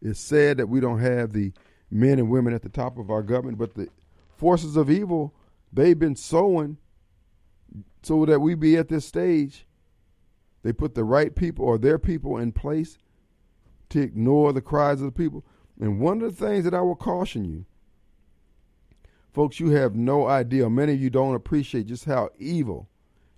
It's 0.02 0.20
sad 0.20 0.58
that 0.58 0.68
we 0.68 0.80
don't 0.80 1.00
have 1.00 1.34
the 1.34 1.52
men 1.92 2.18
and 2.18 2.30
women 2.30 2.54
at 2.54 2.64
the 2.64 2.70
top 2.70 2.98
of 2.98 3.12
our 3.12 3.22
government, 3.22 3.58
but 3.58 3.76
the 3.76 3.90
forces 4.36 4.76
of 4.76 4.90
evil, 4.90 5.34
they've 5.72 6.00
been 6.00 6.16
sowing 6.16 6.78
so 8.02 8.26
that 8.26 8.40
we 8.40 8.56
be 8.56 8.78
at 8.78 8.90
this 8.90 9.06
stage 9.06 9.68
they 10.64 10.74
put 10.74 10.96
the 10.96 11.04
right 11.04 11.36
people 11.36 11.66
or 11.66 11.78
their 11.78 12.00
people 12.00 12.38
in 12.38 12.52
place 12.52 12.98
to 13.90 14.02
ignore 14.02 14.54
the 14.54 14.62
cries 14.62 15.02
of 15.02 15.06
the 15.06 15.12
people. 15.12 15.46
And 15.80 16.00
one 16.00 16.22
of 16.22 16.36
the 16.36 16.46
things 16.46 16.64
that 16.64 16.74
I 16.74 16.82
will 16.82 16.96
caution 16.96 17.46
you, 17.46 17.66
folks, 19.32 19.60
you 19.60 19.70
have 19.72 19.96
no 19.96 20.28
idea. 20.28 20.70
Many 20.70 20.94
of 20.94 21.02
you 21.02 21.10
don't 21.10 21.36
appreciate 21.36 21.88
just 21.88 22.06
how 22.06 22.30
evil 22.40 22.90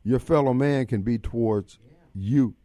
your 0.03 0.19
fellow 0.19 0.53
man 0.53 0.85
can 0.85 1.01
be 1.01 1.17
towards 1.17 1.79
yeah. 1.83 1.97
you. 2.13 2.55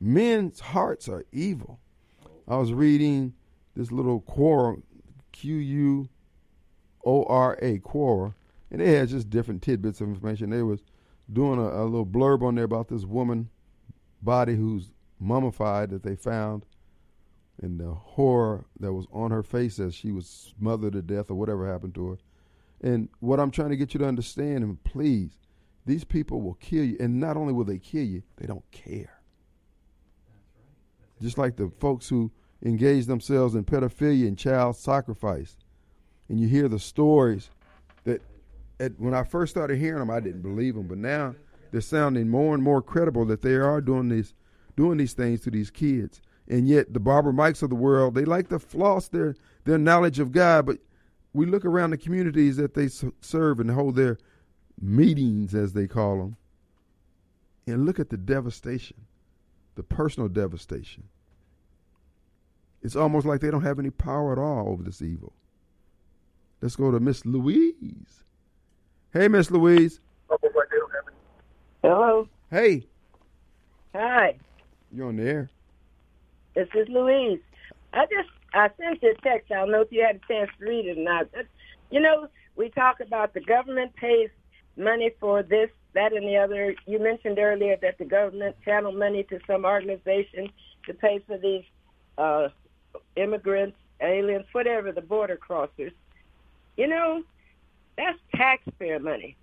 Men's 0.00 0.60
hearts 0.60 1.08
are 1.08 1.24
evil. 1.32 1.80
I 2.48 2.56
was 2.56 2.72
reading 2.72 3.34
this 3.76 3.92
little 3.92 4.22
Quora, 4.22 4.80
Q 5.32 5.56
U 5.56 6.08
O 7.04 7.24
R 7.24 7.58
A, 7.60 7.78
Quora, 7.78 8.34
and 8.70 8.80
it 8.80 8.86
had 8.86 9.08
just 9.08 9.30
different 9.30 9.62
tidbits 9.62 10.00
of 10.00 10.08
information. 10.08 10.50
They 10.50 10.62
was 10.62 10.82
doing 11.32 11.58
a, 11.58 11.82
a 11.82 11.84
little 11.84 12.06
blurb 12.06 12.42
on 12.42 12.54
there 12.54 12.64
about 12.64 12.88
this 12.88 13.04
woman 13.04 13.48
body 14.22 14.54
who's 14.54 14.90
mummified 15.18 15.90
that 15.90 16.02
they 16.02 16.16
found 16.16 16.64
and 17.62 17.78
the 17.78 17.92
horror 17.92 18.64
that 18.78 18.92
was 18.92 19.06
on 19.12 19.30
her 19.30 19.42
face 19.42 19.78
as 19.78 19.94
she 19.94 20.10
was 20.10 20.54
smothered 20.58 20.94
to 20.94 21.02
death 21.02 21.30
or 21.30 21.34
whatever 21.34 21.70
happened 21.70 21.94
to 21.94 22.10
her. 22.10 22.18
And 22.80 23.08
what 23.20 23.38
I'm 23.38 23.50
trying 23.50 23.70
to 23.70 23.76
get 23.76 23.92
you 23.92 23.98
to 23.98 24.08
understand, 24.08 24.64
and 24.64 24.82
please, 24.82 25.38
these 25.84 26.04
people 26.04 26.40
will 26.40 26.54
kill 26.54 26.84
you. 26.84 26.96
And 26.98 27.20
not 27.20 27.36
only 27.36 27.52
will 27.52 27.64
they 27.64 27.78
kill 27.78 28.04
you, 28.04 28.22
they 28.36 28.46
don't 28.46 28.68
care. 28.70 29.20
Just 31.20 31.36
like 31.36 31.56
the 31.56 31.70
folks 31.78 32.08
who 32.08 32.30
engage 32.64 33.06
themselves 33.06 33.54
in 33.54 33.64
pedophilia 33.64 34.26
and 34.26 34.38
child 34.38 34.76
sacrifice. 34.76 35.56
And 36.28 36.40
you 36.40 36.48
hear 36.48 36.68
the 36.68 36.78
stories 36.78 37.50
at, 38.80 38.98
when 38.98 39.14
I 39.14 39.22
first 39.22 39.52
started 39.52 39.78
hearing 39.78 40.00
them, 40.00 40.10
I 40.10 40.20
didn't 40.20 40.42
believe 40.42 40.74
them, 40.74 40.88
but 40.88 40.98
now 40.98 41.34
they're 41.70 41.80
sounding 41.80 42.28
more 42.28 42.54
and 42.54 42.62
more 42.62 42.82
credible 42.82 43.24
that 43.26 43.42
they 43.42 43.54
are 43.54 43.80
doing 43.80 44.08
these 44.08 44.34
doing 44.76 44.98
these 44.98 45.12
things 45.12 45.40
to 45.42 45.50
these 45.50 45.70
kids. 45.70 46.22
And 46.48 46.66
yet, 46.66 46.92
the 46.94 47.00
Barber 47.00 47.32
Mikes 47.32 47.62
of 47.62 47.70
the 47.70 47.76
world, 47.76 48.14
they 48.14 48.24
like 48.24 48.48
to 48.48 48.58
floss 48.58 49.08
their 49.08 49.36
their 49.64 49.78
knowledge 49.78 50.18
of 50.18 50.32
God, 50.32 50.66
but 50.66 50.78
we 51.32 51.46
look 51.46 51.64
around 51.64 51.90
the 51.90 51.98
communities 51.98 52.56
that 52.56 52.74
they 52.74 52.88
serve 53.20 53.60
and 53.60 53.70
hold 53.70 53.94
their 53.94 54.18
meetings, 54.80 55.54
as 55.54 55.74
they 55.74 55.86
call 55.86 56.18
them, 56.18 56.36
and 57.66 57.86
look 57.86 58.00
at 58.00 58.10
the 58.10 58.16
devastation, 58.16 58.96
the 59.76 59.82
personal 59.82 60.28
devastation. 60.28 61.04
It's 62.82 62.96
almost 62.96 63.26
like 63.26 63.40
they 63.40 63.50
don't 63.50 63.62
have 63.62 63.78
any 63.78 63.90
power 63.90 64.32
at 64.32 64.38
all 64.38 64.68
over 64.68 64.82
this 64.82 65.02
evil. 65.02 65.34
Let's 66.62 66.76
go 66.76 66.90
to 66.90 66.98
Miss 66.98 67.24
Louise. 67.24 68.24
Hey, 69.12 69.26
Miss 69.26 69.50
Louise. 69.50 69.98
Hello. 71.82 72.28
Hey. 72.48 72.86
Hi. 73.92 74.36
You 74.92 75.06
on 75.06 75.16
the 75.16 75.24
air? 75.24 75.50
This 76.54 76.68
is 76.74 76.88
Louise. 76.88 77.40
I 77.92 78.04
just 78.06 78.28
I 78.54 78.68
sent 78.78 79.02
you 79.02 79.10
a 79.18 79.20
text. 79.20 79.50
I 79.50 79.56
don't 79.56 79.72
know 79.72 79.80
if 79.80 79.90
you 79.90 80.04
had 80.06 80.16
a 80.16 80.32
chance 80.32 80.50
to 80.58 80.64
read 80.64 80.86
it 80.86 80.96
or 80.96 81.02
not. 81.02 81.26
You 81.90 82.00
know, 82.00 82.28
we 82.54 82.70
talk 82.70 83.00
about 83.00 83.34
the 83.34 83.40
government 83.40 83.96
pays 83.96 84.30
money 84.76 85.10
for 85.18 85.42
this, 85.42 85.70
that, 85.94 86.12
and 86.12 86.24
the 86.24 86.36
other. 86.36 86.76
You 86.86 87.00
mentioned 87.00 87.40
earlier 87.40 87.76
that 87.82 87.98
the 87.98 88.04
government 88.04 88.54
channel 88.64 88.92
money 88.92 89.24
to 89.24 89.40
some 89.44 89.64
organization 89.64 90.50
to 90.86 90.94
pay 90.94 91.20
for 91.26 91.36
these 91.36 91.64
uh, 92.16 92.48
immigrants, 93.16 93.76
aliens, 94.00 94.46
whatever, 94.52 94.92
the 94.92 95.00
border 95.00 95.36
crossers. 95.36 95.92
You 96.76 96.86
know, 96.86 97.24
that's 98.00 98.18
taxpayer 98.34 98.98
money. 98.98 99.36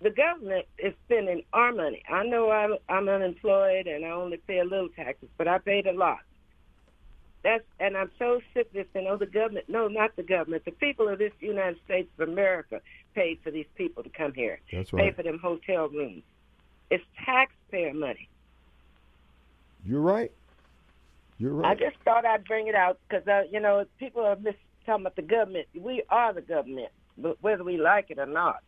The 0.00 0.10
government 0.10 0.66
is 0.78 0.94
spending 1.06 1.42
our 1.52 1.72
money. 1.72 2.02
I 2.08 2.24
know 2.24 2.50
I'm, 2.50 2.76
I'm 2.88 3.08
unemployed 3.08 3.88
and 3.88 4.04
I 4.04 4.10
only 4.10 4.36
pay 4.36 4.60
a 4.60 4.64
little 4.64 4.88
taxes, 4.90 5.28
but 5.36 5.48
I 5.48 5.58
paid 5.58 5.86
a 5.86 5.92
lot. 5.92 6.20
That's 7.42 7.64
and 7.78 7.96
I'm 7.96 8.10
so 8.18 8.40
sick 8.52 8.66
of 8.66 8.72
this. 8.72 8.86
You 8.94 9.02
know, 9.02 9.16
the 9.16 9.26
government. 9.26 9.68
No, 9.68 9.86
not 9.86 10.16
the 10.16 10.24
government. 10.24 10.64
The 10.64 10.72
people 10.72 11.08
of 11.08 11.18
this 11.18 11.32
United 11.40 11.78
States 11.84 12.08
of 12.18 12.28
America 12.28 12.80
paid 13.14 13.38
for 13.44 13.50
these 13.52 13.66
people 13.76 14.02
to 14.02 14.08
come 14.10 14.34
here. 14.34 14.60
That's 14.72 14.92
right. 14.92 15.04
Pay 15.04 15.10
for 15.12 15.22
them 15.22 15.38
hotel 15.38 15.88
rooms. 15.88 16.24
It's 16.90 17.04
taxpayer 17.24 17.94
money. 17.94 18.28
You're 19.84 20.00
right. 20.00 20.32
You're 21.38 21.52
right. 21.52 21.70
I 21.70 21.74
just 21.74 21.96
thought 22.04 22.26
I'd 22.26 22.44
bring 22.44 22.66
it 22.66 22.74
out 22.74 22.98
because 23.08 23.26
uh, 23.28 23.42
you 23.52 23.60
know 23.60 23.84
people 24.00 24.24
are 24.24 24.36
mis- 24.36 24.54
talking 24.84 25.04
about 25.04 25.14
the 25.14 25.22
government. 25.22 25.68
We 25.74 26.02
are 26.10 26.32
the 26.32 26.42
government 26.42 26.90
whether 27.40 27.64
we 27.64 27.76
like 27.76 28.10
it 28.10 28.18
or 28.18 28.26
not. 28.26 28.62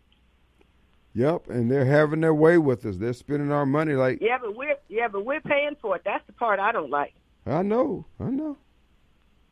Yep, 1.15 1.51
and 1.51 1.71
they're 1.71 1.85
having 1.85 2.21
their 2.21 2.35
way 2.35 2.59
with 2.59 2.87
us. 2.87 2.97
They're 2.97 3.13
spending 3.13 3.51
our 3.51 3.67
money 3.67 3.95
like 3.95 4.21
yeah, 4.21 4.39
but 4.41 4.55
we're 4.55 4.77
yeah, 4.89 5.09
but 5.09 5.25
we're 5.25 5.41
paying 5.41 5.77
for 5.81 5.97
it. 5.97 6.03
That's 6.05 6.25
the 6.27 6.33
part 6.33 6.61
I 6.61 6.71
don't 6.71 6.91
like. 6.91 7.15
I 7.47 7.63
know, 7.63 8.07
I 8.21 8.31
know. 8.31 8.57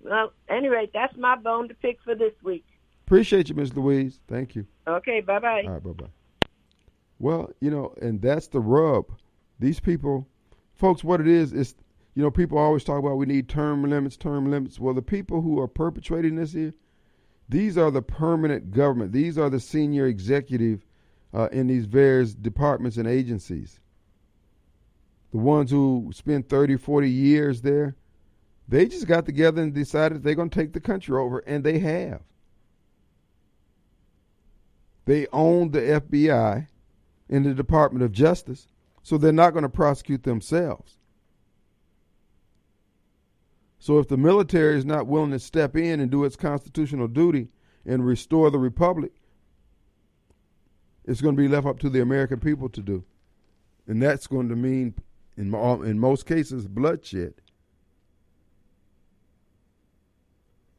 Well, 0.01 0.33
anyway, 0.49 0.89
that's 0.95 1.17
my 1.17 1.37
bone 1.37 1.69
to 1.69 1.75
pick 1.75 1.99
for 2.05 2.15
this 2.15 2.35
week. 2.45 2.65
Appreciate 3.07 3.49
you, 3.49 3.55
Miss 3.57 3.75
Louise. 3.75 4.21
Thank 4.29 4.55
you. 4.55 4.67
Okay, 4.87 5.21
bye 5.21 5.41
bye. 5.41 5.63
All 5.65 5.73
right, 5.73 5.83
bye 5.83 5.93
bye. 5.93 6.11
Well, 7.19 7.51
you 7.61 7.71
know, 7.71 7.95
and 8.01 8.23
that's 8.23 8.47
the 8.47 8.61
rub. 8.61 9.07
These 9.59 9.81
people, 9.81 10.29
folks, 10.75 11.03
what 11.03 11.21
it 11.21 11.27
is 11.27 11.53
is, 11.53 11.75
you 12.15 12.23
know, 12.23 12.31
people 12.31 12.59
always 12.59 12.85
talk 12.85 13.01
about 13.01 13.17
we 13.17 13.27
need 13.27 13.49
term 13.49 13.83
limits, 13.83 14.17
term 14.17 14.51
limits. 14.51 14.79
Well, 14.79 14.95
the 14.95 15.03
people 15.03 15.41
who 15.43 15.59
are 15.59 15.67
perpetrating 15.67 16.37
this 16.37 16.53
here, 16.53 16.75
these 17.49 17.79
are 17.79 17.91
the 17.91 18.03
permanent 18.03 18.73
government. 18.73 19.13
These 19.13 19.39
are 19.39 19.49
the 19.49 19.61
senior 19.61 20.07
executive 20.07 20.85
uh, 21.33 21.49
in 21.51 21.67
these 21.67 21.87
various 21.87 22.35
departments 22.35 22.97
and 22.97 23.09
agencies. 23.09 23.81
The 25.31 25.39
ones 25.39 25.71
who 25.71 26.11
spend 26.15 26.49
30, 26.49 26.77
40 26.77 27.11
years 27.11 27.63
there, 27.63 27.97
they 28.67 28.87
just 28.87 29.07
got 29.07 29.25
together 29.25 29.63
and 29.63 29.73
decided 29.73 30.23
they're 30.23 30.35
going 30.35 30.51
to 30.51 30.59
take 30.59 30.73
the 30.73 30.81
country 30.81 31.17
over, 31.17 31.39
and 31.41 31.65
they 31.65 31.79
have. 31.79 32.21
They 35.07 35.27
own 35.33 35.71
the 35.71 35.81
FBI 35.81 36.67
and 37.31 37.47
the 37.47 37.55
Department 37.55 38.05
of 38.05 38.13
Justice, 38.13 38.69
so 39.03 39.17
they're 39.17 39.33
not 39.33 39.55
going 39.55 39.63
to 39.63 39.71
prosecute 39.71 40.23
themselves. 40.23 40.98
So 43.79 43.99
if 43.99 44.09
the 44.09 44.17
military 44.17 44.77
is 44.77 44.85
not 44.85 45.07
willing 45.07 45.31
to 45.31 45.39
step 45.39 45.77
in 45.77 46.01
and 46.01 46.11
do 46.11 46.25
its 46.25 46.37
constitutional 46.37 47.09
duty 47.09 47.49
and 47.87 48.05
restore 48.05 48.51
the 48.51 48.59
republic, 48.59 49.13
it's 51.05 51.21
going 51.21 51.37
to 51.37 51.43
be 51.43 51.49
left 51.49 51.67
up 51.67 51.79
to 51.81 51.89
the 51.89 52.03
American 52.03 52.41
people 52.41 52.69
to 52.71 52.83
do. 52.83 53.05
And 53.87 54.03
that's 54.03 54.27
going 54.27 54.49
to 54.51 54.57
mean, 54.57 54.95
in, 55.37 55.55
in 55.55 55.99
most 55.99 56.27
cases, 56.27 56.67
bloodshed. 56.67 57.35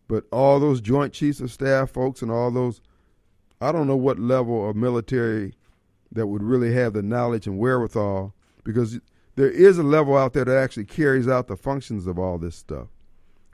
But 0.08 0.26
all 0.32 0.60
those 0.60 0.82
Joint 0.82 1.14
Chiefs 1.14 1.40
of 1.40 1.52
Staff 1.52 1.92
folks 1.92 2.22
and 2.22 2.32
all 2.32 2.52
those, 2.52 2.82
I 3.62 3.72
don't 3.72 3.88
know 3.88 3.96
what 3.96 4.20
level 4.20 4.70
of 4.70 4.76
military 4.76 5.54
that 6.12 6.28
would 6.28 6.44
really 6.44 6.74
have 6.74 6.94
the 6.94 7.04
knowledge 7.04 7.48
and 7.48 7.58
wherewithal 7.58 8.34
because 8.64 9.00
there 9.36 9.50
is 9.50 9.78
a 9.78 9.84
level 9.84 10.18
out 10.18 10.34
there 10.34 10.46
that 10.46 10.58
actually 10.58 10.86
carries 10.86 11.28
out 11.28 11.48
the 11.48 11.58
functions 11.58 12.08
of 12.08 12.20
all 12.20 12.38
this 12.38 12.56
stuff, 12.56 12.88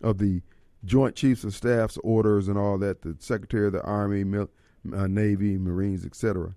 of 0.02 0.18
the 0.18 0.42
Joint 0.84 1.16
Chiefs 1.16 1.44
of 1.44 1.54
Staff's 1.56 1.98
orders 2.04 2.48
and 2.48 2.58
all 2.58 2.78
that, 2.80 3.02
the 3.02 3.16
Secretary 3.20 3.68
of 3.68 3.74
the 3.74 3.82
Army, 3.84 4.24
Mil- 4.24 4.50
uh, 4.94 5.08
Navy, 5.08 5.58
Marines, 5.58 6.06
etc. 6.06 6.56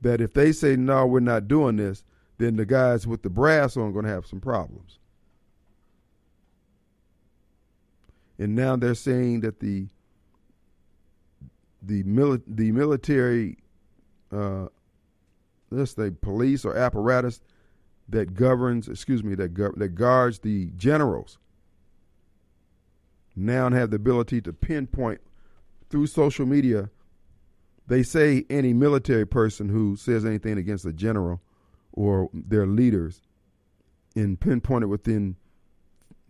That 0.00 0.20
if 0.20 0.32
they 0.34 0.52
say 0.52 0.76
no, 0.76 1.06
we're 1.06 1.20
not 1.20 1.48
doing 1.48 1.76
this, 1.76 2.04
then 2.38 2.56
the 2.56 2.66
guys 2.66 3.06
with 3.06 3.22
the 3.22 3.30
brass 3.30 3.76
on 3.76 3.88
are 3.88 3.92
going 3.92 4.04
to 4.04 4.10
have 4.10 4.26
some 4.26 4.40
problems. 4.40 4.98
And 8.38 8.54
now 8.54 8.76
they're 8.76 8.94
saying 8.94 9.40
that 9.40 9.60
the 9.60 9.88
the 11.82 12.02
mili- 12.04 12.42
the 12.46 12.72
military, 12.72 13.58
uh, 14.32 14.66
let's 15.70 15.92
say 15.92 16.10
police 16.10 16.64
or 16.64 16.76
apparatus 16.76 17.40
that 18.08 18.34
governs, 18.34 18.88
excuse 18.88 19.22
me, 19.22 19.34
that 19.34 19.54
gov- 19.54 19.76
that 19.76 19.90
guards 19.90 20.40
the 20.40 20.66
generals, 20.76 21.38
now 23.36 23.70
have 23.70 23.90
the 23.90 23.96
ability 23.96 24.40
to 24.42 24.52
pinpoint 24.52 25.20
through 25.90 26.06
social 26.06 26.46
media. 26.46 26.90
They 27.86 28.02
say 28.02 28.44
any 28.50 28.72
military 28.72 29.26
person 29.26 29.68
who 29.68 29.96
says 29.96 30.24
anything 30.24 30.58
against 30.58 30.84
a 30.84 30.92
general 30.92 31.40
or 31.92 32.28
their 32.32 32.66
leaders, 32.66 33.22
and 34.14 34.38
pinpoint 34.38 34.84
it 34.84 34.88
within 34.88 35.36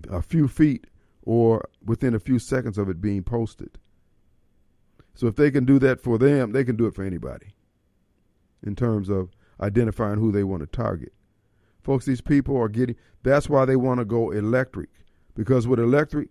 a 0.08 0.22
few 0.22 0.48
feet 0.48 0.86
or 1.22 1.68
within 1.84 2.14
a 2.14 2.20
few 2.20 2.38
seconds 2.38 2.78
of 2.78 2.88
it 2.88 3.00
being 3.00 3.22
posted. 3.22 3.78
So 5.14 5.26
if 5.26 5.36
they 5.36 5.50
can 5.50 5.64
do 5.64 5.78
that 5.80 6.00
for 6.00 6.16
them, 6.16 6.52
they 6.52 6.64
can 6.64 6.76
do 6.76 6.86
it 6.86 6.94
for 6.94 7.02
anybody 7.02 7.48
in 8.62 8.76
terms 8.76 9.08
of 9.08 9.30
identifying 9.60 10.18
who 10.18 10.30
they 10.30 10.44
want 10.44 10.60
to 10.60 10.66
target. 10.66 11.12
Folks, 11.82 12.04
these 12.04 12.20
people 12.20 12.56
are 12.56 12.68
getting, 12.68 12.96
that's 13.22 13.48
why 13.48 13.64
they 13.64 13.76
want 13.76 13.98
to 13.98 14.04
go 14.04 14.30
electric. 14.30 14.90
Because 15.34 15.66
with 15.66 15.78
electric, 15.78 16.28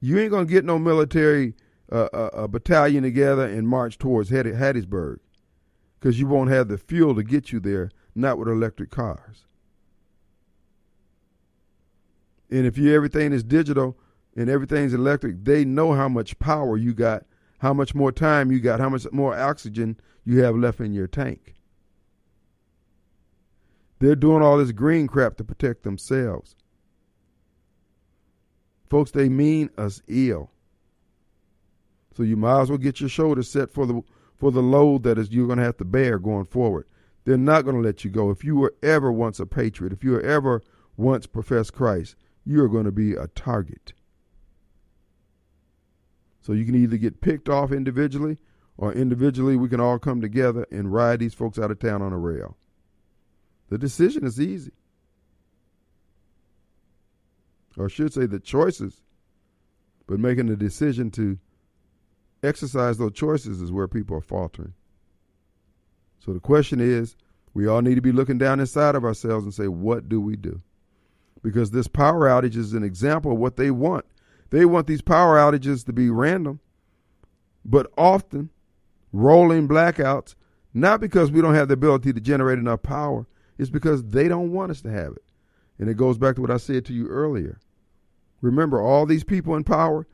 you 0.00 0.18
ain't 0.18 0.30
going 0.30 0.46
to 0.46 0.52
get 0.52 0.64
no 0.64 0.78
military 0.78 1.54
uh, 1.90 2.08
uh, 2.12 2.30
a 2.34 2.48
battalion 2.48 3.02
together 3.02 3.46
and 3.46 3.66
march 3.66 3.98
towards 3.98 4.30
Hattiesburg 4.30 5.18
because 5.98 6.20
you 6.20 6.26
won't 6.26 6.50
have 6.50 6.68
the 6.68 6.78
fuel 6.78 7.14
to 7.14 7.22
get 7.22 7.50
you 7.50 7.60
there, 7.60 7.90
not 8.14 8.38
with 8.38 8.48
electric 8.48 8.90
cars. 8.90 9.46
And 12.50 12.66
if 12.66 12.78
you 12.78 12.94
everything 12.94 13.32
is 13.32 13.42
digital 13.42 13.98
and 14.36 14.48
everything's 14.48 14.94
electric, 14.94 15.44
they 15.44 15.64
know 15.64 15.94
how 15.94 16.08
much 16.08 16.38
power 16.38 16.76
you 16.76 16.94
got 16.94 17.24
how 17.58 17.72
much 17.72 17.94
more 17.94 18.12
time 18.12 18.50
you 18.50 18.60
got, 18.60 18.80
how 18.80 18.88
much 18.88 19.06
more 19.12 19.36
oxygen 19.36 19.98
you 20.24 20.42
have 20.42 20.56
left 20.56 20.80
in 20.80 20.92
your 20.92 21.06
tank. 21.06 21.54
They're 23.98 24.16
doing 24.16 24.42
all 24.42 24.58
this 24.58 24.72
green 24.72 25.06
crap 25.06 25.36
to 25.36 25.44
protect 25.44 25.82
themselves. 25.82 26.54
Folks, 28.88 29.10
they 29.10 29.28
mean 29.28 29.70
us 29.76 30.02
ill. 30.06 30.50
So 32.16 32.22
you 32.22 32.36
might 32.36 32.62
as 32.62 32.68
well 32.68 32.78
get 32.78 33.00
your 33.00 33.08
shoulders 33.08 33.48
set 33.48 33.70
for 33.70 33.86
the 33.86 34.02
for 34.36 34.50
the 34.52 34.62
load 34.62 35.02
that 35.02 35.18
is 35.18 35.30
you're 35.30 35.46
going 35.46 35.58
to 35.58 35.64
have 35.64 35.76
to 35.78 35.84
bear 35.84 36.18
going 36.18 36.44
forward. 36.44 36.86
They're 37.24 37.36
not 37.36 37.62
going 37.62 37.76
to 37.76 37.82
let 37.82 38.04
you 38.04 38.10
go. 38.10 38.30
If 38.30 38.44
you 38.44 38.56
were 38.56 38.74
ever 38.82 39.10
once 39.10 39.40
a 39.40 39.46
patriot, 39.46 39.92
if 39.92 40.04
you 40.04 40.12
were 40.12 40.22
ever 40.22 40.62
once 40.96 41.26
professed 41.26 41.72
Christ, 41.72 42.14
you're 42.44 42.68
going 42.68 42.84
to 42.84 42.92
be 42.92 43.14
a 43.14 43.26
target. 43.28 43.92
So 46.40 46.52
you 46.52 46.64
can 46.64 46.76
either 46.76 46.96
get 46.96 47.20
picked 47.20 47.48
off 47.48 47.72
individually 47.72 48.38
or 48.76 48.92
individually 48.92 49.56
we 49.56 49.68
can 49.68 49.80
all 49.80 49.98
come 49.98 50.20
together 50.20 50.66
and 50.70 50.92
ride 50.92 51.18
these 51.18 51.34
folks 51.34 51.58
out 51.58 51.70
of 51.70 51.80
town 51.80 52.00
on 52.00 52.12
a 52.12 52.18
rail. 52.18 52.56
The 53.68 53.78
decision 53.78 54.24
is 54.24 54.40
easy. 54.40 54.72
Or 57.76 57.86
I 57.86 57.88
should 57.88 58.12
say 58.12 58.26
the 58.26 58.40
choices, 58.40 59.02
but 60.06 60.18
making 60.18 60.46
the 60.46 60.56
decision 60.56 61.10
to 61.12 61.38
exercise 62.42 62.98
those 62.98 63.12
choices 63.12 63.60
is 63.60 63.70
where 63.70 63.86
people 63.86 64.16
are 64.16 64.22
faltering. 64.22 64.74
So 66.18 66.32
the 66.32 66.40
question 66.40 66.80
is, 66.80 67.16
we 67.54 67.66
all 67.66 67.82
need 67.82 67.94
to 67.94 68.00
be 68.00 68.12
looking 68.12 68.38
down 68.38 68.60
inside 68.60 68.94
of 68.94 69.04
ourselves 69.04 69.44
and 69.44 69.54
say, 69.54 69.68
what 69.68 70.08
do 70.08 70.20
we 70.20 70.36
do? 70.36 70.60
Because 71.42 71.70
this 71.70 71.88
power 71.88 72.28
outage 72.28 72.56
is 72.56 72.72
an 72.72 72.82
example 72.82 73.32
of 73.32 73.38
what 73.38 73.56
they 73.56 73.70
want 73.70 74.04
they 74.50 74.64
want 74.64 74.86
these 74.86 75.02
power 75.02 75.36
outages 75.36 75.84
to 75.86 75.92
be 75.92 76.10
random, 76.10 76.60
but 77.64 77.90
often 77.98 78.50
rolling 79.12 79.68
blackouts, 79.68 80.34
not 80.72 81.00
because 81.00 81.30
we 81.30 81.42
don't 81.42 81.54
have 81.54 81.68
the 81.68 81.74
ability 81.74 82.12
to 82.12 82.20
generate 82.20 82.58
enough 82.58 82.82
power, 82.82 83.26
it's 83.58 83.70
because 83.70 84.04
they 84.04 84.28
don't 84.28 84.52
want 84.52 84.70
us 84.70 84.80
to 84.82 84.90
have 84.90 85.12
it. 85.12 85.24
And 85.78 85.88
it 85.88 85.96
goes 85.96 86.18
back 86.18 86.36
to 86.36 86.40
what 86.40 86.50
I 86.50 86.56
said 86.56 86.84
to 86.86 86.92
you 86.92 87.08
earlier. 87.08 87.58
Remember, 88.40 88.80
all 88.80 89.04
these 89.04 89.24
people 89.24 89.54
in 89.56 89.64
power, 89.64 90.06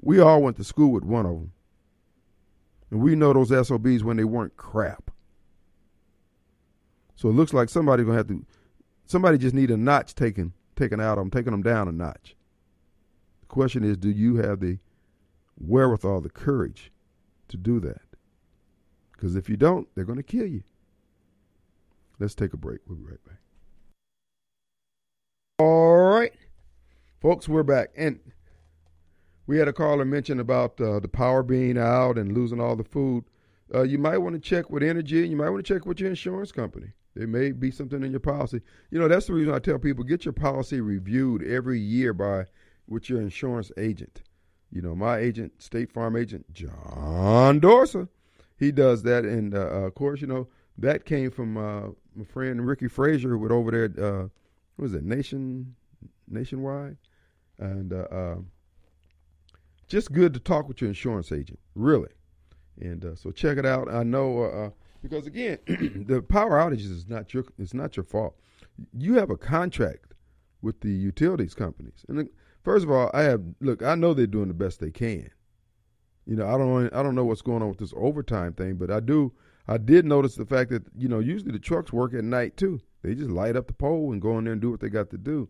we 0.00 0.18
all 0.18 0.42
went 0.42 0.56
to 0.56 0.64
school 0.64 0.92
with 0.92 1.04
one 1.04 1.26
of 1.26 1.32
them. 1.32 1.52
And 2.90 3.00
we 3.00 3.14
know 3.14 3.32
those 3.32 3.50
SOBs 3.50 4.02
when 4.02 4.16
they 4.16 4.24
weren't 4.24 4.56
crap. 4.56 5.10
So 7.16 7.28
it 7.28 7.32
looks 7.32 7.52
like 7.52 7.68
somebody's 7.68 8.06
gonna 8.06 8.16
have 8.16 8.28
to 8.28 8.44
somebody 9.04 9.36
just 9.36 9.54
need 9.54 9.70
a 9.70 9.76
notch 9.76 10.14
taken 10.14 10.54
taken 10.80 11.00
out 11.00 11.18
of 11.18 11.24
them, 11.24 11.30
taking 11.30 11.52
them 11.52 11.62
down 11.62 11.88
a 11.88 11.92
notch 11.92 12.34
The 13.42 13.46
question 13.46 13.84
is, 13.84 13.96
do 13.96 14.10
you 14.10 14.36
have 14.36 14.60
the 14.60 14.78
wherewithal, 15.58 16.22
the 16.22 16.30
courage 16.30 16.90
to 17.48 17.56
do 17.56 17.80
that? 17.80 18.00
Because 19.12 19.36
if 19.36 19.50
you 19.50 19.56
don't, 19.56 19.86
they're 19.94 20.06
going 20.06 20.16
to 20.16 20.22
kill 20.22 20.46
you. 20.46 20.62
Let's 22.20 22.34
take 22.34 22.52
a 22.52 22.58
break. 22.58 22.80
We'll 22.86 22.98
be 22.98 23.04
right 23.04 23.24
back. 23.24 23.38
All 25.58 25.96
right. 25.96 26.32
Folks, 27.20 27.48
we're 27.48 27.62
back. 27.62 27.88
And 27.96 28.20
we 29.46 29.58
had 29.58 29.68
a 29.68 29.72
caller 29.72 30.04
mention 30.04 30.38
about 30.38 30.80
uh, 30.80 31.00
the 31.00 31.08
power 31.08 31.42
being 31.42 31.78
out 31.78 32.18
and 32.18 32.32
losing 32.32 32.60
all 32.60 32.76
the 32.76 32.84
food. 32.84 33.24
Uh, 33.74 33.82
you 33.82 33.98
might 33.98 34.18
want 34.18 34.34
to 34.34 34.40
check 34.40 34.70
with 34.70 34.82
Entergy. 34.82 35.28
You 35.28 35.36
might 35.36 35.48
want 35.48 35.64
to 35.64 35.74
check 35.74 35.86
with 35.86 35.98
your 35.98 36.10
insurance 36.10 36.52
company. 36.52 36.92
There 37.14 37.26
may 37.26 37.52
be 37.52 37.70
something 37.70 38.02
in 38.02 38.10
your 38.10 38.20
policy. 38.20 38.60
You 38.90 38.98
know, 39.00 39.08
that's 39.08 39.26
the 39.26 39.32
reason 39.32 39.54
I 39.54 39.58
tell 39.58 39.78
people 39.78 40.04
get 40.04 40.24
your 40.24 40.32
policy 40.32 40.80
reviewed 40.80 41.42
every 41.42 41.80
year 41.80 42.12
by 42.12 42.44
with 42.86 43.08
your 43.08 43.20
insurance 43.20 43.72
agent. 43.76 44.22
You 44.70 44.82
know, 44.82 44.94
my 44.94 45.18
agent, 45.18 45.60
State 45.60 45.90
Farm 45.90 46.16
agent, 46.16 46.52
John 46.52 47.60
Dorsa, 47.60 48.08
he 48.56 48.70
does 48.72 49.02
that. 49.04 49.24
And 49.24 49.54
uh, 49.54 49.58
of 49.58 49.94
course, 49.94 50.20
you 50.20 50.26
know, 50.26 50.48
that 50.78 51.04
came 51.04 51.30
from 51.30 51.56
uh, 51.56 51.88
my 52.20 52.24
friend 52.24 52.66
Ricky 52.66 52.88
Frazier, 52.88 53.30
who 53.30 53.48
over 53.48 53.70
there, 53.70 54.04
uh, 54.04 54.22
what 54.76 54.82
was 54.82 54.94
it, 54.94 55.04
Nation, 55.04 55.74
Nationwide? 56.28 56.96
And 57.58 57.92
uh, 57.92 58.06
uh, 58.10 58.36
just 59.88 60.12
good 60.12 60.32
to 60.34 60.40
talk 60.40 60.68
with 60.68 60.80
your 60.80 60.88
insurance 60.88 61.32
agent, 61.32 61.58
really. 61.74 62.10
And 62.80 63.04
uh, 63.04 63.14
so 63.14 63.30
check 63.30 63.58
it 63.58 63.66
out. 63.66 63.92
I 63.92 64.02
know 64.02 64.42
uh, 64.44 64.70
because 65.02 65.26
again, 65.26 65.58
the 65.66 66.22
power 66.22 66.52
outages 66.52 66.90
is 66.90 67.08
not 67.08 67.34
your 67.34 67.44
it's 67.58 67.74
not 67.74 67.96
your 67.96 68.04
fault. 68.04 68.36
You 68.96 69.14
have 69.14 69.28
a 69.28 69.36
contract 69.36 70.14
with 70.62 70.80
the 70.80 70.90
utilities 70.90 71.54
companies, 71.54 72.04
and 72.08 72.28
First 72.62 72.84
of 72.84 72.90
all, 72.90 73.10
I 73.14 73.22
have 73.22 73.42
look. 73.60 73.82
I 73.82 73.94
know 73.94 74.12
they're 74.12 74.26
doing 74.26 74.48
the 74.48 74.54
best 74.54 74.80
they 74.80 74.90
can. 74.90 75.30
You 76.26 76.36
know, 76.36 76.46
I 76.46 76.58
don't. 76.58 76.94
I 76.94 77.02
don't 77.02 77.14
know 77.14 77.24
what's 77.24 77.42
going 77.42 77.62
on 77.62 77.68
with 77.68 77.78
this 77.78 77.94
overtime 77.96 78.52
thing, 78.52 78.74
but 78.74 78.90
I 78.90 79.00
do. 79.00 79.32
I 79.70 79.78
did 79.78 80.04
notice 80.04 80.34
the 80.34 80.44
fact 80.44 80.70
that 80.70 80.82
you 80.98 81.06
know 81.08 81.20
usually 81.20 81.52
the 81.52 81.60
trucks 81.60 81.92
work 81.92 82.12
at 82.12 82.24
night 82.24 82.56
too. 82.56 82.80
They 83.02 83.14
just 83.14 83.30
light 83.30 83.54
up 83.54 83.68
the 83.68 83.72
pole 83.72 84.10
and 84.10 84.20
go 84.20 84.36
in 84.36 84.44
there 84.44 84.52
and 84.52 84.60
do 84.60 84.72
what 84.72 84.80
they 84.80 84.88
got 84.88 85.10
to 85.10 85.16
do. 85.16 85.48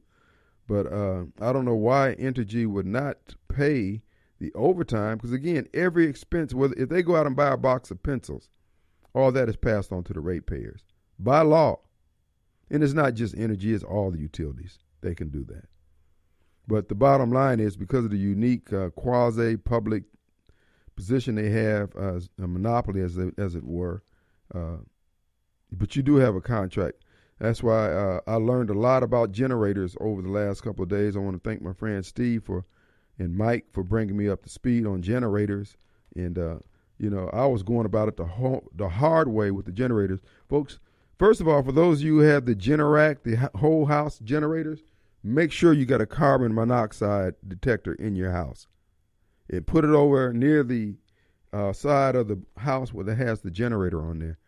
But 0.68 0.92
uh, 0.92 1.24
I 1.40 1.54
don't 1.54 1.64
know 1.64 1.74
why 1.74 2.14
Entergy 2.20 2.66
would 2.66 2.84
not 2.84 3.34
pay 3.48 4.02
the 4.38 4.52
overtime 4.52 5.16
because 5.16 5.32
again, 5.32 5.68
every 5.72 6.04
expense, 6.06 6.52
whether 6.52 6.74
if 6.76 6.90
they 6.90 7.02
go 7.02 7.16
out 7.16 7.26
and 7.26 7.34
buy 7.34 7.50
a 7.50 7.56
box 7.56 7.90
of 7.90 8.02
pencils, 8.02 8.50
all 9.14 9.32
that 9.32 9.48
is 9.48 9.56
passed 9.56 9.90
on 9.90 10.04
to 10.04 10.12
the 10.12 10.20
ratepayers 10.20 10.82
by 11.18 11.40
law. 11.40 11.80
And 12.70 12.84
it's 12.84 12.92
not 12.92 13.14
just 13.14 13.34
Entergy; 13.34 13.74
it's 13.74 13.82
all 13.82 14.10
the 14.10 14.20
utilities. 14.20 14.78
They 15.00 15.14
can 15.14 15.30
do 15.30 15.44
that. 15.44 15.64
But 16.68 16.90
the 16.90 16.94
bottom 16.94 17.32
line 17.32 17.58
is 17.58 17.74
because 17.74 18.04
of 18.04 18.10
the 18.10 18.18
unique 18.18 18.70
uh, 18.70 18.90
quasi 18.90 19.56
public 19.56 20.04
position 20.94 21.36
they 21.36 21.48
have 21.48 21.96
as 21.96 22.28
a 22.38 22.46
monopoly, 22.46 23.00
as, 23.00 23.14
they, 23.14 23.30
as 23.38 23.54
it 23.54 23.64
were. 23.64 24.02
Uh, 24.54 24.78
but 25.72 25.96
you 25.96 26.02
do 26.02 26.16
have 26.16 26.34
a 26.34 26.40
contract. 26.40 27.04
That's 27.38 27.62
why 27.62 27.90
uh, 27.90 28.20
I 28.26 28.34
learned 28.34 28.70
a 28.70 28.74
lot 28.74 29.02
about 29.02 29.32
generators 29.32 29.96
over 30.00 30.20
the 30.20 30.28
last 30.28 30.62
couple 30.62 30.82
of 30.82 30.90
days. 30.90 31.16
I 31.16 31.20
want 31.20 31.42
to 31.42 31.48
thank 31.48 31.62
my 31.62 31.72
friend 31.72 32.04
Steve 32.04 32.44
for 32.44 32.64
and 33.18 33.36
Mike 33.36 33.66
for 33.72 33.84
bringing 33.84 34.16
me 34.16 34.28
up 34.28 34.42
to 34.42 34.48
speed 34.48 34.86
on 34.86 35.02
generators. 35.02 35.76
And 36.16 36.38
uh, 36.38 36.56
you 36.98 37.10
know, 37.10 37.30
I 37.32 37.46
was 37.46 37.62
going 37.62 37.86
about 37.86 38.08
it 38.08 38.16
the 38.16 38.60
the 38.74 38.88
hard 38.88 39.28
way 39.28 39.50
with 39.50 39.66
the 39.66 39.72
generators, 39.72 40.20
folks. 40.48 40.78
First 41.18 41.40
of 41.40 41.48
all, 41.48 41.62
for 41.62 41.72
those 41.72 42.00
of 42.00 42.06
you 42.06 42.20
who 42.20 42.24
have 42.24 42.46
the 42.46 42.54
Generac, 42.54 43.22
the 43.24 43.50
whole 43.58 43.86
house 43.86 44.18
generators, 44.20 44.80
make 45.22 45.52
sure 45.52 45.72
you 45.72 45.84
got 45.84 46.00
a 46.00 46.06
carbon 46.06 46.54
monoxide 46.54 47.34
detector 47.46 47.92
in 47.94 48.16
your 48.16 48.32
house. 48.32 48.66
And 49.50 49.66
put 49.66 49.84
it 49.84 49.90
over 49.90 50.32
near 50.32 50.62
the 50.62 50.94
uh, 51.52 51.72
side 51.72 52.16
of 52.16 52.28
the 52.28 52.40
house 52.56 52.92
where 52.92 53.08
it 53.08 53.16
has 53.16 53.40
the 53.40 53.50
generator 53.50 54.00
on 54.00 54.18
there. 54.18 54.38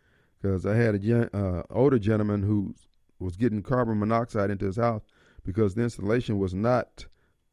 because 0.41 0.65
I 0.65 0.75
had 0.75 0.95
a 0.95 0.99
gen, 0.99 1.29
uh, 1.33 1.63
older 1.69 1.99
gentleman 1.99 2.43
who 2.43 2.73
was 3.19 3.35
getting 3.37 3.61
carbon 3.61 3.99
monoxide 3.99 4.51
into 4.51 4.65
his 4.65 4.77
house 4.77 5.03
because 5.43 5.75
the 5.75 5.83
installation 5.83 6.39
was 6.39 6.53
not. 6.53 7.05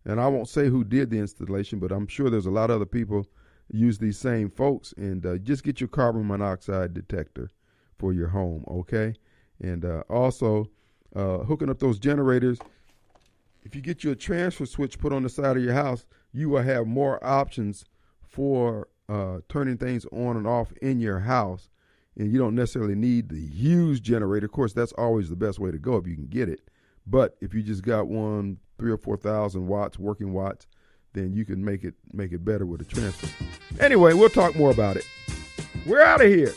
And 0.05 0.21
I 0.21 0.29
won't 0.29 0.49
say 0.49 0.69
who 0.69 0.85
did 0.85 1.11
the 1.11 1.19
installation, 1.19 1.79
but 1.79 1.93
I'm 1.93 2.07
sure 2.07 2.31
there's 2.31 2.47
a 2.47 2.51
lot 2.51 2.71
of 2.71 2.77
other 2.77 2.87
people 2.87 3.27
use 3.73 3.99
these 3.99 4.19
same 4.19 4.51
folks. 4.51 4.95
And 4.97 5.25
uh, 5.27 5.39
just 5.39 5.63
get 5.63 5.81
your 5.81 5.89
carbon 5.89 6.27
monoxide 6.27 6.95
detector 6.95 7.51
for 7.99 8.13
your 8.13 8.29
home, 8.29 8.65
okay? 8.69 9.15
And 9.61 9.85
uh, 9.85 10.05
also 10.09 10.71
uh, 11.15 11.39
hooking 11.39 11.69
up 11.69 11.79
those 11.79 11.99
generators. 11.99 12.59
If 13.63 13.75
you 13.75 13.83
get 13.83 14.03
your 14.03 14.15
transfer 14.15 14.65
switch 14.65 14.99
put 14.99 15.13
on 15.13 15.23
the 15.23 15.29
side 15.29 15.57
of 15.57 15.63
your 15.63 15.75
house, 15.75 16.07
you 16.33 16.49
will 16.49 16.63
have 16.63 16.87
more 16.87 17.23
options 17.23 17.85
for 18.23 18.89
uh, 19.11 19.41
turning 19.49 19.77
things 19.77 20.07
on 20.13 20.37
and 20.37 20.47
off 20.47 20.73
in 20.81 21.01
your 21.01 21.21
house. 21.21 21.69
And 22.17 22.31
you 22.33 22.39
don't 22.39 22.55
necessarily 22.55 22.95
need 22.95 23.29
the 23.29 23.41
huge 23.41 24.03
generator. 24.03 24.47
Of 24.47 24.53
course, 24.53 24.73
that's 24.73 24.93
always 24.93 25.31
the 25.31 25.37
best 25.37 25.59
way 25.59 25.71
to 25.71 25.79
go 25.79 25.97
if 25.97 26.07
you 26.07 26.15
can 26.15 26.27
get 26.27 26.49
it. 26.49 26.61
But 27.07 27.37
if 27.41 27.55
you 27.55 27.63
just 27.63 27.83
got 27.83 28.09
one 28.09 28.59
three 28.79 28.91
or 28.91 28.99
four 28.99 29.17
thousand 29.17 29.67
watts, 29.67 29.99
working 29.99 30.33
watts, 30.33 30.67
then 31.13 31.33
you 31.33 31.45
can 31.45 31.65
make 31.65 31.83
it 31.85 31.95
make 32.13 32.33
it 32.33 32.45
better 32.45 32.67
with 32.67 32.83
a 32.83 32.85
transfer. 32.85 33.29
Anyway, 33.79 34.13
we'll 34.13 34.29
talk 34.29 34.55
more 34.55 34.71
about 34.71 34.97
it. 34.97 35.07
We're 35.87 36.03
out 36.03 36.21
of 36.21 36.29
here. 36.29 36.53